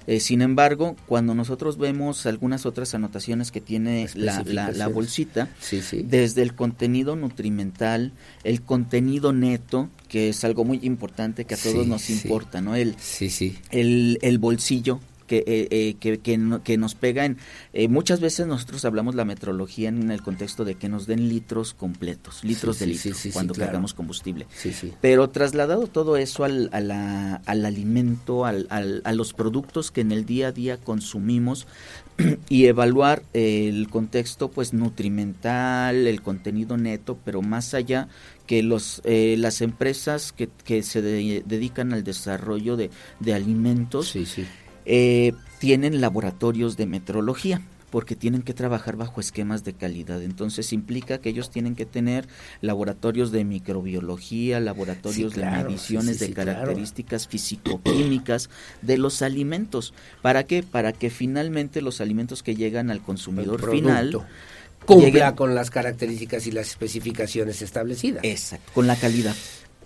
Eh, 0.05 0.19
sin 0.19 0.41
embargo 0.41 0.97
cuando 1.05 1.34
nosotros 1.34 1.77
vemos 1.77 2.26
algunas 2.26 2.65
otras 2.65 2.93
anotaciones 2.93 3.51
que 3.51 3.61
tiene 3.61 4.09
la, 4.15 4.43
la, 4.43 4.88
bolsita 4.88 5.49
desde 6.03 6.41
el 6.41 6.55
contenido 6.55 7.15
nutrimental 7.15 8.11
el 8.43 8.61
contenido 8.61 9.31
neto 9.31 9.89
que 10.09 10.30
es 10.30 10.43
algo 10.43 10.65
muy 10.65 10.80
importante 10.84 11.45
que 11.45 11.55
a 11.55 11.57
todos 11.57 11.88
nos 11.88 12.09
importa 12.09 12.59
no 12.59 12.76
el, 12.76 12.97
el, 13.72 14.19
el 14.22 14.38
bolsillo 14.39 14.99
que, 15.28 15.44
eh, 15.45 15.68
eh, 15.70 15.95
que, 15.99 16.20
que, 16.20 16.78
nos 16.78 16.95
pega 16.95 17.26
en... 17.26 17.38
Eh, 17.74 17.88
muchas 17.88 18.20
veces 18.20 18.48
nosotros 18.48 18.86
hablamos 18.86 19.14
la 19.14 19.26
metrología 19.26 19.90
en 19.90 20.10
el 20.10 20.24
contexto 20.24 20.66
de 20.66 20.76
que 20.76 20.90
nos 20.90 21.06
den 21.06 21.30
litros 21.30 21.74
completos, 21.74 22.44
litros 22.44 22.80
de 22.80 22.88
litro 22.88 23.12
cuando 23.34 23.54
cargamos 23.54 23.94
combustible. 23.94 24.48
Pero 25.02 25.30
trasladado 25.30 25.88
todo 25.88 26.18
eso 26.18 26.45
al, 26.45 26.70
al 26.72 27.66
alimento, 27.66 28.45
al, 28.45 28.68
a 28.70 29.12
los 29.12 29.34
productos 29.34 29.91
que 29.91 30.02
en 30.02 30.12
el 30.12 30.26
día 30.26 30.48
a 30.48 30.52
día 30.52 30.78
consumimos, 30.78 31.68
y 32.49 32.66
evaluar 32.66 33.22
el 33.34 33.90
contexto 33.90 34.49
pues 34.49 34.74
nutrimental, 34.74 36.08
el 36.08 36.24
contenido 36.24 36.76
neto, 36.76 37.20
pero 37.24 37.44
más 37.44 37.76
allá 37.76 38.08
que 38.48 38.64
los 38.64 39.04
las 39.06 39.62
empresas 39.62 40.32
que, 40.32 40.49
que 40.64 40.82
se 40.82 41.02
dedican 41.02 41.94
al 41.94 42.04
desarrollo 42.04 42.78
de, 42.78 42.90
de 43.20 43.34
alimentos 43.34 44.10
sí, 44.10 44.26
sí 44.26 44.48
eh, 44.89 45.34
tienen 45.59 45.99
laboratorios 45.99 46.77
de 46.77 46.85
metrología 46.85 47.61
porque 47.89 48.15
tienen 48.15 48.41
que 48.41 48.53
trabajar 48.53 48.95
bajo 48.95 49.19
esquemas 49.19 49.64
de 49.64 49.73
calidad. 49.73 50.22
Entonces 50.22 50.73
implica 50.73 51.19
que 51.19 51.30
ellos 51.30 51.49
tienen 51.49 51.76
que 51.76 51.85
tener 51.85 52.27
laboratorios 52.61 53.31
de 53.31 53.45
microbiología, 53.45 54.59
laboratorios 54.59 55.34
de 55.34 55.45
mediciones 55.45 56.19
de 56.19 56.31
características 56.34 57.27
físico-químicas 57.27 58.49
de 58.81 58.97
los 58.97 59.22
alimentos. 59.22 59.93
¿Para 60.22 60.43
qué? 60.43 60.64
Para 60.64 60.93
que 60.93 61.09
finalmente 61.09 61.81
los 61.81 62.01
alimentos 62.01 62.43
que 62.43 62.55
llegan 62.55 62.89
al 62.89 63.01
consumidor 63.01 63.69
final 63.69 64.26
cumpla 64.85 65.35
con 65.35 65.55
las 65.55 65.69
características 65.69 66.47
y 66.47 66.51
las 66.51 66.68
especificaciones 66.68 67.61
establecidas. 67.61 68.23
Exacto, 68.23 68.72
con 68.73 68.88
la 68.88 68.95
calidad 68.95 69.35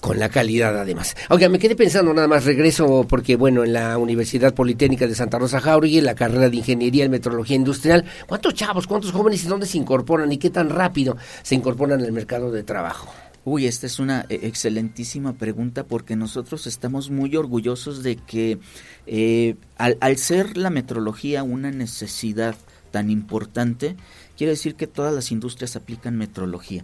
con 0.01 0.19
la 0.19 0.29
calidad 0.29 0.77
además. 0.77 1.15
Oiga, 1.29 1.47
me 1.47 1.59
quedé 1.59 1.75
pensando 1.75 2.13
nada 2.13 2.27
más, 2.27 2.43
regreso 2.43 3.05
porque 3.07 3.35
bueno, 3.35 3.63
en 3.63 3.71
la 3.71 3.97
Universidad 3.97 4.53
Politécnica 4.53 5.07
de 5.07 5.15
Santa 5.15 5.39
Rosa 5.39 5.61
Jauregui, 5.61 5.99
en 5.99 6.05
la 6.05 6.15
carrera 6.15 6.49
de 6.49 6.57
Ingeniería 6.57 7.05
en 7.05 7.11
Metrología 7.11 7.55
Industrial, 7.55 8.03
¿cuántos 8.27 8.55
chavos, 8.55 8.87
cuántos 8.87 9.11
jóvenes 9.11 9.45
y 9.45 9.47
dónde 9.47 9.67
se 9.67 9.77
incorporan 9.77 10.31
y 10.31 10.37
qué 10.37 10.49
tan 10.49 10.69
rápido 10.69 11.15
se 11.43 11.55
incorporan 11.55 12.01
al 12.01 12.11
mercado 12.11 12.51
de 12.51 12.63
trabajo? 12.63 13.13
Uy, 13.45 13.67
esta 13.67 13.85
es 13.85 13.99
una 13.99 14.25
eh, 14.29 14.39
excelentísima 14.43 15.33
pregunta 15.33 15.83
porque 15.83 16.15
nosotros 16.15 16.67
estamos 16.67 17.09
muy 17.11 17.35
orgullosos 17.35 18.03
de 18.03 18.15
que 18.15 18.57
eh, 19.05 19.55
al, 19.77 20.17
ser 20.17 20.57
la 20.57 20.71
metrología 20.71 21.43
una 21.43 21.71
necesidad 21.71 22.55
tan 22.89 23.09
importante, 23.09 23.95
quiere 24.35 24.51
decir 24.51 24.75
que 24.75 24.87
todas 24.87 25.13
las 25.13 25.31
industrias 25.31 25.75
aplican 25.75 26.17
metrología 26.17 26.83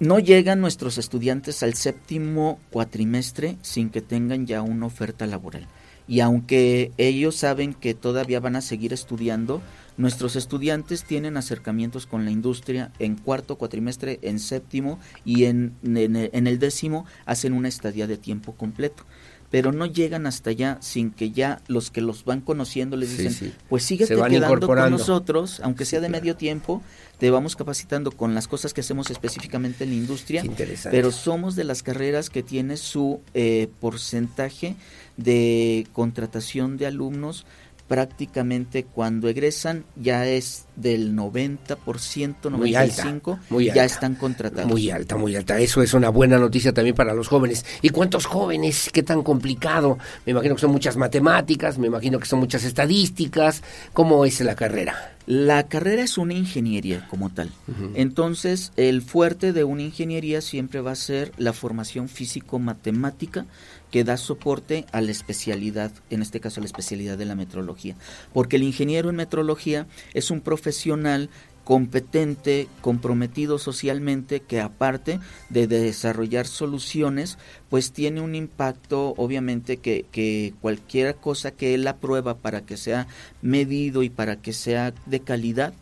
no 0.00 0.18
llegan 0.18 0.60
nuestros 0.60 0.98
estudiantes 0.98 1.62
al 1.62 1.74
séptimo 1.74 2.60
cuatrimestre 2.70 3.56
sin 3.62 3.90
que 3.90 4.00
tengan 4.00 4.46
ya 4.46 4.62
una 4.62 4.86
oferta 4.86 5.26
laboral. 5.26 5.66
Y 6.06 6.20
aunque 6.20 6.92
ellos 6.96 7.36
saben 7.36 7.74
que 7.74 7.94
todavía 7.94 8.40
van 8.40 8.56
a 8.56 8.62
seguir 8.62 8.94
estudiando, 8.94 9.60
nuestros 9.98 10.36
estudiantes 10.36 11.04
tienen 11.04 11.36
acercamientos 11.36 12.06
con 12.06 12.24
la 12.24 12.30
industria 12.30 12.92
en 12.98 13.16
cuarto 13.16 13.56
cuatrimestre, 13.56 14.18
en 14.22 14.38
séptimo 14.38 14.98
y 15.24 15.44
en, 15.44 15.74
en 15.82 16.46
el 16.46 16.58
décimo 16.58 17.04
hacen 17.26 17.52
una 17.52 17.68
estadía 17.68 18.06
de 18.06 18.16
tiempo 18.16 18.54
completo 18.54 19.04
pero 19.50 19.72
no 19.72 19.86
llegan 19.86 20.26
hasta 20.26 20.50
allá 20.50 20.78
sin 20.80 21.10
que 21.10 21.30
ya 21.30 21.60
los 21.68 21.90
que 21.90 22.00
los 22.00 22.24
van 22.24 22.40
conociendo 22.40 22.96
les 22.96 23.16
dicen, 23.16 23.54
pues 23.68 23.84
síguete 23.84 24.14
quedando 24.14 24.66
con 24.66 24.90
nosotros, 24.90 25.60
aunque 25.62 25.84
sea 25.84 26.00
de 26.00 26.08
medio 26.08 26.36
tiempo, 26.36 26.82
te 27.18 27.30
vamos 27.30 27.56
capacitando 27.56 28.12
con 28.12 28.34
las 28.34 28.46
cosas 28.46 28.74
que 28.74 28.82
hacemos 28.82 29.10
específicamente 29.10 29.84
en 29.84 29.90
la 29.90 29.96
industria, 29.96 30.42
pero 30.90 31.10
somos 31.10 31.56
de 31.56 31.64
las 31.64 31.82
carreras 31.82 32.30
que 32.30 32.42
tiene 32.42 32.76
su 32.76 33.20
eh, 33.34 33.68
porcentaje 33.80 34.76
de 35.16 35.86
contratación 35.92 36.76
de 36.76 36.86
alumnos 36.86 37.44
prácticamente 37.88 38.84
cuando 38.84 39.28
egresan 39.28 39.84
ya 39.96 40.26
es 40.26 40.66
del 40.76 41.16
90%, 41.16 41.76
95%, 41.76 43.38
muy 43.48 43.64
ya 43.66 43.84
están 43.84 44.14
contratados. 44.14 44.70
Muy 44.70 44.90
alta, 44.90 45.16
muy 45.16 45.34
alta. 45.34 45.58
Eso 45.58 45.82
es 45.82 45.94
una 45.94 46.10
buena 46.10 46.38
noticia 46.38 46.72
también 46.72 46.94
para 46.94 47.14
los 47.14 47.28
jóvenes. 47.28 47.64
¿Y 47.80 47.88
cuántos 47.88 48.26
jóvenes? 48.26 48.90
¿Qué 48.92 49.02
tan 49.02 49.22
complicado? 49.22 49.98
Me 50.26 50.32
imagino 50.32 50.54
que 50.54 50.60
son 50.60 50.70
muchas 50.70 50.96
matemáticas, 50.96 51.78
me 51.78 51.86
imagino 51.86 52.20
que 52.20 52.26
son 52.26 52.38
muchas 52.38 52.64
estadísticas. 52.64 53.62
¿Cómo 53.94 54.24
es 54.24 54.40
la 54.42 54.54
carrera? 54.54 55.16
La 55.26 55.68
carrera 55.68 56.02
es 56.02 56.16
una 56.16 56.32
ingeniería 56.32 57.06
como 57.10 57.28
tal. 57.28 57.50
Entonces, 57.94 58.72
el 58.76 59.02
fuerte 59.02 59.52
de 59.52 59.62
una 59.62 59.82
ingeniería 59.82 60.40
siempre 60.40 60.80
va 60.80 60.92
a 60.92 60.96
ser 60.96 61.32
la 61.36 61.52
formación 61.52 62.08
físico-matemática 62.08 63.44
que 63.90 64.04
da 64.04 64.16
soporte 64.16 64.84
a 64.92 65.00
la 65.00 65.10
especialidad, 65.10 65.92
en 66.10 66.22
este 66.22 66.40
caso 66.40 66.60
a 66.60 66.62
la 66.62 66.66
especialidad 66.66 67.18
de 67.18 67.24
la 67.24 67.34
metrología. 67.34 67.96
Porque 68.32 68.56
el 68.56 68.62
ingeniero 68.62 69.10
en 69.10 69.16
metrología 69.16 69.86
es 70.14 70.30
un 70.30 70.40
profesional 70.40 71.30
competente, 71.68 72.66
comprometido 72.80 73.58
socialmente, 73.58 74.40
que 74.40 74.58
aparte 74.58 75.20
de 75.50 75.66
desarrollar 75.66 76.46
soluciones, 76.46 77.36
pues 77.68 77.92
tiene 77.92 78.22
un 78.22 78.34
impacto, 78.34 79.12
obviamente, 79.18 79.76
que, 79.76 80.54
cualquier 80.62 81.16
cosa 81.16 81.50
que 81.50 81.74
él 81.74 81.86
aprueba 81.86 82.38
para 82.38 82.62
que 82.62 82.78
sea 82.78 83.06
medido 83.42 84.02
y 84.02 84.08
para 84.08 84.40
que 84.40 84.54
sea 84.54 84.94
de 85.04 85.20
calidad, 85.20 85.74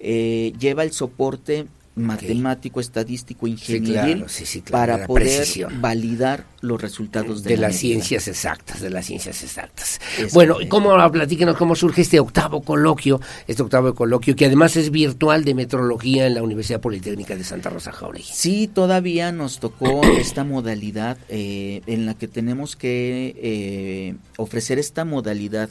eh, 0.00 0.52
lleva 0.58 0.82
el 0.82 0.92
soporte 0.92 1.66
matemático, 1.94 2.80
estadístico, 2.80 3.46
ingenieril 3.46 4.24
para 4.70 5.06
poder 5.06 5.46
validar 5.80 6.46
los 6.60 6.80
resultados 6.80 7.42
de, 7.42 7.56
las 7.56 7.76
ciencias 7.76 8.28
exactas, 8.28 8.80
de 8.80 8.90
las 8.90 9.06
ciencias 9.06 9.42
exactas. 9.42 10.00
bueno, 10.32 10.56
¿cómo 10.68 10.96
platíquenos 11.10 11.56
cómo 11.56 11.74
surge 11.74 12.02
este 12.02 12.20
octavo 12.20 12.62
coloquio, 12.62 13.20
este 13.46 13.62
octavo 13.62 13.94
coloquio 13.94 14.34
que 14.36 14.46
además 14.46 14.76
es 14.76 14.90
virtual 14.90 15.44
de 15.44 15.54
metrología 15.54 16.26
en 16.26 16.34
la 16.34 16.42
Universidad 16.42 16.80
Politécnica 16.80 17.36
de 17.36 17.44
Santa 17.44 17.70
Rosa 17.70 17.92
Jauregui? 17.92 18.28
Sí, 18.32 18.68
todavía 18.72 19.32
nos 19.32 19.60
tocó 19.60 20.02
esta 20.18 20.44
modalidad 20.44 21.18
eh, 21.28 21.82
en 21.86 22.06
la 22.06 22.14
que 22.14 22.28
tenemos 22.28 22.76
que 22.76 23.34
eh, 23.36 24.14
ofrecer 24.36 24.78
esta 24.78 25.04
modalidad 25.04 25.68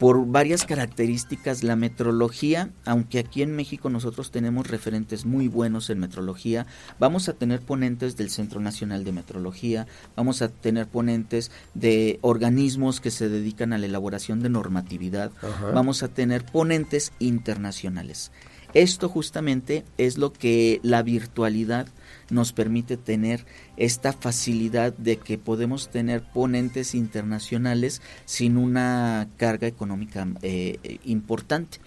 por 0.00 0.26
varias 0.26 0.64
características 0.64 1.62
la 1.62 1.76
metrología, 1.76 2.70
aunque 2.86 3.18
aquí 3.18 3.42
en 3.42 3.54
México 3.54 3.90
nosotros 3.90 4.30
tenemos 4.30 4.66
referentes 4.66 5.26
muy 5.26 5.46
buenos 5.46 5.90
en 5.90 5.98
metrología, 5.98 6.66
vamos 6.98 7.28
a 7.28 7.34
tener 7.34 7.60
ponentes 7.60 8.16
del 8.16 8.30
Centro 8.30 8.60
Nacional 8.60 9.04
de 9.04 9.12
Metrología, 9.12 9.86
vamos 10.16 10.40
a 10.40 10.48
tener 10.48 10.86
ponentes 10.86 11.50
de 11.74 12.18
organismos 12.22 12.98
que 13.02 13.10
se 13.10 13.28
dedican 13.28 13.74
a 13.74 13.78
la 13.78 13.84
elaboración 13.84 14.40
de 14.40 14.48
normatividad, 14.48 15.32
vamos 15.74 16.02
a 16.02 16.08
tener 16.08 16.46
ponentes 16.46 17.12
internacionales. 17.18 18.32
Esto 18.72 19.08
justamente 19.08 19.84
es 19.98 20.16
lo 20.16 20.32
que 20.32 20.80
la 20.82 21.02
virtualidad 21.02 21.88
nos 22.30 22.52
permite 22.52 22.96
tener 22.96 23.44
esta 23.80 24.12
facilidad 24.12 24.92
de 24.92 25.16
que 25.16 25.38
podemos 25.38 25.88
tener 25.88 26.22
ponentes 26.22 26.94
internacionales 26.94 28.02
sin 28.26 28.58
una 28.58 29.26
carga 29.38 29.66
económica 29.66 30.28
eh, 30.42 30.98
importante. 31.04 31.78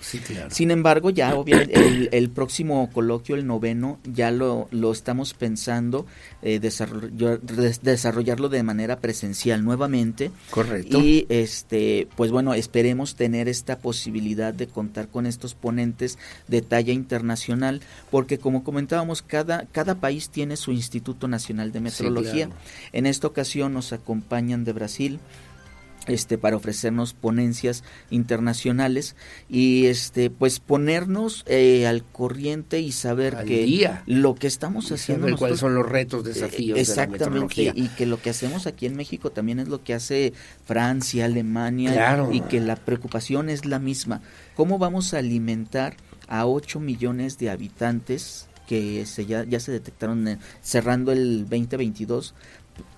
Sin 0.50 0.72
embargo, 0.72 1.12
ya 1.12 1.36
obviamente 1.36 2.18
el, 2.18 2.30
próximo 2.32 2.90
coloquio, 2.92 3.36
el 3.36 3.46
noveno, 3.46 4.00
ya 4.04 4.32
lo, 4.32 4.68
lo 4.72 4.92
estamos 4.92 5.36
pensando 5.36 6.08
eh, 6.42 6.60
desarrollarlo 6.60 8.50
de 8.50 8.64
manera 8.64 8.98
presencial 9.00 9.64
nuevamente. 9.64 10.32
Correcto. 10.50 11.00
Y 11.00 11.28
este, 11.30 12.08
pues 12.16 12.32
bueno, 12.32 12.56
esperemos 12.56 13.14
tener 13.16 13.48
esta 13.48 13.78
posibilidad 13.78 14.52
de 14.52 14.66
contar 14.66 15.10
con 15.10 15.28
estos 15.28 15.54
ponentes 15.54 16.18
de 16.48 16.64
talla 16.64 16.92
internacional, 16.92 17.82
porque 18.10 18.40
como 18.40 18.64
comentábamos, 18.64 19.22
cada, 19.22 19.68
cada 19.72 19.94
país 19.94 20.30
tiene 20.30 20.58
su 20.58 20.72
Instituto 20.72 21.28
Nacional 21.28 21.72
de 21.72 21.83
Metrología. 21.84 22.50
En 22.92 23.06
esta 23.06 23.28
ocasión 23.28 23.74
nos 23.74 23.94
acompañan 23.94 24.64
de 24.64 24.74
Brasil, 24.74 25.20
este 26.08 26.38
para 26.38 26.58
ofrecernos 26.58 27.14
ponencias 27.14 27.84
internacionales 28.10 29.16
y 29.50 29.86
este 29.86 30.30
pues 30.30 30.60
ponernos 30.60 31.44
eh, 31.48 31.88
al 31.88 32.04
corriente 32.04 32.80
y 32.80 32.92
saber 32.92 33.46
que 33.46 33.90
lo 34.06 34.36
que 34.36 34.48
estamos 34.48 34.92
haciendo 34.92 35.36
cuáles 35.38 35.60
son 35.60 35.76
los 35.76 35.88
retos 35.88 36.24
desafíos 36.24 36.78
exactamente 36.78 37.72
y 37.74 37.88
que 37.90 38.06
lo 38.06 38.22
que 38.22 38.30
hacemos 38.30 38.68
aquí 38.68 38.86
en 38.86 38.96
México 38.96 39.32
también 39.32 39.60
es 39.60 39.68
lo 39.68 39.84
que 39.84 39.94
hace 39.94 40.34
Francia 40.66 41.26
Alemania 41.26 42.28
y 42.32 42.42
que 42.42 42.60
la 42.60 42.76
preocupación 42.76 43.50
es 43.50 43.66
la 43.66 43.80
misma. 43.80 44.22
Cómo 44.56 44.78
vamos 44.78 45.14
a 45.14 45.20
alimentar 45.20 45.96
a 46.28 46.46
8 46.46 46.80
millones 46.80 47.38
de 47.38 47.50
habitantes 47.50 48.48
que 48.74 49.06
se 49.06 49.28
ya, 49.28 49.44
ya 49.44 49.60
se 49.60 49.72
detectaron 49.72 50.40
cerrando 50.62 51.12
el 51.12 51.42
2022 51.42 52.34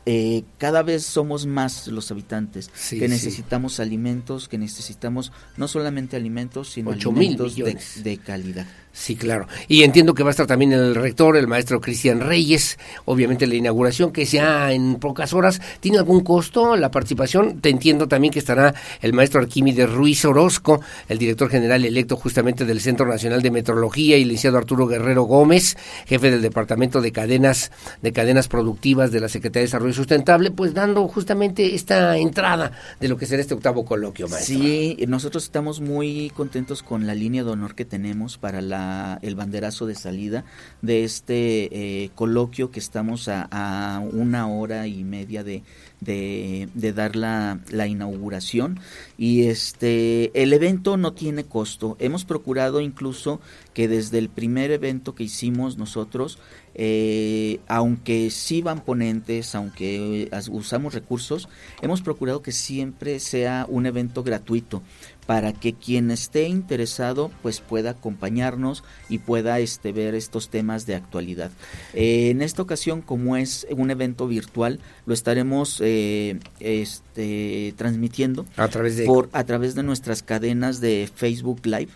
eh, 0.08 0.44
cada 0.60 0.84
vez 0.84 1.04
somos 1.04 1.48
más 1.48 1.88
los 1.88 2.12
habitantes 2.12 2.70
que 2.90 3.08
necesitamos 3.08 3.80
alimentos, 3.80 4.48
que 4.48 4.60
necesitamos 4.60 5.32
no 5.58 5.68
solamente 5.68 6.16
alimentos, 6.16 6.70
sino 6.70 6.92
alimentos 6.92 7.56
de, 7.56 7.78
de, 8.04 8.18
calidad. 8.18 8.68
Sí, 8.96 9.18
claro. 9.18 9.48
Y 9.68 9.84
entiendo 9.84 10.14
que 10.14 10.24
va 10.24 10.30
a 10.30 10.32
estar 10.32 10.48
también 10.48 10.72
el 10.72 10.96
rector, 10.96 11.36
el 11.36 11.48
maestro 11.48 11.82
Cristian 11.82 12.22
Reyes. 12.22 12.80
Obviamente 13.04 13.46
la 13.46 13.56
inauguración 13.56 14.14
que 14.14 14.26
sea 14.26 14.72
en 14.72 14.96
pocas 14.96 15.34
horas. 15.34 15.60
¿Tiene 15.82 15.98
algún 15.98 16.22
costo 16.22 16.78
la 16.78 16.92
participación? 16.92 17.60
Te 17.60 17.70
entiendo 17.70 18.08
también 18.08 18.32
que 18.32 18.40
estará 18.40 18.74
el 19.02 19.12
maestro 19.12 19.42
Arquímedes 19.42 19.92
Ruiz 19.92 20.24
Orozco, 20.24 20.80
el 21.10 21.18
director 21.18 21.50
general 21.50 21.84
electo 21.84 22.16
justamente 22.16 22.64
del 22.64 22.80
Centro 22.80 23.06
Nacional 23.06 23.42
de 23.42 23.52
Metrología, 23.52 24.18
y 24.18 24.22
el 24.22 24.30
licenciado 24.30 24.60
Arturo 24.60 24.88
Guerrero 24.88 25.24
Gómez, 25.24 25.76
jefe 26.06 26.32
del 26.32 26.42
Departamento 26.42 27.02
de 27.02 27.12
Cadenas, 27.12 27.72
de 28.02 28.14
Cadenas 28.14 28.48
Productivas 28.48 29.12
de 29.12 29.20
la 29.20 29.28
Secretaría 29.28 29.64
de 29.64 29.68
Desarrollo 29.68 29.95
Sustentable, 29.96 30.52
pues 30.52 30.74
dando 30.74 31.08
justamente 31.08 31.76
esta 31.76 32.18
entrada 32.18 32.72
de 33.00 33.08
lo 33.08 33.18
que 33.18 33.26
será 33.26 33.42
este 33.42 33.54
octavo 33.54 33.86
coloquio, 33.86 34.28
maestro. 34.28 34.58
Sí, 34.58 34.98
nosotros 35.08 35.44
estamos 35.46 35.82
muy 35.82 36.32
contentos 36.36 36.84
con 36.84 37.08
la 37.08 37.16
línea 37.16 37.44
de 37.44 37.52
honor 37.52 37.76
que 37.76 37.86
tenemos 37.86 38.38
para 38.38 38.62
la 38.62 39.20
el 39.22 39.36
banderazo 39.36 39.86
de 39.86 39.96
salida 39.96 40.46
de 40.82 41.04
este 41.04 42.04
eh, 42.04 42.10
coloquio 42.16 42.72
que 42.72 42.80
estamos 42.80 43.28
a, 43.30 44.02
una 44.12 44.48
hora 44.48 44.88
y 44.88 45.04
media 45.04 45.44
de, 45.44 45.64
de, 46.06 46.94
dar 46.94 47.16
la, 47.16 47.60
la, 47.70 47.88
inauguración. 47.88 48.80
Y 49.18 49.44
este 49.48 50.32
el 50.42 50.54
evento 50.54 50.98
no 50.98 51.14
tiene 51.14 51.44
costo. 51.44 51.98
Hemos 52.00 52.24
procurado 52.24 52.80
incluso 52.80 53.42
que 53.74 53.88
desde 53.88 54.20
el 54.20 54.30
primer 54.30 54.72
evento 54.72 55.16
que 55.16 55.24
hicimos 55.24 55.78
nosotros 55.78 56.40
eh, 56.78 57.62
aunque 57.68 58.30
sí 58.32 58.62
van 58.62 58.84
ponentes, 58.84 59.56
aunque 59.56 60.24
eh, 60.24 60.30
usamos 60.52 60.94
recursos, 60.94 61.48
hemos 61.82 62.02
procurado 62.02 62.42
que 62.42 62.52
siempre 62.52 63.22
sea 63.22 63.66
un 63.70 63.86
evento 63.86 64.24
gratuito 64.24 64.84
para 65.26 65.54
que 65.54 65.74
quien 65.74 66.12
esté 66.12 66.48
interesado 66.48 67.32
pues 67.42 67.62
pueda 67.62 67.92
acompañarnos 67.92 68.84
y 69.10 69.20
pueda 69.20 69.60
este 69.60 69.92
ver 69.92 70.16
estos 70.16 70.50
temas 70.50 70.86
de 70.86 70.96
actualidad. 70.96 71.52
Eh, 71.94 72.30
en 72.30 72.42
esta 72.42 72.62
ocasión, 72.62 73.02
como 73.02 73.36
es 73.38 73.68
un 73.70 73.90
evento 73.92 74.28
virtual, 74.28 74.80
lo 75.06 75.14
estaremos 75.14 75.82
este, 75.82 77.74
transmitiendo 77.78 78.46
a 78.58 78.68
través 78.68 78.98
de 78.98 79.06
por 79.06 79.30
a 79.34 79.44
través 79.44 79.76
de 79.76 79.84
nuestras 79.84 80.24
cadenas 80.24 80.82
de 80.82 81.10
Facebook 81.14 81.62
Live. 81.66 81.90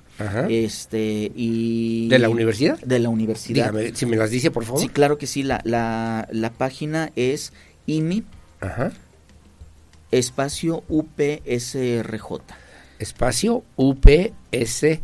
Este 0.49 1.31
y 1.34 2.10
de 2.10 2.19
la 2.19 2.30
universidad. 2.30 2.77
De 2.80 2.99
la 2.99 3.10
universidad. 3.10 3.72
Dígame, 3.72 3.95
si 3.95 4.06
me 4.06 4.18
las 4.18 4.31
dice 4.31 4.51
por 4.51 4.65
favor. 4.65 4.81
Sí, 4.81 4.89
claro 4.89 5.18
que 5.18 5.27
sí. 5.27 5.43
La, 5.43 5.61
la, 5.64 6.27
la 6.31 6.51
página 6.51 7.11
es 7.15 7.53
IMI. 7.85 8.23
Espacio 10.11 10.84
UPSRJ. 10.89 12.41
Espacio 12.99 13.63
UPSRJ 13.76 14.99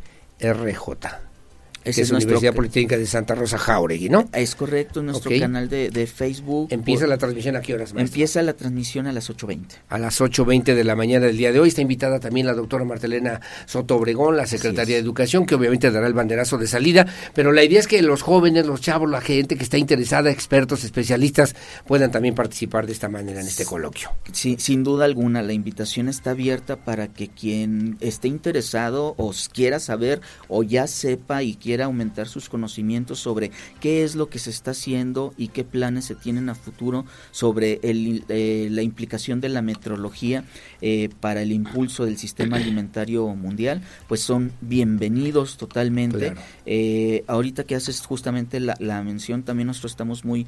es, 1.86 1.98
nuestra 2.12 2.18
Universidad 2.18 2.54
Politécnica 2.54 2.98
de 2.98 3.06
Santa 3.06 3.36
Rosa 3.36 3.58
Jauregui, 3.58 4.10
¿no? 4.10 4.28
Es 4.34 4.56
correcto, 4.56 5.04
nuestro 5.04 5.32
canal 5.40 5.70
de, 5.70 6.06
Facebook. 6.06 6.68
¿Empieza 6.72 7.08
la 7.08 7.18
transmisión 7.18 7.56
a 7.56 7.62
qué 7.62 7.74
horas, 7.74 7.94
maestro? 7.94 8.14
Empieza 8.14 8.42
la 8.42 8.54
transmisión 8.54 9.08
a 9.08 9.12
las 9.12 9.30
8.20. 9.30 9.66
A 9.90 9.98
las 9.98 10.22
8.20 10.22 10.76
de 10.76 10.84
la 10.84 10.96
mañana 10.96 11.26
del 11.26 11.38
día 11.38 11.52
de 11.52 11.60
hoy. 11.60 11.70
Está 11.70 11.82
invitada 11.82 12.20
también 12.20 12.46
la 12.48 12.54
doctora 12.54 12.86
Martelena 12.86 13.42
Soto 13.66 13.96
Obregón, 13.96 14.38
la 14.38 14.48
secretaria 14.48 14.96
de 14.96 15.02
Educación, 15.02 15.46
que 15.46 15.56
obviamente 15.56 15.92
dará 15.92 16.08
el 16.08 16.14
banderazo 16.14 16.58
de 16.58 16.68
salida, 16.68 17.06
pero 17.34 17.52
la 17.52 17.64
idea 17.64 17.80
es 17.80 17.88
que 17.88 18.02
los 18.02 18.22
jóvenes, 18.22 18.66
los 18.66 18.82
chavos, 18.82 19.10
la 19.10 19.22
gente 19.22 19.56
que 19.56 19.64
está 19.64 19.78
interesada, 19.78 20.32
expertos, 20.32 20.84
especialistas, 20.84 21.56
puedan 21.86 22.12
también 22.12 22.36
participar 22.36 22.86
de 22.86 22.94
esta 22.94 23.10
manera 23.10 23.42
en 23.42 23.48
este 23.48 23.66
coloquio. 23.66 24.12
Sí, 24.32 24.56
sin 24.60 24.84
duda 24.84 25.06
alguna, 25.06 25.42
la 25.42 25.54
invitación 25.54 26.10
está 26.10 26.32
abierta 26.32 26.78
para 26.78 27.08
que 27.08 27.28
quien 27.28 27.98
esté 28.00 28.28
interesado 28.28 29.14
o 29.18 29.34
quiera 29.54 29.80
saber 29.80 30.22
o 30.48 30.64
ya 30.64 30.88
sepa 30.88 31.44
y 31.44 31.56
quiera 31.56 31.75
aumentar 31.84 32.28
sus 32.28 32.50
conocimientos 32.50 33.20
sobre 33.20 33.52
qué 33.80 34.04
es 34.04 34.16
lo 34.16 34.30
que 34.30 34.40
se 34.40 34.50
está 34.50 34.72
haciendo 34.72 35.34
y 35.38 35.50
qué 35.50 35.64
planes 35.64 36.06
se 36.06 36.16
tienen 36.16 36.50
a 36.50 36.56
futuro 36.56 37.06
sobre 37.32 37.80
eh, 37.84 38.68
la 38.72 38.82
implicación 38.82 39.42
de 39.42 39.50
la 39.50 39.62
metrología 39.62 40.44
eh, 40.82 41.10
para 41.20 41.42
el 41.42 41.52
impulso 41.52 42.06
del 42.06 42.18
sistema 42.18 42.58
alimentario 42.58 43.28
mundial, 43.36 43.82
pues 44.08 44.22
son 44.22 44.52
bienvenidos 44.62 45.58
totalmente. 45.58 46.34
Eh, 46.66 47.24
ahorita 47.28 47.64
que 47.64 47.76
haces 47.76 48.02
justamente 48.02 48.60
la, 48.60 49.04
mención, 49.04 49.44
también 49.44 49.68
nosotros 49.68 49.92
estamos 49.92 50.26
muy 50.26 50.48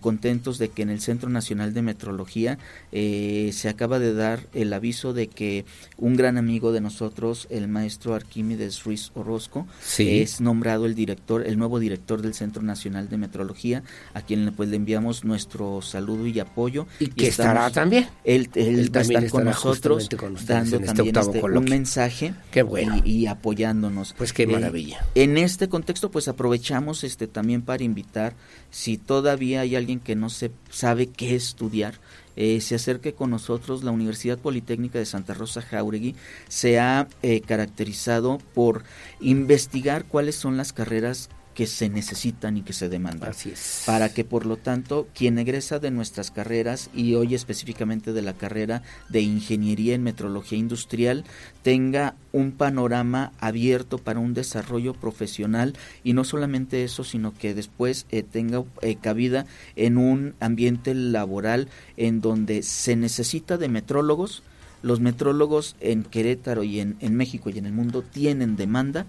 contentos 0.00 0.58
de 0.58 0.68
que 0.68 0.82
en 0.82 0.90
el 0.90 1.00
Centro 1.00 1.28
Nacional 1.28 1.72
de 1.72 1.82
Metrología 1.82 2.58
se 2.90 3.68
acaba 3.68 3.98
de 3.98 4.12
dar 4.12 4.40
el 4.52 4.72
aviso 4.72 5.12
de 5.12 5.28
que 5.28 5.64
un 5.96 6.16
gran 6.16 6.36
amigo 6.36 6.72
de 6.72 6.80
nosotros, 6.80 7.46
el 7.50 7.68
maestro 7.68 8.14
Arquímedes 8.14 8.84
Ruiz 8.84 9.10
Orozco, 9.14 9.66
es 9.98 10.40
nombrado 10.40 10.55
el 10.64 10.94
director, 10.94 11.46
el 11.46 11.58
nuevo 11.58 11.78
director 11.78 12.22
del 12.22 12.34
Centro 12.34 12.62
Nacional 12.62 13.08
de 13.08 13.16
Metrología, 13.16 13.82
a 14.14 14.22
quien 14.22 14.52
pues, 14.56 14.68
le 14.68 14.76
enviamos 14.76 15.24
nuestro 15.24 15.82
saludo 15.82 16.26
y 16.26 16.38
apoyo. 16.40 16.86
Y, 16.98 17.08
que 17.08 17.28
estará 17.28 17.70
también. 17.70 18.08
Él, 18.24 18.48
él, 18.54 18.94
va 18.94 19.00
a 19.00 19.02
estar 19.02 19.28
con 19.30 19.44
nosotros, 19.44 20.08
dando 20.46 20.76
este 20.76 20.86
también 20.86 21.16
este, 21.16 21.42
un 21.42 21.64
mensaje 21.64 22.34
qué 22.50 22.62
bueno. 22.62 23.00
y, 23.04 23.26
apoyándonos. 23.26 24.14
Pues 24.16 24.32
qué 24.32 24.44
eh, 24.44 24.46
maravilla. 24.48 25.04
en 25.14 25.38
este 25.38 25.68
contexto, 25.68 26.10
pues 26.10 26.28
aprovechamos 26.28 27.04
este 27.04 27.26
también 27.26 27.62
para 27.62 27.84
invitar, 27.84 28.34
si 28.70 28.98
todavía 28.98 29.60
hay 29.60 29.76
alguien 29.76 30.00
que 30.00 30.16
no 30.16 30.30
se 30.30 30.50
sabe 30.70 31.08
qué 31.08 31.34
estudiar, 31.34 31.94
eh, 32.36 32.60
se 32.60 32.74
acerque 32.74 33.14
con 33.14 33.30
nosotros. 33.30 33.82
La 33.82 33.90
Universidad 33.90 34.38
Politécnica 34.38 34.98
de 34.98 35.06
Santa 35.06 35.34
Rosa 35.34 35.62
Jauregui 35.62 36.14
se 36.48 36.78
ha 36.78 37.08
eh, 37.22 37.40
caracterizado 37.40 38.38
por 38.54 38.84
investigar 39.20 40.04
cuáles 40.04 40.36
son 40.36 40.56
las 40.56 40.72
carreras 40.72 41.30
que 41.56 41.66
se 41.66 41.88
necesitan 41.88 42.58
y 42.58 42.62
que 42.62 42.74
se 42.74 42.90
demandan. 42.90 43.30
Así 43.30 43.48
es. 43.48 43.84
Para 43.86 44.10
que, 44.12 44.24
por 44.24 44.44
lo 44.44 44.58
tanto, 44.58 45.08
quien 45.14 45.38
egresa 45.38 45.78
de 45.78 45.90
nuestras 45.90 46.30
carreras 46.30 46.90
y 46.94 47.14
hoy 47.14 47.34
específicamente 47.34 48.12
de 48.12 48.20
la 48.20 48.34
carrera 48.34 48.82
de 49.08 49.22
Ingeniería 49.22 49.94
en 49.94 50.02
Metrología 50.02 50.58
Industrial 50.58 51.24
tenga 51.62 52.14
un 52.32 52.52
panorama 52.52 53.32
abierto 53.40 53.96
para 53.96 54.20
un 54.20 54.34
desarrollo 54.34 54.92
profesional 54.92 55.72
y 56.04 56.12
no 56.12 56.24
solamente 56.24 56.84
eso, 56.84 57.04
sino 57.04 57.32
que 57.32 57.54
después 57.54 58.04
eh, 58.10 58.22
tenga 58.22 58.62
eh, 58.82 58.96
cabida 58.96 59.46
en 59.76 59.96
un 59.96 60.34
ambiente 60.40 60.94
laboral 60.94 61.68
en 61.96 62.20
donde 62.20 62.62
se 62.62 62.96
necesita 62.96 63.56
de 63.56 63.70
metrólogos. 63.70 64.42
Los 64.82 65.00
metrólogos 65.00 65.74
en 65.80 66.04
Querétaro 66.04 66.64
y 66.64 66.80
en, 66.80 66.96
en 67.00 67.14
México 67.14 67.48
y 67.48 67.56
en 67.56 67.64
el 67.64 67.72
mundo 67.72 68.02
tienen 68.02 68.56
demanda 68.56 69.06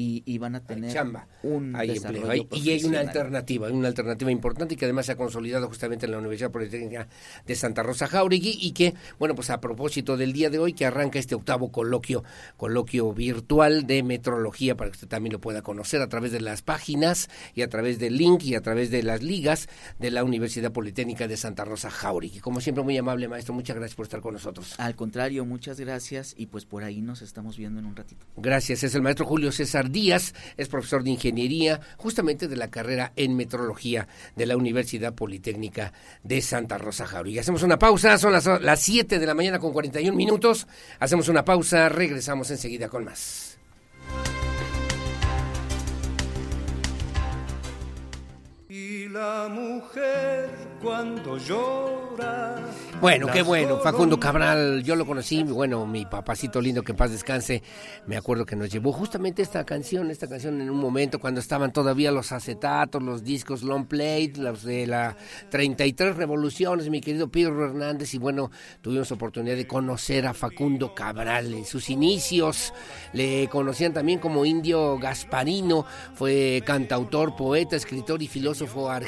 y, 0.00 0.38
van 0.38 0.54
a 0.54 0.60
tener 0.60 0.96
un 1.42 1.74
hay 1.74 1.88
desarrollo 1.88 2.46
Y 2.52 2.70
hay 2.70 2.84
una 2.84 3.00
alternativa, 3.00 3.68
una 3.68 3.88
alternativa 3.88 4.30
importante 4.30 4.74
y 4.74 4.76
que 4.76 4.84
además 4.84 5.06
se 5.06 5.12
ha 5.12 5.16
consolidado 5.16 5.66
justamente 5.66 6.06
en 6.06 6.12
la 6.12 6.18
Universidad 6.18 6.52
Politécnica 6.52 7.08
de 7.46 7.56
Santa 7.56 7.82
Rosa 7.82 8.06
Jauregui 8.06 8.58
y 8.60 8.72
que, 8.72 8.94
bueno, 9.18 9.34
pues 9.34 9.50
a 9.50 9.60
propósito 9.60 10.16
del 10.16 10.32
día 10.32 10.50
de 10.50 10.58
hoy 10.58 10.72
que 10.72 10.86
arranca 10.86 11.18
este 11.18 11.34
octavo 11.34 11.72
coloquio, 11.72 12.22
coloquio 12.56 13.12
virtual 13.12 13.86
de 13.86 14.04
metrología 14.04 14.76
para 14.76 14.90
que 14.90 14.96
usted 14.96 15.08
también 15.08 15.32
lo 15.32 15.40
pueda 15.40 15.62
conocer 15.62 16.00
a 16.00 16.08
través 16.08 16.30
de 16.30 16.40
las 16.40 16.62
páginas 16.62 17.28
y 17.54 17.62
a 17.62 17.68
través 17.68 17.98
del 17.98 18.16
link 18.16 18.44
y 18.44 18.54
a 18.54 18.60
través 18.60 18.90
de 18.90 19.02
las 19.02 19.22
ligas 19.22 19.68
de 19.98 20.12
la 20.12 20.22
Universidad 20.22 20.70
Politécnica 20.70 21.26
de 21.26 21.36
Santa 21.36 21.64
Rosa 21.64 21.90
Jauregui. 21.90 22.38
Como 22.38 22.60
siempre, 22.60 22.84
muy 22.84 22.96
amable 22.96 23.26
maestro, 23.26 23.52
muchas 23.52 23.76
gracias 23.76 23.96
por 23.96 24.04
estar 24.04 24.20
con 24.20 24.34
nosotros. 24.34 24.74
Al 24.78 24.94
contrario, 24.94 25.44
muchas 25.44 25.80
gracias 25.80 26.34
y 26.36 26.46
pues 26.46 26.66
por 26.66 26.84
ahí 26.84 27.00
nos 27.00 27.22
estamos 27.22 27.56
viendo 27.56 27.80
en 27.80 27.86
un 27.86 27.96
ratito. 27.96 28.24
Gracias, 28.36 28.84
es 28.84 28.94
el 28.94 29.02
maestro 29.02 29.26
Julio 29.26 29.50
César 29.50 29.87
Díaz, 29.90 30.34
es 30.56 30.68
profesor 30.68 31.02
de 31.02 31.10
ingeniería 31.10 31.80
justamente 31.96 32.48
de 32.48 32.56
la 32.56 32.70
carrera 32.70 33.12
en 33.16 33.36
metrología 33.36 34.08
de 34.36 34.46
la 34.46 34.56
Universidad 34.56 35.14
Politécnica 35.14 35.92
de 36.22 36.40
Santa 36.40 36.78
Rosa 36.78 37.06
Jauregui. 37.06 37.38
Hacemos 37.38 37.62
una 37.62 37.78
pausa, 37.78 38.18
son 38.18 38.32
las, 38.32 38.46
las 38.46 38.80
7 38.80 39.18
de 39.18 39.26
la 39.26 39.34
mañana 39.34 39.58
con 39.58 39.72
41 39.72 40.16
minutos. 40.16 40.66
Hacemos 40.98 41.28
una 41.28 41.44
pausa, 41.44 41.88
regresamos 41.88 42.50
enseguida 42.50 42.88
con 42.88 43.04
más. 43.04 43.58
La 49.18 49.48
mujer 49.48 50.48
cuando 50.80 51.36
llora 51.38 52.54
bueno, 53.00 53.28
qué 53.32 53.42
bueno. 53.42 53.78
Facundo 53.78 54.18
Cabral, 54.18 54.82
yo 54.82 54.96
lo 54.96 55.06
conocí, 55.06 55.44
bueno, 55.44 55.86
mi 55.86 56.04
papacito 56.04 56.60
lindo, 56.60 56.82
que 56.82 56.92
en 56.92 56.96
paz 56.96 57.12
descanse, 57.12 57.62
me 58.06 58.16
acuerdo 58.16 58.44
que 58.44 58.56
nos 58.56 58.70
llevó 58.70 58.92
justamente 58.92 59.40
esta 59.40 59.64
canción, 59.64 60.10
esta 60.10 60.26
canción 60.28 60.60
en 60.60 60.68
un 60.68 60.78
momento 60.78 61.20
cuando 61.20 61.38
estaban 61.38 61.72
todavía 61.72 62.10
los 62.10 62.32
acetatos, 62.32 63.00
los 63.00 63.22
discos 63.22 63.62
long 63.62 63.86
play, 63.86 64.32
los 64.32 64.64
de 64.64 64.88
la 64.88 65.16
33 65.50 66.16
revoluciones, 66.16 66.90
mi 66.90 67.00
querido 67.00 67.28
Pedro 67.28 67.66
Hernández, 67.66 68.14
y 68.14 68.18
bueno, 68.18 68.50
tuvimos 68.80 69.12
oportunidad 69.12 69.54
de 69.54 69.68
conocer 69.68 70.26
a 70.26 70.34
Facundo 70.34 70.92
Cabral 70.92 71.54
en 71.54 71.64
sus 71.64 71.90
inicios. 71.90 72.72
Le 73.12 73.48
conocían 73.48 73.92
también 73.92 74.18
como 74.18 74.44
Indio 74.44 74.98
Gasparino, 74.98 75.86
fue 76.14 76.64
cantautor, 76.66 77.36
poeta, 77.36 77.76
escritor 77.76 78.20
y 78.22 78.26
filósofo 78.26 78.90
argentino. 78.90 79.07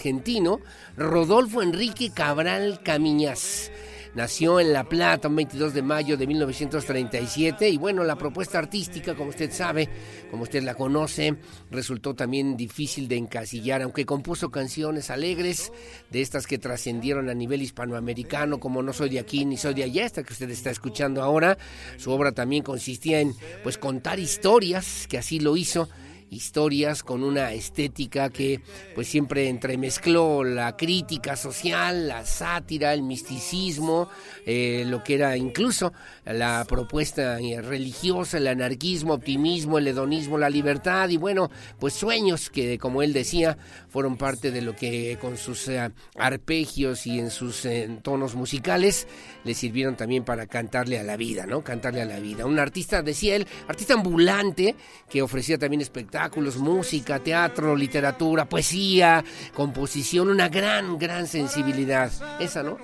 Rodolfo 0.97 1.63
Enrique 1.63 2.11
Cabral 2.11 2.81
Camiñas. 2.83 3.71
Nació 4.15 4.59
en 4.59 4.73
La 4.73 4.85
Plata 4.85 5.29
un 5.29 5.37
22 5.37 5.73
de 5.73 5.83
mayo 5.83 6.17
de 6.17 6.27
1937 6.27 7.69
y 7.69 7.77
bueno, 7.77 8.03
la 8.03 8.17
propuesta 8.17 8.59
artística, 8.59 9.15
como 9.15 9.31
usted 9.31 9.53
sabe, 9.53 9.89
como 10.31 10.45
usted 10.45 10.63
la 10.65 10.75
conoce, 10.75 11.37
resultó 11.71 12.15
también 12.15 12.57
difícil 12.57 13.07
de 13.07 13.17
encasillar, 13.17 13.83
aunque 13.83 14.07
compuso 14.07 14.51
canciones 14.51 15.11
alegres, 15.11 15.71
de 16.11 16.23
estas 16.23 16.47
que 16.47 16.59
trascendieron 16.59 17.29
a 17.29 17.35
nivel 17.35 17.63
hispanoamericano, 17.63 18.59
como 18.59 18.83
No 18.83 18.93
soy 18.93 19.11
de 19.11 19.21
aquí 19.21 19.45
ni 19.45 19.57
soy 19.57 19.75
de 19.75 19.85
allá, 19.85 20.07
esta 20.07 20.25
que 20.25 20.33
usted 20.33 20.51
está 20.51 20.71
escuchando 20.71 21.23
ahora. 21.23 21.57
Su 21.99 22.11
obra 22.11 22.33
también 22.33 22.65
consistía 22.65 23.21
en 23.21 23.35
pues 23.63 23.79
contar 23.79 24.19
historias, 24.19 25.07
que 25.09 25.19
así 25.19 25.39
lo 25.39 25.57
hizo 25.57 25.89
historias 26.31 27.03
con 27.03 27.23
una 27.23 27.53
estética 27.53 28.31
que 28.31 28.61
pues 28.95 29.09
siempre 29.09 29.49
entremezcló 29.49 30.45
la 30.45 30.77
crítica 30.77 31.37
social, 31.37 32.09
la 32.09 32.25
sátira, 32.25 32.95
el 32.95 33.03
misticismo, 33.03 34.09
eh, 34.47 34.85
lo 34.87 35.03
que 35.03 35.15
era 35.15 35.37
incluso 35.37 35.93
la 36.25 36.65
propuesta 36.69 37.39
religiosa, 37.63 38.39
el 38.39 38.47
anarquismo, 38.47 39.15
optimismo, 39.15 39.79
el 39.79 39.89
hedonismo, 39.89 40.39
la 40.39 40.51
libertad 40.51 41.09
y 41.09 41.17
bueno, 41.17 41.51
pues 41.79 41.95
sueños 41.95 42.51
que 42.51 42.79
como 42.79 43.03
él 43.03 43.13
decía 43.13 43.59
fueron 43.89 44.17
parte 44.17 44.51
de 44.51 44.63
lo 44.63 44.77
que 44.77 45.19
con 45.21 45.37
sus 45.37 45.69
eh, 45.69 45.91
arpegios 46.17 47.07
y 47.07 47.19
en 47.19 47.31
sus 47.31 47.65
eh, 47.65 47.99
tonos 48.03 48.35
musicales 48.35 49.07
le 49.45 49.55
sirvieron 49.55 49.97
también 49.97 50.25
para 50.25 50.47
cantarle 50.47 50.99
a 50.99 51.03
la 51.03 51.17
vida, 51.17 51.47
¿no? 51.47 51.63
Cantarle 51.65 52.03
a 52.03 52.05
la 52.05 52.21
vida. 52.21 52.47
Un 52.47 52.59
artista, 52.59 53.03
decía 53.03 53.37
él, 53.37 53.47
artista 53.67 53.95
ambulante 53.95 54.77
que 55.09 55.23
ofrecía 55.23 55.59
también 55.59 55.81
espectáculos, 55.81 56.20
música, 56.59 57.19
teatro, 57.19 57.75
literatura, 57.77 58.45
poesía, 58.45 59.25
composición, 59.55 60.29
una 60.29 60.49
gran, 60.49 60.99
gran 60.99 61.27
sensibilidad. 61.27 62.11
Esa, 62.39 62.63
¿no? 62.63 62.79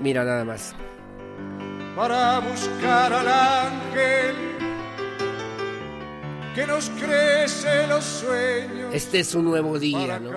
Mira 0.00 0.24
nada 0.24 0.44
más. 0.44 0.74
Para 1.96 2.38
buscar 2.40 3.12
al 3.12 3.28
ángel 3.28 4.34
que 6.54 6.66
nos 6.66 6.90
crece 6.90 7.86
los 7.86 8.04
sueños. 8.04 8.94
Este 8.94 9.20
es 9.20 9.34
un 9.34 9.44
nuevo 9.44 9.78
día, 9.78 10.18
¿no? 10.18 10.30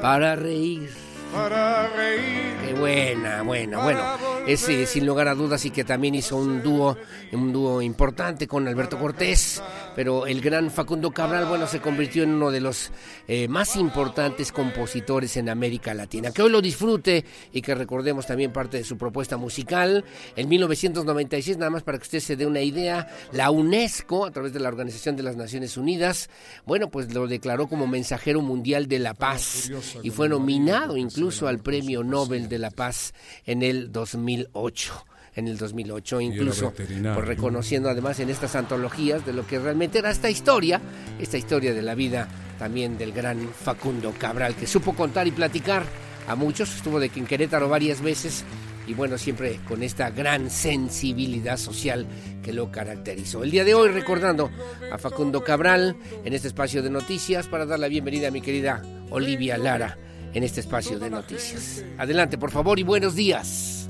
Para 0.00 0.36
reír 0.36 0.90
para 1.32 1.88
reír. 1.88 2.56
Qué 2.66 2.74
buena, 2.74 3.42
buena, 3.42 3.82
bueno. 3.82 4.02
Ese, 4.46 4.86
sin 4.86 5.06
lugar 5.06 5.28
a 5.28 5.34
dudas, 5.34 5.64
y 5.64 5.70
que 5.70 5.84
también 5.84 6.14
hizo 6.14 6.36
un 6.36 6.62
dúo, 6.62 6.96
un 7.32 7.52
dúo 7.52 7.82
importante 7.82 8.46
con 8.46 8.66
Alberto 8.66 8.98
Cortés, 8.98 9.62
pero 9.94 10.26
el 10.26 10.40
gran 10.40 10.70
Facundo 10.70 11.10
Cabral, 11.10 11.46
bueno, 11.46 11.66
se 11.66 11.80
convirtió 11.80 12.22
en 12.22 12.30
uno 12.30 12.50
de 12.50 12.60
los 12.60 12.90
eh, 13.28 13.48
más 13.48 13.76
importantes 13.76 14.50
compositores 14.50 15.36
en 15.36 15.48
América 15.48 15.94
Latina. 15.94 16.32
Que 16.32 16.42
hoy 16.42 16.50
lo 16.50 16.60
disfrute 16.60 17.24
y 17.52 17.62
que 17.62 17.74
recordemos 17.74 18.26
también 18.26 18.52
parte 18.52 18.78
de 18.78 18.84
su 18.84 18.96
propuesta 18.96 19.36
musical. 19.36 20.04
En 20.34 20.48
1996, 20.48 21.58
nada 21.58 21.70
más 21.70 21.82
para 21.82 21.98
que 21.98 22.04
usted 22.04 22.20
se 22.20 22.36
dé 22.36 22.46
una 22.46 22.62
idea, 22.62 23.08
la 23.32 23.50
UNESCO, 23.50 24.26
a 24.26 24.30
través 24.30 24.52
de 24.52 24.60
la 24.60 24.68
Organización 24.68 25.16
de 25.16 25.22
las 25.22 25.36
Naciones 25.36 25.76
Unidas, 25.76 26.30
bueno, 26.66 26.90
pues 26.90 27.12
lo 27.12 27.26
declaró 27.26 27.68
como 27.68 27.86
mensajero 27.86 28.40
mundial 28.40 28.88
de 28.88 28.98
la 28.98 29.14
paz 29.14 29.70
y 30.02 30.10
fue 30.10 30.28
nominado 30.28 30.96
incluso 30.96 31.19
incluso 31.20 31.48
al 31.48 31.58
Premio 31.58 32.02
Nobel 32.02 32.48
de 32.48 32.58
la 32.58 32.70
Paz 32.70 33.12
en 33.44 33.62
el 33.62 33.92
2008 33.92 35.04
en 35.36 35.46
el 35.48 35.58
2008, 35.58 36.20
incluso 36.22 36.72
por 37.14 37.26
reconociendo 37.26 37.88
además 37.88 38.18
en 38.18 38.30
estas 38.30 38.56
antologías 38.56 39.24
de 39.24 39.32
lo 39.32 39.46
que 39.46 39.60
realmente 39.60 39.98
era 39.98 40.10
esta 40.10 40.28
historia, 40.28 40.80
esta 41.20 41.38
historia 41.38 41.72
de 41.72 41.82
la 41.82 41.94
vida 41.94 42.26
también 42.58 42.98
del 42.98 43.12
gran 43.12 43.48
Facundo 43.48 44.12
Cabral, 44.18 44.56
que 44.56 44.66
supo 44.66 44.94
contar 44.94 45.28
y 45.28 45.30
platicar 45.30 45.84
a 46.26 46.34
muchos, 46.34 46.74
estuvo 46.74 46.98
de 46.98 47.10
en 47.14 47.26
Querétaro 47.26 47.68
varias 47.68 48.00
veces 48.00 48.44
y 48.88 48.94
bueno, 48.94 49.18
siempre 49.18 49.60
con 49.68 49.84
esta 49.84 50.10
gran 50.10 50.50
sensibilidad 50.50 51.58
social 51.58 52.06
que 52.42 52.52
lo 52.52 52.72
caracterizó. 52.72 53.44
El 53.44 53.52
día 53.52 53.64
de 53.64 53.74
hoy 53.74 53.90
recordando 53.90 54.50
a 54.90 54.98
Facundo 54.98 55.44
Cabral 55.44 55.96
en 56.24 56.32
este 56.32 56.48
espacio 56.48 56.82
de 56.82 56.90
noticias 56.90 57.46
para 57.46 57.66
dar 57.66 57.78
la 57.78 57.88
bienvenida 57.88 58.28
a 58.28 58.32
mi 58.32 58.40
querida 58.40 58.82
Olivia 59.10 59.58
Lara 59.58 59.96
en 60.34 60.44
este 60.44 60.60
espacio 60.60 60.98
de 60.98 61.10
noticias. 61.10 61.84
Adelante, 61.98 62.38
por 62.38 62.50
favor, 62.50 62.78
y 62.78 62.82
buenos 62.82 63.14
días. 63.14 63.88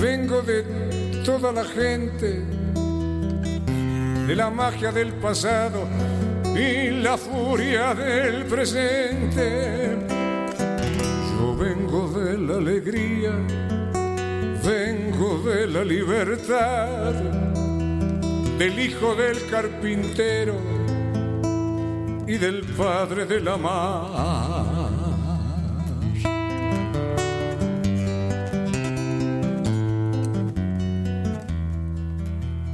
Vengo 0.00 0.42
de 0.42 1.22
toda 1.24 1.52
la 1.52 1.64
gente, 1.64 2.42
de 4.26 4.36
la 4.36 4.50
magia 4.50 4.92
del 4.92 5.12
pasado 5.14 5.88
y 6.54 6.90
la 6.90 7.16
furia 7.16 7.94
del 7.94 8.44
presente. 8.44 9.96
Yo 11.30 11.56
vengo 11.56 12.10
de 12.18 12.38
la 12.38 12.56
alegría, 12.56 13.32
vengo 14.64 15.42
de 15.48 15.66
la 15.66 15.84
libertad, 15.84 17.12
del 18.58 18.78
hijo 18.78 19.14
del 19.14 19.46
carpintero 19.50 20.54
y 22.26 22.38
del 22.38 22.62
padre 22.76 23.26
de 23.26 23.40
la 23.40 23.56
mar. 23.56 24.73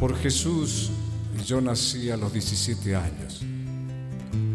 Por 0.00 0.16
Jesús 0.16 0.90
yo 1.44 1.60
nací 1.60 2.10
a 2.10 2.16
los 2.16 2.32
17 2.32 2.96
años. 2.96 3.42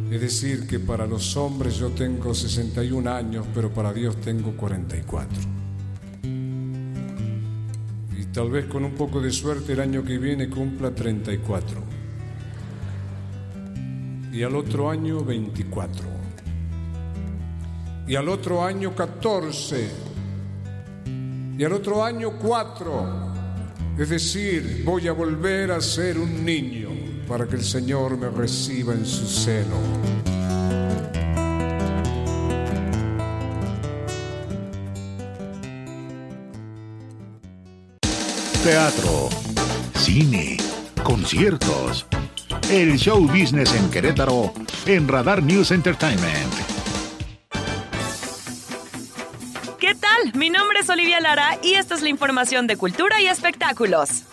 Es 0.10 0.20
decir, 0.20 0.66
que 0.66 0.80
para 0.80 1.06
los 1.06 1.38
hombres 1.38 1.78
yo 1.78 1.92
tengo 1.92 2.34
61 2.34 3.08
años, 3.12 3.46
pero 3.54 3.72
para 3.72 3.94
Dios 3.94 4.20
tengo 4.22 4.58
44. 4.58 5.38
Y 8.18 8.26
tal 8.34 8.50
vez 8.50 8.66
con 8.66 8.86
un 8.86 8.96
poco 8.96 9.22
de 9.22 9.32
suerte 9.32 9.74
el 9.74 9.82
año 9.82 10.04
que 10.04 10.18
viene 10.18 10.50
cumpla 10.50 10.90
34. 10.90 11.80
Y 14.34 14.42
al 14.42 14.56
otro 14.56 14.90
año 14.90 15.24
24. 15.24 16.08
Y 18.08 18.16
al 18.16 18.30
otro 18.30 18.66
año 18.66 18.96
14. 18.96 19.90
Y 21.56 21.64
al 21.64 21.72
otro 21.72 22.04
año 22.04 22.32
4 22.42 23.25
es 23.98 24.10
decir, 24.10 24.84
voy 24.86 25.08
a 25.08 25.14
volver 25.14 25.72
a 25.72 25.82
ser 25.82 26.18
un 26.18 26.44
niño 26.46 26.90
para 27.28 27.48
que 27.48 27.56
el 27.56 27.64
Señor 27.64 28.18
me 28.18 28.30
reciba 28.30 28.94
en 28.94 29.06
su 29.06 29.26
seno. 29.26 29.76
Teatro, 38.64 39.30
cine, 39.96 40.58
conciertos 41.04 42.06
el 42.70 42.98
show 42.98 43.22
business 43.28 43.74
en 43.76 43.90
Querétaro 43.90 44.54
en 44.86 45.08
Radar 45.08 45.44
News 45.44 45.72
Entertainment. 45.72 46.75
Mi 50.34 50.50
nombre 50.50 50.80
es 50.80 50.90
Olivia 50.90 51.20
Lara 51.20 51.60
y 51.62 51.74
esta 51.76 51.96
es 51.96 52.02
la 52.02 52.10
información 52.10 52.68
de 52.68 52.78
cultura 52.78 53.22
y 53.22 53.28
espectáculos. 53.28 54.24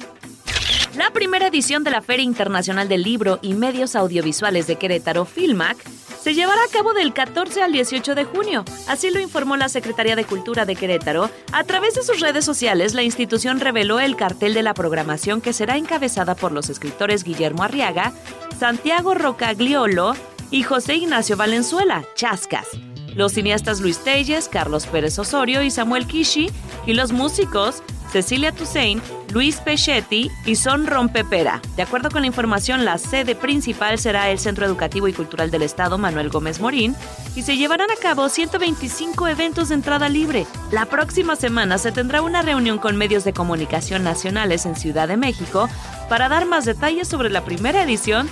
La 0.97 1.10
primera 1.10 1.47
edición 1.47 1.85
de 1.85 1.90
la 1.90 2.02
Feria 2.02 2.24
Internacional 2.24 2.89
del 2.89 3.02
Libro 3.02 3.39
y 3.43 3.55
Medios 3.55 3.94
Audiovisuales 3.97 4.66
de 4.66 4.77
Querétaro, 4.77 5.24
Filmac, 5.24 5.77
se 6.23 6.35
llevará 6.35 6.62
a 6.62 6.73
cabo 6.73 6.94
del 6.94 7.12
14 7.12 7.62
al 7.62 7.73
18 7.73 8.14
de 8.14 8.24
junio. 8.24 8.64
Así 8.86 9.10
lo 9.10 9.19
informó 9.19 9.56
la 9.56 9.69
Secretaría 9.69 10.14
de 10.14 10.24
Cultura 10.24 10.64
de 10.64 10.77
Querétaro. 10.77 11.31
A 11.52 11.64
través 11.64 11.94
de 11.94 12.02
sus 12.02 12.20
redes 12.20 12.44
sociales, 12.44 12.94
la 12.94 13.02
institución 13.02 13.59
reveló 13.59 13.98
el 14.01 14.16
cartel 14.16 14.55
de 14.55 14.62
la 14.62 14.74
programación 14.74 15.40
que 15.40 15.52
será 15.52 15.77
encabezada 15.77 16.35
por 16.35 16.52
los 16.52 16.70
escritores 16.70 17.24
Guillermo 17.24 17.64
Arriaga, 17.64 18.12
Santiago 18.59 19.14
Rocagliolo 19.14 20.14
y 20.51 20.62
José 20.62 20.94
Ignacio 20.97 21.36
Valenzuela, 21.36 22.05
Chascas. 22.14 22.69
Los 23.15 23.33
cineastas 23.33 23.81
Luis 23.81 23.99
Telles, 23.99 24.49
Carlos 24.49 24.87
Pérez 24.87 25.19
Osorio 25.19 25.63
y 25.63 25.71
Samuel 25.71 26.07
Kishi, 26.07 26.51
y 26.87 26.95
los 26.95 27.13
músicos 27.13 27.83
Cecilia 28.13 28.53
Toussaint, 28.53 29.03
Luis 29.33 29.57
Pechetti 29.57 30.31
y 30.45 30.57
Son 30.57 30.87
Rompepera. 30.87 31.63
De 31.77 31.83
acuerdo 31.83 32.11
con 32.11 32.21
la 32.21 32.27
información, 32.27 32.85
la 32.85 32.99
sede 32.99 33.35
principal 33.35 33.99
será 33.99 34.29
el 34.31 34.39
Centro 34.39 34.67
Educativo 34.67 35.09
y 35.09 35.15
Cultural 35.15 35.51
del 35.51 35.63
Estado 35.63 35.97
Manuel 35.97 36.29
Gómez 36.29 36.61
Morín 36.61 36.95
y 37.35 37.43
se 37.43 37.57
llevarán 37.57 37.91
a 37.91 37.97
cabo 37.97 38.29
125 38.29 39.29
eventos 39.29 39.71
de 39.71 39.77
entrada 39.77 40.11
libre. 40.11 40.47
La 40.71 40.85
próxima 40.85 41.37
semana 41.37 41.79
se 41.79 41.91
tendrá 41.91 42.21
una 42.21 42.43
reunión 42.43 42.77
con 42.77 42.99
medios 42.99 43.25
de 43.25 43.33
comunicación 43.33 44.05
nacionales 44.05 44.67
en 44.67 44.77
Ciudad 44.77 45.09
de 45.09 45.17
México 45.17 45.71
para 46.11 46.29
dar 46.29 46.45
más 46.45 46.67
detalles 46.67 47.09
sobre 47.09 47.31
la 47.31 47.47
primera 47.47 47.83
edición 47.83 48.29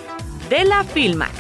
de 0.51 0.65
la 0.65 0.85
Filmac. 0.85 1.33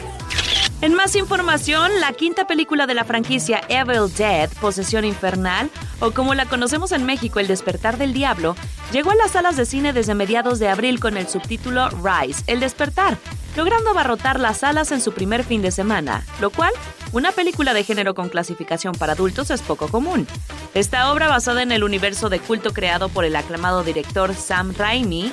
En 0.83 0.95
más 0.95 1.15
información, 1.15 2.01
la 2.01 2.15
quinta 2.15 2.47
película 2.47 2.87
de 2.87 2.95
la 2.95 3.05
franquicia 3.05 3.61
Evil 3.69 4.11
Dead, 4.17 4.49
Posesión 4.63 5.05
Infernal, 5.05 5.71
o 6.01 6.13
como 6.13 6.33
la 6.33 6.47
conocemos 6.47 6.93
en 6.93 7.05
México, 7.05 7.39
El 7.39 7.49
Despertar 7.49 7.99
del 7.99 8.15
Diablo, 8.15 8.57
llegó 8.91 9.11
a 9.11 9.15
las 9.15 9.33
salas 9.33 9.59
de 9.59 9.67
cine 9.67 9.93
desde 9.93 10.15
mediados 10.15 10.59
de 10.59 10.71
abril 10.71 10.99
con 10.99 11.19
el 11.19 11.29
subtítulo 11.29 11.91
Rise, 11.91 12.43
El 12.47 12.61
Despertar, 12.61 13.19
logrando 13.57 13.91
abarrotar 13.91 14.41
las 14.41 14.61
salas 14.61 14.91
en 14.91 15.03
su 15.03 15.13
primer 15.13 15.45
fin 15.45 15.61
de 15.61 15.71
semana, 15.71 16.25
lo 16.41 16.49
cual, 16.49 16.73
una 17.13 17.31
película 17.33 17.75
de 17.75 17.85
género 17.85 18.15
con 18.15 18.31
clasificación 18.31 18.95
para 18.95 19.13
adultos 19.13 19.51
es 19.51 19.61
poco 19.61 19.89
común. 19.89 20.27
Esta 20.73 21.13
obra, 21.13 21.29
basada 21.29 21.63
en 21.63 21.73
el 21.73 21.85
universo 21.85 22.31
de 22.31 22.41
culto 22.41 22.73
creado 22.73 23.11
por 23.11 23.27
el 23.27 23.37
aclamado 23.37 23.85
director 23.85 24.35
Sam 24.35 24.73
Raimi, 24.79 25.31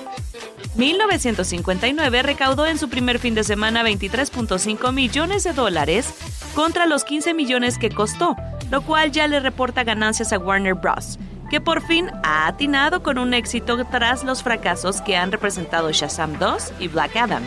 1959 0.75 2.23
recaudó 2.23 2.67
en 2.67 2.77
su 2.77 2.89
primer 2.89 3.19
fin 3.19 3.35
de 3.35 3.43
semana 3.43 3.83
23.5 3.83 4.93
millones 4.93 5.43
de 5.43 5.53
dólares 5.53 6.13
contra 6.53 6.85
los 6.85 7.03
15 7.03 7.33
millones 7.33 7.77
que 7.77 7.89
costó, 7.89 8.35
lo 8.71 8.81
cual 8.81 9.11
ya 9.11 9.27
le 9.27 9.39
reporta 9.39 9.83
ganancias 9.83 10.33
a 10.33 10.39
Warner 10.39 10.75
Bros., 10.75 11.19
que 11.49 11.61
por 11.61 11.81
fin 11.81 12.09
ha 12.23 12.47
atinado 12.47 13.03
con 13.03 13.17
un 13.17 13.33
éxito 13.33 13.77
tras 13.85 14.23
los 14.23 14.43
fracasos 14.43 15.01
que 15.01 15.15
han 15.15 15.31
representado 15.31 15.91
Shazam 15.91 16.37
2 16.37 16.73
y 16.79 16.87
Black 16.89 17.15
Adam. 17.15 17.43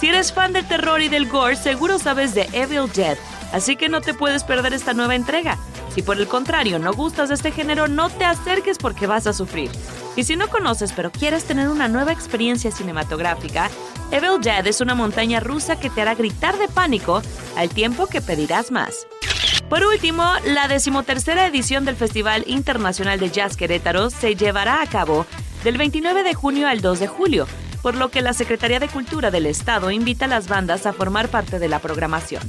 Si 0.00 0.08
eres 0.08 0.32
fan 0.32 0.52
del 0.52 0.66
terror 0.66 1.00
y 1.02 1.08
del 1.08 1.28
gore, 1.28 1.56
seguro 1.56 1.98
sabes 1.98 2.34
de 2.34 2.48
Evil 2.52 2.90
Dead, 2.94 3.18
así 3.52 3.76
que 3.76 3.88
no 3.88 4.00
te 4.00 4.14
puedes 4.14 4.44
perder 4.44 4.72
esta 4.74 4.94
nueva 4.94 5.14
entrega. 5.14 5.58
Si 5.94 6.02
por 6.02 6.18
el 6.18 6.28
contrario 6.28 6.78
no 6.78 6.92
gustas 6.92 7.28
de 7.28 7.34
este 7.34 7.52
género, 7.52 7.88
no 7.88 8.10
te 8.10 8.24
acerques 8.24 8.78
porque 8.78 9.06
vas 9.06 9.26
a 9.26 9.32
sufrir. 9.32 9.70
Y 10.16 10.24
si 10.24 10.36
no 10.36 10.48
conoces 10.48 10.92
pero 10.92 11.10
quieres 11.10 11.44
tener 11.44 11.68
una 11.68 11.88
nueva 11.88 12.12
experiencia 12.12 12.70
cinematográfica, 12.70 13.70
Evil 14.10 14.40
Dead 14.40 14.66
es 14.66 14.80
una 14.80 14.94
montaña 14.94 15.40
rusa 15.40 15.78
que 15.78 15.90
te 15.90 16.00
hará 16.00 16.14
gritar 16.14 16.58
de 16.58 16.68
pánico 16.68 17.22
al 17.56 17.68
tiempo 17.68 18.06
que 18.06 18.20
pedirás 18.20 18.70
más. 18.70 19.06
Por 19.68 19.84
último, 19.84 20.24
la 20.44 20.66
decimotercera 20.66 21.46
edición 21.46 21.84
del 21.84 21.96
Festival 21.96 22.44
Internacional 22.46 23.20
de 23.20 23.30
Jazz 23.30 23.56
Querétaro 23.56 24.08
se 24.08 24.34
llevará 24.34 24.80
a 24.80 24.86
cabo 24.86 25.26
del 25.62 25.76
29 25.76 26.22
de 26.22 26.34
junio 26.34 26.68
al 26.68 26.80
2 26.80 27.00
de 27.00 27.06
julio, 27.06 27.46
por 27.82 27.94
lo 27.94 28.10
que 28.10 28.22
la 28.22 28.32
Secretaría 28.32 28.80
de 28.80 28.88
Cultura 28.88 29.30
del 29.30 29.46
Estado 29.46 29.90
invita 29.90 30.24
a 30.24 30.28
las 30.28 30.48
bandas 30.48 30.86
a 30.86 30.92
formar 30.92 31.28
parte 31.28 31.58
de 31.58 31.68
la 31.68 31.78
programación. 31.78 32.42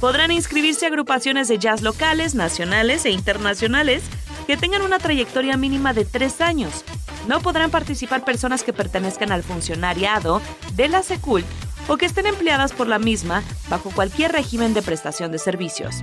Podrán 0.00 0.30
inscribirse 0.30 0.86
agrupaciones 0.86 1.48
de 1.48 1.58
jazz 1.58 1.82
locales, 1.82 2.34
nacionales 2.34 3.04
e 3.04 3.10
internacionales 3.10 4.02
que 4.46 4.56
tengan 4.56 4.82
una 4.82 4.98
trayectoria 4.98 5.56
mínima 5.56 5.92
de 5.92 6.04
tres 6.04 6.40
años. 6.40 6.84
No 7.28 7.40
podrán 7.40 7.70
participar 7.70 8.24
personas 8.24 8.62
que 8.62 8.72
pertenezcan 8.72 9.30
al 9.30 9.42
funcionariado 9.42 10.40
de 10.74 10.88
la 10.88 11.02
SECULT 11.02 11.44
o 11.88 11.96
que 11.96 12.06
estén 12.06 12.26
empleadas 12.26 12.72
por 12.72 12.86
la 12.86 12.98
misma 12.98 13.42
bajo 13.68 13.90
cualquier 13.90 14.32
régimen 14.32 14.74
de 14.74 14.82
prestación 14.82 15.32
de 15.32 15.38
servicios. 15.38 15.96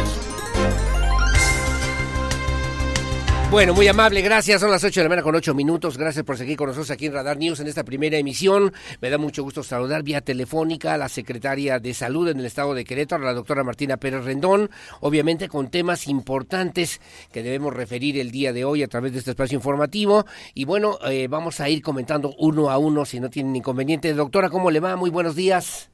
Bueno, 3.51 3.73
muy 3.73 3.87
amable, 3.87 4.21
gracias. 4.21 4.59
Son 4.59 4.69
las 4.69 4.83
8 4.83 4.99
de 4.99 5.03
la 5.03 5.09
mañana 5.09 5.23
con 5.23 5.35
8 5.35 5.53
minutos. 5.53 5.97
Gracias 5.97 6.25
por 6.25 6.37
seguir 6.37 6.57
con 6.57 6.67
nosotros 6.67 6.91
aquí 6.91 7.05
en 7.05 7.13
Radar 7.13 7.37
News 7.37 7.59
en 7.61 7.67
esta 7.67 7.85
primera 7.85 8.17
emisión. 8.17 8.73
Me 8.99 9.09
da 9.09 9.17
mucho 9.17 9.43
gusto 9.43 9.63
saludar 9.63 10.03
vía 10.03 10.19
telefónica 10.21 10.93
a 10.93 10.97
la 10.97 11.07
secretaria 11.07 11.79
de 11.79 11.93
Salud 11.93 12.27
en 12.27 12.39
el 12.39 12.45
estado 12.45 12.73
de 12.73 12.83
Querétaro, 12.83 13.23
la 13.23 13.33
doctora 13.33 13.63
Martina 13.63 13.97
Pérez 13.97 14.25
Rendón, 14.25 14.69
obviamente 14.99 15.47
con 15.47 15.69
temas 15.69 16.07
importantes 16.07 16.99
que 17.31 17.43
debemos 17.43 17.73
referir 17.73 18.19
el 18.19 18.31
día 18.31 18.51
de 18.51 18.65
hoy 18.65 18.83
a 18.83 18.87
través 18.87 19.13
de 19.13 19.19
este 19.19 19.31
espacio 19.31 19.55
informativo. 19.55 20.25
Y 20.53 20.65
bueno, 20.65 20.99
eh, 21.05 21.27
vamos 21.29 21.61
a 21.61 21.69
ir 21.69 21.81
comentando 21.81 22.35
uno 22.37 22.69
a 22.69 22.77
uno 22.77 23.05
si 23.05 23.19
no 23.21 23.29
tienen 23.29 23.55
inconveniente. 23.55 24.13
Doctora, 24.13 24.49
¿cómo 24.49 24.69
le 24.69 24.81
va? 24.81 24.97
Muy 24.97 25.11
buenos 25.11 25.35
días. 25.35 25.89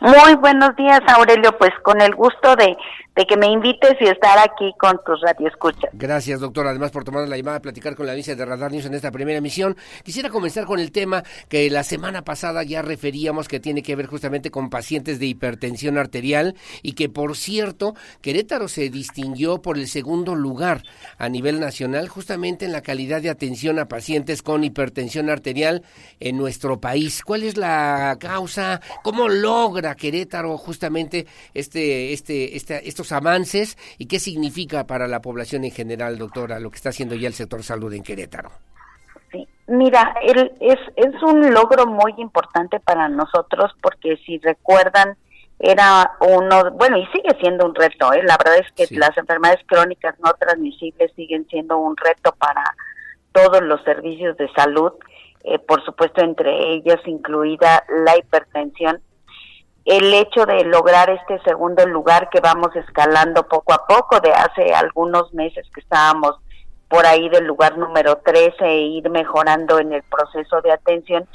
Muy 0.00 0.34
buenos 0.36 0.74
días, 0.76 1.00
Aurelio. 1.08 1.56
Pues 1.58 1.72
con 1.82 2.00
el 2.00 2.14
gusto 2.14 2.56
de, 2.56 2.76
de 3.18 3.26
que 3.26 3.36
me 3.36 3.48
invites 3.48 3.96
y 4.00 4.04
estar 4.04 4.38
aquí 4.38 4.72
con 4.78 5.00
tus 5.04 5.20
radioescuchas. 5.20 5.90
Gracias, 5.92 6.38
doctor. 6.38 6.68
Además, 6.68 6.92
por 6.92 7.02
tomar 7.02 7.28
la 7.28 7.36
llamada 7.36 7.56
a 7.56 7.60
platicar 7.60 7.96
con 7.96 8.06
la 8.06 8.14
vice 8.14 8.36
de 8.36 8.44
Radar 8.44 8.70
News 8.70 8.86
en 8.86 8.94
esta 8.94 9.10
primera 9.10 9.38
emisión. 9.38 9.76
Quisiera 10.04 10.30
comenzar 10.30 10.66
con 10.66 10.78
el 10.78 10.92
tema 10.92 11.24
que 11.48 11.68
la 11.68 11.82
semana 11.82 12.22
pasada 12.22 12.62
ya 12.62 12.80
referíamos 12.80 13.48
que 13.48 13.58
tiene 13.58 13.82
que 13.82 13.96
ver 13.96 14.06
justamente 14.06 14.52
con 14.52 14.70
pacientes 14.70 15.18
de 15.18 15.26
hipertensión 15.26 15.98
arterial 15.98 16.54
y 16.80 16.92
que, 16.92 17.08
por 17.08 17.36
cierto, 17.36 17.96
Querétaro 18.20 18.68
se 18.68 18.88
distinguió 18.88 19.60
por 19.62 19.78
el 19.78 19.88
segundo 19.88 20.36
lugar 20.36 20.84
a 21.18 21.28
nivel 21.28 21.58
nacional 21.58 22.06
justamente 22.08 22.66
en 22.66 22.72
la 22.72 22.82
calidad 22.82 23.20
de 23.20 23.30
atención 23.30 23.80
a 23.80 23.88
pacientes 23.88 24.42
con 24.42 24.62
hipertensión 24.62 25.28
arterial 25.28 25.82
en 26.20 26.36
nuestro 26.36 26.80
país. 26.80 27.24
¿Cuál 27.24 27.42
es 27.42 27.56
la 27.56 28.16
causa? 28.20 28.80
¿Cómo 29.02 29.28
logra 29.28 29.96
Querétaro 29.96 30.56
justamente 30.56 31.26
este, 31.52 32.12
este, 32.12 32.56
este, 32.56 32.88
estos 32.88 33.07
avances 33.12 33.76
y 33.98 34.06
qué 34.06 34.18
significa 34.18 34.86
para 34.86 35.08
la 35.08 35.20
población 35.20 35.64
en 35.64 35.70
general, 35.70 36.18
doctora, 36.18 36.60
lo 36.60 36.70
que 36.70 36.76
está 36.76 36.90
haciendo 36.90 37.14
ya 37.14 37.28
el 37.28 37.34
sector 37.34 37.62
salud 37.62 37.92
en 37.92 38.02
Querétaro. 38.02 38.50
Sí, 39.30 39.46
mira, 39.66 40.14
el, 40.22 40.52
es, 40.60 40.78
es 40.96 41.22
un 41.22 41.52
logro 41.52 41.86
muy 41.86 42.14
importante 42.18 42.80
para 42.80 43.08
nosotros 43.08 43.72
porque 43.82 44.16
si 44.24 44.38
recuerdan, 44.38 45.16
era 45.58 46.12
uno, 46.20 46.70
bueno, 46.72 46.98
y 46.98 47.06
sigue 47.06 47.36
siendo 47.40 47.66
un 47.66 47.74
reto, 47.74 48.12
¿eh? 48.12 48.22
la 48.22 48.36
verdad 48.36 48.58
es 48.58 48.72
que 48.72 48.94
las 48.96 49.16
enfermedades 49.18 49.60
crónicas 49.66 50.14
no 50.20 50.32
transmisibles 50.34 51.12
siguen 51.16 51.46
siendo 51.48 51.78
un 51.78 51.96
reto 51.96 52.32
para 52.38 52.62
todos 53.32 53.62
los 53.62 53.82
servicios 53.82 54.36
de 54.36 54.48
salud, 54.52 54.92
eh, 55.44 55.58
por 55.58 55.84
supuesto 55.84 56.22
entre 56.22 56.74
ellas 56.74 57.00
incluida 57.06 57.84
la 58.04 58.16
hipertensión 58.16 59.00
el 59.88 60.12
hecho 60.12 60.44
de 60.44 60.64
lograr 60.64 61.08
este 61.08 61.40
segundo 61.44 61.86
lugar 61.86 62.28
que 62.28 62.40
vamos 62.40 62.76
escalando 62.76 63.48
poco 63.48 63.72
a 63.72 63.86
poco, 63.86 64.20
de 64.20 64.30
hace 64.32 64.74
algunos 64.74 65.32
meses 65.32 65.66
que 65.72 65.80
estábamos 65.80 66.36
por 66.88 67.06
ahí 67.06 67.30
del 67.30 67.46
lugar 67.46 67.78
número 67.78 68.16
13 68.18 68.66
e 68.66 68.80
ir 68.82 69.08
mejorando 69.08 69.78
en 69.78 69.94
el 69.94 70.02
proceso 70.02 70.60
de 70.60 70.72
atención, 70.72 71.26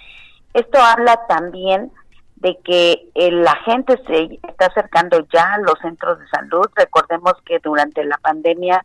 esto 0.53 0.80
habla 0.80 1.25
también 1.27 1.91
de 2.35 2.59
que 2.63 3.09
la 3.15 3.55
gente 3.65 3.97
se 4.05 4.39
está 4.47 4.67
acercando 4.67 5.25
ya 5.34 5.55
a 5.55 5.59
los 5.59 5.80
centros 5.81 6.19
de 6.19 6.27
salud. 6.27 6.67
Recordemos 6.75 7.34
que 7.45 7.57
durante 7.57 8.03
la 8.03 8.17
pandemia 8.17 8.84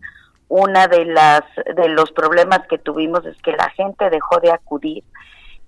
una 0.49 0.86
de 0.86 1.05
las 1.05 1.43
de 1.77 1.90
los 1.90 2.11
problemas 2.12 2.61
que 2.70 2.78
tuvimos 2.78 3.27
es 3.27 3.36
que 3.43 3.53
la 3.53 3.69
gente 3.70 4.09
dejó 4.09 4.40
de 4.40 4.51
acudir 4.51 5.05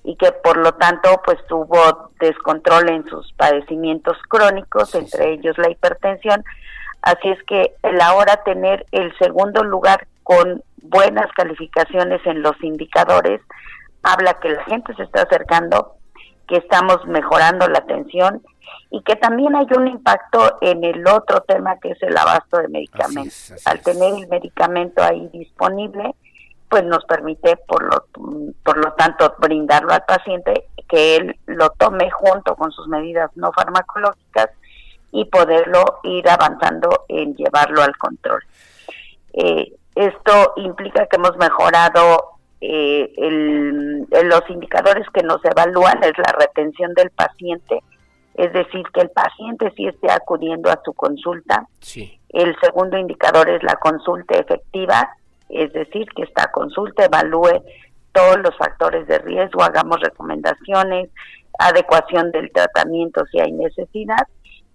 y 0.04 0.16
que 0.16 0.32
por 0.32 0.56
lo 0.56 0.72
tanto 0.74 1.20
pues 1.24 1.38
tuvo 1.46 2.10
descontrol 2.20 2.88
en 2.88 3.08
sus 3.08 3.32
padecimientos 3.34 4.16
crónicos, 4.28 4.94
entre 4.94 5.32
ellos 5.32 5.56
la 5.58 5.70
hipertensión. 5.70 6.44
Así 7.02 7.28
es 7.28 7.42
que 7.44 7.74
el 7.82 8.00
ahora 8.00 8.42
tener 8.44 8.86
el 8.92 9.16
segundo 9.18 9.62
lugar 9.64 10.06
con 10.22 10.62
buenas 10.82 11.30
calificaciones 11.32 12.20
en 12.26 12.42
los 12.42 12.54
indicadores 12.62 13.40
habla 14.02 14.34
que 14.40 14.50
la 14.50 14.64
gente 14.64 14.94
se 14.94 15.02
está 15.02 15.22
acercando, 15.22 15.96
que 16.48 16.56
estamos 16.56 17.04
mejorando 17.06 17.68
la 17.68 17.78
atención 17.78 18.42
y 18.90 19.02
que 19.02 19.16
también 19.16 19.54
hay 19.54 19.66
un 19.76 19.88
impacto 19.88 20.58
en 20.60 20.84
el 20.84 21.06
otro 21.06 21.40
tema 21.42 21.78
que 21.78 21.90
es 21.90 22.02
el 22.02 22.16
abasto 22.16 22.58
de 22.58 22.68
medicamentos. 22.68 23.54
Al 23.66 23.80
tener 23.82 24.14
el 24.14 24.28
medicamento 24.28 25.02
ahí 25.02 25.28
disponible, 25.32 26.14
pues 26.70 26.84
nos 26.84 27.04
permite 27.04 27.56
por 27.66 27.82
lo 27.82 28.06
por 28.62 28.78
lo 28.78 28.92
tanto 28.92 29.34
brindarlo 29.38 29.92
al 29.92 30.04
paciente 30.04 30.68
que 30.88 31.16
él 31.16 31.36
lo 31.46 31.70
tome 31.70 32.08
junto 32.10 32.54
con 32.54 32.70
sus 32.70 32.86
medidas 32.86 33.30
no 33.34 33.52
farmacológicas 33.52 34.50
y 35.10 35.24
poderlo 35.24 35.98
ir 36.04 36.28
avanzando 36.30 37.04
en 37.08 37.34
llevarlo 37.34 37.82
al 37.82 37.96
control. 37.96 38.44
Eh, 39.32 39.72
esto 39.96 40.52
implica 40.56 41.06
que 41.06 41.16
hemos 41.16 41.36
mejorado 41.36 42.38
eh, 42.60 43.12
el, 43.16 44.06
los 44.10 44.48
indicadores 44.48 45.06
que 45.12 45.24
nos 45.24 45.44
evalúan 45.44 46.04
es 46.04 46.12
la 46.18 46.32
retención 46.38 46.94
del 46.94 47.10
paciente, 47.10 47.82
es 48.34 48.52
decir, 48.52 48.84
que 48.94 49.00
el 49.00 49.10
paciente 49.10 49.72
sí 49.76 49.88
esté 49.88 50.10
acudiendo 50.10 50.70
a 50.70 50.80
su 50.84 50.92
consulta. 50.92 51.66
El 52.28 52.56
segundo 52.60 52.96
indicador 52.96 53.48
es 53.48 53.62
la 53.64 53.74
consulta 53.76 54.38
efectiva, 54.38 55.08
es 55.52 55.72
decir, 55.72 56.06
que 56.14 56.22
esta 56.22 56.50
consulta 56.50 57.04
evalúe 57.04 57.62
todos 58.12 58.38
los 58.38 58.56
factores 58.56 59.06
de 59.06 59.18
riesgo, 59.18 59.62
hagamos 59.62 60.00
recomendaciones, 60.00 61.10
adecuación 61.58 62.30
del 62.32 62.50
tratamiento 62.52 63.24
si 63.26 63.40
hay 63.40 63.52
necesidad. 63.52 64.26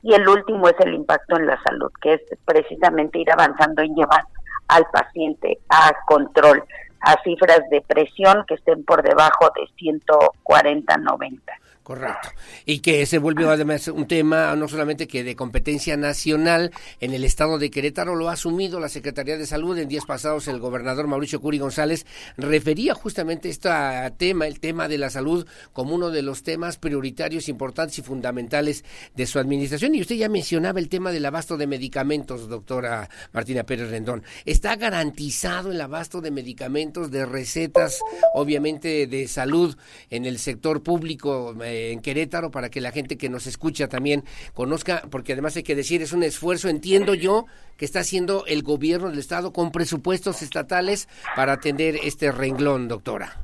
Y 0.02 0.14
el 0.14 0.28
último 0.28 0.68
es 0.68 0.76
el 0.80 0.94
impacto 0.94 1.38
en 1.38 1.48
la 1.48 1.62
salud, 1.64 1.92
que 2.02 2.14
es 2.14 2.22
precisamente 2.46 3.20
ir 3.20 3.32
avanzando 3.32 3.82
en 3.82 3.96
llevar 3.96 4.24
al 4.68 4.86
paciente 4.92 5.60
a 5.70 5.92
control, 6.08 6.64
a 7.02 7.22
cifras 7.24 7.62
de 7.72 7.82
presión 7.82 8.44
que 8.48 8.56
estén 8.56 8.84
por 8.86 9.02
debajo 9.02 9.52
de 9.56 9.68
140-90. 9.78 11.42
Correcto. 11.86 12.30
Y 12.66 12.80
que 12.80 13.06
se 13.06 13.20
volvió 13.20 13.52
además 13.52 13.88
un 13.90 14.08
tema 14.08 14.56
no 14.56 14.68
solamente 14.68 15.08
que 15.08 15.24
de 15.24 15.36
competencia 15.36 15.96
nacional 15.96 16.72
en 17.00 17.14
el 17.14 17.24
estado 17.24 17.60
de 17.60 17.70
Querétaro, 17.70 18.16
lo 18.16 18.28
ha 18.28 18.34
asumido 18.34 18.80
la 18.80 18.90
Secretaría 18.90 19.38
de 19.38 19.46
Salud. 19.46 19.78
En 19.78 19.88
días 19.88 20.04
pasados 20.04 20.48
el 20.48 20.60
gobernador 20.60 21.06
Mauricio 21.06 21.40
Curi 21.40 21.60
González 21.60 22.08
refería 22.38 22.96
justamente 22.96 23.50
este 23.50 23.70
tema, 24.18 24.48
el 24.48 24.60
tema 24.60 24.88
de 24.88 24.98
la 24.98 25.12
salud, 25.12 25.46
como 25.74 25.94
uno 25.94 26.10
de 26.10 26.24
los 26.24 26.42
temas 26.42 26.78
prioritarios, 26.78 27.50
importantes 27.50 28.00
y 28.00 28.02
fundamentales 28.02 28.84
de 29.14 29.28
su 29.28 29.38
administración. 29.38 29.94
Y 29.94 30.02
usted 30.02 30.16
ya 30.16 30.28
mencionaba 30.28 30.80
el 30.80 30.90
tema 30.90 31.12
del 31.12 31.24
abasto 31.24 31.56
de 31.56 31.68
medicamentos, 31.68 32.50
doctora 32.50 33.12
Martina 33.32 33.64
Pérez 33.64 33.92
Rendón. 33.92 34.24
¿Está 34.44 34.76
garantizado 34.76 35.72
el 35.72 35.80
abasto 35.80 36.20
de 36.20 36.32
medicamentos, 36.32 37.12
de 37.12 37.28
recetas, 37.28 38.00
obviamente 38.34 39.06
de 39.06 39.28
salud 39.28 39.78
en 40.10 40.26
el 40.26 40.40
sector 40.40 40.82
público? 40.82 41.54
Eh, 41.64 41.75
en 41.92 42.02
Querétaro 42.02 42.52
para 42.52 42.70
que 42.70 42.82
la 42.82 42.92
gente 42.92 43.18
que 43.18 43.30
nos 43.30 43.48
escucha 43.48 43.88
también 43.88 44.24
conozca, 44.54 45.04
porque 45.10 45.34
además 45.34 45.56
hay 45.56 45.64
que 45.64 45.76
decir, 45.76 46.02
es 46.02 46.14
un 46.14 46.24
esfuerzo, 46.24 46.70
entiendo 46.70 47.14
yo, 47.14 47.46
que 47.78 47.86
está 47.86 48.00
haciendo 48.00 48.46
el 48.48 48.64
gobierno 48.64 49.10
del 49.10 49.20
Estado 49.20 49.52
con 49.52 49.72
presupuestos 49.72 50.42
estatales 50.42 51.08
para 51.36 51.54
atender 51.54 51.96
este 52.04 52.32
renglón, 52.32 52.88
doctora. 52.88 53.42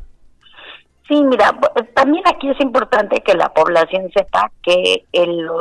Sí, 1.08 1.22
mira, 1.24 1.60
también 1.94 2.24
aquí 2.26 2.50
es 2.50 2.60
importante 2.62 3.22
que 3.22 3.34
la 3.34 3.50
población 3.54 4.10
sepa 4.16 4.50
que 4.64 5.06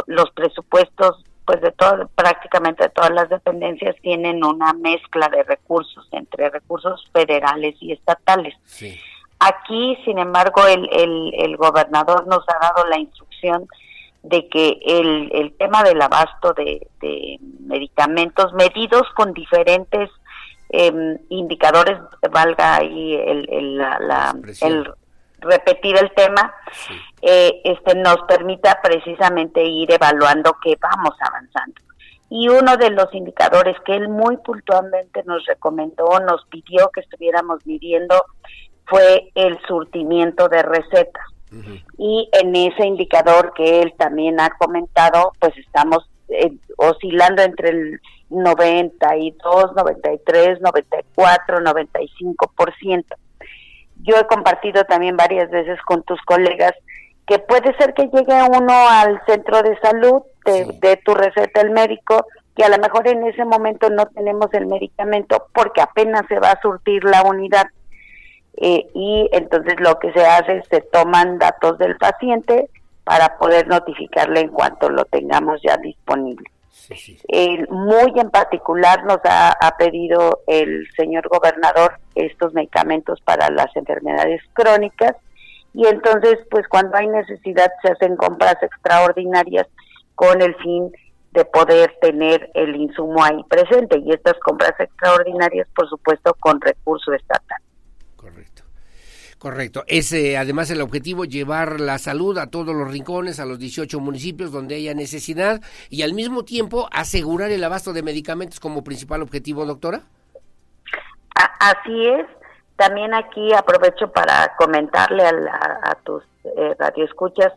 los 0.06 0.30
presupuestos 0.30 1.24
pues 1.44 1.60
de 1.62 1.72
todo, 1.72 2.08
prácticamente 2.14 2.88
todas 2.90 3.10
las 3.10 3.28
dependencias 3.28 3.96
tienen 4.02 4.44
una 4.44 4.72
mezcla 4.72 5.28
de 5.28 5.42
recursos 5.42 6.06
entre 6.12 6.48
recursos 6.48 7.04
federales 7.12 7.74
y 7.80 7.90
estatales. 7.90 8.54
Sí. 8.62 9.00
Aquí, 9.40 9.96
sin 10.04 10.18
embargo, 10.18 10.66
el, 10.66 10.86
el, 11.32 11.56
gobernador 11.56 12.26
nos 12.26 12.44
ha 12.46 12.58
dado 12.60 12.86
la 12.88 12.98
instrucción 12.98 13.66
de 14.22 14.46
que 14.48 14.78
el, 14.84 15.30
el 15.32 15.56
tema 15.56 15.82
del 15.82 16.00
abasto 16.02 16.52
de, 16.52 16.86
medicamentos 17.60 18.52
medidos 18.52 19.02
con 19.16 19.32
diferentes 19.32 20.10
em, 20.68 21.16
indicadores, 21.30 21.98
valga 22.30 22.76
ahí 22.76 23.14
el, 23.14 23.48
el, 23.50 24.92
repetir 25.38 25.96
el 25.96 26.12
tema, 26.12 26.54
eh, 27.22 27.62
este 27.64 27.94
nos 27.94 28.18
permita 28.28 28.78
precisamente 28.82 29.64
ir 29.64 29.90
evaluando 29.90 30.54
que 30.62 30.76
vamos 30.78 31.14
avanzando. 31.18 31.80
Y 32.28 32.48
uno 32.48 32.76
de 32.76 32.90
los 32.90 33.12
indicadores 33.14 33.76
que 33.86 33.96
él 33.96 34.08
muy 34.08 34.36
puntualmente 34.36 35.22
nos 35.24 35.44
recomendó, 35.46 36.20
nos 36.20 36.44
pidió 36.46 36.90
que 36.90 37.00
estuviéramos 37.00 37.64
midiendo 37.64 38.22
fue 38.90 39.30
el 39.34 39.58
surtimiento 39.66 40.48
de 40.48 40.62
recetas. 40.62 41.24
Y 41.98 42.28
en 42.32 42.54
ese 42.54 42.86
indicador 42.86 43.52
que 43.54 43.82
él 43.82 43.92
también 43.98 44.38
ha 44.38 44.50
comentado, 44.50 45.32
pues 45.40 45.56
estamos 45.58 46.08
eh, 46.28 46.52
oscilando 46.76 47.42
entre 47.42 47.70
el 47.70 48.00
92, 48.30 49.72
93, 49.74 50.60
94, 50.60 51.58
95%. 51.58 53.04
Yo 54.02 54.16
he 54.16 54.26
compartido 54.28 54.84
también 54.84 55.16
varias 55.16 55.50
veces 55.50 55.80
con 55.82 56.04
tus 56.04 56.20
colegas 56.22 56.72
que 57.26 57.40
puede 57.40 57.76
ser 57.76 57.94
que 57.94 58.08
llegue 58.12 58.42
uno 58.48 58.88
al 58.88 59.20
centro 59.26 59.62
de 59.62 59.76
salud, 59.80 60.22
de, 60.44 60.78
de 60.80 60.96
tu 61.04 61.14
receta 61.14 61.60
el 61.60 61.70
médico, 61.70 62.26
que 62.56 62.64
a 62.64 62.68
lo 62.68 62.78
mejor 62.78 63.06
en 63.08 63.24
ese 63.26 63.44
momento 63.44 63.90
no 63.90 64.06
tenemos 64.06 64.52
el 64.52 64.66
medicamento 64.66 65.46
porque 65.52 65.80
apenas 65.80 66.22
se 66.28 66.38
va 66.38 66.52
a 66.52 66.60
surtir 66.60 67.04
la 67.04 67.22
unidad 67.22 67.66
eh, 68.56 68.88
y 68.94 69.28
entonces 69.32 69.74
lo 69.80 69.98
que 69.98 70.12
se 70.12 70.24
hace 70.24 70.58
es 70.58 70.68
se 70.68 70.80
toman 70.80 71.38
datos 71.38 71.78
del 71.78 71.96
paciente 71.96 72.68
para 73.04 73.38
poder 73.38 73.66
notificarle 73.68 74.40
en 74.40 74.48
cuanto 74.48 74.88
lo 74.90 75.04
tengamos 75.04 75.60
ya 75.62 75.76
disponible. 75.78 76.48
muy 77.70 78.12
en 78.16 78.30
particular 78.30 79.04
nos 79.04 79.18
ha, 79.24 79.52
ha, 79.52 79.76
pedido 79.76 80.40
el 80.46 80.86
señor 80.96 81.28
gobernador 81.28 81.98
estos 82.14 82.52
medicamentos 82.52 83.20
para 83.22 83.50
las 83.50 83.74
enfermedades 83.76 84.40
crónicas 84.52 85.16
y 85.72 85.86
entonces 85.86 86.38
pues 86.50 86.66
cuando 86.68 86.96
hay 86.96 87.06
necesidad 87.06 87.70
se 87.82 87.92
hacen 87.92 88.16
compras 88.16 88.56
extraordinarias 88.62 89.66
con 90.14 90.42
el 90.42 90.54
fin 90.56 90.92
de 91.32 91.44
poder 91.44 91.96
tener 92.00 92.50
el 92.54 92.74
insumo 92.76 93.22
ahí 93.22 93.42
presente 93.48 93.98
y 93.98 94.12
estas 94.12 94.38
compras 94.40 94.74
extraordinarias 94.78 95.68
por 95.74 95.88
supuesto 95.88 96.34
con 96.40 96.60
recurso 96.60 97.12
estatal. 97.12 97.62
Correcto. 99.40 99.84
Es 99.86 100.12
eh, 100.12 100.36
además 100.36 100.70
el 100.70 100.82
objetivo 100.82 101.24
llevar 101.24 101.80
la 101.80 101.96
salud 101.96 102.36
a 102.36 102.50
todos 102.50 102.76
los 102.76 102.92
rincones, 102.92 103.40
a 103.40 103.46
los 103.46 103.58
18 103.58 103.98
municipios 103.98 104.52
donde 104.52 104.74
haya 104.74 104.92
necesidad 104.92 105.62
y 105.88 106.02
al 106.02 106.12
mismo 106.12 106.44
tiempo 106.44 106.90
asegurar 106.92 107.50
el 107.50 107.64
abasto 107.64 107.94
de 107.94 108.02
medicamentos 108.02 108.60
como 108.60 108.84
principal 108.84 109.22
objetivo, 109.22 109.64
doctora. 109.64 110.02
Así 111.58 112.06
es. 112.06 112.26
También 112.76 113.14
aquí 113.14 113.54
aprovecho 113.54 114.12
para 114.12 114.54
comentarle 114.58 115.24
a, 115.24 115.96
tus 116.04 116.22
eh, 116.44 116.74
radioescuchas 116.78 117.54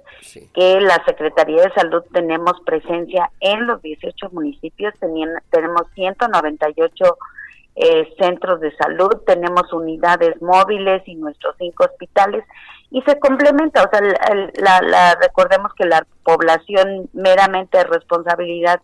que 0.54 0.80
la 0.80 1.04
Secretaría 1.06 1.64
de 1.64 1.74
Salud 1.74 2.04
tenemos 2.14 2.62
presencia 2.66 3.30
en 3.42 3.68
los 3.68 3.82
18 3.82 4.30
municipios, 4.32 4.94
tenemos 5.50 5.82
198 5.96 7.18
eh, 7.76 8.14
centros 8.20 8.60
de 8.60 8.76
salud, 8.76 9.10
tenemos 9.26 9.72
unidades 9.74 10.40
móviles 10.42 11.02
y 11.08 11.16
nuestros 11.16 11.56
cinco 11.58 11.86
hospitales 11.86 12.44
y 12.92 13.02
se 13.02 13.20
complementa, 13.20 13.84
o 13.84 13.90
sea, 13.90 14.02
la, 14.02 15.18
recordemos 15.20 15.74
que 15.74 15.86
la 15.86 16.06
población 16.24 17.10
meramente 17.14 17.84
responsabilidad 17.84 18.80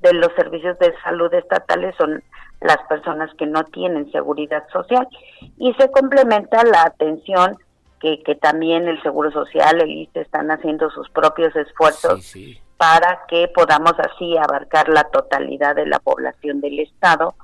de 0.00 0.12
los 0.12 0.32
servicios 0.36 0.78
de 0.78 0.94
salud 1.02 1.34
estatales 1.34 1.96
son 1.98 2.22
las 2.60 2.78
personas 2.88 3.28
que 3.36 3.46
no 3.46 3.64
tienen 3.64 4.10
seguridad 4.12 4.62
social 4.72 5.08
y 5.56 5.74
se 5.74 5.90
complementa 5.90 6.62
la 6.62 6.82
atención 6.82 7.56
que, 8.00 8.22
que 8.22 8.36
también 8.36 8.86
el 8.86 9.02
Seguro 9.02 9.32
Social, 9.32 9.80
el 9.80 9.90
ISTE 9.90 10.20
están 10.20 10.52
haciendo 10.52 10.88
sus 10.90 11.10
propios 11.10 11.56
esfuerzos 11.56 12.36
para 12.76 13.22
que 13.26 13.48
podamos 13.48 13.94
así 13.98 14.36
abarcar 14.36 14.88
la 14.88 15.02
totalidad 15.04 15.74
de 15.74 15.86
la 15.86 15.98
población 15.98 16.60
del 16.60 16.78
Estado 16.78 17.34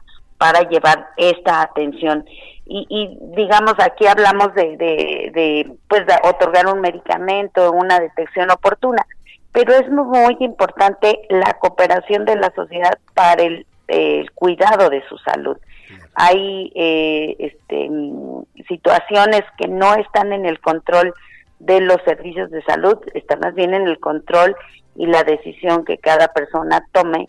para 0.44 0.68
llevar 0.68 1.08
esta 1.16 1.62
atención. 1.62 2.26
Y, 2.66 3.18
digamos, 3.34 3.72
aquí 3.78 4.06
hablamos 4.06 4.54
de, 4.54 4.76
de, 4.76 5.72
pues, 5.88 6.06
de 6.06 6.14
otorgar 6.22 6.66
un 6.66 6.82
medicamento, 6.82 7.72
una 7.72 7.98
detección 7.98 8.50
oportuna, 8.50 9.06
pero 9.52 9.72
es 9.72 9.88
muy 9.88 10.36
importante 10.40 11.22
la 11.30 11.54
cooperación 11.54 12.26
de 12.26 12.36
la 12.36 12.52
sociedad 12.54 12.92
para 13.14 13.42
el, 13.42 13.64
cuidado 14.34 14.90
de 14.90 15.02
su 15.08 15.16
salud. 15.18 15.56
Hay 16.14 16.70
eh, 16.74 17.36
este, 17.38 17.88
situaciones 18.68 19.44
que 19.56 19.68
no 19.68 19.94
están 19.94 20.34
en 20.34 20.44
el 20.44 20.60
control 20.60 21.14
de 21.58 21.80
los 21.80 22.02
servicios 22.04 22.50
de 22.50 22.62
salud, 22.64 22.98
están 23.14 23.40
más 23.40 23.54
bien 23.54 23.72
en 23.72 23.88
el 23.88 23.98
control 23.98 24.54
y 24.94 25.06
la 25.06 25.22
decisión 25.22 25.86
que 25.86 25.96
cada 25.96 26.28
persona 26.28 26.84
tome 26.92 27.28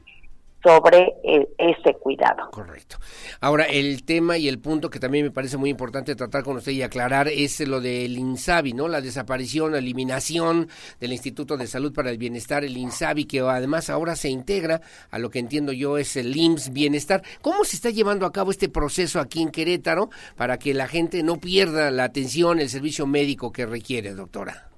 sobre 0.65 1.13
eh, 1.23 1.47
ese 1.59 1.93
cuidado. 1.99 2.49
Correcto. 2.51 2.97
Ahora, 3.39 3.65
el 3.65 4.03
tema 4.03 4.37
y 4.37 4.47
el 4.47 4.59
punto 4.59 4.89
que 4.89 4.99
también 4.99 5.25
me 5.25 5.31
parece 5.31 5.57
muy 5.57 5.69
importante 5.69 6.15
tratar 6.15 6.43
con 6.43 6.57
usted 6.57 6.71
y 6.71 6.81
aclarar 6.81 7.27
es 7.27 7.59
lo 7.59 7.79
del 7.79 8.17
INSABI, 8.17 8.73
¿no? 8.73 8.87
La 8.87 8.99
desaparición, 8.99 9.73
la 9.73 9.77
eliminación 9.77 10.67
del 10.99 11.11
Instituto 11.11 11.55
de 11.55 11.67
Salud 11.67 11.93
para 11.93 12.09
el 12.09 12.17
Bienestar, 12.17 12.63
el 12.63 12.75
INSABI, 12.75 13.25
que 13.25 13.41
además 13.41 13.91
ahora 13.91 14.15
se 14.15 14.29
integra 14.29 14.81
a 15.11 15.19
lo 15.19 15.29
que 15.29 15.37
entiendo 15.37 15.71
yo 15.71 15.99
es 15.99 16.15
el 16.17 16.35
IMSS 16.35 16.73
Bienestar. 16.73 17.21
¿Cómo 17.41 17.63
se 17.63 17.75
está 17.75 17.91
llevando 17.91 18.25
a 18.25 18.31
cabo 18.31 18.49
este 18.49 18.67
proceso 18.67 19.19
aquí 19.19 19.43
en 19.43 19.51
Querétaro 19.51 20.09
para 20.35 20.57
que 20.57 20.73
la 20.73 20.87
gente 20.87 21.21
no 21.21 21.39
pierda 21.39 21.91
la 21.91 22.05
atención, 22.05 22.59
el 22.59 22.69
servicio 22.69 23.05
médico 23.05 23.51
que 23.51 23.67
requiere, 23.67 24.13
doctora? 24.13 24.74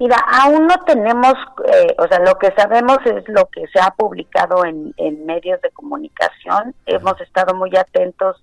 Mira, 0.00 0.16
aún 0.16 0.66
no 0.66 0.78
tenemos, 0.86 1.34
eh, 1.66 1.94
o 1.98 2.08
sea, 2.08 2.20
lo 2.20 2.38
que 2.38 2.50
sabemos 2.56 2.96
es 3.04 3.22
lo 3.28 3.44
que 3.50 3.66
se 3.66 3.78
ha 3.80 3.90
publicado 3.90 4.64
en, 4.64 4.94
medios 5.26 5.60
de 5.60 5.70
comunicación. 5.72 6.74
Hemos 6.86 7.20
estado 7.20 7.54
muy 7.54 7.76
atentos 7.76 8.42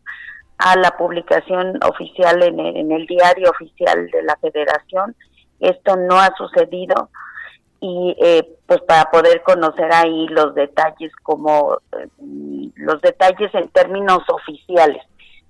a 0.59 0.75
la 0.75 0.91
publicación 0.91 1.79
oficial 1.83 2.43
en 2.43 2.91
el, 2.91 3.07
diario 3.07 3.49
oficial 3.49 4.07
de 4.11 4.21
la 4.21 4.35
Federación. 4.35 5.15
Esto 5.59 5.95
no 5.95 6.19
ha 6.19 6.29
sucedido 6.37 7.09
y 7.79 8.15
eh, 8.21 8.47
pues 8.67 8.81
para 8.81 9.05
poder 9.05 9.41
conocer 9.41 9.91
ahí 9.91 10.27
los 10.27 10.53
detalles 10.53 11.11
como 11.23 11.79
eh, 11.91 12.07
los 12.75 13.01
detalles 13.01 13.49
en 13.55 13.67
términos 13.69 14.19
oficiales. 14.29 15.01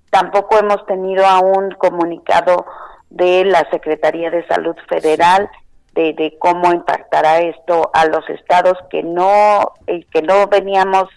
Tampoco 0.08 0.58
hemos 0.58 0.86
tenido 0.86 1.26
aún 1.26 1.70
comunicado 1.72 2.64
de 3.10 3.44
la 3.44 3.68
Secretaría 3.70 4.30
de 4.30 4.46
Salud 4.46 4.76
Federal 4.88 5.50
de, 5.94 6.36
cómo 6.38 6.72
impactará 6.72 7.40
esto 7.40 7.90
a 7.92 8.06
los 8.06 8.28
estados 8.30 8.78
que 8.88 9.02
no 9.02 9.72
eh, 9.86 10.04
que 10.12 10.22
no 10.22 10.46
veníamos 10.46 11.08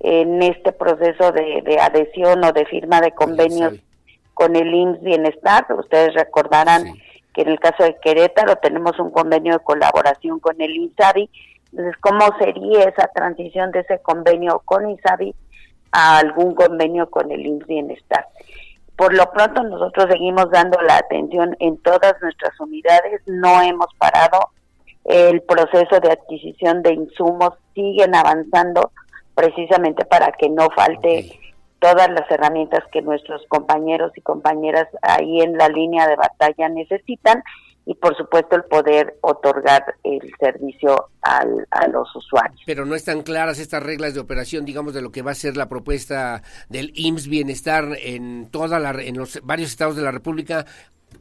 en 0.00 0.42
este 0.42 0.72
proceso 0.72 1.32
de, 1.32 1.78
adhesión 1.80 2.44
o 2.44 2.52
de 2.52 2.66
firma 2.66 3.00
de 3.00 3.12
convenios 3.12 3.74
con 4.34 4.54
el 4.54 4.74
IMSS 4.74 5.02
Bienestar. 5.02 5.66
Ustedes 5.78 6.12
recordarán 6.14 6.84
que 7.32 7.42
en 7.42 7.48
el 7.48 7.58
caso 7.58 7.84
de 7.84 7.96
Querétaro 8.02 8.56
tenemos 8.56 8.98
un 8.98 9.10
convenio 9.10 9.54
de 9.54 9.64
colaboración 9.64 10.40
con 10.40 10.60
el 10.60 10.76
INSABI. 10.76 11.30
Entonces, 11.70 11.96
¿cómo 12.00 12.20
sería 12.38 12.82
esa 12.82 13.08
transición 13.14 13.72
de 13.72 13.80
ese 13.80 13.98
convenio 14.00 14.60
con 14.64 14.90
INSABI 14.90 15.34
a 15.92 16.18
algún 16.18 16.54
convenio 16.54 17.08
con 17.08 17.30
el 17.30 17.46
IMSS 17.46 17.66
Bienestar? 17.66 18.26
Por 18.96 19.12
lo 19.14 19.30
pronto 19.32 19.62
nosotros 19.62 20.06
seguimos 20.10 20.50
dando 20.50 20.80
la 20.82 20.98
atención 20.98 21.56
en 21.58 21.76
todas 21.78 22.14
nuestras 22.22 22.58
unidades, 22.60 23.22
no 23.26 23.60
hemos 23.60 23.88
parado, 23.98 24.50
el 25.04 25.42
proceso 25.42 26.00
de 26.00 26.12
adquisición 26.12 26.82
de 26.82 26.94
insumos 26.94 27.54
siguen 27.74 28.14
avanzando 28.14 28.92
precisamente 29.34 30.04
para 30.04 30.32
que 30.32 30.48
no 30.48 30.68
falte 30.70 31.38
todas 31.80 32.08
las 32.08 32.30
herramientas 32.30 32.82
que 32.90 33.02
nuestros 33.02 33.44
compañeros 33.48 34.12
y 34.16 34.22
compañeras 34.22 34.88
ahí 35.02 35.42
en 35.42 35.58
la 35.58 35.68
línea 35.68 36.08
de 36.08 36.16
batalla 36.16 36.68
necesitan 36.68 37.42
y 37.86 37.94
por 37.94 38.16
supuesto 38.16 38.56
el 38.56 38.64
poder 38.64 39.18
otorgar 39.20 39.96
el 40.02 40.32
servicio 40.38 41.08
al, 41.20 41.66
a 41.70 41.86
los 41.88 42.14
usuarios. 42.16 42.60
Pero 42.64 42.86
no 42.86 42.94
están 42.94 43.22
claras 43.22 43.58
estas 43.58 43.82
reglas 43.82 44.14
de 44.14 44.20
operación, 44.20 44.64
digamos, 44.64 44.94
de 44.94 45.02
lo 45.02 45.12
que 45.12 45.22
va 45.22 45.32
a 45.32 45.34
ser 45.34 45.56
la 45.56 45.68
propuesta 45.68 46.42
del 46.68 46.92
IMSS 46.94 47.28
Bienestar 47.28 47.84
en 48.00 48.50
toda 48.50 48.78
la, 48.78 48.90
en 48.90 49.18
los 49.18 49.40
varios 49.42 49.70
estados 49.70 49.96
de 49.96 50.02
la 50.02 50.12
República, 50.12 50.64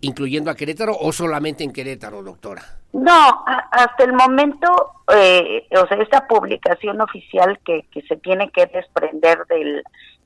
incluyendo 0.01 0.49
a 0.49 0.55
Querétaro 0.55 0.95
o 0.97 1.11
solamente 1.11 1.63
en 1.63 1.73
Querétaro, 1.73 2.23
doctora. 2.23 2.63
No, 2.93 3.43
hasta 3.71 4.03
el 4.03 4.13
momento, 4.13 4.67
eh, 5.13 5.67
o 5.71 5.87
sea, 5.87 5.97
esta 5.97 6.27
publicación 6.27 7.01
oficial 7.01 7.59
que, 7.65 7.85
que 7.91 8.01
se 8.03 8.15
tiene 8.17 8.49
que 8.51 8.67
desprender 8.67 9.45
del 9.47 9.83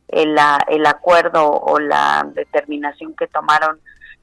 el, 0.09 0.37
el 0.67 0.85
acuerdo 0.85 1.49
o 1.49 1.79
la 1.79 2.27
determinación 2.33 3.13
que 3.15 3.27
tomaron 3.27 3.79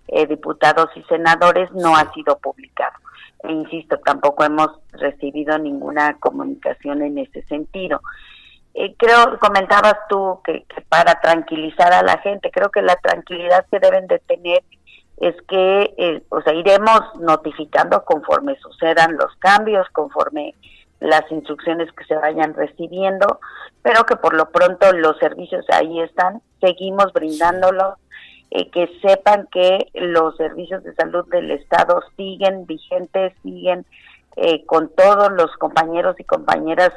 eh, 0.09 0.26
diputados 0.26 0.90
y 0.97 1.02
senadores 1.05 1.70
no 1.72 1.97
ha 1.97 2.12
sido 2.12 2.39
publicado. 2.39 2.97
E 3.43 3.52
insisto, 3.52 3.98
tampoco 3.98 4.44
hemos 4.44 4.68
recibido 4.93 5.59
ninguna 5.59 6.16
comunicación 6.18 7.02
en 7.02 7.18
ese 7.18 7.43
sentido. 7.43 8.01
Eh, 8.74 8.94
creo, 8.98 9.39
comentabas 9.39 9.97
tú 10.09 10.40
que, 10.44 10.66
para 10.89 11.20
tranquilizar 11.20 11.93
a 11.93 12.02
la 12.02 12.18
gente, 12.18 12.51
creo 12.51 12.70
que 12.70 12.82
la 12.82 12.97
tranquilidad 12.97 13.66
que 13.70 13.78
deben 13.78 14.06
de 14.06 14.18
tener 14.20 14.62
es 15.18 15.36
que, 15.48 15.94
eh, 15.97 16.22
o 16.31 16.40
sea, 16.43 16.55
iremos 16.55 17.01
notificando 17.20 18.05
conforme 18.05 18.56
sucedan 18.56 19.16
los 19.16 19.35
cambios, 19.39 19.86
conforme 19.93 20.55
las 21.01 21.31
instrucciones 21.31 21.93
que 21.93 22.05
se 22.05 22.16
vayan 22.16 22.55
recibiendo, 22.55 23.39
pero 23.82 24.05
que 24.05 24.16
por 24.16 24.35
lo 24.35 24.51
pronto 24.51 24.93
los 24.93 25.18
servicios 25.18 25.64
ahí 25.70 26.01
están, 26.01 26.40
seguimos 26.60 27.12
brindándolos, 27.12 27.94
eh, 28.51 28.71
que 28.71 28.89
sepan 29.03 29.49
que 29.51 29.89
los 29.95 30.37
servicios 30.37 30.83
de 30.85 30.95
salud 30.95 31.27
del 31.31 31.51
Estado 31.51 32.03
siguen 32.16 32.66
vigentes, 32.66 33.33
siguen 33.43 33.85
eh, 34.37 34.65
con 34.66 34.91
todos 34.91 35.33
los 35.33 35.51
compañeros 35.57 36.16
y 36.19 36.25
compañeras, 36.25 36.93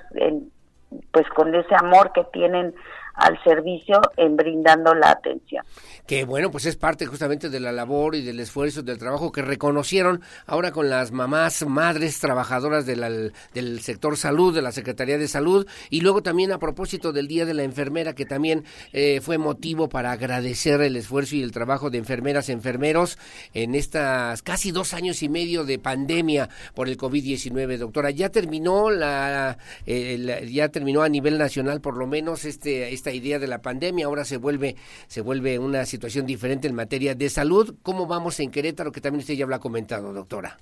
pues 1.11 1.28
con 1.36 1.53
ese 1.53 1.76
amor 1.76 2.11
que 2.14 2.24
tienen 2.26 2.74
al 3.18 3.41
servicio 3.44 3.99
en 4.15 4.35
brindando 4.35 4.94
la 4.94 5.11
atención. 5.11 5.65
Que 6.06 6.23
bueno, 6.23 6.52
pues 6.52 6.65
es 6.65 6.76
parte 6.76 7.06
justamente 7.06 7.49
de 7.49 7.60
la 7.60 7.72
labor 7.72 8.15
y 8.15 8.23
del 8.23 8.39
esfuerzo, 8.39 8.84
del 8.84 8.98
trabajo 8.98 9.31
que 9.31 9.41
reconocieron 9.41 10.22
ahora 10.45 10.72
con 10.72 10.89
las 10.89 11.11
mamás, 11.11 11.65
madres 11.65 12.19
trabajadoras 12.19 12.85
del 12.85 13.34
sector 13.81 14.15
salud, 14.18 14.53
de 14.53 14.61
la 14.61 14.72
Secretaría 14.72 15.18
de 15.18 15.27
Salud, 15.27 15.68
y 15.89 16.02
luego 16.02 16.22
también 16.22 16.52
a 16.52 16.60
propósito 16.60 17.11
del 17.11 17.27
Día 17.27 17.45
de 17.45 17.56
la 17.56 17.64
Enfermera, 17.64 18.14
que 18.14 18.26
también 18.26 18.64
eh, 18.94 19.19
fue 19.19 19.38
motivo 19.38 19.89
para 19.89 20.11
agradecer 20.11 20.80
el 20.81 20.95
esfuerzo 20.95 21.35
y 21.35 21.41
el 21.41 21.52
trabajo 21.52 21.89
de 21.89 21.98
enfermeras, 21.98 22.49
enfermeros 22.49 23.18
en 23.53 23.73
estas 23.73 24.44
casi 24.44 24.72
dos 24.72 24.94
años 24.94 25.23
y 25.23 25.30
medio 25.30 25.64
de 25.64 25.80
pandemia 25.80 26.49
por 26.76 26.88
el 26.88 26.98
COVID-19, 26.98 27.77
doctora. 27.77 28.11
Ya 28.11 28.30
terminó 28.30 28.91
la, 28.91 29.57
ya 29.85 30.69
terminó 30.69 31.02
a 31.02 31.10
nivel 31.10 31.38
nacional 31.38 31.81
por 31.81 31.98
lo 31.98 32.06
menos 32.06 32.45
este 32.45 32.94
idea 33.11 33.39
de 33.39 33.47
la 33.47 33.61
pandemia, 33.61 34.05
ahora 34.05 34.25
se 34.25 34.38
vuelve, 34.38 34.75
se 35.07 35.21
vuelve 35.21 35.59
una 35.59 35.85
situación 35.85 36.25
diferente 36.25 36.67
en 36.67 36.75
materia 36.75 37.15
de 37.15 37.29
salud. 37.29 37.75
¿Cómo 37.84 38.07
vamos 38.07 38.39
en 38.39 38.51
Querétaro? 38.51 38.91
Que 38.91 39.01
también 39.01 39.21
usted 39.21 39.35
ya 39.35 39.45
lo 39.45 39.55
ha 39.55 39.59
comentado, 39.59 40.13
doctora. 40.13 40.57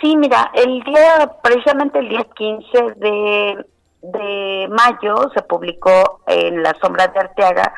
Sí, 0.00 0.16
mira, 0.16 0.50
el 0.54 0.82
día, 0.82 1.30
precisamente 1.42 1.98
el 1.98 2.08
día 2.08 2.26
15 2.34 2.78
de, 2.96 3.66
de 4.02 4.68
mayo 4.68 5.30
se 5.34 5.42
publicó 5.42 6.22
en 6.26 6.62
la 6.62 6.74
sombra 6.80 7.08
de 7.08 7.20
Arteaga 7.20 7.74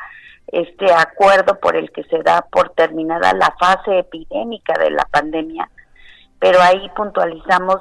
este 0.47 0.85
acuerdo 0.93 1.59
por 1.59 1.75
el 1.75 1.91
que 1.91 2.03
se 2.03 2.21
da 2.21 2.45
por 2.51 2.69
terminada 2.71 3.33
la 3.33 3.55
fase 3.59 3.99
epidémica 3.99 4.73
de 4.79 4.91
la 4.91 5.05
pandemia, 5.05 5.69
pero 6.39 6.61
ahí 6.61 6.89
puntualizamos 6.95 7.77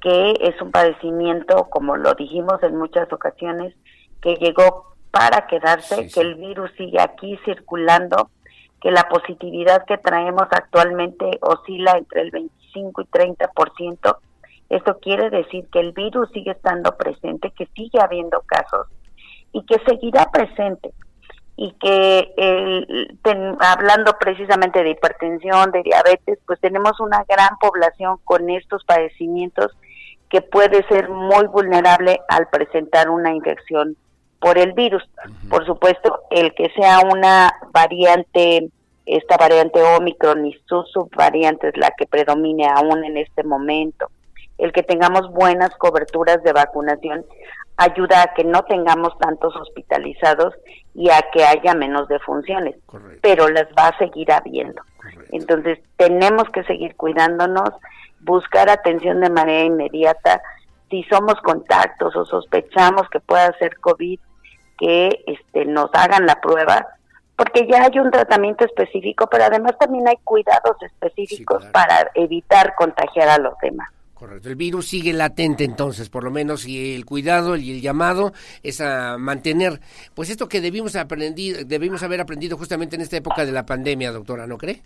que 0.00 0.34
es 0.40 0.60
un 0.60 0.70
padecimiento, 0.70 1.64
como 1.70 1.96
lo 1.96 2.14
dijimos 2.14 2.62
en 2.62 2.76
muchas 2.76 3.10
ocasiones, 3.12 3.74
que 4.20 4.36
llegó 4.36 4.93
para 5.14 5.46
quedarse, 5.46 6.08
que 6.08 6.20
el 6.20 6.34
virus 6.34 6.72
sigue 6.76 7.00
aquí 7.00 7.38
circulando, 7.44 8.30
que 8.82 8.90
la 8.90 9.08
positividad 9.08 9.84
que 9.86 9.96
traemos 9.96 10.48
actualmente 10.50 11.38
oscila 11.40 11.92
entre 11.96 12.22
el 12.22 12.32
25 12.32 13.02
y 13.02 13.04
30%. 13.04 14.16
Esto 14.70 14.98
quiere 14.98 15.30
decir 15.30 15.68
que 15.72 15.78
el 15.78 15.92
virus 15.92 16.28
sigue 16.32 16.50
estando 16.50 16.96
presente, 16.96 17.52
que 17.52 17.66
sigue 17.76 18.00
habiendo 18.00 18.40
casos 18.40 18.88
y 19.52 19.64
que 19.64 19.76
seguirá 19.86 20.30
presente. 20.32 20.92
Y 21.56 21.70
que 21.74 22.34
hablando 23.60 24.18
precisamente 24.18 24.82
de 24.82 24.90
hipertensión, 24.90 25.70
de 25.70 25.84
diabetes, 25.84 26.40
pues 26.44 26.58
tenemos 26.58 26.98
una 26.98 27.24
gran 27.28 27.56
población 27.60 28.18
con 28.24 28.50
estos 28.50 28.84
padecimientos 28.84 29.70
que 30.28 30.42
puede 30.42 30.84
ser 30.88 31.08
muy 31.08 31.46
vulnerable 31.46 32.20
al 32.28 32.48
presentar 32.48 33.08
una 33.08 33.32
infección 33.32 33.96
por 34.44 34.58
el 34.58 34.74
virus. 34.74 35.02
Por 35.48 35.64
supuesto, 35.64 36.20
el 36.30 36.52
que 36.54 36.68
sea 36.76 37.00
una 37.10 37.50
variante, 37.72 38.68
esta 39.06 39.38
variante 39.38 39.82
Omicron 39.82 40.44
y 40.44 40.52
su 40.66 40.82
subvariante 40.82 41.68
es 41.68 41.76
la 41.78 41.90
que 41.96 42.04
predomine 42.06 42.68
aún 42.68 43.02
en 43.04 43.16
este 43.16 43.42
momento. 43.42 44.10
El 44.58 44.72
que 44.72 44.82
tengamos 44.82 45.32
buenas 45.32 45.70
coberturas 45.76 46.42
de 46.42 46.52
vacunación 46.52 47.24
ayuda 47.78 48.22
a 48.22 48.34
que 48.34 48.44
no 48.44 48.64
tengamos 48.64 49.16
tantos 49.18 49.56
hospitalizados 49.56 50.52
y 50.94 51.08
a 51.08 51.22
que 51.32 51.42
haya 51.42 51.72
menos 51.72 52.06
defunciones, 52.08 52.76
pero 53.22 53.48
las 53.48 53.68
va 53.68 53.88
a 53.88 53.98
seguir 53.98 54.30
habiendo. 54.30 54.82
Entonces, 55.32 55.78
tenemos 55.96 56.44
que 56.50 56.64
seguir 56.64 56.96
cuidándonos. 56.96 57.70
buscar 58.20 58.68
atención 58.68 59.20
de 59.20 59.30
manera 59.30 59.64
inmediata. 59.64 60.42
Si 60.90 61.02
somos 61.04 61.34
contactos 61.42 62.14
o 62.14 62.24
sospechamos 62.26 63.08
que 63.10 63.20
pueda 63.20 63.52
ser 63.58 63.78
COVID, 63.80 64.18
que 64.78 65.24
este, 65.26 65.64
nos 65.64 65.90
hagan 65.92 66.26
la 66.26 66.40
prueba, 66.40 66.86
porque 67.36 67.66
ya 67.70 67.82
hay 67.82 67.98
un 67.98 68.10
tratamiento 68.10 68.64
específico, 68.64 69.28
pero 69.30 69.44
además 69.44 69.72
también 69.78 70.06
hay 70.06 70.16
cuidados 70.22 70.76
específicos 70.82 71.64
para 71.66 72.10
evitar 72.14 72.74
contagiar 72.76 73.28
a 73.28 73.38
los 73.38 73.54
demás. 73.60 73.88
Correcto. 74.14 74.48
El 74.48 74.56
virus 74.56 74.86
sigue 74.86 75.12
latente 75.12 75.64
entonces, 75.64 76.08
por 76.08 76.22
lo 76.22 76.30
menos, 76.30 76.66
y 76.66 76.94
el 76.94 77.04
cuidado 77.04 77.56
y 77.56 77.72
el 77.72 77.80
llamado 77.80 78.32
es 78.62 78.80
a 78.80 79.18
mantener, 79.18 79.80
pues 80.14 80.30
esto 80.30 80.48
que 80.48 80.60
debimos 80.60 80.96
aprender, 80.96 81.66
debimos 81.66 82.02
haber 82.02 82.20
aprendido 82.20 82.56
justamente 82.56 82.96
en 82.96 83.02
esta 83.02 83.16
época 83.16 83.44
de 83.44 83.52
la 83.52 83.66
pandemia, 83.66 84.12
doctora, 84.12 84.46
¿no 84.46 84.56
cree? 84.56 84.82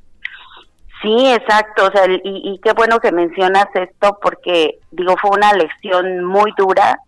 Sí, 1.03 1.33
exacto. 1.33 1.87
O 1.87 1.93
sea, 1.93 2.07
y, 2.07 2.21
y 2.25 2.59
qué 2.59 2.73
bueno 2.73 2.99
que 2.99 3.13
mencionas 3.13 3.67
esto 3.75 4.19
porque, 4.21 4.79
digo, 4.91 5.15
fue 5.21 5.31
una 5.31 5.53
lección 5.53 6.25
muy 6.25 6.53
dura. 6.57 6.99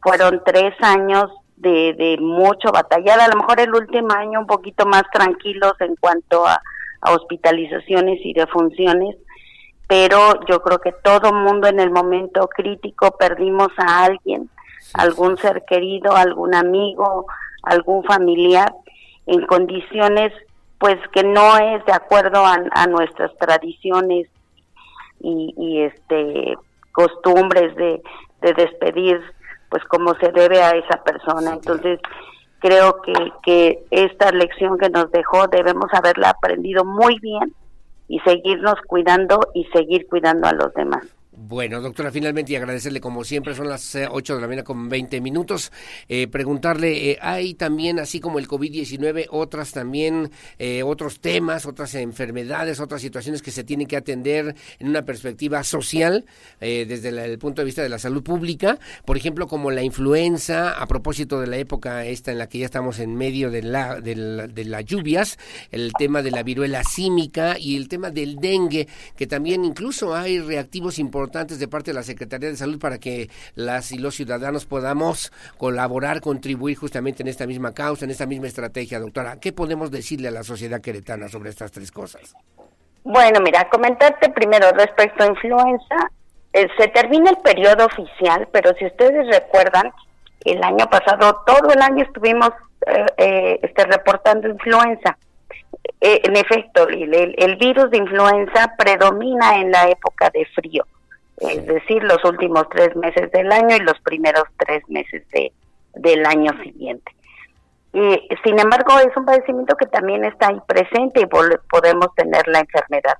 Fueron 0.00 0.42
tres 0.44 0.74
años 0.80 1.30
de, 1.62 1.94
de 1.94 2.18
mucho 2.20 2.70
batallar. 2.72 3.20
A 3.20 3.28
lo 3.28 3.36
mejor 3.36 3.60
el 3.60 3.74
último 3.74 4.12
año 4.12 4.40
un 4.40 4.46
poquito 4.46 4.84
más 4.86 5.04
tranquilos 5.12 5.72
en 5.80 5.96
cuanto 5.96 6.46
a, 6.46 6.60
a 7.00 7.12
hospitalizaciones 7.12 8.20
y 8.24 8.32
defunciones 8.34 9.16
pero 9.92 10.40
yo 10.48 10.62
creo 10.62 10.78
que 10.78 10.92
todo 11.04 11.34
mundo 11.34 11.68
en 11.68 11.78
el 11.78 11.90
momento 11.90 12.48
crítico 12.48 13.14
perdimos 13.18 13.68
a 13.76 14.04
alguien, 14.04 14.48
algún 14.94 15.36
ser 15.36 15.66
querido, 15.68 16.16
algún 16.16 16.54
amigo, 16.54 17.26
algún 17.62 18.02
familiar, 18.04 18.72
en 19.26 19.44
condiciones 19.44 20.32
pues 20.78 20.96
que 21.12 21.22
no 21.22 21.58
es 21.58 21.84
de 21.84 21.92
acuerdo 21.92 22.42
a, 22.42 22.86
nuestras 22.86 23.36
tradiciones 23.36 24.28
y, 25.20 25.82
este 25.82 26.56
costumbres 26.92 27.76
de, 27.76 28.00
de 28.40 28.54
despedir 28.54 29.20
pues 29.72 29.82
como 29.84 30.14
se 30.16 30.30
debe 30.32 30.62
a 30.62 30.72
esa 30.72 31.02
persona. 31.02 31.54
Entonces, 31.54 31.98
creo 32.58 33.00
que, 33.00 33.14
que 33.42 33.84
esta 33.90 34.30
lección 34.30 34.76
que 34.76 34.90
nos 34.90 35.10
dejó 35.10 35.48
debemos 35.48 35.86
haberla 35.94 36.28
aprendido 36.28 36.84
muy 36.84 37.18
bien 37.20 37.54
y 38.06 38.20
seguirnos 38.20 38.74
cuidando 38.86 39.40
y 39.54 39.64
seguir 39.72 40.06
cuidando 40.08 40.46
a 40.46 40.52
los 40.52 40.74
demás. 40.74 41.06
Bueno, 41.34 41.80
doctora, 41.80 42.12
finalmente 42.12 42.52
y 42.52 42.56
agradecerle 42.56 43.00
como 43.00 43.24
siempre, 43.24 43.54
son 43.54 43.66
las 43.66 43.96
8 43.96 44.32
eh, 44.32 44.36
de 44.36 44.42
la 44.42 44.46
mañana 44.46 44.64
con 44.64 44.90
20 44.90 45.18
minutos, 45.22 45.72
eh, 46.06 46.26
preguntarle, 46.28 47.12
eh, 47.12 47.18
hay 47.22 47.54
también, 47.54 47.98
así 47.98 48.20
como 48.20 48.38
el 48.38 48.46
COVID-19, 48.46 49.28
otras 49.30 49.72
también, 49.72 50.30
otros 50.84 51.20
temas, 51.20 51.64
otras 51.64 51.94
enfermedades, 51.94 52.80
otras 52.80 53.00
situaciones 53.00 53.40
que 53.40 53.50
se 53.50 53.64
tienen 53.64 53.86
que 53.86 53.96
atender 53.96 54.54
en 54.78 54.88
una 54.88 55.06
perspectiva 55.06 55.64
social, 55.64 56.26
desde 56.60 57.08
el 57.08 57.38
punto 57.38 57.62
de 57.62 57.66
vista 57.66 57.82
de 57.82 57.88
la 57.88 57.98
salud 57.98 58.22
pública, 58.22 58.78
por 59.04 59.16
ejemplo, 59.16 59.46
como 59.46 59.70
la 59.70 59.82
influenza, 59.82 60.80
a 60.80 60.86
propósito 60.86 61.40
de 61.40 61.46
la 61.46 61.56
época 61.56 62.04
esta 62.04 62.30
en 62.30 62.38
la 62.38 62.48
que 62.48 62.58
ya 62.58 62.66
estamos 62.66 62.98
en 62.98 63.16
medio 63.16 63.50
de, 63.50 63.62
la, 63.62 64.00
de, 64.00 64.48
de 64.48 64.64
las 64.66 64.84
lluvias, 64.84 65.38
el 65.70 65.92
tema 65.98 66.22
de 66.22 66.30
la 66.30 66.42
viruela 66.42 66.84
símica 66.84 67.58
y 67.58 67.76
el 67.76 67.88
tema 67.88 68.10
del 68.10 68.36
dengue, 68.36 68.86
que 69.16 69.26
también 69.26 69.64
incluso 69.64 70.14
hay 70.14 70.38
reactivos 70.38 70.98
importantes 70.98 71.21
importantes 71.22 71.60
de 71.60 71.68
parte 71.68 71.92
de 71.92 71.94
la 71.94 72.02
Secretaría 72.02 72.48
de 72.48 72.56
Salud 72.56 72.80
para 72.80 72.98
que 72.98 73.30
las 73.54 73.92
y 73.92 73.98
los 73.98 74.16
ciudadanos 74.16 74.66
podamos 74.66 75.32
colaborar, 75.56 76.20
contribuir 76.20 76.76
justamente 76.76 77.22
en 77.22 77.28
esta 77.28 77.46
misma 77.46 77.72
causa, 77.72 78.04
en 78.04 78.10
esta 78.10 78.26
misma 78.26 78.48
estrategia, 78.48 78.98
doctora. 78.98 79.38
¿Qué 79.40 79.52
podemos 79.52 79.92
decirle 79.92 80.28
a 80.28 80.32
la 80.32 80.42
sociedad 80.42 80.80
queretana 80.80 81.28
sobre 81.28 81.50
estas 81.50 81.70
tres 81.70 81.92
cosas? 81.92 82.34
Bueno, 83.04 83.38
mira, 83.40 83.68
comentarte 83.68 84.30
primero 84.30 84.72
respecto 84.72 85.22
a 85.22 85.28
influenza. 85.28 86.10
Eh, 86.52 86.66
se 86.76 86.88
termina 86.88 87.30
el 87.30 87.36
periodo 87.36 87.86
oficial, 87.86 88.48
pero 88.52 88.74
si 88.78 88.86
ustedes 88.86 89.24
recuerdan, 89.28 89.92
el 90.44 90.60
año 90.64 90.86
pasado, 90.90 91.40
todo 91.46 91.72
el 91.72 91.80
año 91.80 92.02
estuvimos 92.02 92.50
eh, 92.88 93.06
eh, 93.16 93.60
este, 93.62 93.84
reportando 93.84 94.48
influenza. 94.48 95.16
en 96.00 96.36
efecto, 96.36 96.88
el, 96.88 97.56
virus 97.60 97.90
de 97.92 97.98
influenza 97.98 98.74
predomina 98.76 99.60
en 99.60 99.70
la 99.70 99.88
época 99.88 100.30
de 100.34 100.44
frío 100.46 100.84
es 101.38 101.66
decir, 101.66 102.02
los 102.04 102.24
últimos 102.24 102.68
tres 102.70 102.94
meses 102.96 103.30
del 103.32 103.50
año 103.50 103.76
y 103.76 103.80
los 103.80 103.98
primeros 104.00 104.44
tres 104.58 104.82
meses 104.88 105.28
de, 105.30 105.52
del 105.94 106.24
año 106.26 106.52
siguiente. 106.62 107.12
Y, 107.92 108.28
sin 108.44 108.58
embargo, 108.58 108.98
es 109.00 109.14
un 109.16 109.24
padecimiento 109.24 109.76
que 109.76 109.86
también 109.86 110.24
está 110.24 110.48
ahí 110.48 110.60
presente 110.66 111.20
y 111.20 111.26
podemos 111.26 112.14
tener 112.16 112.46
la 112.48 112.60
enfermedad. 112.60 113.18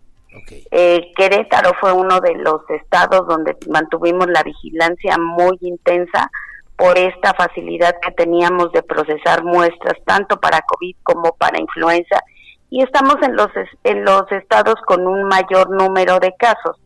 Eh, 0.71 1.13
Querétaro 1.15 1.75
fue 1.79 1.93
uno 1.93 2.21
de 2.21 2.35
los 2.37 2.63
estados 2.71 3.27
donde 3.29 3.55
mantuvimos 3.69 4.29
la 4.29 4.43
vigilancia 4.43 5.19
muy 5.19 5.59
intensa 5.61 6.31
por 6.77 6.97
esta 6.97 7.35
facilidad 7.35 7.95
que 8.01 8.13
teníamos 8.13 8.73
de 8.73 8.83
procesar 8.83 9.45
muestras 9.45 9.95
tanto 10.07 10.41
para 10.41 10.63
COVID 10.63 10.97
como 11.03 11.35
para 11.37 11.61
influenza 11.61 12.23
y 12.71 12.83
estamos 12.83 13.17
en 13.23 13.37
los 13.37 13.49
en 13.85 14.05
los 14.05 14.33
estados 14.33 14.77
con 14.87 15.07
un 15.07 15.25
mayor 15.25 15.69
número 15.71 16.19
de 16.19 16.35
casos. 16.39 16.79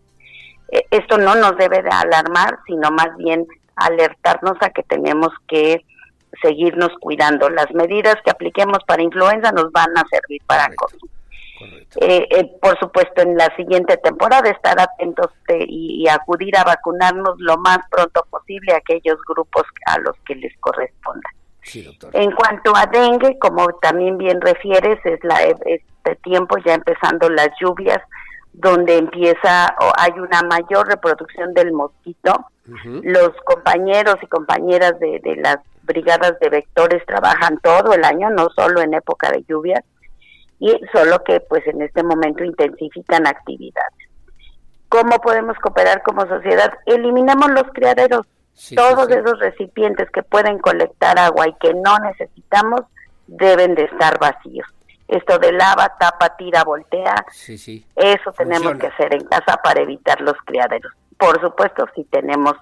Eh, 0.68 0.86
esto 0.90 1.18
no 1.18 1.34
nos 1.34 1.56
debe 1.56 1.82
de 1.82 1.90
alarmar, 1.90 2.59
sino 2.66 2.90
más 2.90 3.16
bien 3.16 3.47
alertarnos 3.76 4.56
a 4.60 4.70
que 4.70 4.82
tenemos 4.82 5.30
que 5.48 5.84
seguirnos 6.43 6.90
cuidando. 7.01 7.48
Las 7.51 7.70
medidas 7.72 8.16
que 8.24 8.30
apliquemos 8.30 8.78
para 8.86 9.02
influenza 9.02 9.52
nos 9.52 9.70
van 9.72 9.97
a 9.97 10.05
servir 10.10 10.43
para 10.47 10.68
COVID. 10.74 11.16
Eh, 12.01 12.28
eh, 12.30 12.52
por 12.60 12.78
supuesto, 12.78 13.22
en 13.22 13.36
la 13.36 13.55
siguiente 13.56 13.97
temporada 13.97 14.51
estar 14.51 14.78
atentos 14.78 15.30
y, 15.48 16.06
acudir 16.09 16.56
a 16.56 16.64
vacunarnos 16.64 17.36
lo 17.38 17.56
más 17.59 17.78
pronto 17.90 18.26
posible 18.30 18.74
a 18.74 18.78
aquellos 18.78 19.18
grupos 19.26 19.62
a 19.86 19.98
los 20.01 20.14
que 20.26 20.34
les 20.34 20.55
corresponda. 20.59 21.28
en 22.12 22.30
cuanto 22.32 22.76
a 22.76 22.86
dengue, 22.86 23.38
como 23.38 23.66
también 23.80 24.18
bien 24.18 24.40
refieres, 24.40 24.98
es 25.05 25.18
la 25.24 25.43
este 25.43 26.16
tiempo 26.22 26.56
ya 26.64 26.74
empezando 26.74 27.28
las 27.30 27.48
lluvias, 27.59 28.01
donde 28.57 28.97
empieza 28.97 29.77
o 29.81 29.93
hay 29.99 30.12
una 30.12 30.43
mayor 30.43 30.89
reproducción 30.89 31.53
del 31.55 31.73
mosquito. 31.73 32.47
Los 32.85 33.31
compañeros 33.45 34.16
y 34.23 34.27
compañeras 34.27 34.99
de, 34.99 35.20
de, 35.23 35.37
las 35.37 35.59
brigadas 35.83 36.39
de 36.41 36.49
vectores 36.49 37.05
trabajan 37.07 37.59
todo 37.61 37.93
el 37.93 38.03
año, 38.05 38.31
no 38.31 38.49
solo 38.57 38.81
en 38.81 38.95
época 38.95 39.31
de 39.31 39.45
lluvias, 39.49 39.85
y 40.59 40.74
solo 40.93 41.23
que 41.23 41.39
pues 41.41 41.65
en 41.66 41.83
este 41.83 42.03
momento 42.03 42.43
intensifican 42.43 43.27
actividades. 43.27 43.93
¿Cómo 44.89 45.19
podemos 45.19 45.57
cooperar 45.59 46.03
como 46.03 46.27
sociedad? 46.27 46.73
Eliminamos 46.87 47.51
los 47.51 47.65
criaderos, 47.73 48.27
todos 48.74 49.11
esos 49.11 49.39
recipientes 49.39 50.11
que 50.11 50.23
pueden 50.23 50.59
colectar 50.59 51.19
agua 51.19 51.47
y 51.47 51.55
que 51.61 51.74
no 51.74 51.99
necesitamos 51.99 52.81
deben 53.27 53.74
de 53.74 53.85
estar 53.85 54.19
vacíos 54.19 54.66
esto 55.09 55.39
de 55.39 55.53
lava, 55.53 55.97
tapa, 55.99 56.37
tira, 56.37 56.65
voltea. 56.65 57.24
Sí, 57.31 57.57
sí. 57.59 57.87
Eso 57.95 58.33
tenemos 58.33 58.77
que 58.77 58.89
hacer 58.89 59.15
en 59.15 59.24
casa 59.24 59.57
para 59.62 59.81
evitar 59.81 60.20
los 60.20 60.37
criaderos. 60.45 60.93
Por 61.16 61.41
supuesto, 61.41 61.87
si 61.95 62.05
tenemos 62.05 62.55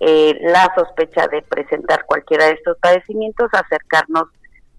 eh, 0.00 0.38
la 0.42 0.72
sospecha 0.76 1.26
de 1.28 1.42
presentar 1.42 2.04
cualquiera 2.06 2.46
de 2.46 2.52
estos 2.52 2.78
padecimientos, 2.78 3.50
acercarnos 3.52 4.24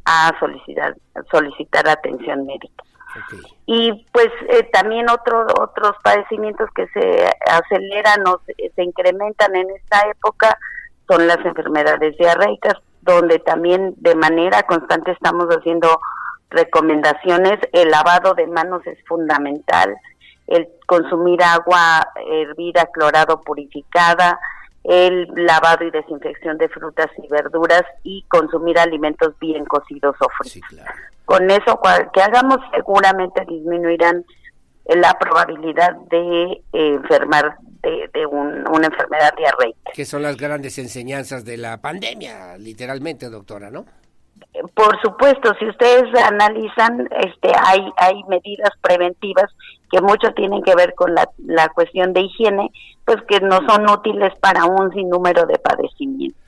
a 0.06 0.32
solicitar, 0.40 0.96
solicitar 1.32 1.88
atención 1.88 2.46
médica. 2.46 2.84
Y 3.68 4.06
pues 4.12 4.30
eh, 4.50 4.68
también 4.74 5.08
otro, 5.08 5.46
otros 5.62 5.92
padecimientos 6.04 6.68
que 6.74 6.88
se 6.88 7.30
aceleran 7.46 8.28
o 8.28 8.42
se, 8.46 8.56
se, 8.76 8.84
incrementan 8.84 9.56
en 9.56 9.70
esta 9.70 10.02
época 10.10 10.58
son 11.08 11.28
las 11.28 11.38
enfermedades 11.46 12.18
diarreicas, 12.18 12.74
donde 13.02 13.38
también 13.38 13.94
de 13.98 14.16
manera 14.16 14.64
constante 14.64 15.12
estamos 15.12 15.46
haciendo 15.50 16.00
recomendaciones, 16.54 17.60
el 17.74 17.90
lavado 17.90 18.34
de 18.34 18.48
manos 18.48 18.86
es 18.88 18.98
fundamental, 19.06 19.96
el 20.48 20.68
consumir 20.88 21.44
agua 21.44 22.08
hervida, 22.28 22.88
clorado, 22.94 23.42
purificada, 23.42 24.40
el 24.84 25.28
lavado 25.36 25.86
y 25.86 25.92
desinfección 25.92 26.58
de 26.58 26.70
frutas 26.70 27.08
y 27.22 27.28
verduras 27.28 27.84
y 28.04 28.24
consumir 28.30 28.78
alimentos 28.80 29.38
bien 29.40 29.66
cocidos 29.66 30.16
o 30.20 30.30
fritos. 30.30 30.80
Con 31.26 31.50
eso, 31.50 31.80
que 32.14 32.22
hagamos 32.22 32.58
seguramente 32.74 33.46
disminuirán 33.48 34.26
la 34.86 35.14
probabilidad 35.18 35.96
de 36.10 36.52
eh, 36.52 36.62
enfermar 36.74 37.58
de, 37.82 38.26
una 38.26 38.88
enfermedad 38.88 39.34
diarreica. 39.38 39.92
Que 39.94 40.06
son 40.06 40.22
las 40.22 40.38
grandes 40.38 40.78
enseñanzas 40.78 41.46
de 41.46 41.58
la 41.58 41.82
pandemia, 41.82 42.58
literalmente, 42.58 43.30
doctora, 43.30 43.70
¿no? 43.70 43.86
Por 44.76 45.02
supuesto, 45.02 45.54
si 45.60 45.68
ustedes 45.68 46.14
analizan, 46.24 47.10
este, 47.20 47.52
hay, 47.60 47.92
hay 47.98 48.24
medidas 48.26 48.72
preventivas 48.82 49.52
que 49.92 50.02
mucho 50.02 50.32
tienen 50.34 50.62
que 50.64 50.76
ver 50.76 50.94
con 50.96 51.14
la, 51.14 51.30
la 51.46 51.70
cuestión 51.70 52.14
de 52.14 52.22
higiene, 52.22 52.72
pues 53.06 53.18
que 53.28 53.40
no 53.40 53.60
son 53.68 53.90
útiles 53.90 54.34
para 54.40 54.66
un 54.66 54.92
sinnúmero 54.94 55.46
de 55.46 55.58
padecimientos. 55.58 56.43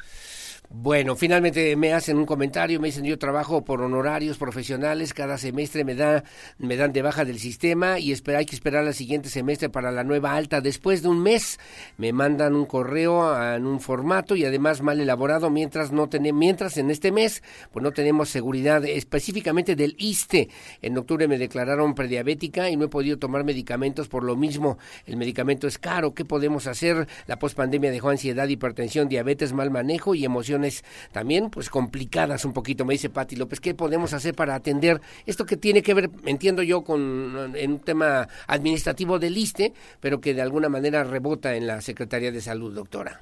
Bueno, 0.78 1.16
finalmente 1.16 1.74
me 1.78 1.94
hacen 1.94 2.18
un 2.18 2.26
comentario, 2.26 2.82
me 2.82 2.90
dicen 2.90 3.06
yo 3.06 3.18
trabajo 3.18 3.64
por 3.64 3.82
honorarios 3.82 4.38
profesionales, 4.38 5.14
cada 5.14 5.38
semestre 5.38 5.86
me 5.86 5.96
da 5.96 6.26
me 6.58 6.76
dan 6.76 6.92
de 6.92 7.02
baja 7.02 7.24
del 7.24 7.40
sistema 7.40 7.98
y 7.98 8.12
espera, 8.12 8.40
hay 8.40 8.46
que 8.46 8.58
esperar 8.58 8.86
al 8.86 8.94
siguiente 8.94 9.30
semestre 9.30 9.70
para 9.70 9.90
la 9.90 10.04
nueva 10.04 10.36
alta. 10.36 10.60
Después 10.60 11.02
de 11.02 11.08
un 11.08 11.24
mes 11.24 11.62
me 11.98 12.12
mandan 12.12 12.56
un 12.56 12.66
correo 12.66 13.42
en 13.56 13.66
un 13.66 13.80
formato 13.80 14.36
y 14.36 14.44
además 14.44 14.82
mal 14.82 15.00
elaborado 15.00 15.50
mientras 15.50 15.94
no 15.94 16.10
tenemos 16.10 16.38
mientras 16.38 16.76
en 16.76 16.92
este 16.92 17.14
mes 17.14 17.42
pues 17.72 17.82
no 17.82 17.94
tenemos 17.94 18.28
seguridad 18.28 18.84
específicamente 18.84 19.78
del 19.78 19.96
ISTE. 19.98 20.50
En 20.82 20.98
octubre 20.98 21.30
me 21.30 21.38
declararon 21.38 21.96
prediabética 21.96 22.70
y 22.70 22.76
no 22.76 22.86
he 22.86 22.90
podido 22.90 23.18
tomar 23.18 23.46
medicamentos 23.46 24.10
por 24.10 24.26
lo 24.26 24.36
mismo. 24.36 24.78
El 25.06 25.16
medicamento 25.16 25.68
es 25.68 25.78
caro, 25.78 26.14
¿qué 26.14 26.26
podemos 26.26 26.68
hacer? 26.68 27.08
La 27.28 27.40
pospandemia 27.40 27.92
dejó 27.92 28.10
ansiedad, 28.10 28.50
hipertensión, 28.50 29.08
diabetes, 29.08 29.54
mal 29.54 29.72
manejo 29.72 30.16
y 30.16 30.26
emociones 30.26 30.65
también 31.12 31.50
pues 31.50 31.70
complicadas 31.70 32.46
un 32.46 32.54
poquito, 32.54 32.86
me 32.86 32.94
dice 32.94 33.10
Pati 33.10 33.36
López, 33.36 33.60
¿qué 33.60 33.74
podemos 33.74 34.14
hacer 34.14 34.36
para 34.36 34.56
atender 34.56 35.02
esto 35.26 35.46
que 35.46 35.58
tiene 35.58 35.82
que 35.82 35.94
ver, 35.94 36.10
entiendo 36.26 36.64
yo, 36.64 36.84
con 36.84 37.54
en 37.56 37.72
un 37.74 37.80
tema 37.80 38.28
administrativo 38.48 39.20
del 39.20 39.38
ISTE, 39.38 39.74
pero 40.00 40.20
que 40.22 40.34
de 40.34 40.42
alguna 40.42 40.70
manera 40.70 41.04
rebota 41.04 41.56
en 41.56 41.68
la 41.68 41.82
Secretaría 41.82 42.32
de 42.32 42.42
Salud, 42.42 42.74
doctora? 42.74 43.22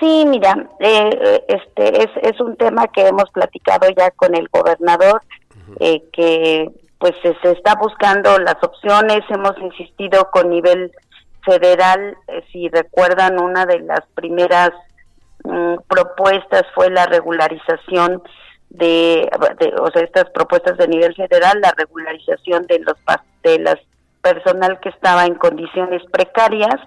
Sí, 0.00 0.24
mira, 0.26 0.68
eh, 0.80 1.44
este 1.48 2.02
es, 2.02 2.10
es 2.22 2.40
un 2.40 2.56
tema 2.56 2.88
que 2.88 3.06
hemos 3.06 3.30
platicado 3.30 3.88
ya 3.96 4.10
con 4.10 4.34
el 4.34 4.48
gobernador, 4.48 5.22
eh, 5.80 6.02
que 6.12 6.70
pues 6.98 7.14
se 7.22 7.50
está 7.52 7.74
buscando 7.76 8.38
las 8.38 8.56
opciones, 8.62 9.20
hemos 9.28 9.56
insistido 9.58 10.30
con 10.30 10.50
nivel 10.50 10.92
federal, 11.44 12.16
eh, 12.28 12.42
si 12.50 12.68
recuerdan 12.68 13.40
una 13.40 13.66
de 13.66 13.80
las 13.80 14.00
primeras 14.14 14.70
Mm, 15.44 15.76
propuestas 15.88 16.62
fue 16.74 16.90
la 16.90 17.06
regularización 17.06 18.22
de, 18.70 19.30
o 19.78 19.90
sea, 19.90 20.02
estas 20.02 20.30
propuestas 20.30 20.76
de 20.78 20.88
nivel 20.88 21.14
federal, 21.14 21.60
la 21.60 21.72
regularización 21.76 22.66
de 22.66 22.80
los 22.80 22.96
de 23.42 23.58
las 23.58 23.78
personal 24.22 24.80
que 24.80 24.88
estaba 24.88 25.26
en 25.26 25.34
condiciones 25.34 26.02
precarias. 26.10 26.80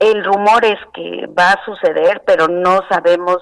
El 0.00 0.24
rumor 0.24 0.64
es 0.64 0.78
que 0.92 1.26
va 1.28 1.52
a 1.52 1.64
suceder, 1.64 2.20
pero 2.26 2.48
no 2.48 2.80
sabemos 2.88 3.38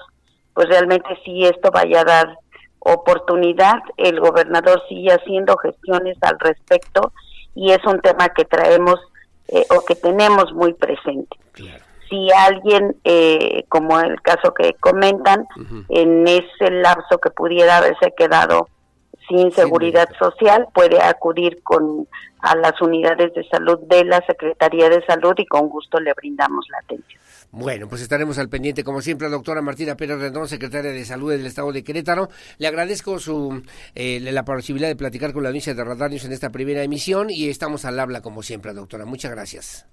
pues 0.53 0.69
realmente 0.69 1.09
si 1.25 1.45
esto 1.45 1.71
vaya 1.71 2.01
a 2.01 2.05
dar 2.05 2.37
oportunidad. 2.79 3.79
El 3.97 4.19
gobernador 4.19 4.83
sigue 4.87 5.11
haciendo 5.11 5.57
gestiones 5.57 6.17
al 6.21 6.39
respecto 6.39 7.11
y 7.55 7.71
es 7.71 7.83
un 7.85 7.99
tema 8.01 8.29
que 8.29 8.45
traemos 8.45 8.99
eh, 9.47 9.65
o 9.75 9.83
que 9.83 9.95
tenemos 9.95 10.53
muy 10.53 10.73
presente 10.73 11.35
si 12.09 12.29
alguien, 12.31 12.95
eh, 13.03 13.65
como 13.69 13.99
el 13.99 14.21
caso 14.21 14.53
que 14.53 14.73
comentan, 14.79 15.47
en 15.89 16.27
ese 16.27 16.71
lapso 16.71 17.17
que 17.19 17.29
pudiera 17.29 17.77
haberse 17.77 18.13
quedado 18.17 18.67
sin 19.27 19.51
seguridad 19.51 20.07
social, 20.19 20.67
puede 20.73 21.01
acudir 21.01 21.61
con 21.63 22.07
a 22.45 22.55
las 22.55 22.79
unidades 22.79 23.33
de 23.33 23.43
salud 23.47 23.79
de 23.87 24.05
la 24.05 24.23
Secretaría 24.27 24.87
de 24.87 25.03
Salud 25.05 25.33
y 25.37 25.47
con 25.47 25.67
gusto 25.67 25.99
le 25.99 26.13
brindamos 26.13 26.63
la 26.69 26.77
atención. 26.77 27.19
Bueno, 27.51 27.87
pues 27.87 28.01
estaremos 28.01 28.37
al 28.37 28.49
pendiente, 28.49 28.83
como 28.83 29.01
siempre, 29.01 29.29
doctora 29.29 29.61
Martina 29.61 29.95
Pérez 29.95 30.19
Rendón, 30.19 30.47
secretaria 30.47 30.91
de 30.91 31.05
Salud 31.05 31.31
del 31.31 31.45
Estado 31.45 31.71
de 31.71 31.83
Querétaro. 31.83 32.29
Le 32.59 32.67
agradezco 32.67 33.17
su 33.17 33.63
eh, 33.95 34.19
la 34.19 34.45
posibilidad 34.45 34.89
de 34.89 34.95
platicar 34.95 35.33
con 35.33 35.41
la 35.41 35.49
audiencia 35.49 35.73
de 35.73 35.83
Radar 35.83 36.11
en 36.13 36.31
esta 36.31 36.51
primera 36.51 36.83
emisión 36.83 37.29
y 37.29 37.49
estamos 37.49 37.85
al 37.85 37.99
habla, 37.99 38.21
como 38.21 38.43
siempre, 38.43 38.73
doctora. 38.73 39.05
Muchas 39.05 39.31
gracias. 39.31 39.87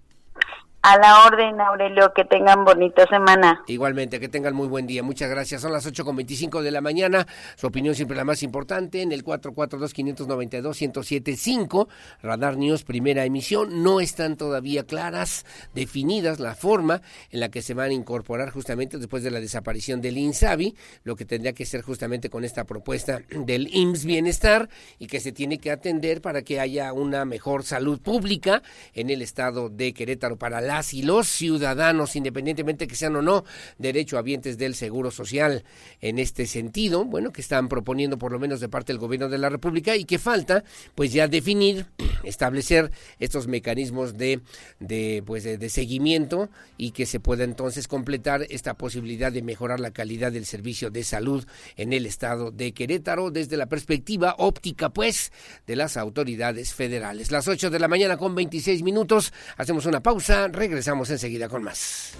A 0.85 0.99
la 0.99 1.27
orden, 1.27 1.61
Aurelio, 1.61 2.13
que 2.13 2.25
tengan 2.25 2.65
bonita 2.65 3.07
semana. 3.07 3.63
Igualmente, 3.69 4.19
que 4.19 4.29
tengan 4.29 4.53
muy 4.53 4.67
buen 4.67 4.89
día. 4.89 5.05
Muchas 5.05 5.31
gracias. 5.31 5.63
Son 5.63 5.73
las 5.73 5.87
ocho 5.87 6.05
con 6.05 6.17
veinticinco 6.17 6.61
de 6.61 6.73
la 6.73 6.81
mañana. 6.81 7.25
Su 7.55 7.69
opinión 7.69 7.95
siempre 7.95 8.17
la 8.17 8.25
más 8.25 8.43
importante 8.43 9.01
en 9.01 9.13
el 9.13 9.25
442-592-1075. 9.25 11.87
Radar 12.21 12.57
News, 12.57 12.83
primera 12.83 13.25
emisión. 13.25 13.85
No 13.85 14.01
están 14.01 14.37
todavía 14.37 14.85
claras, 14.85 15.47
definidas 15.73 16.41
la 16.41 16.57
forma 16.57 17.01
en 17.31 17.39
la 17.39 17.49
que 17.49 17.63
se 17.63 17.75
van 17.75 17.91
a 17.91 17.95
incorporar 17.95 18.51
justamente 18.51 18.99
después 18.99 19.23
de 19.23 19.31
la 19.31 19.39
desaparición 19.39 20.01
del 20.01 20.19
INSABI, 20.19 20.75
lo 21.05 21.15
que 21.15 21.25
tendría 21.25 21.53
que 21.53 21.65
ser 21.65 21.83
justamente 21.83 22.29
con 22.29 22.43
esta 22.43 22.65
propuesta 22.65 23.21
del 23.31 23.73
IMSS 23.73 24.05
Bienestar 24.05 24.69
y 24.99 25.07
que 25.07 25.21
se 25.21 25.31
tiene 25.31 25.59
que 25.59 25.71
atender 25.71 26.21
para 26.21 26.43
que 26.43 26.59
haya 26.59 26.93
una 26.93 27.25
mejor 27.25 27.63
salud 27.63 28.01
pública 28.01 28.65
en 28.95 29.11
el 29.11 29.23
estado 29.23 29.69
de 29.69 29.95
Querétaro 29.95 30.37
para 30.37 30.61
la 30.61 30.72
y 30.73 31.03
los 31.03 31.29
ciudadanos, 31.29 32.17
independientemente 32.17 32.87
que 32.87 32.95
sean 32.95 33.15
o 33.17 33.23
no 33.23 33.45
derechohabientes 33.79 34.57
del 34.57 34.75
Seguro 34.75 35.11
Social. 35.11 35.65
En 36.01 36.19
este 36.19 36.47
sentido, 36.47 37.05
bueno, 37.05 37.31
que 37.31 37.43
están 37.43 37.69
proponiendo 37.69 38.19
por 38.19 38.33
lo 38.33 38.39
menos 38.39 38.61
de 38.61 38.71
parte 38.71 38.93
del 38.93 38.99
gobierno 38.99 39.29
de 39.29 39.37
la 39.37 39.51
República 39.51 39.97
y 39.97 40.05
que 40.05 40.19
falta, 40.19 40.65
pues 40.95 41.13
ya 41.13 41.29
definir, 41.29 41.87
establecer 42.25 42.91
estos 43.19 43.49
mecanismos 43.49 44.17
de, 44.17 44.41
de 44.81 45.23
pues 45.27 45.45
de, 45.45 45.69
seguimiento 45.69 46.49
y 46.79 46.93
que 46.93 47.05
se 47.07 47.21
pueda 47.21 47.45
entonces 47.45 47.87
completar 47.87 48.47
esta 48.49 48.75
posibilidad 48.75 49.31
de 49.31 49.43
mejorar 49.43 49.79
la 49.79 49.91
calidad 49.91 50.33
del 50.33 50.47
servicio 50.47 50.91
de 50.91 51.05
salud 51.05 51.45
en 51.77 51.93
el 51.93 52.07
estado 52.07 52.51
de 52.51 52.73
Querétaro 52.73 53.31
desde 53.31 53.57
la 53.57 53.67
perspectiva 53.67 54.37
óptica, 54.39 54.89
pues, 54.91 55.33
de 55.67 55.77
las 55.77 55.97
autoridades 55.97 56.73
federales. 56.73 57.31
Las 57.31 57.47
8 57.47 57.69
de 57.69 57.79
la 57.79 57.89
mañana 57.89 58.17
con 58.17 58.35
26 58.35 58.83
minutos, 58.83 59.33
hacemos 59.57 59.87
una 59.87 60.03
pausa 60.03 60.49
Regresamos 60.63 61.11
enseguida 61.11 61.49
con 61.49 61.65
más. 61.65 62.13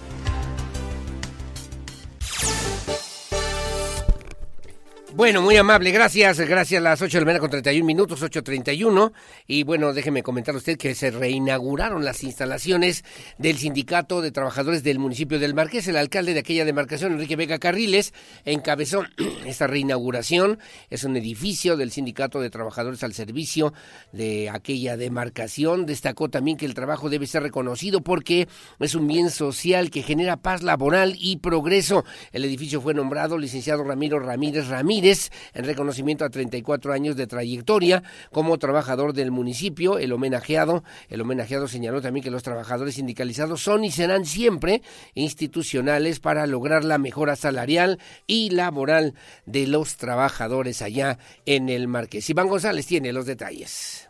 Bueno, 5.15 5.43
muy 5.43 5.55
amable, 5.57 5.91
gracias, 5.91 6.39
gracias 6.39 6.79
a 6.79 6.83
las 6.83 6.99
8 6.99 7.17
de 7.17 7.21
la 7.21 7.25
mañana 7.25 7.39
con 7.39 7.51
31 7.51 7.85
minutos, 7.85 8.23
8.31. 8.23 9.11
Y 9.45 9.61
bueno, 9.61 9.93
déjeme 9.93 10.23
comentar 10.23 10.55
usted 10.55 10.75
que 10.75 10.95
se 10.95 11.11
reinauguraron 11.11 12.03
las 12.03 12.23
instalaciones 12.23 13.05
del 13.37 13.59
Sindicato 13.59 14.21
de 14.21 14.31
Trabajadores 14.31 14.81
del 14.81 14.97
municipio 14.97 15.37
del 15.37 15.53
Marqués. 15.53 15.87
El 15.87 15.97
alcalde 15.97 16.33
de 16.33 16.39
aquella 16.39 16.65
demarcación, 16.65 17.13
Enrique 17.13 17.35
Vega 17.35 17.59
Carriles, 17.59 18.11
encabezó 18.43 19.03
esta 19.45 19.67
reinauguración. 19.67 20.57
Es 20.89 21.03
un 21.03 21.15
edificio 21.15 21.77
del 21.77 21.91
Sindicato 21.91 22.41
de 22.41 22.49
Trabajadores 22.49 23.03
al 23.03 23.13
servicio 23.13 23.71
de 24.13 24.49
aquella 24.49 24.97
demarcación. 24.97 25.85
Destacó 25.85 26.29
también 26.29 26.57
que 26.57 26.65
el 26.65 26.73
trabajo 26.73 27.11
debe 27.11 27.27
ser 27.27 27.43
reconocido 27.43 28.01
porque 28.01 28.47
es 28.79 28.95
un 28.95 29.07
bien 29.07 29.29
social 29.29 29.91
que 29.91 30.01
genera 30.01 30.37
paz 30.37 30.63
laboral 30.63 31.13
y 31.19 31.37
progreso. 31.37 32.03
El 32.31 32.45
edificio 32.45 32.81
fue 32.81 32.95
nombrado 32.95 33.37
licenciado 33.37 33.83
Ramiro 33.83 34.17
Ramírez 34.17 34.69
Ramírez 34.69 35.02
en 35.03 35.65
reconocimiento 35.65 36.23
a 36.23 36.29
34 36.29 36.93
años 36.93 37.15
de 37.15 37.27
trayectoria 37.27 38.03
como 38.31 38.57
trabajador 38.57 39.13
del 39.13 39.31
municipio. 39.31 39.97
El 39.97 40.13
homenajeado, 40.13 40.83
el 41.09 41.21
homenajeado 41.21 41.67
señaló 41.67 42.01
también 42.01 42.23
que 42.23 42.31
los 42.31 42.43
trabajadores 42.43 42.95
sindicalizados 42.95 43.61
son 43.61 43.83
y 43.83 43.91
serán 43.91 44.25
siempre 44.25 44.81
institucionales 45.13 46.19
para 46.19 46.47
lograr 46.47 46.85
la 46.85 46.97
mejora 46.97 47.35
salarial 47.35 47.99
y 48.27 48.51
laboral 48.51 49.13
de 49.45 49.67
los 49.67 49.97
trabajadores 49.97 50.81
allá 50.81 51.19
en 51.45 51.69
el 51.69 51.87
Marqués. 51.87 52.29
Iván 52.29 52.47
González 52.47 52.85
tiene 52.85 53.11
los 53.11 53.25
detalles. 53.25 54.09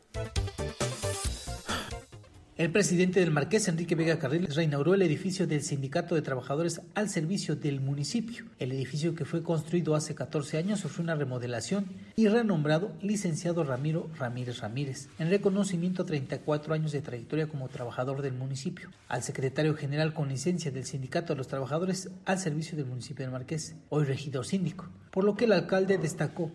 El 2.56 2.72
presidente 2.72 3.20
del 3.20 3.32
Marqués, 3.32 3.68
Enrique 3.68 3.96
Vega 3.96 4.20
Carriles, 4.20 4.56
reinauguró 4.56 4.94
el 4.94 5.02
edificio 5.02 5.48
del 5.48 5.64
Sindicato 5.64 6.14
de 6.14 6.22
Trabajadores 6.22 6.82
al 6.94 7.10
servicio 7.10 7.56
del 7.56 7.82
municipio. 7.82 8.46
El 8.60 8.72
edificio 8.72 9.16
que 9.16 9.26
fue 9.26 9.42
construido 9.42 9.96
hace 9.96 10.14
14 10.14 10.60
años 10.60 10.80
sufrió 10.80 11.04
una 11.04 11.16
remodelación 11.16 11.88
y 12.16 12.28
renombrado 12.28 12.92
Licenciado 13.02 13.64
Ramiro 13.64 14.08
Ramírez 14.20 14.60
Ramírez, 14.60 15.10
en 15.18 15.32
reconocimiento 15.32 16.04
a 16.04 16.06
34 16.06 16.76
años 16.76 16.92
de 16.92 17.02
trayectoria 17.02 17.48
como 17.48 17.70
trabajador 17.70 18.22
del 18.22 18.34
municipio. 18.34 18.92
Al 19.08 19.24
secretario 19.24 19.74
general 19.74 20.14
con 20.14 20.30
licencia 20.30 20.70
del 20.70 20.86
Sindicato 20.86 21.34
de 21.34 21.38
los 21.38 21.48
Trabajadores 21.48 22.12
al 22.26 22.38
servicio 22.38 22.78
del 22.78 22.86
municipio 22.86 23.26
del 23.26 23.34
Marqués, 23.34 23.74
hoy 23.90 24.04
regidor 24.06 24.46
síndico, 24.46 24.90
por 25.10 25.24
lo 25.24 25.36
que 25.36 25.46
el 25.46 25.54
alcalde 25.54 25.98
destacó 25.98 26.52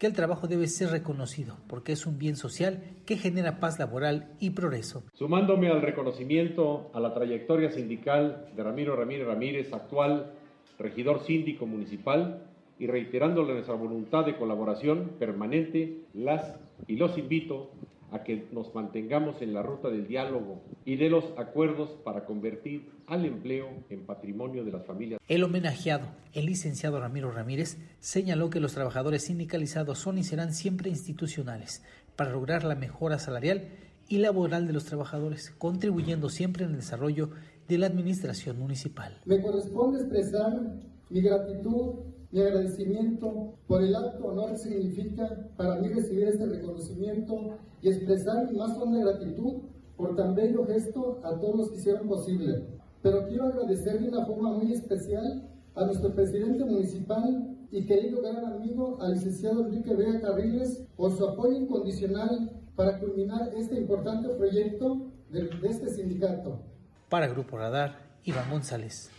que 0.00 0.06
el 0.06 0.14
trabajo 0.14 0.48
debe 0.48 0.66
ser 0.66 0.88
reconocido 0.88 1.58
porque 1.68 1.92
es 1.92 2.06
un 2.06 2.18
bien 2.18 2.34
social 2.34 2.82
que 3.04 3.18
genera 3.18 3.60
paz 3.60 3.78
laboral 3.78 4.32
y 4.40 4.50
progreso. 4.50 5.04
Sumándome 5.12 5.68
al 5.68 5.82
reconocimiento 5.82 6.90
a 6.94 7.00
la 7.00 7.12
trayectoria 7.12 7.70
sindical 7.70 8.48
de 8.56 8.62
Ramiro 8.64 8.96
Ramírez 8.96 9.26
Ramírez, 9.26 9.72
actual 9.74 10.32
regidor 10.78 11.22
síndico 11.26 11.66
municipal, 11.66 12.46
y 12.78 12.86
reiterándole 12.86 13.52
nuestra 13.52 13.74
voluntad 13.74 14.24
de 14.24 14.36
colaboración 14.36 15.10
permanente, 15.18 15.98
las 16.14 16.58
y 16.88 16.96
los 16.96 17.18
invito 17.18 17.70
a 18.10 18.22
que 18.22 18.46
nos 18.52 18.74
mantengamos 18.74 19.42
en 19.42 19.52
la 19.52 19.62
ruta 19.62 19.90
del 19.90 20.08
diálogo 20.08 20.62
y 20.86 20.96
de 20.96 21.10
los 21.10 21.24
acuerdos 21.36 21.90
para 22.04 22.24
convertir 22.24 22.88
al 23.10 23.24
empleo 23.24 23.66
en 23.90 24.06
patrimonio 24.06 24.64
de 24.64 24.70
las 24.70 24.86
familias. 24.86 25.20
El 25.26 25.42
homenajeado, 25.42 26.06
el 26.32 26.46
licenciado 26.46 27.00
Ramiro 27.00 27.32
Ramírez, 27.32 27.76
señaló 27.98 28.50
que 28.50 28.60
los 28.60 28.72
trabajadores 28.72 29.24
sindicalizados 29.24 29.98
son 29.98 30.16
y 30.16 30.22
serán 30.22 30.54
siempre 30.54 30.90
institucionales 30.90 31.82
para 32.14 32.30
lograr 32.30 32.62
la 32.62 32.76
mejora 32.76 33.18
salarial 33.18 33.68
y 34.08 34.18
laboral 34.18 34.68
de 34.68 34.72
los 34.72 34.84
trabajadores, 34.84 35.50
contribuyendo 35.58 36.28
siempre 36.28 36.64
en 36.64 36.70
el 36.70 36.76
desarrollo 36.76 37.30
de 37.66 37.78
la 37.78 37.86
administración 37.86 38.58
municipal. 38.60 39.20
Me 39.24 39.42
corresponde 39.42 39.98
expresar 39.98 40.78
Mi 41.10 41.20
gratitud, 41.20 41.94
mi 42.30 42.40
agradecimiento 42.40 43.58
por 43.66 43.82
el 43.82 43.92
acto 43.96 44.26
honor 44.26 44.52
que 44.52 44.58
significa 44.58 45.50
para 45.56 45.80
mí 45.80 45.88
recibir 45.88 46.28
este 46.28 46.46
reconocimiento 46.46 47.58
y 47.82 47.88
expresar 47.88 48.48
mi 48.48 48.56
más 48.56 48.78
honda 48.78 49.00
gratitud 49.00 49.62
por 49.96 50.14
tan 50.14 50.36
bello 50.36 50.64
gesto 50.64 51.20
a 51.24 51.40
todos 51.40 51.56
los 51.56 51.70
que 51.70 51.78
hicieron 51.78 52.06
posible. 52.06 52.79
Pero 53.02 53.26
quiero 53.26 53.46
agradecer 53.46 54.00
de 54.00 54.08
una 54.08 54.26
forma 54.26 54.52
muy 54.52 54.72
especial 54.72 55.48
a 55.74 55.84
nuestro 55.84 56.14
presidente 56.14 56.64
municipal 56.64 57.56
y 57.70 57.86
querido 57.86 58.20
gran 58.20 58.44
amigo, 58.44 58.98
al 59.00 59.12
licenciado 59.12 59.66
Enrique 59.66 59.94
Vega 59.94 60.20
Carriles, 60.20 60.86
por 60.96 61.16
su 61.16 61.26
apoyo 61.26 61.56
incondicional 61.56 62.50
para 62.74 62.98
culminar 62.98 63.52
este 63.56 63.76
importante 63.76 64.28
proyecto 64.30 65.12
de, 65.30 65.44
de 65.44 65.68
este 65.68 65.88
sindicato. 65.88 66.60
Para 67.08 67.28
Grupo 67.28 67.56
Radar, 67.56 67.96
Iván 68.24 68.50
González. 68.50 69.10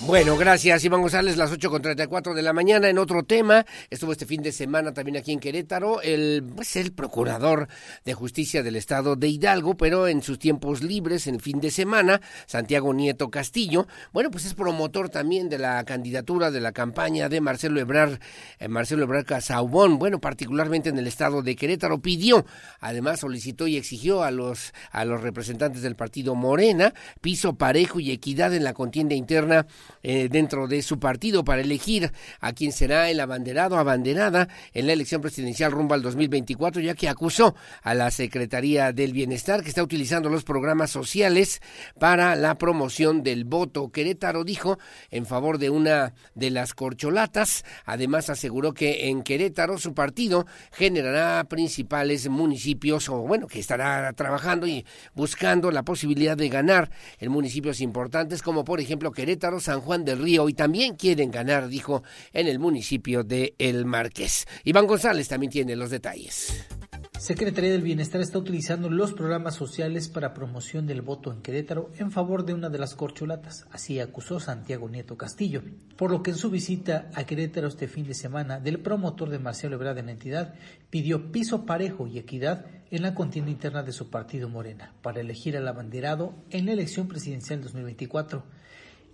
Bueno, 0.00 0.36
gracias 0.36 0.84
Iván 0.84 1.00
González, 1.00 1.36
las 1.36 1.50
8 1.50 1.70
con 1.70 1.82
34 1.82 2.32
de 2.32 2.42
la 2.42 2.52
mañana. 2.52 2.88
En 2.88 2.98
otro 2.98 3.24
tema, 3.24 3.66
estuvo 3.90 4.12
este 4.12 4.26
fin 4.26 4.42
de 4.42 4.52
semana 4.52 4.94
también 4.94 5.16
aquí 5.16 5.32
en 5.32 5.40
Querétaro, 5.40 6.00
el, 6.02 6.44
pues, 6.54 6.76
el 6.76 6.92
procurador 6.92 7.66
de 8.04 8.14
justicia 8.14 8.62
del 8.62 8.76
estado 8.76 9.16
de 9.16 9.26
Hidalgo, 9.26 9.76
pero 9.76 10.06
en 10.06 10.22
sus 10.22 10.38
tiempos 10.38 10.84
libres, 10.84 11.26
en 11.26 11.40
fin 11.40 11.60
de 11.60 11.72
semana, 11.72 12.20
Santiago 12.46 12.94
Nieto 12.94 13.28
Castillo, 13.28 13.88
bueno, 14.12 14.30
pues 14.30 14.44
es 14.44 14.54
promotor 14.54 15.08
también 15.08 15.48
de 15.48 15.58
la 15.58 15.82
candidatura 15.84 16.52
de 16.52 16.60
la 16.60 16.70
campaña 16.70 17.28
de 17.28 17.40
Marcelo 17.40 17.80
Ebrar, 17.80 18.20
eh, 18.60 18.68
Marcelo 18.68 19.02
Ebrar 19.02 19.24
Casaubón, 19.24 19.98
bueno, 19.98 20.20
particularmente 20.20 20.90
en 20.90 20.98
el 20.98 21.08
estado 21.08 21.42
de 21.42 21.56
Querétaro, 21.56 21.98
pidió, 21.98 22.46
además 22.78 23.18
solicitó 23.18 23.66
y 23.66 23.76
exigió 23.76 24.22
a 24.22 24.30
los, 24.30 24.72
a 24.92 25.04
los 25.04 25.20
representantes 25.22 25.82
del 25.82 25.96
partido 25.96 26.36
Morena 26.36 26.94
piso 27.20 27.56
parejo 27.56 27.98
y 27.98 28.12
equidad 28.12 28.54
en 28.54 28.62
la 28.62 28.74
contienda 28.74 29.16
interna 29.16 29.66
eh, 30.02 30.28
dentro 30.30 30.66
de 30.66 30.82
su 30.82 30.98
partido 30.98 31.44
para 31.44 31.62
elegir 31.62 32.12
a 32.40 32.52
quien 32.52 32.72
será 32.72 33.10
el 33.10 33.20
abanderado 33.20 33.76
o 33.76 33.78
abanderada 33.78 34.48
en 34.72 34.86
la 34.86 34.92
elección 34.92 35.20
presidencial 35.20 35.72
rumbo 35.72 35.94
al 35.94 36.02
2024, 36.02 36.80
ya 36.80 36.94
que 36.94 37.08
acusó 37.08 37.54
a 37.82 37.94
la 37.94 38.10
Secretaría 38.10 38.92
del 38.92 39.12
Bienestar 39.12 39.62
que 39.62 39.68
está 39.68 39.82
utilizando 39.82 40.28
los 40.28 40.44
programas 40.44 40.90
sociales 40.90 41.60
para 41.98 42.36
la 42.36 42.56
promoción 42.58 43.22
del 43.22 43.44
voto. 43.44 43.90
Querétaro 43.90 44.44
dijo 44.44 44.78
en 45.10 45.26
favor 45.26 45.58
de 45.58 45.70
una 45.70 46.14
de 46.34 46.50
las 46.50 46.74
corcholatas. 46.74 47.64
Además 47.84 48.30
aseguró 48.30 48.72
que 48.72 49.08
en 49.08 49.22
Querétaro 49.22 49.78
su 49.78 49.94
partido 49.94 50.46
generará 50.72 51.44
principales 51.44 52.28
municipios 52.28 53.08
o 53.08 53.18
bueno, 53.18 53.46
que 53.46 53.60
estará 53.60 54.12
trabajando 54.12 54.66
y 54.66 54.84
buscando 55.14 55.70
la 55.70 55.82
posibilidad 55.82 56.36
de 56.36 56.48
ganar 56.48 56.90
en 57.18 57.30
municipios 57.30 57.80
importantes 57.80 58.42
como 58.42 58.64
por 58.64 58.80
ejemplo 58.80 59.12
Querétaro, 59.12 59.60
San 59.60 59.77
Juan 59.80 60.04
del 60.04 60.22
Río 60.22 60.48
y 60.48 60.54
también 60.54 60.96
quieren 60.96 61.30
ganar, 61.30 61.68
dijo, 61.68 62.02
en 62.32 62.48
el 62.48 62.58
municipio 62.58 63.24
de 63.24 63.54
El 63.58 63.84
Marqués. 63.84 64.46
Iván 64.64 64.86
González 64.86 65.28
también 65.28 65.50
tiene 65.50 65.76
los 65.76 65.90
detalles. 65.90 66.66
Secretaría 67.18 67.72
del 67.72 67.82
Bienestar 67.82 68.20
está 68.20 68.38
utilizando 68.38 68.88
los 68.88 69.12
programas 69.12 69.56
sociales 69.56 70.08
para 70.08 70.34
promoción 70.34 70.86
del 70.86 71.02
voto 71.02 71.32
en 71.32 71.42
Querétaro 71.42 71.90
en 71.98 72.12
favor 72.12 72.44
de 72.44 72.54
una 72.54 72.68
de 72.68 72.78
las 72.78 72.94
corcholatas, 72.94 73.66
así 73.72 73.98
acusó 73.98 74.38
Santiago 74.38 74.88
Nieto 74.88 75.16
Castillo, 75.16 75.62
por 75.96 76.12
lo 76.12 76.22
que 76.22 76.30
en 76.30 76.36
su 76.36 76.48
visita 76.48 77.10
a 77.14 77.24
Querétaro 77.24 77.66
este 77.66 77.88
fin 77.88 78.06
de 78.06 78.14
semana 78.14 78.60
del 78.60 78.78
promotor 78.78 79.30
de 79.30 79.40
Marcelo 79.40 79.74
Ebrard 79.74 79.98
en 79.98 80.06
la 80.06 80.12
entidad 80.12 80.54
pidió 80.90 81.32
piso 81.32 81.66
parejo 81.66 82.06
y 82.06 82.18
equidad 82.18 82.66
en 82.92 83.02
la 83.02 83.14
contienda 83.14 83.50
interna 83.50 83.82
de 83.82 83.92
su 83.92 84.10
partido 84.10 84.48
Morena 84.48 84.94
para 85.02 85.20
elegir 85.20 85.56
al 85.56 85.66
abanderado 85.66 86.34
en 86.50 86.66
la 86.66 86.72
elección 86.72 87.08
presidencial 87.08 87.60
2024. 87.62 88.44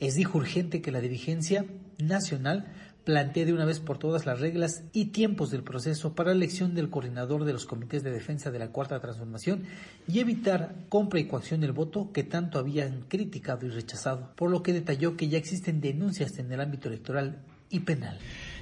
Es 0.04 0.16
dijo 0.16 0.36
urgente 0.36 0.82
que 0.82 0.92
la 0.92 1.00
dirigencia 1.00 1.64
nacional 1.98 2.66
plantee 3.04 3.46
de 3.46 3.54
una 3.54 3.64
vez 3.64 3.80
por 3.80 3.96
todas 3.96 4.26
las 4.26 4.38
reglas 4.38 4.82
y 4.92 5.06
tiempos 5.06 5.50
del 5.50 5.62
proceso 5.62 6.14
para 6.14 6.30
la 6.30 6.36
elección 6.36 6.74
del 6.74 6.90
coordinador 6.90 7.46
de 7.46 7.54
los 7.54 7.64
comités 7.64 8.02
de 8.02 8.10
defensa 8.10 8.50
de 8.50 8.58
la 8.58 8.68
Cuarta 8.68 9.00
Transformación 9.00 9.62
y 10.06 10.18
evitar 10.18 10.74
compra 10.90 11.20
y 11.20 11.26
coacción 11.26 11.62
del 11.62 11.72
voto 11.72 12.12
que 12.12 12.22
tanto 12.22 12.58
habían 12.58 13.06
criticado 13.08 13.64
y 13.64 13.70
rechazado, 13.70 14.30
por 14.36 14.50
lo 14.50 14.62
que 14.62 14.74
detalló 14.74 15.16
que 15.16 15.28
ya 15.28 15.38
existen 15.38 15.80
denuncias 15.80 16.38
en 16.38 16.52
el 16.52 16.60
ámbito 16.60 16.88
electoral 16.88 17.38
y 17.70 17.80
penal. 17.80 18.18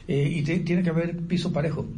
Eh, 0.07 0.29
y 0.31 0.43
tiene 0.43 0.85
que 0.85 0.91
haber 0.91 1.17
piso 1.27 1.53
parejo. 1.53 1.89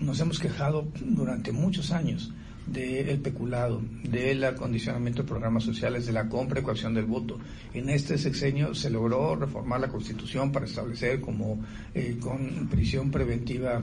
Nos 0.00 0.18
hemos 0.18 0.38
quejado 0.38 0.88
durante 1.04 1.52
muchos 1.52 1.90
años 1.90 2.32
del 2.66 3.18
peculado, 3.20 3.82
del 4.02 4.44
acondicionamiento 4.44 5.22
de 5.22 5.28
programas 5.28 5.64
sociales, 5.64 6.06
de 6.06 6.12
la 6.12 6.28
compra 6.28 6.60
y 6.60 6.62
coacción 6.62 6.94
del 6.94 7.04
voto. 7.04 7.38
En 7.72 7.90
este 7.90 8.18
sexenio 8.18 8.74
se 8.74 8.90
logró 8.90 9.36
reformar 9.36 9.80
la 9.80 9.88
Constitución 9.88 10.52
para 10.52 10.66
establecer 10.66 11.20
como 11.20 11.60
eh, 11.94 12.16
con 12.20 12.68
prisión 12.70 13.10
preventiva 13.10 13.82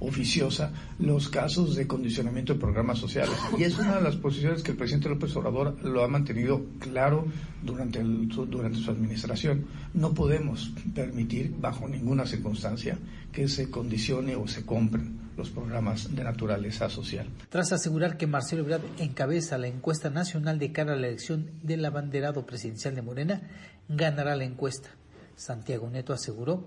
oficiosa 0.00 0.72
los 0.98 1.28
casos 1.28 1.76
de 1.76 1.86
condicionamiento 1.86 2.54
de 2.54 2.60
programas 2.60 2.98
sociales. 2.98 3.36
Y 3.56 3.62
es 3.62 3.78
una 3.78 3.96
de 3.96 4.02
las 4.02 4.16
posiciones 4.16 4.62
que 4.62 4.72
el 4.72 4.76
presidente 4.76 5.08
López 5.08 5.34
Obrador 5.36 5.76
lo 5.84 6.02
ha 6.02 6.08
mantenido 6.08 6.66
claro 6.80 7.26
durante, 7.62 8.02
durante 8.02 8.78
su 8.78 8.90
administración. 8.90 9.64
No 9.94 10.12
podemos 10.12 10.72
permitir, 10.94 11.54
bajo 11.58 11.88
ninguna 11.88 12.26
circunstancia, 12.26 12.98
que 13.32 13.48
se 13.48 13.70
condicione 13.70 14.36
o 14.36 14.46
se 14.48 14.66
compren 14.66 15.23
los 15.36 15.50
programas 15.50 16.14
de 16.14 16.24
naturaleza 16.24 16.88
social. 16.88 17.28
Tras 17.48 17.72
asegurar 17.72 18.16
que 18.16 18.26
Marcelo 18.26 18.62
Ebrard 18.62 18.82
encabeza 18.98 19.58
la 19.58 19.66
encuesta 19.66 20.10
nacional 20.10 20.58
de 20.58 20.72
cara 20.72 20.92
a 20.92 20.96
la 20.96 21.08
elección 21.08 21.50
del 21.62 21.84
abanderado 21.84 22.46
presidencial 22.46 22.94
de 22.94 23.02
Morena, 23.02 23.42
ganará 23.88 24.36
la 24.36 24.44
encuesta. 24.44 24.90
Santiago 25.36 25.90
Neto 25.90 26.12
aseguró 26.12 26.64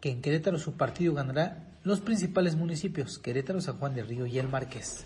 que 0.00 0.10
en 0.10 0.20
Querétaro 0.20 0.58
su 0.58 0.76
partido 0.76 1.14
ganará 1.14 1.68
los 1.84 2.00
principales 2.00 2.56
municipios, 2.56 3.18
Querétaro, 3.18 3.60
San 3.60 3.78
Juan 3.78 3.94
del 3.94 4.08
Río 4.08 4.26
y 4.26 4.38
El 4.38 4.48
Marqués. 4.48 5.04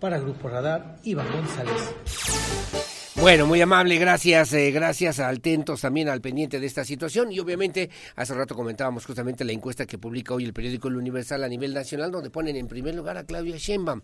Para 0.00 0.18
Grupo 0.18 0.48
Radar, 0.48 0.98
Iván 1.02 1.30
González. 1.32 2.93
Bueno, 3.16 3.46
muy 3.46 3.60
amable, 3.60 3.96
gracias, 3.96 4.52
eh, 4.54 4.72
gracias 4.72 5.20
a 5.20 5.28
Altentos 5.28 5.80
también 5.82 6.08
al 6.08 6.20
pendiente 6.20 6.58
de 6.58 6.66
esta 6.66 6.84
situación. 6.84 7.30
Y 7.30 7.38
obviamente 7.38 7.88
hace 8.16 8.34
rato 8.34 8.56
comentábamos 8.56 9.06
justamente 9.06 9.44
la 9.44 9.52
encuesta 9.52 9.86
que 9.86 9.98
publica 9.98 10.34
hoy 10.34 10.44
el 10.44 10.52
periódico 10.52 10.88
El 10.88 10.96
Universal 10.96 11.44
a 11.44 11.48
nivel 11.48 11.72
nacional 11.72 12.10
donde 12.10 12.30
ponen 12.30 12.56
en 12.56 12.66
primer 12.66 12.96
lugar 12.96 13.16
a 13.16 13.24
Claudia 13.24 13.56
Sheinbaum 13.56 14.00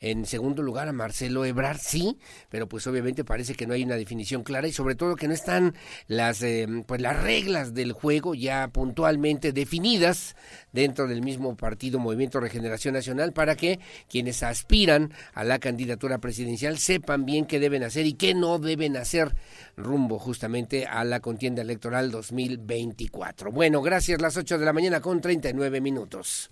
en 0.00 0.26
segundo 0.26 0.62
lugar 0.62 0.88
a 0.88 0.92
Marcelo 0.92 1.44
Ebrard, 1.44 1.78
sí, 1.78 2.18
pero 2.50 2.68
pues 2.68 2.86
obviamente 2.86 3.24
parece 3.24 3.54
que 3.54 3.66
no 3.66 3.74
hay 3.74 3.82
una 3.82 3.96
definición 3.96 4.42
clara 4.42 4.68
y 4.68 4.72
sobre 4.72 4.94
todo 4.94 5.16
que 5.16 5.28
no 5.28 5.34
están 5.34 5.74
las, 6.06 6.42
eh, 6.42 6.66
pues 6.86 7.00
las 7.00 7.22
reglas 7.22 7.74
del 7.74 7.92
juego 7.92 8.34
ya 8.34 8.68
puntualmente 8.68 9.52
definidas 9.52 10.36
dentro 10.72 11.06
del 11.06 11.22
mismo 11.22 11.56
partido 11.56 11.98
Movimiento 11.98 12.40
Regeneración 12.40 12.94
Nacional 12.94 13.32
para 13.32 13.56
que 13.56 13.80
quienes 14.08 14.42
aspiran 14.42 15.12
a 15.32 15.44
la 15.44 15.58
candidatura 15.58 16.18
presidencial 16.18 16.78
sepan 16.78 17.24
bien 17.24 17.46
qué 17.46 17.58
deben 17.58 17.82
hacer 17.82 18.06
y 18.06 18.14
qué 18.14 18.34
no 18.34 18.58
deben 18.58 18.96
hacer 18.96 19.34
rumbo 19.76 20.18
justamente 20.18 20.86
a 20.86 21.04
la 21.04 21.20
contienda 21.20 21.62
electoral 21.62 22.10
2024. 22.10 23.50
Bueno, 23.50 23.82
gracias, 23.82 24.20
las 24.20 24.36
8 24.36 24.58
de 24.58 24.64
la 24.64 24.72
mañana 24.72 25.00
con 25.00 25.20
39 25.20 25.80
minutos. 25.80 26.50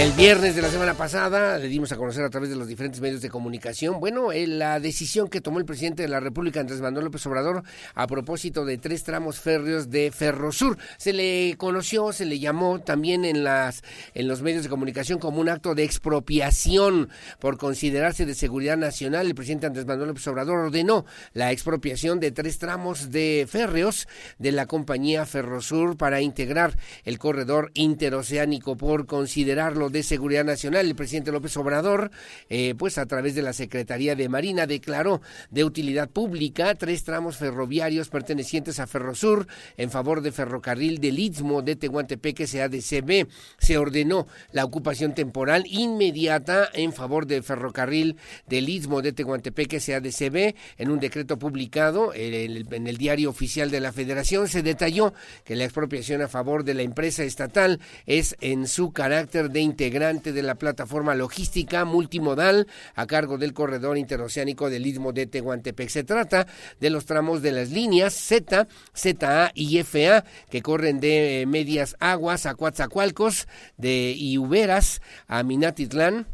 El 0.00 0.12
viernes 0.12 0.56
de 0.56 0.62
la 0.62 0.70
semana 0.70 0.94
pasada 0.94 1.58
le 1.58 1.68
dimos 1.68 1.92
a 1.92 1.98
conocer 1.98 2.24
a 2.24 2.30
través 2.30 2.48
de 2.48 2.56
los 2.56 2.66
diferentes 2.66 3.02
medios 3.02 3.20
de 3.20 3.28
comunicación, 3.28 4.00
bueno, 4.00 4.32
eh, 4.32 4.46
la 4.46 4.80
decisión 4.80 5.28
que 5.28 5.42
tomó 5.42 5.58
el 5.58 5.66
presidente 5.66 6.02
de 6.02 6.08
la 6.08 6.20
República, 6.20 6.58
Andrés 6.58 6.80
Manuel 6.80 7.04
López 7.04 7.26
Obrador, 7.26 7.64
a 7.94 8.06
propósito 8.06 8.64
de 8.64 8.78
tres 8.78 9.04
tramos 9.04 9.40
férreos 9.40 9.90
de 9.90 10.10
Ferrosur. 10.10 10.78
Se 10.96 11.12
le 11.12 11.54
conoció, 11.58 12.14
se 12.14 12.24
le 12.24 12.38
llamó 12.38 12.80
también 12.80 13.26
en, 13.26 13.44
las, 13.44 13.82
en 14.14 14.26
los 14.26 14.40
medios 14.40 14.62
de 14.62 14.70
comunicación 14.70 15.18
como 15.18 15.38
un 15.38 15.50
acto 15.50 15.74
de 15.74 15.84
expropiación 15.84 17.10
por 17.38 17.58
considerarse 17.58 18.24
de 18.24 18.34
seguridad 18.34 18.78
nacional. 18.78 19.26
El 19.26 19.34
presidente 19.34 19.66
Andrés 19.66 19.84
Manuel 19.84 20.08
López 20.08 20.26
Obrador 20.28 20.60
ordenó 20.60 21.04
la 21.34 21.52
expropiación 21.52 22.20
de 22.20 22.32
tres 22.32 22.58
tramos 22.58 23.10
de 23.10 23.46
férreos 23.46 24.08
de 24.38 24.52
la 24.52 24.64
compañía 24.64 25.26
Ferrosur 25.26 25.98
para 25.98 26.22
integrar 26.22 26.78
el 27.04 27.18
corredor 27.18 27.70
interoceánico 27.74 28.59
por 28.60 29.06
considerarlo 29.06 29.90
de 29.90 30.02
Seguridad 30.02 30.44
Nacional, 30.44 30.86
el 30.86 30.94
presidente 30.94 31.32
López 31.32 31.56
Obrador, 31.56 32.10
eh, 32.48 32.74
pues 32.76 32.98
a 32.98 33.06
través 33.06 33.34
de 33.34 33.42
la 33.42 33.52
Secretaría 33.52 34.14
de 34.14 34.28
Marina, 34.28 34.66
declaró 34.66 35.20
de 35.50 35.64
utilidad 35.64 36.08
pública 36.08 36.74
tres 36.74 37.04
tramos 37.04 37.36
ferroviarios 37.36 38.08
pertenecientes 38.08 38.78
a 38.80 38.86
Ferrosur 38.86 39.46
en 39.76 39.90
favor 39.90 40.20
de 40.20 40.32
Ferrocarril 40.32 41.00
del 41.00 41.18
Istmo 41.18 41.62
de 41.62 41.76
Tehuantepec 41.76 42.46
SADCB. 42.46 43.26
Se 43.58 43.78
ordenó 43.78 44.26
la 44.52 44.64
ocupación 44.64 45.14
temporal 45.14 45.64
inmediata 45.66 46.68
en 46.72 46.92
favor 46.92 47.26
del 47.26 47.42
Ferrocarril 47.42 48.16
del 48.46 48.68
Istmo 48.68 49.02
de 49.02 49.12
Tehuantepec 49.12 49.78
SADCB 49.78 50.54
en 50.78 50.90
un 50.90 51.00
decreto 51.00 51.38
publicado 51.38 52.12
en 52.14 52.34
el, 52.34 52.66
en 52.72 52.86
el 52.86 52.96
diario 52.96 53.30
oficial 53.30 53.70
de 53.70 53.80
la 53.80 53.92
Federación. 53.92 54.48
Se 54.48 54.62
detalló 54.62 55.14
que 55.44 55.56
la 55.56 55.64
expropiación 55.64 56.22
a 56.22 56.28
favor 56.28 56.64
de 56.64 56.74
la 56.74 56.82
empresa 56.82 57.24
estatal 57.24 57.80
es 58.06 58.36
en 58.40 58.66
su 58.66 58.92
carácter 58.92 59.50
de 59.50 59.60
integrante 59.60 60.32
de 60.32 60.42
la 60.42 60.54
plataforma 60.54 61.14
logística 61.14 61.84
multimodal 61.84 62.66
a 62.94 63.06
cargo 63.06 63.38
del 63.38 63.54
corredor 63.54 63.98
interoceánico 63.98 64.70
del 64.70 64.86
Istmo 64.86 65.12
de 65.12 65.26
Tehuantepec. 65.26 65.88
Se 65.88 66.04
trata 66.04 66.46
de 66.80 66.90
los 66.90 67.06
tramos 67.06 67.42
de 67.42 67.52
las 67.52 67.70
líneas 67.70 68.14
Z, 68.14 68.68
ZA 68.96 69.52
y 69.54 69.82
FA 69.82 70.24
que 70.50 70.62
corren 70.62 71.00
de 71.00 71.44
Medias 71.46 71.96
Aguas 72.00 72.46
a 72.46 72.54
Coatzacoalcos, 72.54 73.48
de 73.76 74.14
Iuberas 74.16 75.00
a 75.26 75.42
Minatitlán, 75.42 76.26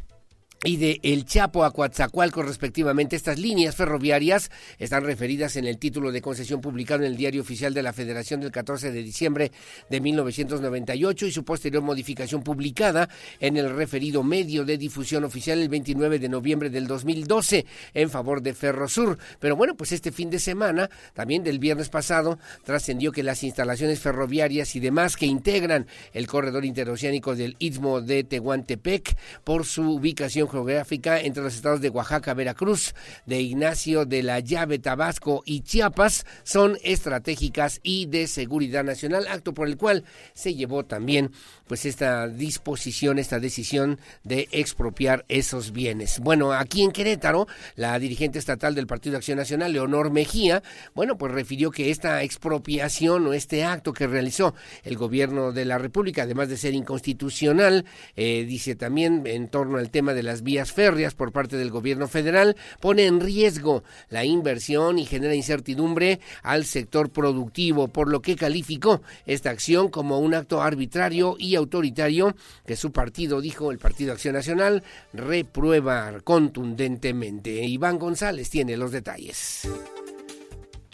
y 0.67 0.79
de 0.79 0.99
El 1.05 1.25
Chapo 1.25 1.65
a 1.65 1.71
Coatzacoalcos 1.71 2.45
respectivamente. 2.45 3.15
Estas 3.15 3.39
líneas 3.39 3.77
ferroviarias 3.77 4.51
están 4.79 5.05
referidas 5.05 5.55
en 5.55 5.65
el 5.65 5.79
título 5.79 6.11
de 6.11 6.21
concesión 6.21 6.61
publicado 6.61 7.05
en 7.05 7.13
el 7.13 7.17
Diario 7.17 7.43
Oficial 7.43 7.73
de 7.73 7.85
la 7.85 7.93
Federación 7.93 8.41
del 8.41 8.51
14 8.51 8.91
de 8.91 9.03
diciembre 9.03 9.53
de 9.89 10.01
1998 10.01 11.27
y 11.27 11.31
su 11.31 11.45
posterior 11.45 11.85
modificación 11.85 12.43
publicada 12.43 13.09
en 13.39 13.57
el 13.57 13.71
referido 13.77 14.25
medio 14.25 14.65
de 14.65 14.77
difusión 14.77 15.23
oficial 15.23 15.61
el 15.61 15.69
29 15.69 16.19
de 16.19 16.29
noviembre 16.29 16.69
del 16.69 16.89
2012 16.89 17.65
en 17.95 18.11
favor 18.11 18.43
de 18.43 18.53
Ferrosur. 18.53 19.19
Pero 19.39 19.55
bueno, 19.55 19.77
pues 19.77 19.93
este 19.93 20.11
fin 20.11 20.31
de 20.31 20.41
semana, 20.41 20.91
también 21.15 21.45
del 21.45 21.61
viernes 21.61 21.91
pasado, 21.91 22.41
trascendió 22.65 23.13
que 23.13 23.23
las 23.23 23.45
instalaciones 23.45 24.01
ferroviarias 24.01 24.75
y 24.75 24.81
demás 24.81 25.17
que 25.17 25.27
integran 25.27 25.87
el 26.13 26.27
corredor 26.27 26.65
interoceánico 26.65 27.37
del 27.37 27.55
Istmo 27.61 28.01
de 28.01 28.25
Tehuantepec 28.25 29.17
por 29.45 29.65
su 29.65 29.93
ubicación 29.93 30.49
geográfica 30.65 31.21
entre 31.21 31.43
los 31.43 31.55
estados 31.55 31.81
de 31.81 31.91
Oaxaca, 31.91 32.35
Veracruz, 32.35 32.95
de 33.27 33.41
Ignacio 33.41 34.05
de 34.05 34.23
la 34.23 34.41
Llave, 34.41 34.79
Tabasco 34.79 35.43
y 35.45 35.61
Chiapas 35.61 36.25
son 36.45 36.79
estratégicas 36.83 37.81
y 37.83 38.07
de 38.07 38.27
seguridad 38.27 38.85
nacional, 38.85 39.27
acto 39.29 39.55
por 39.55 39.69
el 39.69 39.77
cual 39.77 40.05
se 40.35 40.55
llevó 40.55 40.85
también 40.85 41.33
pues 41.67 41.85
esta 41.85 42.29
disposición, 42.29 43.19
esta 43.19 43.41
decisión 43.41 43.99
de 44.25 44.49
expropiar 44.53 45.25
esos 45.29 45.73
bienes. 45.73 46.21
Bueno, 46.21 46.53
aquí 46.53 46.83
en 46.83 46.93
Querétaro, 46.93 47.47
la 47.75 47.99
dirigente 47.99 48.39
estatal 48.39 48.75
del 48.75 48.87
Partido 48.87 49.17
Acción 49.17 49.39
Nacional, 49.39 49.73
Leonor 49.73 50.11
Mejía, 50.11 50.63
bueno, 50.95 51.19
pues 51.19 51.33
refirió 51.33 51.71
que 51.71 51.91
esta 51.91 52.23
expropiación 52.23 53.27
o 53.27 53.33
este 53.33 53.65
acto 53.65 53.93
que 53.93 54.07
realizó 54.07 54.55
el 54.85 54.97
gobierno 54.97 55.53
de 55.53 55.65
la 55.65 55.79
República, 55.79 56.23
además 56.23 56.49
de 56.49 56.57
ser 56.57 56.75
inconstitucional, 56.75 57.85
eh, 58.15 58.45
dice 58.47 58.77
también 58.77 59.27
en 59.27 59.49
torno 59.49 59.79
al 59.79 59.91
tema 59.91 60.15
de 60.15 60.23
las 60.23 60.43
vías 60.47 60.73
férreas 60.73 61.15
por 61.15 61.33
parte 61.33 61.59
del 61.59 61.71
gobierno 61.71 62.09
federal, 62.09 62.57
pone 62.81 63.05
en 63.05 63.21
riesgo 63.21 63.85
la 64.09 64.25
inversión 64.25 64.99
y 64.99 65.05
genera 65.05 65.35
incertidumbre 65.35 66.21
al 66.43 66.65
sector 66.65 67.11
productivo, 67.11 67.89
por 67.89 68.09
lo 68.09 68.23
que 68.23 68.37
calificó 68.37 69.03
esta 69.27 69.51
acción 69.51 69.89
como 69.89 70.21
un 70.21 70.33
acto 70.33 70.63
arbitrario 70.63 71.37
y 71.39 71.57
autoritario 71.57 72.35
que 72.65 72.77
su 72.77 72.93
partido, 72.93 73.43
dijo 73.43 73.71
el 73.71 73.79
Partido 73.79 74.13
Acción 74.13 74.35
Nacional, 74.35 74.83
reprueba 75.13 76.21
contundentemente. 76.25 77.65
Iván 77.65 77.99
González 77.99 78.49
tiene 78.49 78.77
los 78.77 78.93
detalles. 78.93 79.69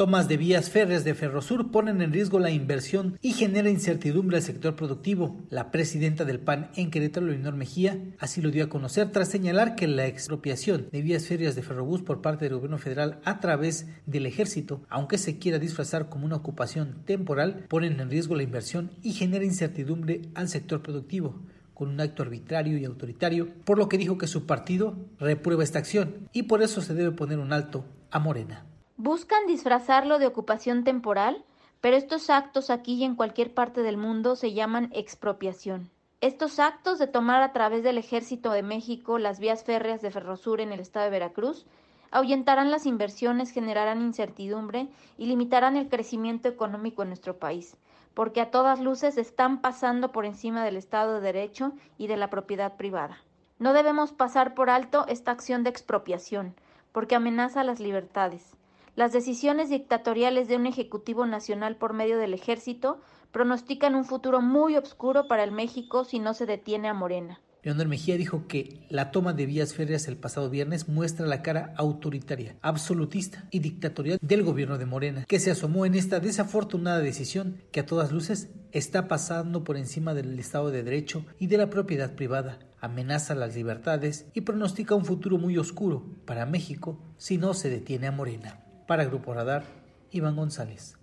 Tomas 0.02 0.26
de 0.26 0.36
vías 0.36 0.68
férreas 0.68 1.04
de 1.04 1.14
Ferrosur 1.14 1.70
ponen 1.70 2.02
en 2.02 2.12
riesgo 2.12 2.40
la 2.40 2.50
inversión 2.50 3.20
y 3.22 3.34
genera 3.34 3.70
incertidumbre 3.70 4.36
al 4.36 4.42
sector 4.42 4.74
productivo. 4.74 5.40
La 5.48 5.70
presidenta 5.70 6.24
del 6.24 6.40
PAN 6.40 6.72
en 6.74 6.90
Querétaro, 6.90 7.26
Leonor 7.26 7.54
Mejía, 7.54 8.00
así 8.18 8.42
lo 8.42 8.50
dio 8.50 8.64
a 8.64 8.68
conocer 8.68 9.12
tras 9.12 9.28
señalar 9.28 9.76
que 9.76 9.86
la 9.86 10.08
expropiación 10.08 10.88
de 10.90 11.02
vías 11.02 11.28
férreas 11.28 11.54
de 11.54 11.62
Ferrobús 11.62 12.02
por 12.02 12.20
parte 12.20 12.46
del 12.46 12.56
gobierno 12.56 12.78
federal 12.78 13.20
a 13.24 13.38
través 13.38 13.86
del 14.04 14.26
ejército, 14.26 14.82
aunque 14.88 15.18
se 15.18 15.38
quiera 15.38 15.60
disfrazar 15.60 16.08
como 16.08 16.26
una 16.26 16.34
ocupación 16.34 17.04
temporal, 17.04 17.66
ponen 17.68 18.00
en 18.00 18.10
riesgo 18.10 18.34
la 18.34 18.42
inversión 18.42 18.90
y 19.04 19.12
genera 19.12 19.44
incertidumbre 19.44 20.22
al 20.34 20.48
sector 20.48 20.82
productivo 20.82 21.42
con 21.74 21.90
un 21.90 22.00
acto 22.00 22.24
arbitrario 22.24 22.76
y 22.76 22.84
autoritario, 22.84 23.50
por 23.64 23.78
lo 23.78 23.88
que 23.88 23.98
dijo 23.98 24.18
que 24.18 24.26
su 24.26 24.46
partido 24.46 24.96
reprueba 25.20 25.62
esta 25.62 25.78
acción 25.78 26.28
y 26.32 26.42
por 26.42 26.60
eso 26.60 26.80
se 26.80 26.92
debe 26.92 27.12
poner 27.12 27.38
un 27.38 27.52
alto 27.52 27.84
a 28.10 28.18
Morena. 28.18 28.66
Buscan 28.96 29.46
disfrazarlo 29.46 30.18
de 30.18 30.26
ocupación 30.26 30.84
temporal, 30.84 31.44
pero 31.80 31.96
estos 31.96 32.30
actos 32.30 32.70
aquí 32.70 32.94
y 32.94 33.04
en 33.04 33.16
cualquier 33.16 33.54
parte 33.54 33.82
del 33.82 33.96
mundo 33.96 34.36
se 34.36 34.52
llaman 34.52 34.90
expropiación. 34.92 35.90
Estos 36.20 36.60
actos 36.60 36.98
de 36.98 37.08
tomar 37.08 37.42
a 37.42 37.52
través 37.52 37.82
del 37.82 37.98
Ejército 37.98 38.52
de 38.52 38.62
México 38.62 39.18
las 39.18 39.40
vías 39.40 39.64
férreas 39.64 40.02
de 40.02 40.10
Ferrosur 40.10 40.60
en 40.60 40.72
el 40.72 40.78
estado 40.78 41.06
de 41.06 41.10
Veracruz 41.10 41.66
ahuyentarán 42.12 42.70
las 42.70 42.86
inversiones, 42.86 43.50
generarán 43.50 44.02
incertidumbre 44.02 44.88
y 45.18 45.26
limitarán 45.26 45.76
el 45.76 45.88
crecimiento 45.88 46.48
económico 46.48 47.02
en 47.02 47.08
nuestro 47.08 47.38
país, 47.38 47.76
porque 48.14 48.42
a 48.42 48.50
todas 48.50 48.78
luces 48.78 49.16
están 49.16 49.62
pasando 49.62 50.12
por 50.12 50.26
encima 50.26 50.64
del 50.64 50.76
Estado 50.76 51.14
de 51.14 51.22
Derecho 51.22 51.72
y 51.98 52.06
de 52.06 52.18
la 52.18 52.28
propiedad 52.28 52.76
privada. 52.76 53.18
No 53.58 53.72
debemos 53.72 54.12
pasar 54.12 54.54
por 54.54 54.68
alto 54.68 55.06
esta 55.08 55.30
acción 55.30 55.64
de 55.64 55.70
expropiación, 55.70 56.54
porque 56.92 57.16
amenaza 57.16 57.64
las 57.64 57.80
libertades. 57.80 58.56
Las 58.94 59.14
decisiones 59.14 59.70
dictatoriales 59.70 60.48
de 60.48 60.56
un 60.56 60.66
Ejecutivo 60.66 61.24
Nacional 61.24 61.76
por 61.76 61.94
medio 61.94 62.18
del 62.18 62.34
Ejército 62.34 63.00
pronostican 63.30 63.94
un 63.94 64.04
futuro 64.04 64.42
muy 64.42 64.76
oscuro 64.76 65.28
para 65.28 65.44
el 65.44 65.50
México 65.50 66.04
si 66.04 66.18
no 66.18 66.34
se 66.34 66.44
detiene 66.44 66.88
a 66.88 66.94
Morena. 66.94 67.40
Leonel 67.62 67.88
Mejía 67.88 68.18
dijo 68.18 68.46
que 68.48 68.84
la 68.90 69.10
toma 69.10 69.32
de 69.32 69.46
vías 69.46 69.72
férreas 69.72 70.08
el 70.08 70.18
pasado 70.18 70.50
viernes 70.50 70.88
muestra 70.88 71.26
la 71.26 71.40
cara 71.40 71.72
autoritaria, 71.78 72.56
absolutista 72.60 73.46
y 73.50 73.60
dictatorial 73.60 74.18
del 74.20 74.42
gobierno 74.42 74.76
de 74.76 74.84
Morena, 74.84 75.24
que 75.26 75.40
se 75.40 75.52
asomó 75.52 75.86
en 75.86 75.94
esta 75.94 76.20
desafortunada 76.20 76.98
decisión 76.98 77.62
que 77.70 77.80
a 77.80 77.86
todas 77.86 78.12
luces 78.12 78.50
está 78.72 79.08
pasando 79.08 79.64
por 79.64 79.78
encima 79.78 80.12
del 80.12 80.38
Estado 80.38 80.70
de 80.70 80.82
Derecho 80.82 81.24
y 81.38 81.46
de 81.46 81.56
la 81.56 81.70
propiedad 81.70 82.14
privada, 82.14 82.58
amenaza 82.80 83.34
las 83.34 83.54
libertades 83.54 84.26
y 84.34 84.42
pronostica 84.42 84.96
un 84.96 85.06
futuro 85.06 85.38
muy 85.38 85.56
oscuro 85.56 86.04
para 86.26 86.44
México 86.44 86.98
si 87.16 87.38
no 87.38 87.54
se 87.54 87.70
detiene 87.70 88.08
a 88.08 88.12
Morena. 88.12 88.66
Para 88.86 89.04
Grupo 89.04 89.32
Radar, 89.32 89.64
Iván 90.10 90.36
González. 90.36 90.96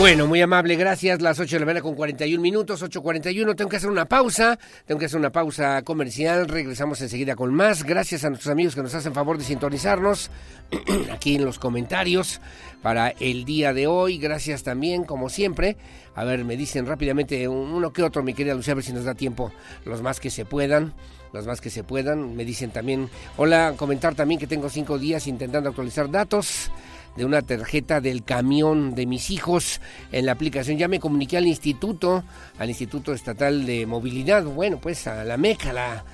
Bueno, 0.00 0.26
muy 0.26 0.40
amable, 0.40 0.76
gracias. 0.76 1.20
Las 1.20 1.38
8 1.38 1.56
de 1.56 1.60
la 1.60 1.66
mañana 1.66 1.82
con 1.82 1.94
41 1.94 2.40
minutos, 2.40 2.82
8.41. 2.82 3.54
Tengo 3.54 3.68
que 3.68 3.76
hacer 3.76 3.90
una 3.90 4.06
pausa, 4.06 4.58
tengo 4.86 4.98
que 4.98 5.04
hacer 5.04 5.18
una 5.18 5.30
pausa 5.30 5.82
comercial. 5.82 6.48
Regresamos 6.48 7.02
enseguida 7.02 7.36
con 7.36 7.52
más. 7.52 7.84
Gracias 7.84 8.24
a 8.24 8.30
nuestros 8.30 8.50
amigos 8.50 8.74
que 8.74 8.82
nos 8.82 8.94
hacen 8.94 9.12
favor 9.12 9.36
de 9.36 9.44
sintonizarnos 9.44 10.30
aquí 11.12 11.36
en 11.36 11.44
los 11.44 11.58
comentarios 11.58 12.40
para 12.80 13.10
el 13.10 13.44
día 13.44 13.74
de 13.74 13.88
hoy. 13.88 14.16
Gracias 14.16 14.62
también, 14.62 15.04
como 15.04 15.28
siempre. 15.28 15.76
A 16.14 16.24
ver, 16.24 16.46
me 16.46 16.56
dicen 16.56 16.86
rápidamente 16.86 17.46
uno 17.46 17.92
que 17.92 18.02
otro, 18.02 18.22
mi 18.22 18.32
querida 18.32 18.54
Lucía, 18.54 18.72
a 18.72 18.76
ver 18.76 18.84
si 18.84 18.94
nos 18.94 19.04
da 19.04 19.14
tiempo, 19.14 19.52
los 19.84 20.00
más 20.00 20.18
que 20.18 20.30
se 20.30 20.46
puedan 20.46 20.94
los 21.32 21.46
más 21.46 21.60
que 21.60 21.70
se 21.70 21.84
puedan. 21.84 22.36
Me 22.36 22.44
dicen 22.44 22.70
también, 22.70 23.08
hola, 23.36 23.74
comentar 23.76 24.14
también 24.14 24.40
que 24.40 24.46
tengo 24.46 24.68
cinco 24.68 24.98
días 24.98 25.26
intentando 25.26 25.68
actualizar 25.68 26.10
datos 26.10 26.70
de 27.16 27.24
una 27.24 27.42
tarjeta 27.42 28.00
del 28.00 28.22
camión 28.22 28.94
de 28.94 29.06
mis 29.06 29.30
hijos 29.30 29.80
en 30.12 30.26
la 30.26 30.32
aplicación. 30.32 30.78
Ya 30.78 30.88
me 30.88 31.00
comuniqué 31.00 31.36
al 31.36 31.46
instituto, 31.46 32.24
al 32.58 32.68
Instituto 32.68 33.12
Estatal 33.12 33.66
de 33.66 33.86
Movilidad, 33.86 34.44
bueno, 34.44 34.78
pues 34.80 35.06
a 35.06 35.24
la 35.24 35.36
MECA, 35.36 35.72
la, 35.72 36.04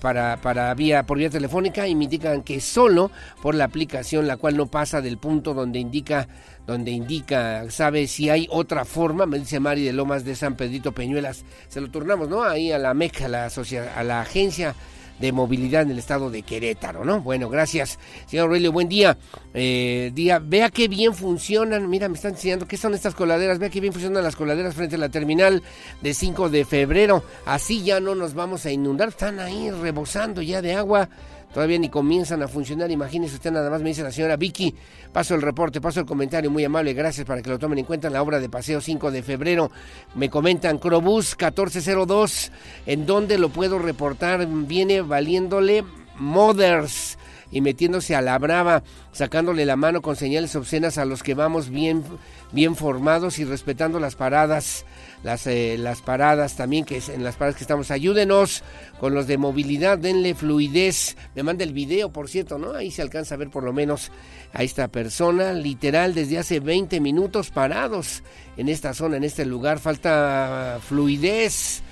para, 0.00 0.36
para 0.40 0.72
vía, 0.74 1.04
por 1.04 1.18
vía 1.18 1.28
telefónica 1.28 1.88
y 1.88 1.94
me 1.94 2.04
indican 2.04 2.42
que 2.42 2.60
solo 2.60 3.10
por 3.42 3.54
la 3.54 3.64
aplicación, 3.64 4.26
la 4.26 4.36
cual 4.36 4.56
no 4.56 4.66
pasa 4.66 5.00
del 5.00 5.18
punto 5.18 5.54
donde 5.54 5.80
indica 5.80 6.28
donde 6.66 6.92
indica, 6.92 7.68
sabe 7.70 8.06
si 8.06 8.30
hay 8.30 8.46
otra 8.48 8.84
forma, 8.84 9.26
me 9.26 9.38
dice 9.38 9.58
Mari 9.58 9.82
de 9.82 9.92
Lomas 9.92 10.24
de 10.24 10.36
San 10.36 10.56
Pedrito 10.56 10.92
Peñuelas, 10.92 11.44
se 11.68 11.80
lo 11.80 11.90
turnamos, 11.90 12.28
¿no? 12.28 12.44
Ahí 12.44 12.70
a 12.70 12.78
la 12.78 12.94
MECA, 12.94 13.24
a 13.24 13.28
la, 13.28 13.50
a 13.96 14.04
la 14.04 14.20
agencia 14.20 14.76
de 15.18 15.32
movilidad 15.32 15.82
en 15.82 15.90
el 15.90 15.98
estado 15.98 16.30
de 16.30 16.42
Querétaro, 16.42 17.04
¿no? 17.04 17.20
Bueno, 17.20 17.48
gracias, 17.48 17.98
señor 18.26 18.46
Aurelio, 18.46 18.72
buen 18.72 18.88
día. 18.88 19.16
Eh, 19.54 20.10
día, 20.14 20.38
vea 20.38 20.70
qué 20.70 20.88
bien 20.88 21.14
funcionan, 21.14 21.88
mira, 21.88 22.08
me 22.08 22.16
están 22.16 22.32
enseñando 22.32 22.66
qué 22.66 22.76
son 22.76 22.94
estas 22.94 23.14
coladeras, 23.14 23.58
vea 23.58 23.70
qué 23.70 23.80
bien 23.80 23.92
funcionan 23.92 24.22
las 24.22 24.36
coladeras 24.36 24.74
frente 24.74 24.96
a 24.96 24.98
la 24.98 25.08
terminal 25.08 25.62
de 26.00 26.14
5 26.14 26.48
de 26.48 26.64
febrero, 26.64 27.24
así 27.46 27.82
ya 27.82 28.00
no 28.00 28.14
nos 28.14 28.34
vamos 28.34 28.66
a 28.66 28.70
inundar, 28.70 29.08
están 29.08 29.40
ahí 29.40 29.70
rebosando 29.70 30.42
ya 30.42 30.62
de 30.62 30.74
agua 30.74 31.08
todavía 31.52 31.78
ni 31.78 31.88
comienzan 31.88 32.42
a 32.42 32.48
funcionar. 32.48 32.90
Imagínese 32.90 33.34
usted 33.34 33.50
nada 33.50 33.70
más, 33.70 33.82
me 33.82 33.90
dice 33.90 34.02
la 34.02 34.12
señora 34.12 34.36
Vicky. 34.36 34.74
Paso 35.12 35.34
el 35.34 35.42
reporte, 35.42 35.80
paso 35.80 36.00
el 36.00 36.06
comentario, 36.06 36.50
muy 36.50 36.64
amable, 36.64 36.94
gracias 36.94 37.26
para 37.26 37.42
que 37.42 37.50
lo 37.50 37.58
tomen 37.58 37.78
en 37.78 37.84
cuenta 37.84 38.06
en 38.08 38.14
la 38.14 38.22
obra 38.22 38.40
de 38.40 38.48
Paseo 38.48 38.80
5 38.80 39.10
de 39.10 39.22
febrero. 39.22 39.70
Me 40.14 40.30
comentan 40.30 40.78
Crobús 40.78 41.36
1402, 41.38 42.52
¿en 42.86 43.06
dónde 43.06 43.38
lo 43.38 43.50
puedo 43.50 43.78
reportar? 43.78 44.46
Viene 44.46 45.02
valiéndole 45.02 45.84
Mothers 46.18 47.18
y 47.50 47.60
metiéndose 47.60 48.16
a 48.16 48.22
la 48.22 48.38
brava, 48.38 48.82
sacándole 49.12 49.66
la 49.66 49.76
mano 49.76 50.00
con 50.00 50.16
señales 50.16 50.56
obscenas 50.56 50.96
a 50.96 51.04
los 51.04 51.22
que 51.22 51.34
vamos 51.34 51.68
bien, 51.68 52.02
bien 52.50 52.74
formados 52.74 53.38
y 53.38 53.44
respetando 53.44 54.00
las 54.00 54.16
paradas 54.16 54.86
las, 55.22 55.46
eh, 55.46 55.76
las 55.78 56.02
paradas 56.02 56.56
también, 56.56 56.84
que 56.84 56.98
es 56.98 57.08
en 57.08 57.24
las 57.24 57.36
paradas 57.36 57.56
que 57.56 57.64
estamos. 57.64 57.90
Ayúdenos 57.90 58.62
con 59.00 59.14
los 59.14 59.26
de 59.26 59.38
movilidad, 59.38 59.98
denle 59.98 60.34
fluidez. 60.34 61.16
Me 61.34 61.42
manda 61.42 61.64
el 61.64 61.72
video, 61.72 62.12
por 62.12 62.28
cierto, 62.28 62.58
¿no? 62.58 62.72
Ahí 62.72 62.90
se 62.90 63.02
alcanza 63.02 63.34
a 63.34 63.38
ver 63.38 63.50
por 63.50 63.64
lo 63.64 63.72
menos 63.72 64.10
a 64.52 64.62
esta 64.62 64.88
persona, 64.88 65.52
literal, 65.52 66.14
desde 66.14 66.38
hace 66.38 66.60
20 66.60 67.00
minutos 67.00 67.50
parados 67.50 68.22
en 68.56 68.68
esta 68.68 68.94
zona, 68.94 69.16
en 69.16 69.24
este 69.24 69.44
lugar. 69.44 69.78
Falta 69.78 70.78
fluidez 70.86 71.82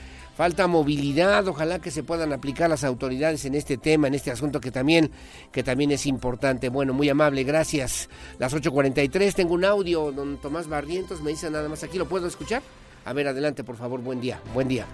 falta 0.41 0.67
movilidad, 0.67 1.47
ojalá 1.49 1.81
que 1.81 1.91
se 1.91 2.03
puedan 2.03 2.33
aplicar 2.33 2.71
las 2.71 2.83
autoridades 2.83 3.45
en 3.45 3.55
este 3.55 3.77
tema, 3.77 4.09
en 4.09 4.15
este 4.15 4.31
asunto 4.31 4.59
que 4.59 4.71
también, 4.71 5.11
que 5.53 5.63
también 5.63 5.91
es 5.91 6.07
importante. 6.07 6.71
Bueno, 6.71 6.95
muy 6.95 7.11
amable, 7.11 7.45
gracias. 7.45 8.09
Las 8.39 8.55
8.43, 8.55 9.35
tengo 9.35 9.53
un 9.53 9.67
audio, 9.67 10.13
don 10.13 10.41
Tomás 10.41 10.67
Barrientos, 10.67 11.21
me 11.21 11.33
dice 11.33 11.51
nada 11.51 11.69
más 11.69 11.83
aquí, 11.83 11.99
¿lo 11.99 12.09
puedo 12.09 12.27
escuchar? 12.27 12.63
A 13.05 13.13
ver, 13.13 13.29
adelante, 13.29 13.65
por 13.65 13.77
favor, 13.77 14.01
buen 14.01 14.21
día, 14.21 14.39
buen 14.55 14.69
día. 14.69 14.85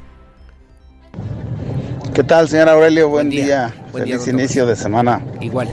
¿Qué 2.14 2.24
tal, 2.24 2.48
señor 2.48 2.68
Aurelio? 2.68 3.08
Buen, 3.08 3.28
día. 3.28 3.74
Feliz 3.92 4.26
inicio 4.28 4.64
de 4.64 4.76
semana. 4.76 5.20
Igual. 5.40 5.68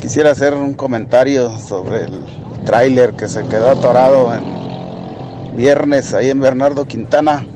Quisiera 0.00 0.30
hacer 0.30 0.54
un 0.54 0.74
comentario 0.74 1.58
sobre 1.58 2.04
el 2.04 2.24
tráiler 2.64 3.12
que 3.14 3.28
se 3.28 3.42
quedó 3.46 3.70
atorado 3.70 4.32
en 4.34 5.56
viernes 5.56 6.14
ahí 6.14 6.30
en 6.30 6.40
Bernardo 6.40 6.86
Quintana. 6.86 7.46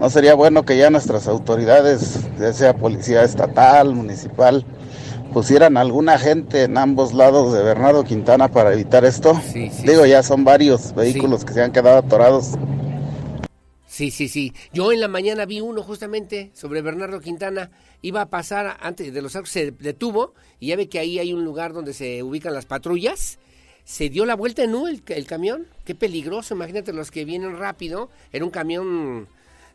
¿No 0.00 0.10
sería 0.10 0.34
bueno 0.34 0.64
que 0.64 0.76
ya 0.76 0.90
nuestras 0.90 1.28
autoridades, 1.28 2.20
ya 2.38 2.52
sea 2.52 2.74
policía 2.74 3.22
estatal, 3.22 3.94
municipal, 3.94 4.64
pusieran 5.32 5.76
alguna 5.76 6.18
gente 6.18 6.64
en 6.64 6.76
ambos 6.76 7.12
lados 7.12 7.52
de 7.52 7.62
Bernardo 7.62 8.04
Quintana 8.04 8.48
para 8.48 8.72
evitar 8.72 9.04
esto? 9.04 9.40
Digo, 9.84 10.06
ya 10.06 10.22
son 10.22 10.44
varios 10.44 10.94
vehículos 10.94 11.44
que 11.44 11.52
se 11.52 11.62
han 11.62 11.72
quedado 11.72 11.98
atorados. 11.98 12.52
Sí, 13.94 14.10
sí, 14.10 14.26
sí. 14.26 14.52
Yo 14.72 14.90
en 14.90 15.00
la 15.00 15.06
mañana 15.06 15.46
vi 15.46 15.60
uno 15.60 15.80
justamente 15.80 16.50
sobre 16.52 16.82
Bernardo 16.82 17.20
Quintana. 17.20 17.70
Iba 18.02 18.22
a 18.22 18.28
pasar 18.28 18.76
antes 18.80 19.14
de 19.14 19.22
los 19.22 19.36
arcos, 19.36 19.50
se 19.50 19.70
detuvo 19.70 20.34
y 20.58 20.66
ya 20.66 20.76
ve 20.76 20.88
que 20.88 20.98
ahí 20.98 21.20
hay 21.20 21.32
un 21.32 21.44
lugar 21.44 21.72
donde 21.72 21.92
se 21.92 22.20
ubican 22.24 22.54
las 22.54 22.66
patrullas. 22.66 23.38
Se 23.84 24.08
dio 24.08 24.26
la 24.26 24.34
vuelta 24.34 24.64
en 24.64 24.74
U 24.74 24.88
el, 24.88 25.00
el 25.06 25.26
camión. 25.28 25.68
Qué 25.84 25.94
peligroso. 25.94 26.54
Imagínate 26.54 26.92
los 26.92 27.12
que 27.12 27.24
vienen 27.24 27.56
rápido. 27.56 28.10
Era 28.32 28.44
un 28.44 28.50
camión 28.50 29.28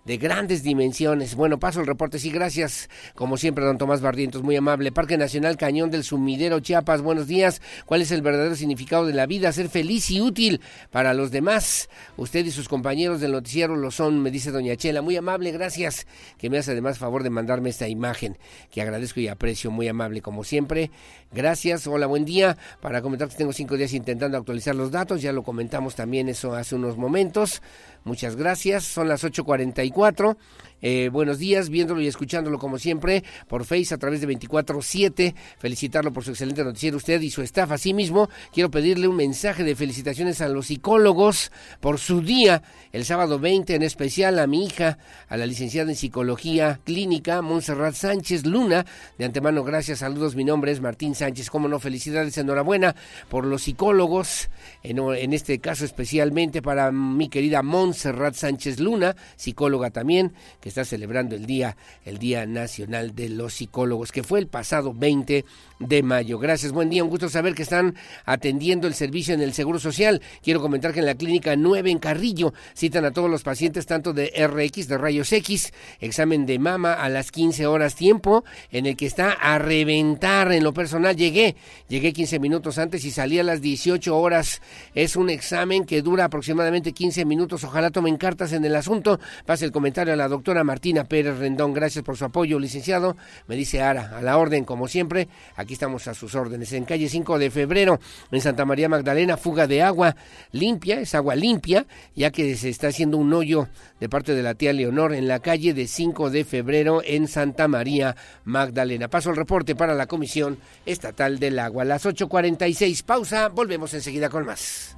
de 0.06 0.18
grandes 0.18 0.64
dimensiones. 0.64 1.36
Bueno, 1.36 1.60
paso 1.60 1.82
el 1.82 1.88
reporte. 1.88 2.20
Sí, 2.20 2.32
gracias. 2.32 2.90
Como 3.16 3.38
siempre, 3.38 3.66
don 3.66 3.78
Tomás 3.78 4.02
Barrientos, 4.02 4.44
muy 4.44 4.56
amable. 4.56 4.92
Parque 4.92 5.18
Nacional 5.18 5.58
Cañón 5.58 5.92
del 5.92 6.04
Sumidero, 6.04 6.60
Chiapas. 6.60 7.02
Buenos 7.02 7.28
días. 7.28 7.62
¿Cuál 7.86 8.02
es 8.02 8.12
el 8.12 8.22
verdadero 8.22 8.56
significado 8.56 9.06
de 9.06 9.14
la 9.14 9.26
vida? 9.26 9.52
Ser 9.52 9.70
feliz 9.70 10.10
y 10.10 10.22
útil 10.22 10.62
para 10.92 11.14
los 11.14 11.32
demás. 11.32 11.90
Usted 12.18 12.46
y 12.46 12.52
sus 12.52 12.70
compañeros 12.70 13.22
del 13.22 13.34
noticiero 13.34 13.76
lo 13.76 13.92
son, 13.92 14.22
me 14.22 14.32
dice 14.32 14.52
doña 14.52 14.76
Chela. 14.76 15.02
Muy 15.02 15.16
amable, 15.16 15.52
gracias. 15.52 16.08
Que 16.38 16.50
me 16.50 16.58
hace 16.58 16.72
además 16.72 16.98
favor 16.98 17.24
de 17.24 17.30
mandarme 17.30 17.70
esta 17.70 17.88
imagen, 17.88 18.38
que 18.72 18.82
agradezco 18.82 19.20
y 19.20 19.28
aprecio. 19.28 19.70
Muy 19.72 19.88
amable, 19.88 20.22
como 20.22 20.44
siempre. 20.44 20.92
Gracias. 21.32 21.86
Hola, 21.86 22.08
buen 22.08 22.26
día. 22.26 22.58
Para 22.82 23.02
comentar 23.02 23.30
que 23.30 23.36
tengo 23.36 23.54
cinco 23.54 23.78
días 23.78 23.94
intentando 23.94 24.38
actualizar 24.38 24.76
los 24.76 24.92
datos. 24.92 25.22
Ya 25.22 25.34
lo 25.34 25.44
comentamos 25.44 25.96
también 25.96 26.30
eso 26.30 26.54
hace 26.54 26.76
unos 26.76 26.98
momentos. 26.98 27.62
Muchas 28.04 28.36
gracias. 28.36 28.84
Son 28.84 29.08
las 29.08 29.24
8.44. 29.24 30.38
Eh, 30.82 31.10
buenos 31.12 31.40
días, 31.40 31.70
viéndolo 31.70 32.02
y 32.02 32.08
escuchándolo 32.08 32.58
como 32.58 32.78
siempre 32.78 33.24
por 33.48 33.66
Face 33.66 33.94
a 33.94 33.98
través 33.98 34.22
de 34.22 34.28
24-7. 34.28 35.36
Felicitarlo 35.58 36.14
por 36.14 36.24
su 36.24 36.32
excelente 36.32 36.64
noticiero, 36.64 36.98
usted 36.98 37.20
y 37.22 37.30
su 37.30 37.42
staff. 37.42 37.72
Asimismo, 37.72 38.30
quiero 38.54 38.72
pedirle 38.72 39.08
un 39.08 39.16
mensaje 39.16 39.64
de 39.64 39.76
felicitaciones 39.76 40.42
a 40.42 40.48
los 40.48 40.68
psicólogos 40.68 41.52
por 41.82 42.00
su 42.00 42.22
día, 42.22 42.64
el 42.92 43.06
sábado 43.06 43.40
20, 43.40 43.76
en 43.76 43.84
especial 43.84 44.40
a 44.40 44.48
mi 44.48 44.66
hija, 44.66 44.98
a 45.28 45.38
la 45.38 45.46
licenciada 45.46 45.90
en 45.90 45.96
psicología 45.96 46.80
clínica, 46.84 47.42
Montserrat 47.42 47.96
Sánchez 47.96 48.46
Luna. 48.46 48.86
De 49.18 49.26
antemano, 49.26 49.64
gracias, 49.64 50.00
saludos. 50.00 50.36
Mi 50.36 50.46
nombre 50.46 50.72
es 50.72 50.82
Martín 50.82 51.16
Sánchez. 51.16 51.50
Como 51.50 51.68
no, 51.68 51.80
felicidades, 51.80 52.38
enhorabuena 52.38 52.96
por 53.30 53.46
los 53.46 53.64
psicólogos, 53.64 54.50
en, 54.84 55.34
este 55.34 55.60
caso 55.60 55.86
especialmente 55.86 56.62
para 56.62 56.92
mi 56.92 57.30
querida 57.30 57.62
Montserrat 57.62 58.36
Sánchez 58.36 58.80
Luna, 58.80 59.16
psicóloga 59.36 59.90
también, 59.90 60.34
está 60.70 60.86
celebrando 60.86 61.36
el 61.36 61.46
día, 61.46 61.76
el 62.06 62.18
Día 62.18 62.46
Nacional 62.46 63.16
de 63.16 63.30
los 63.30 63.54
Psicólogos, 63.54 64.12
que 64.12 64.24
fue 64.24 64.40
el 64.40 64.48
pasado 64.48 64.94
20 64.94 65.46
de 65.80 66.04
mayo. 66.04 66.38
Gracias, 66.40 66.72
buen 66.72 66.90
día, 66.90 67.04
un 67.04 67.10
gusto 67.10 67.30
saber 67.30 67.56
que 67.56 67.64
están 67.64 67.96
atendiendo 68.26 68.88
el 68.88 68.94
servicio 68.94 69.34
en 69.34 69.42
el 69.42 69.54
Seguro 69.54 69.80
Social. 69.80 70.22
Quiero 70.44 70.62
comentar 70.62 70.94
que 70.94 71.00
en 71.00 71.06
la 71.06 71.16
clínica 71.16 71.56
9 71.56 71.90
en 71.90 72.00
Carrillo 72.00 72.54
citan 72.76 73.06
a 73.06 73.12
todos 73.12 73.30
los 73.30 73.44
pacientes 73.44 73.86
tanto 73.86 74.14
de 74.14 74.32
RX, 74.36 74.88
de 74.88 74.98
rayos 74.98 75.32
X, 75.32 75.74
examen 76.00 76.46
de 76.46 76.60
mama 76.60 76.94
a 76.94 77.08
las 77.08 77.32
15 77.32 77.66
horas 77.66 77.96
tiempo, 77.96 78.44
en 78.72 78.86
el 78.86 78.98
que 78.98 79.06
está 79.06 79.32
a 79.32 79.58
reventar 79.58 80.52
en 80.52 80.64
lo 80.64 80.74
personal. 80.74 81.16
Llegué, 81.16 81.56
llegué 81.88 82.12
15 82.12 82.40
minutos 82.40 82.78
antes 82.78 83.06
y 83.06 83.12
salí 83.12 83.40
a 83.40 83.44
las 83.44 83.62
18 83.62 84.18
horas. 84.18 84.62
Es 84.94 85.16
un 85.16 85.30
examen 85.30 85.86
que 85.86 86.02
dura 86.02 86.26
aproximadamente 86.26 86.92
15 86.92 87.24
minutos. 87.24 87.64
Ojalá 87.64 87.90
tomen 87.90 88.18
cartas 88.18 88.52
en 88.52 88.66
el 88.66 88.76
asunto. 88.76 89.20
Pase 89.46 89.66
el 89.66 89.72
comentario 89.72 90.14
a 90.14 90.18
la 90.18 90.28
doctora 90.28 90.64
Martina 90.66 91.06
Pérez 91.06 91.38
Rendón. 91.38 91.74
Gracias 91.74 92.04
por 92.04 92.18
su 92.18 92.26
apoyo, 92.26 92.60
licenciado. 92.60 93.16
Me 93.48 93.56
dice 93.56 93.82
Ara, 93.82 94.18
a 94.18 94.22
la 94.22 94.38
orden, 94.38 94.66
como 94.66 94.88
siempre. 94.90 95.30
Estamos 95.74 96.08
a 96.08 96.14
sus 96.14 96.36
órdenes. 96.36 96.74
En 96.74 96.86
calle 96.86 97.10
5 97.10 97.40
de 97.40 97.52
febrero, 97.52 98.00
en 98.32 98.42
Santa 98.42 98.66
María 98.66 98.90
Magdalena, 98.90 99.38
fuga 99.38 99.68
de 99.68 99.82
agua 99.82 100.16
limpia, 100.52 101.00
es 101.00 101.16
agua 101.16 101.36
limpia, 101.36 101.86
ya 102.16 102.32
que 102.32 102.56
se 102.56 102.70
está 102.70 102.88
haciendo 102.88 103.18
un 103.18 103.34
hoyo 103.34 103.68
de 104.00 104.10
parte 104.10 104.34
de 104.36 104.44
la 104.44 104.56
tía 104.56 104.74
Leonor 104.74 105.14
en 105.14 105.28
la 105.28 105.40
calle 105.40 105.74
de 105.74 105.88
5 105.88 106.30
de 106.30 106.46
febrero 106.46 107.02
en 107.04 107.28
Santa 107.28 107.68
María 107.68 108.16
Magdalena. 108.44 109.08
Paso 109.10 109.30
el 109.30 109.36
reporte 109.36 109.76
para 109.76 109.96
la 109.96 110.08
Comisión 110.08 110.58
Estatal 110.86 111.40
del 111.40 111.60
Agua. 111.60 111.86
Las 111.86 112.06
8.46, 112.06 113.04
pausa, 113.04 113.50
volvemos 113.50 113.94
enseguida 113.94 114.30
con 114.30 114.46
más. 114.46 114.96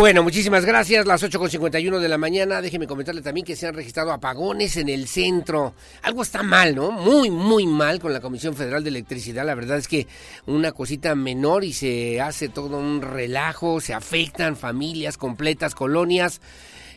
Bueno, 0.00 0.22
muchísimas 0.22 0.64
gracias. 0.64 1.04
Las 1.04 1.22
8.51 1.22 1.98
de 1.98 2.08
la 2.08 2.16
mañana. 2.16 2.62
Déjeme 2.62 2.86
comentarle 2.86 3.20
también 3.20 3.44
que 3.44 3.54
se 3.54 3.66
han 3.66 3.74
registrado 3.74 4.12
apagones 4.12 4.78
en 4.78 4.88
el 4.88 5.06
centro. 5.06 5.74
Algo 6.00 6.22
está 6.22 6.42
mal, 6.42 6.74
¿no? 6.74 6.90
Muy, 6.90 7.28
muy 7.28 7.66
mal 7.66 8.00
con 8.00 8.14
la 8.14 8.22
Comisión 8.22 8.56
Federal 8.56 8.82
de 8.82 8.88
Electricidad. 8.88 9.44
La 9.44 9.54
verdad 9.54 9.76
es 9.76 9.88
que 9.88 10.06
una 10.46 10.72
cosita 10.72 11.14
menor 11.14 11.64
y 11.64 11.74
se 11.74 12.18
hace 12.18 12.48
todo 12.48 12.78
un 12.78 13.02
relajo. 13.02 13.82
Se 13.82 13.92
afectan 13.92 14.56
familias 14.56 15.18
completas, 15.18 15.74
colonias, 15.74 16.40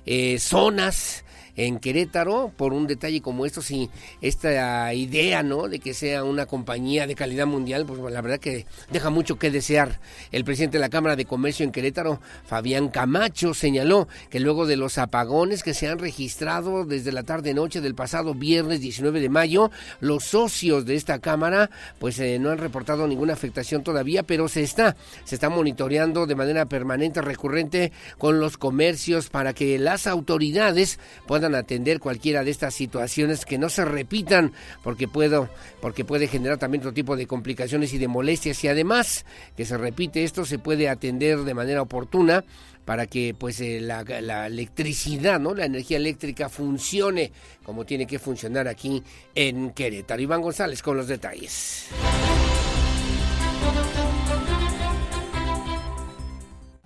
eh, 0.06 0.40
zonas 0.40 1.26
en 1.56 1.80
Querétaro 1.80 2.52
por 2.56 2.74
un 2.74 2.88
detalle 2.88 3.22
como 3.22 3.46
esto, 3.46 3.62
si 3.62 3.90
esta 4.22 4.94
idea, 4.94 5.44
¿no? 5.44 5.68
De 5.68 5.80
que 5.80 5.94
sea 5.94 6.24
una 6.24 6.46
compañía 6.46 7.08
de 7.08 7.16
calidad 7.16 7.48
mundial, 7.48 7.86
pues 7.86 8.00
la 8.00 8.22
verdad 8.22 8.40
que 8.40 8.66
deja 8.92 9.10
mucho 9.10 9.38
que 9.38 9.52
desear. 9.52 10.00
El 10.32 10.44
presidente 10.44 10.78
de 10.78 10.82
la 10.82 10.90
Cámara 10.90 11.16
de 11.16 11.26
Comercio 11.26 11.64
en 11.64 11.72
Querétaro, 11.72 12.20
Fabián 12.46 12.90
Camacho, 12.90 13.54
señaló 13.54 14.08
que 14.30 14.40
luego 14.40 14.66
de 14.66 14.78
los 14.78 14.98
apagones 14.98 15.64
que 15.64 15.74
se 15.74 15.88
han 15.88 16.00
registrado 16.00 16.86
desde 16.86 17.12
la 17.12 17.24
tarde-noche 17.24 17.82
del 17.82 17.96
pasado 17.96 18.34
viernes 18.34 18.82
19 18.82 19.20
de 19.20 19.30
mayo, 19.30 19.72
los 20.00 20.24
socios 20.24 20.86
de 20.86 20.96
esta 20.96 21.20
Cámara, 21.20 21.70
pues 22.00 22.20
eh, 22.20 22.40
no 22.40 22.50
han 22.50 22.58
reportado 22.58 23.08
ninguna 23.08 23.34
afectación 23.34 23.84
todavía, 23.84 24.24
pero 24.24 24.48
se 24.48 24.64
está, 24.64 24.96
se 25.24 25.36
está 25.36 25.50
monitoreando 25.50 26.26
de 26.26 26.36
manera 26.36 26.66
permanente, 26.66 27.22
recurrente 27.22 27.92
con 28.18 28.40
los 28.40 28.58
comercios 28.58 29.30
para 29.30 29.54
que 29.54 29.78
las 29.78 30.08
autoridades 30.08 31.00
puedan 31.28 31.43
atender 31.56 32.00
cualquiera 32.00 32.44
de 32.44 32.52
estas 32.52 32.74
situaciones 32.74 33.46
que 33.46 33.58
no 33.58 33.70
se 33.70 33.86
repitan 33.86 34.54
porque 34.84 35.08
puedo 35.08 35.50
porque 35.82 36.06
puede 36.06 36.28
generar 36.28 36.58
también 36.58 36.82
otro 36.82 36.94
tipo 36.94 37.16
de 37.16 37.28
complicaciones 37.28 37.94
y 37.94 37.98
de 37.98 38.08
molestias 38.08 38.64
y 38.64 38.68
además 38.68 39.26
que 39.56 39.66
se 39.66 39.78
repite 39.78 40.24
esto 40.24 40.46
se 40.46 40.60
puede 40.60 40.90
atender 40.90 41.40
de 41.40 41.54
manera 41.54 41.82
oportuna 41.82 42.44
para 42.86 43.08
que 43.08 43.34
pues 43.38 43.60
eh, 43.62 43.80
la, 43.80 44.04
la, 44.04 44.48
electricidad, 44.48 45.40
¿no? 45.40 45.54
La 45.54 45.66
energía 45.66 45.98
eléctrica 45.98 46.50
funcione 46.50 47.32
como 47.64 47.86
tiene 47.86 48.06
que 48.06 48.20
funcionar 48.20 48.68
aquí 48.68 49.02
en 49.34 49.72
Querétaro. 49.72 50.22
Iván 50.22 50.42
González 50.42 50.82
con 50.82 50.98
los 50.98 51.08
detalles. 51.08 51.88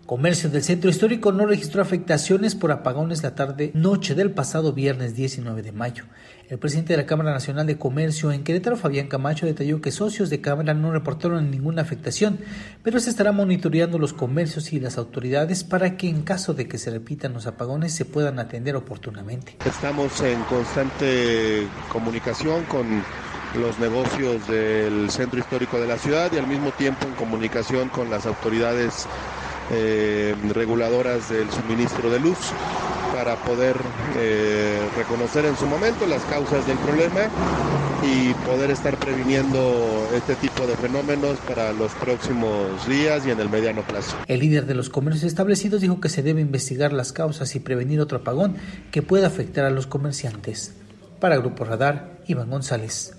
Comercio 0.07 0.49
del 0.49 0.63
Centro 0.63 0.89
Histórico 0.89 1.33
no 1.33 1.45
registró 1.45 1.81
afectaciones 1.81 2.55
por 2.55 2.71
apagones 2.71 3.23
la 3.23 3.35
tarde-noche 3.35 4.15
del 4.15 4.31
pasado 4.31 4.71
viernes 4.71 5.17
19 5.17 5.61
de 5.61 5.73
mayo. 5.73 6.05
El 6.47 6.59
presidente 6.59 6.93
de 6.93 6.97
la 6.97 7.05
Cámara 7.05 7.31
Nacional 7.31 7.67
de 7.67 7.77
Comercio 7.77 8.31
en 8.31 8.45
Querétaro, 8.45 8.77
Fabián 8.77 9.07
Camacho, 9.07 9.45
detalló 9.45 9.81
que 9.81 9.91
socios 9.91 10.29
de 10.29 10.39
Cámara 10.39 10.73
no 10.73 10.93
reportaron 10.93 11.51
ninguna 11.51 11.81
afectación, 11.81 12.39
pero 12.83 13.01
se 13.01 13.09
estará 13.09 13.33
monitoreando 13.33 13.99
los 13.99 14.13
comercios 14.13 14.71
y 14.71 14.79
las 14.79 14.97
autoridades 14.97 15.65
para 15.65 15.97
que 15.97 16.07
en 16.07 16.21
caso 16.21 16.53
de 16.53 16.69
que 16.69 16.77
se 16.77 16.89
repitan 16.89 17.33
los 17.33 17.45
apagones 17.45 17.91
se 17.91 18.05
puedan 18.05 18.39
atender 18.39 18.77
oportunamente. 18.77 19.57
Estamos 19.65 20.21
en 20.21 20.41
constante 20.43 21.67
comunicación 21.91 22.63
con 22.69 23.03
los 23.59 23.77
negocios 23.79 24.47
del 24.47 25.09
centro 25.09 25.37
histórico 25.37 25.77
de 25.81 25.87
la 25.87 25.97
ciudad 25.97 26.31
y 26.31 26.37
al 26.37 26.47
mismo 26.47 26.71
tiempo 26.71 27.05
en 27.05 27.15
comunicación 27.15 27.89
con 27.89 28.09
las 28.09 28.25
autoridades 28.25 29.05
eh, 29.71 30.35
reguladoras 30.53 31.29
del 31.29 31.49
suministro 31.51 32.09
de 32.09 32.19
luz 32.19 32.37
para 33.13 33.35
poder 33.37 33.75
eh, 34.15 34.79
reconocer 34.95 35.45
en 35.45 35.57
su 35.57 35.65
momento 35.65 36.05
las 36.05 36.23
causas 36.25 36.65
del 36.67 36.77
problema 36.77 37.29
y 38.03 38.33
poder 38.45 38.71
estar 38.71 38.95
previniendo 38.97 40.07
este 40.15 40.35
tipo 40.35 40.67
de 40.67 40.75
fenómenos 40.75 41.37
para 41.39 41.73
los 41.73 41.91
próximos 41.93 42.87
días 42.87 43.25
y 43.25 43.31
en 43.31 43.39
el 43.39 43.49
mediano 43.49 43.81
plazo. 43.81 44.15
El 44.27 44.41
líder 44.41 44.65
de 44.65 44.75
los 44.75 44.89
comercios 44.89 45.23
establecidos 45.23 45.81
dijo 45.81 45.99
que 45.99 46.09
se 46.09 46.21
debe 46.21 46.41
investigar 46.41 46.93
las 46.93 47.11
causas 47.11 47.55
y 47.55 47.59
prevenir 47.59 47.99
otro 47.99 48.19
apagón 48.19 48.55
que 48.91 49.01
pueda 49.01 49.27
afectar 49.27 49.65
a 49.65 49.71
los 49.71 49.87
comerciantes. 49.87 50.75
Para 51.19 51.37
Grupo 51.37 51.65
Radar, 51.65 52.19
Iván 52.27 52.51
González. 52.51 53.17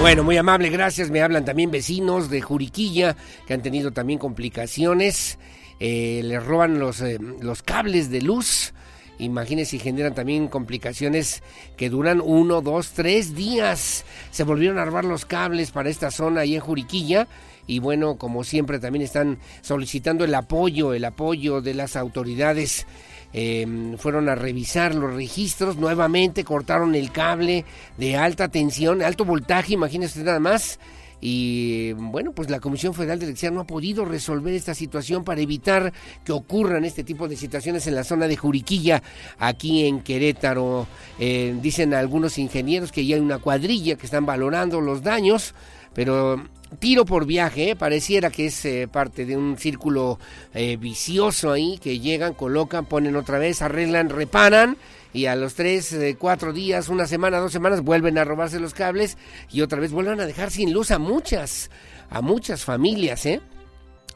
Bueno, 0.00 0.22
muy 0.22 0.36
amable, 0.36 0.70
gracias. 0.70 1.10
Me 1.10 1.22
hablan 1.22 1.44
también 1.44 1.72
vecinos 1.72 2.30
de 2.30 2.40
Juriquilla 2.40 3.16
que 3.48 3.54
han 3.54 3.62
tenido 3.62 3.90
también 3.90 4.20
complicaciones. 4.20 5.40
Eh, 5.80 6.20
les 6.24 6.44
roban 6.44 6.78
los, 6.78 7.00
eh, 7.00 7.18
los 7.40 7.62
cables 7.64 8.08
de 8.08 8.22
luz. 8.22 8.74
Imagínense 9.18 9.72
si 9.72 9.78
generan 9.80 10.14
también 10.14 10.46
complicaciones 10.46 11.42
que 11.76 11.90
duran 11.90 12.20
uno, 12.24 12.60
dos, 12.60 12.92
tres 12.92 13.34
días. 13.34 14.04
Se 14.30 14.44
volvieron 14.44 14.78
a 14.78 14.84
robar 14.84 15.04
los 15.04 15.24
cables 15.24 15.72
para 15.72 15.90
esta 15.90 16.12
zona 16.12 16.42
ahí 16.42 16.54
en 16.54 16.60
Juriquilla. 16.60 17.26
Y 17.66 17.80
bueno, 17.80 18.18
como 18.18 18.44
siempre 18.44 18.78
también 18.78 19.04
están 19.04 19.40
solicitando 19.62 20.24
el 20.24 20.34
apoyo, 20.36 20.94
el 20.94 21.04
apoyo 21.04 21.60
de 21.60 21.74
las 21.74 21.96
autoridades 21.96 22.86
Em, 23.32 23.98
fueron 23.98 24.28
a 24.28 24.34
revisar 24.34 24.94
los 24.94 25.12
registros, 25.14 25.76
nuevamente 25.76 26.44
cortaron 26.44 26.94
el 26.94 27.12
cable 27.12 27.64
de 27.98 28.16
alta 28.16 28.48
tensión, 28.48 29.02
alto 29.02 29.24
voltaje, 29.24 29.74
imagínense 29.74 30.22
nada 30.22 30.40
más. 30.40 30.78
Y 31.20 31.92
bueno, 31.94 32.32
pues 32.32 32.48
la 32.48 32.60
Comisión 32.60 32.94
Federal 32.94 33.18
de 33.18 33.26
Electricidad 33.26 33.52
no 33.52 33.62
ha 33.62 33.66
podido 33.66 34.04
resolver 34.04 34.54
esta 34.54 34.74
situación 34.74 35.24
para 35.24 35.40
evitar 35.40 35.92
que 36.24 36.32
ocurran 36.32 36.84
este 36.84 37.02
tipo 37.02 37.26
de 37.26 37.36
situaciones 37.36 37.86
en 37.86 37.96
la 37.96 38.04
zona 38.04 38.28
de 38.28 38.36
Juriquilla, 38.36 39.02
aquí 39.38 39.86
en 39.86 40.00
Querétaro. 40.00 40.86
Eh, 41.18 41.56
dicen 41.60 41.92
algunos 41.92 42.38
ingenieros 42.38 42.92
que 42.92 43.04
ya 43.04 43.16
hay 43.16 43.20
una 43.20 43.38
cuadrilla 43.38 43.96
que 43.96 44.06
están 44.06 44.26
valorando 44.26 44.80
los 44.80 45.02
daños, 45.02 45.54
pero 45.92 46.40
tiro 46.78 47.04
por 47.04 47.26
viaje, 47.26 47.70
¿eh? 47.70 47.76
pareciera 47.76 48.30
que 48.30 48.46
es 48.46 48.64
eh, 48.64 48.88
parte 48.90 49.24
de 49.24 49.36
un 49.36 49.56
círculo 49.58 50.18
eh, 50.54 50.76
vicioso 50.76 51.52
ahí, 51.52 51.78
que 51.78 51.98
llegan, 51.98 52.34
colocan, 52.34 52.86
ponen 52.86 53.16
otra 53.16 53.38
vez, 53.38 53.62
arreglan, 53.62 54.10
reparan 54.10 54.76
y 55.12 55.26
a 55.26 55.36
los 55.36 55.54
tres, 55.54 55.96
cuatro 56.18 56.52
días, 56.52 56.88
una 56.88 57.06
semana, 57.06 57.38
dos 57.38 57.52
semanas 57.52 57.82
vuelven 57.82 58.18
a 58.18 58.24
robarse 58.24 58.60
los 58.60 58.74
cables 58.74 59.16
y 59.50 59.62
otra 59.62 59.80
vez 59.80 59.90
vuelven 59.90 60.20
a 60.20 60.26
dejar 60.26 60.50
sin 60.50 60.72
luz 60.72 60.90
a 60.90 60.98
muchas, 60.98 61.70
a 62.10 62.20
muchas 62.20 62.64
familias, 62.64 63.24
¿eh? 63.24 63.40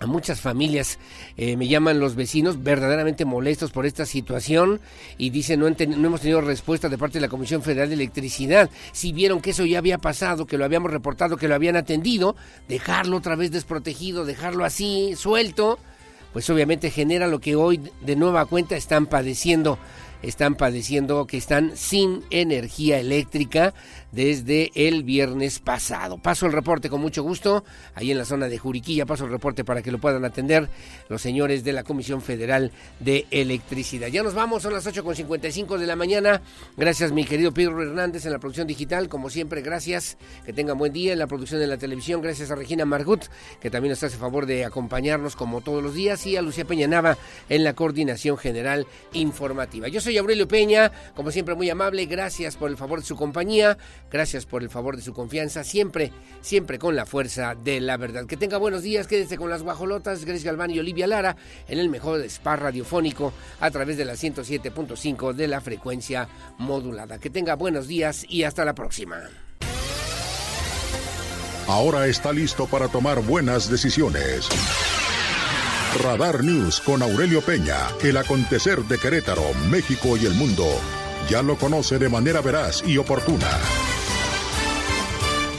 A 0.03 0.07
muchas 0.07 0.41
familias 0.41 0.99
eh, 1.37 1.57
me 1.57 1.69
llaman 1.69 2.01
los 2.01 2.17
vecinos 2.17 2.63
verdaderamente 2.63 3.25
molestos 3.25 3.71
por 3.71 3.87
esta 3.87 4.05
situación 4.05 4.81
y 5.17 5.31
dicen 5.31 5.61
no, 5.61 5.71
no, 5.71 6.07
hemos 6.07 6.21
tenido 6.21 6.41
respuesta 6.41 6.89
de 6.89 6.99
parte 6.99 7.19
de 7.19 7.23
la 7.23 7.29
Comisión 7.29 7.63
Federal 7.63 7.89
de 7.89 7.95
Electricidad. 7.95 8.69
Si 8.93 9.13
vieron 9.13 9.41
que 9.41 9.51
eso 9.51 9.65
ya 9.65 9.79
había 9.79 9.99
pasado, 9.99 10.47
que 10.47 10.59
lo 10.59 10.65
habíamos 10.65 10.91
reportado, 10.91 11.37
que 11.37 11.49
lo 11.49 11.55
habían 11.55 11.77
atendido, 11.77 12.35
dejarlo 12.69 13.17
otra 13.17 13.37
vez 13.37 13.53
desprotegido, 13.53 14.25
dejarlo 14.25 14.65
así, 14.65 15.15
suelto, 15.17 15.79
pues 16.33 16.51
obviamente 16.51 16.91
genera 16.91 17.29
lo 17.29 17.41
que 17.41 17.55
hoy 17.55 17.81
de 18.01 18.17
nueva 18.17 18.47
cuenta 18.47 18.77
están 18.77 19.07
padeciendo 19.07 19.79
están 20.23 20.55
padeciendo 20.55 21.27
que 21.27 21.37
están 21.37 21.77
sin 21.77 22.23
energía 22.31 22.99
eléctrica 23.01 23.75
desde 24.13 24.71
el 24.75 25.03
viernes 25.03 25.59
pasado. 25.59 26.19
Paso 26.19 26.47
el 26.47 26.53
reporte 26.53 26.89
con 26.89 27.01
mucho 27.01 27.23
gusto, 27.23 27.65
ahí 27.95 28.11
en 28.11 28.19
la 28.19 28.25
zona 28.25 28.49
de 28.49 28.59
Juriquilla, 28.59 29.07
paso 29.07 29.25
el 29.25 29.31
reporte 29.31 29.65
para 29.65 29.83
que 29.83 29.91
lo 29.91 29.99
puedan 29.99 30.25
atender 30.25 30.69
los 31.09 31.21
señores 31.21 31.65
de 31.65 31.73
la 31.73 31.83
Comisión 31.83 32.23
Federal 32.23 32.71
de 33.01 33.27
Electricidad. 33.31 34.09
Ya 34.09 34.23
nos 34.23 34.35
vamos, 34.35 34.63
son 34.63 34.75
las 34.75 34.87
8.55 34.87 35.79
de 35.79 35.87
la 35.87 35.97
mañana. 35.97 36.43
Gracias 36.77 37.13
mi 37.13 37.25
querido 37.25 37.53
Pedro 37.53 37.83
Hernández 37.83 38.27
en 38.27 38.33
la 38.33 38.39
producción 38.39 38.67
digital, 38.67 39.09
como 39.09 39.31
siempre, 39.31 39.63
gracias, 39.63 40.19
que 40.45 40.53
tengan 40.53 40.79
buen 40.79 40.93
día 40.93 41.13
en 41.13 41.19
la 41.19 41.27
producción 41.27 41.61
de 41.61 41.67
la 41.67 41.79
televisión, 41.79 42.21
gracias 42.21 42.51
a 42.51 42.55
Regina 42.55 42.85
Margut, 42.85 43.25
que 43.61 43.71
también 43.71 43.91
nos 43.91 44.03
hace 44.03 44.17
favor 44.17 44.47
de 44.47 44.65
acompañarnos 44.65 45.37
como 45.37 45.63
todos 45.63 45.83
los 45.83 45.95
días, 45.95 46.27
y 46.27 46.37
a 46.37 46.43
Lucía 46.43 46.65
Peña 46.65 46.87
Nava 46.87 47.17
en 47.49 47.65
la 47.65 47.73
coordinación 47.75 48.37
general 48.37 48.87
informativa. 49.13 49.89
Yo 49.89 50.01
soy 50.01 50.19
Aurelio 50.19 50.47
Peña, 50.47 50.93
como 51.15 51.31
siempre 51.31 51.55
muy 51.55 51.71
amable, 51.71 52.07
gracias 52.07 52.57
por 52.57 52.71
el 52.71 52.77
favor 52.77 53.01
de 53.01 53.07
su 53.07 53.17
compañía. 53.17 53.79
Gracias 54.11 54.47
por 54.47 54.63
el 54.63 54.71
favor 54.71 54.97
de 54.97 55.03
su 55.03 55.15
confianza, 55.15 55.65
siempre, 55.65 56.13
siempre 56.41 56.79
con 56.79 56.95
la 56.95 57.07
fuerza 57.07 57.55
de 57.55 57.81
la 57.81 57.97
verdad. 57.97 58.27
Que 58.27 58.37
tenga 58.37 58.59
buenos 58.59 58.83
días, 58.83 59.07
quédese 59.07 59.37
con 59.37 59.51
las 59.51 59.63
guajolotas, 59.63 60.25
Grace 60.25 60.45
Galván 60.45 60.71
y 60.71 60.79
Olivia 60.79 61.07
Lara 61.07 61.37
en 61.69 61.79
el 61.79 61.89
mejor 61.89 62.21
spa 62.25 62.57
radiofónico 62.57 63.33
a 63.61 63.71
través 63.71 63.97
de 63.97 64.05
la 64.05 64.15
107.5 64.15 65.33
de 65.33 65.49
la 65.49 65.61
frecuencia 65.61 66.29
modulada. 66.59 67.19
Que 67.19 67.31
tenga 67.31 67.55
buenos 67.55 67.87
días 67.89 68.27
y 68.29 68.45
hasta 68.45 68.65
la 68.65 68.75
próxima. 68.75 69.23
Ahora 71.69 72.07
está 72.07 72.33
listo 72.33 72.67
para 72.67 72.89
tomar 72.89 73.23
buenas 73.23 73.71
decisiones. 73.71 74.49
Radar 76.03 76.43
News 76.43 76.81
con 76.81 77.03
Aurelio 77.03 77.43
Peña, 77.43 77.77
el 78.03 78.17
acontecer 78.17 78.83
de 78.85 78.99
Querétaro, 78.99 79.45
México 79.71 80.17
y 80.17 80.27
el 80.27 80.35
mundo. 80.35 80.67
Ya 81.29 81.43
lo 81.43 81.57
conoce 81.57 81.99
de 81.99 82.09
manera 82.09 82.41
veraz 82.41 82.83
y 82.87 82.99
oportuna. 82.99 83.49